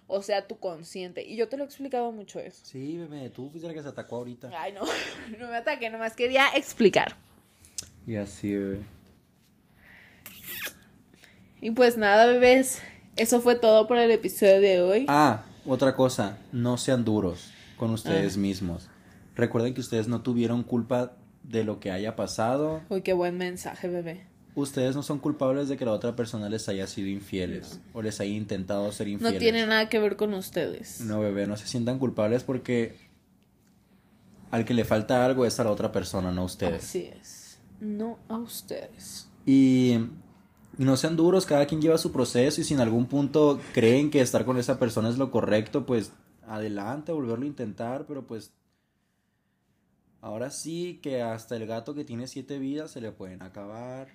o 0.07 0.21
sea, 0.21 0.47
tu 0.47 0.59
consciente. 0.59 1.23
Y 1.23 1.35
yo 1.35 1.47
te 1.47 1.57
lo 1.57 1.63
he 1.63 1.65
explicado 1.65 2.11
mucho 2.11 2.39
eso. 2.39 2.61
Sí, 2.63 2.97
bebé, 2.97 3.29
tú 3.29 3.49
fuiste 3.49 3.67
la 3.67 3.73
que 3.73 3.81
se 3.81 3.89
atacó 3.89 4.17
ahorita. 4.17 4.49
Ay, 4.55 4.73
no, 4.73 4.81
no 5.39 5.47
me 5.47 5.55
ataqué, 5.55 5.89
nomás 5.89 6.15
quería 6.15 6.49
explicar. 6.55 7.15
Y 8.05 8.15
así, 8.15 8.53
bebé. 8.53 8.81
Y 11.61 11.71
pues 11.71 11.97
nada, 11.97 12.25
bebés, 12.25 12.81
eso 13.15 13.39
fue 13.39 13.55
todo 13.55 13.87
por 13.87 13.97
el 13.97 14.11
episodio 14.11 14.59
de 14.59 14.81
hoy. 14.81 15.05
Ah, 15.07 15.45
otra 15.65 15.95
cosa, 15.95 16.37
no 16.51 16.77
sean 16.77 17.05
duros 17.05 17.51
con 17.77 17.91
ustedes 17.91 18.35
ah. 18.35 18.39
mismos. 18.39 18.89
Recuerden 19.35 19.73
que 19.73 19.81
ustedes 19.81 20.07
no 20.07 20.21
tuvieron 20.21 20.63
culpa 20.63 21.13
de 21.43 21.63
lo 21.63 21.79
que 21.79 21.91
haya 21.91 22.15
pasado. 22.15 22.81
Uy, 22.89 23.01
qué 23.01 23.13
buen 23.13 23.37
mensaje, 23.37 23.87
bebé 23.87 24.33
ustedes 24.55 24.95
no 24.95 25.03
son 25.03 25.19
culpables 25.19 25.67
de 25.69 25.77
que 25.77 25.85
la 25.85 25.91
otra 25.91 26.15
persona 26.15 26.49
les 26.49 26.69
haya 26.69 26.87
sido 26.87 27.07
infieles 27.07 27.79
o 27.93 28.01
les 28.01 28.19
haya 28.19 28.33
intentado 28.33 28.91
ser 28.91 29.07
infieles. 29.07 29.33
No 29.33 29.39
tiene 29.39 29.65
nada 29.65 29.89
que 29.89 29.99
ver 29.99 30.15
con 30.15 30.33
ustedes. 30.33 31.01
No, 31.01 31.19
bebé, 31.19 31.47
no 31.47 31.57
se 31.57 31.67
sientan 31.67 31.99
culpables 31.99 32.43
porque 32.43 32.95
al 34.51 34.65
que 34.65 34.73
le 34.73 34.85
falta 34.85 35.25
algo 35.25 35.45
es 35.45 35.59
a 35.59 35.63
la 35.63 35.71
otra 35.71 35.91
persona, 35.91 36.31
no 36.31 36.41
a 36.41 36.45
ustedes. 36.45 36.83
Así 36.83 37.09
es. 37.19 37.59
No 37.79 38.19
a 38.29 38.37
ustedes. 38.37 39.27
Y, 39.45 39.97
no 40.77 40.97
sean 40.97 41.15
duros, 41.15 41.45
cada 41.45 41.65
quien 41.65 41.81
lleva 41.81 41.97
su 41.97 42.11
proceso 42.11 42.61
y 42.61 42.63
si 42.63 42.73
en 42.73 42.79
algún 42.79 43.07
punto 43.07 43.59
creen 43.73 44.09
que 44.09 44.21
estar 44.21 44.45
con 44.45 44.57
esa 44.57 44.79
persona 44.79 45.09
es 45.09 45.17
lo 45.17 45.31
correcto, 45.31 45.85
pues 45.85 46.13
adelante, 46.47 47.11
volverlo 47.11 47.45
a 47.45 47.47
intentar, 47.47 48.05
pero 48.07 48.25
pues 48.25 48.53
ahora 50.23 50.49
sí 50.51 50.99
que 51.03 51.21
hasta 51.21 51.57
el 51.57 51.67
gato 51.67 51.93
que 51.93 52.05
tiene 52.05 52.27
siete 52.27 52.57
vidas 52.57 52.91
se 52.91 53.01
le 53.01 53.11
pueden 53.11 53.41
acabar. 53.43 54.07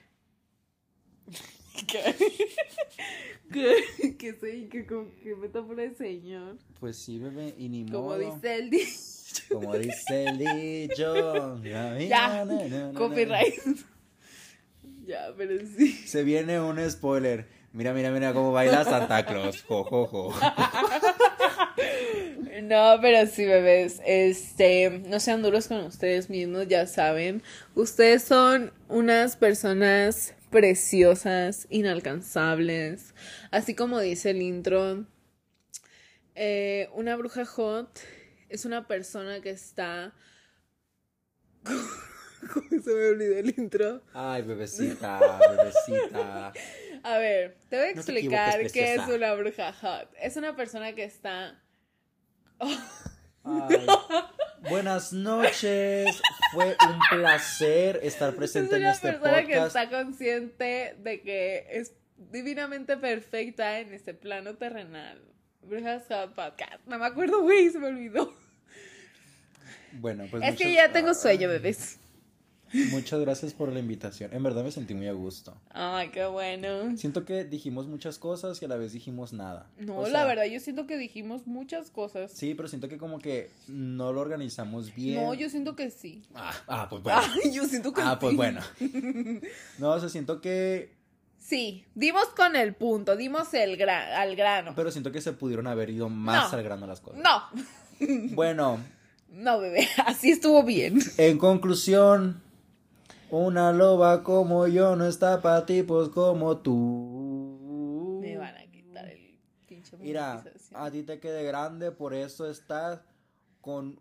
¿Qué? 1.86 2.16
¿Qué, 3.52 4.16
qué, 4.18 4.32
sé, 4.34 4.68
qué, 4.68 4.86
qué 4.86 5.36
metáfora 5.36 5.82
de 5.82 5.94
señor? 5.94 6.56
Pues 6.80 6.96
sí, 6.96 7.18
bebé, 7.18 7.54
y 7.56 7.68
ni 7.68 7.86
Como 7.86 8.16
dice 8.16 8.56
el 8.56 8.70
dicho. 8.70 8.88
Como 9.52 9.76
dice 9.76 10.24
el 10.24 10.38
dicho. 10.38 11.62
Ya, 11.62 12.46
copyright. 12.94 13.54
ya, 15.06 15.32
pero 15.36 15.58
sí. 15.66 15.92
Se 15.92 16.24
viene 16.24 16.60
un 16.60 16.78
spoiler. 16.90 17.46
Mira, 17.72 17.92
mira, 17.92 18.10
mira 18.10 18.32
cómo 18.32 18.52
baila 18.52 18.84
Santa 18.84 19.24
Claus. 19.26 19.62
Jo, 19.64 19.84
No, 22.62 22.98
pero 23.00 23.26
sí, 23.26 23.44
bebés, 23.44 24.00
este, 24.06 24.90
no 25.06 25.20
sean 25.20 25.42
duros 25.42 25.68
con 25.68 25.78
ustedes 25.84 26.30
mismos, 26.30 26.66
ya 26.66 26.86
saben, 26.86 27.42
ustedes 27.74 28.22
son 28.22 28.72
unas 28.88 29.36
personas 29.36 30.34
preciosas, 30.50 31.66
inalcanzables. 31.70 33.14
Así 33.50 33.74
como 33.74 34.00
dice 34.00 34.30
el 34.30 34.42
intro, 34.42 35.06
eh, 36.34 36.88
una 36.94 37.16
bruja 37.16 37.44
hot 37.44 38.00
es 38.48 38.64
una 38.64 38.86
persona 38.86 39.40
que 39.40 39.50
está... 39.50 40.14
¿Cómo 42.54 42.82
se 42.82 42.94
me 42.94 43.08
olvidó 43.08 43.38
el 43.38 43.58
intro? 43.58 44.02
Ay, 44.14 44.42
bebecita, 44.42 45.40
bebecita. 45.50 46.52
A 47.02 47.18
ver, 47.18 47.58
te 47.68 47.76
voy 47.76 47.86
a 47.86 47.90
explicar 47.90 48.70
qué 48.70 48.94
es 48.94 49.08
una 49.08 49.34
bruja 49.34 49.72
hot. 49.72 50.08
Es 50.20 50.36
una 50.36 50.56
persona 50.56 50.94
que 50.94 51.04
está... 51.04 51.60
Buenas 54.68 55.12
noches. 55.12 56.20
Fue 56.52 56.76
un 56.88 56.98
placer 57.10 58.00
estar 58.02 58.34
presente 58.34 58.76
en 58.76 58.86
este 58.86 59.12
podcast. 59.12 59.16
Es 59.16 59.20
una 59.20 59.32
persona 59.32 59.46
que 59.46 59.66
está 59.66 59.90
consciente 59.90 60.96
de 60.98 61.22
que 61.22 61.66
es 61.70 61.94
divinamente 62.16 62.96
perfecta 62.96 63.78
en 63.80 63.94
este 63.94 64.14
plano 64.14 64.54
terrenal. 64.54 65.22
Brujas 65.62 66.04
Podcast. 66.34 66.86
No 66.86 66.98
me 66.98 67.06
acuerdo, 67.06 67.42
güey, 67.42 67.68
se 67.70 67.78
me 67.78 67.88
olvidó. 67.88 68.34
Bueno, 69.92 70.26
pues. 70.30 70.42
Es 70.44 70.56
que 70.56 70.72
ya 70.72 70.92
tengo 70.92 71.14
sueño, 71.14 71.48
bebés. 71.48 71.98
Muchas 72.90 73.20
gracias 73.20 73.54
por 73.54 73.72
la 73.72 73.80
invitación. 73.80 74.32
En 74.32 74.42
verdad 74.42 74.64
me 74.64 74.70
sentí 74.70 74.94
muy 74.94 75.08
a 75.08 75.12
gusto. 75.12 75.56
Ay, 75.70 76.10
qué 76.10 76.26
bueno. 76.26 76.96
Siento 76.96 77.24
que 77.24 77.44
dijimos 77.44 77.86
muchas 77.86 78.18
cosas 78.18 78.60
y 78.60 78.64
a 78.64 78.68
la 78.68 78.76
vez 78.76 78.92
dijimos 78.92 79.32
nada. 79.32 79.66
No, 79.78 80.06
la 80.08 80.24
verdad, 80.24 80.44
yo 80.44 80.60
siento 80.60 80.86
que 80.86 80.96
dijimos 80.96 81.46
muchas 81.46 81.90
cosas. 81.90 82.32
Sí, 82.32 82.54
pero 82.54 82.68
siento 82.68 82.88
que 82.88 82.98
como 82.98 83.18
que 83.18 83.50
no 83.68 84.12
lo 84.12 84.20
organizamos 84.20 84.94
bien. 84.94 85.22
No, 85.22 85.34
yo 85.34 85.48
siento 85.48 85.76
que 85.76 85.90
sí. 85.90 86.22
Ah, 86.34 86.54
ah 86.66 86.86
pues 86.88 87.02
bueno. 87.02 87.20
Ay, 87.44 87.52
yo 87.52 87.64
siento 87.64 87.92
que 87.92 88.02
Ah, 88.02 88.18
pues 88.18 88.36
bueno. 88.36 88.60
No, 89.78 89.90
o 89.90 90.00
sea, 90.00 90.08
siento 90.08 90.40
que 90.40 90.98
Sí, 91.38 91.86
dimos 91.94 92.26
con 92.36 92.56
el 92.56 92.74
punto, 92.74 93.16
dimos 93.16 93.54
el 93.54 93.80
al 93.88 94.36
grano. 94.36 94.74
Pero 94.76 94.90
siento 94.90 95.10
que 95.10 95.22
se 95.22 95.32
pudieron 95.32 95.66
haber 95.66 95.88
ido 95.88 96.10
más 96.10 96.52
al 96.52 96.62
grano 96.62 96.86
las 96.86 97.00
cosas. 97.00 97.22
No. 97.22 97.42
Bueno. 98.34 98.78
No, 99.30 99.60
bebé, 99.60 99.86
así 100.06 100.30
estuvo 100.30 100.62
bien. 100.62 101.00
En 101.18 101.36
conclusión, 101.36 102.40
una 103.30 103.72
loba 103.72 104.22
como 104.22 104.66
yo 104.66 104.96
no 104.96 105.06
está 105.06 105.40
para 105.42 105.66
tipos 105.66 106.08
como 106.10 106.58
tú. 106.58 108.20
Me 108.22 108.36
van 108.38 108.56
a 108.56 108.66
quitar 108.70 109.06
el 109.08 109.38
pinche 109.66 109.96
Mira, 109.98 110.42
a 110.74 110.90
ti 110.90 111.02
te 111.02 111.20
quede 111.20 111.42
grande, 111.44 111.90
por 111.92 112.14
eso 112.14 112.48
estás 112.48 113.00
con 113.60 114.00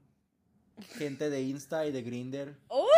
gente 0.98 1.30
de 1.30 1.42
Insta 1.42 1.86
y 1.86 1.92
de 1.92 2.02
Grinder. 2.04 2.56
¡Oh! 2.70 2.86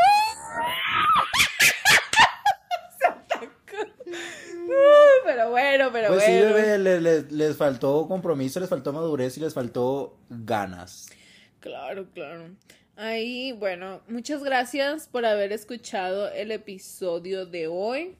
Pero 5.25 5.49
bueno, 5.51 5.89
pero 5.91 6.07
Pues 6.09 6.23
sí, 6.23 6.31
bueno. 6.31 6.53
bebé, 6.55 6.77
le- 6.79 7.01
le- 7.01 7.21
les 7.23 7.55
faltó 7.55 8.07
compromiso, 8.07 8.59
les 8.59 8.69
faltó 8.69 8.91
madurez 8.93 9.37
y 9.37 9.41
les 9.41 9.53
faltó 9.53 10.17
ganas. 10.29 11.07
Claro, 11.59 12.07
claro. 12.13 12.49
Ahí, 13.01 13.53
bueno, 13.53 14.01
muchas 14.09 14.43
gracias 14.43 15.07
por 15.07 15.25
haber 15.25 15.53
escuchado 15.53 16.29
el 16.33 16.51
episodio 16.51 17.45
de 17.45 17.67
hoy. 17.67 18.17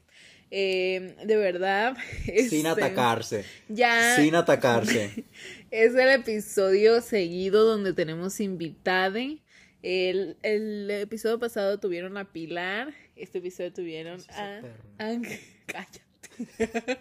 Eh, 0.51 1.18
de 1.26 1.35
verdad. 1.35 1.97
Sin 2.26 2.65
este, 2.65 2.69
atacarse. 2.69 3.43
Ya 3.68 4.15
Sin 4.15 4.35
atacarse. 4.35 5.26
es 5.72 5.93
el 5.95 6.07
episodio 6.07 7.01
seguido 7.01 7.65
donde 7.65 7.91
tenemos 7.91 8.39
invitade. 8.39 9.39
El, 9.84 10.38
el 10.43 10.89
episodio 10.89 11.39
pasado 11.39 11.77
tuvieron 11.77 12.15
a 12.15 12.31
Pilar. 12.31 12.93
Este 13.18 13.39
episodio 13.39 13.73
tuvieron 13.73 14.22
a? 14.30 14.61
Ángel. 14.97 15.41
Cállate. 15.65 15.99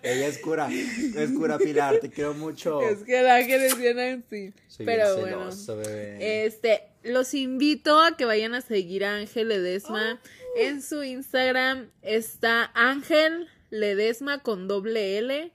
Ella 0.03 0.27
es 0.27 0.39
cura, 0.39 0.69
es 0.69 1.31
cura 1.31 1.59
Pilar, 1.59 2.01
te 2.01 2.11
quiero 2.11 2.35
mucho. 2.35 2.83
Es 2.83 3.05
que 3.05 3.21
el 3.21 3.29
Ángel 3.29 3.63
es 3.63 3.79
bien 3.79 4.01
así. 4.01 4.53
Soy 4.67 4.85
Pero 4.85 5.15
bien 5.15 5.21
bueno. 5.21 5.53
celoso, 5.53 5.77
bebé. 5.77 6.45
Este, 6.45 6.88
los 7.03 7.35
invito 7.35 8.01
a 8.01 8.17
que 8.17 8.25
vayan 8.25 8.55
a 8.55 8.61
seguir 8.61 9.05
a 9.05 9.17
Ángel 9.17 9.49
Ledesma. 9.49 10.21
En 10.57 10.83
su 10.83 11.03
Instagram 11.03 11.91
está 12.03 12.71
Ángel 12.75 13.49
Ledesma 13.71 14.43
con 14.43 14.69
doble 14.69 15.19
L. 15.19 15.53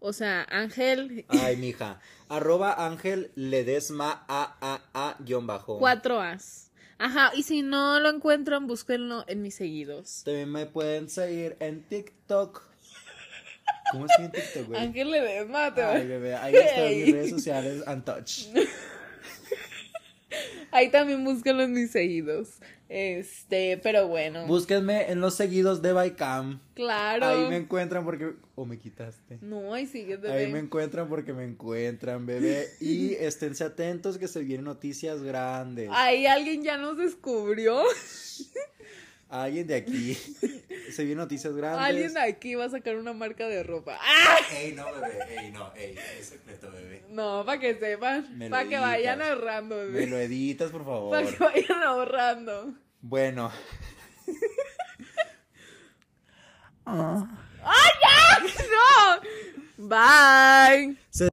O 0.00 0.12
sea, 0.12 0.46
Ángel 0.50 1.24
Ay, 1.28 1.56
mija. 1.56 2.00
Arroba 2.28 2.86
Ángel 2.86 3.30
Ledesma 3.34 4.24
A 4.28 4.56
A 4.60 4.82
A 4.94 5.16
guion 5.20 5.46
bajo. 5.46 5.78
cuatro 5.78 6.20
As. 6.20 6.70
Ajá, 6.98 7.30
y 7.34 7.44
si 7.44 7.62
no 7.62 8.00
lo 8.00 8.08
encuentran, 8.10 8.66
búsquenlo 8.66 9.24
en 9.28 9.42
mis 9.42 9.54
seguidos. 9.54 10.22
También 10.24 10.50
me 10.50 10.66
pueden 10.66 11.08
seguir 11.08 11.56
en 11.60 11.82
TikTok. 11.82 12.62
¿Cómo 13.92 14.06
es 14.06 14.12
que 14.16 14.24
en 14.24 14.32
TikTok, 14.32 14.66
güey? 14.66 14.80
Ángel 14.80 15.10
Ledesma, 15.10 15.74
te 15.74 15.82
Ay, 15.82 16.06
bebé, 16.06 16.34
ahí 16.34 16.54
están 16.54 16.88
mis 16.88 17.12
redes 17.12 17.30
sociales, 17.30 17.84
Untouch. 17.86 18.46
Ahí 20.70 20.90
también 20.90 21.24
búsquenlo 21.24 21.62
en 21.62 21.72
mis 21.72 21.90
seguidos. 21.90 22.60
Este, 22.88 23.78
pero 23.82 24.08
bueno. 24.08 24.46
Búsquenme 24.46 25.10
en 25.10 25.20
los 25.20 25.34
seguidos 25.34 25.82
de 25.82 25.92
Bycam. 25.92 26.60
claro. 26.74 27.26
Ahí 27.26 27.48
me 27.48 27.56
encuentran 27.56 28.04
porque. 28.04 28.34
O 28.54 28.64
me 28.64 28.78
quitaste. 28.78 29.38
No, 29.42 29.74
ahí 29.74 29.86
sigue 29.86 30.16
de 30.16 30.32
Ahí 30.32 30.50
me 30.50 30.58
encuentran 30.58 31.08
porque 31.08 31.32
me 31.32 31.44
encuentran, 31.44 32.26
bebé. 32.26 32.66
Y 32.80 33.12
esténse 33.20 33.64
atentos 33.64 34.18
que 34.18 34.26
se 34.26 34.40
vienen 34.40 34.64
noticias 34.64 35.22
grandes. 35.22 35.90
Ahí 35.92 36.26
alguien 36.26 36.62
ya 36.62 36.78
nos 36.78 36.96
descubrió. 36.96 37.82
Alguien 39.30 39.66
de 39.66 39.76
aquí. 39.76 40.14
Se 40.92 41.04
vienen 41.04 41.18
noticias 41.18 41.54
grandes. 41.54 41.84
Alguien 41.86 42.14
de 42.14 42.20
aquí 42.20 42.54
va 42.54 42.64
a 42.64 42.70
sacar 42.70 42.96
una 42.96 43.12
marca 43.12 43.46
de 43.46 43.62
ropa. 43.62 43.98
¡Ah! 44.00 44.38
Ey, 44.56 44.72
no, 44.72 44.86
bebé. 44.86 45.18
Ey, 45.38 45.50
no, 45.52 45.70
ey. 45.74 45.98
Es 46.18 46.26
secreto, 46.28 46.70
bebé. 46.70 47.04
No, 47.10 47.44
para 47.44 47.60
que 47.60 47.78
sepan. 47.78 48.38
Me 48.38 48.48
Para 48.48 48.66
que 48.68 48.78
vayan 48.78 49.20
ahorrando, 49.20 49.76
Me 49.76 49.84
bebé. 49.84 50.06
lo 50.06 50.18
editas, 50.18 50.70
por 50.70 50.84
Para 51.10 51.26
que 51.26 51.32
favor. 51.32 51.52
vayan 51.54 51.82
ahorrando. 51.82 52.74
Bueno. 53.02 53.52
¡No! 56.86 57.28
Bye. 59.76 60.96
Se- 61.10 61.28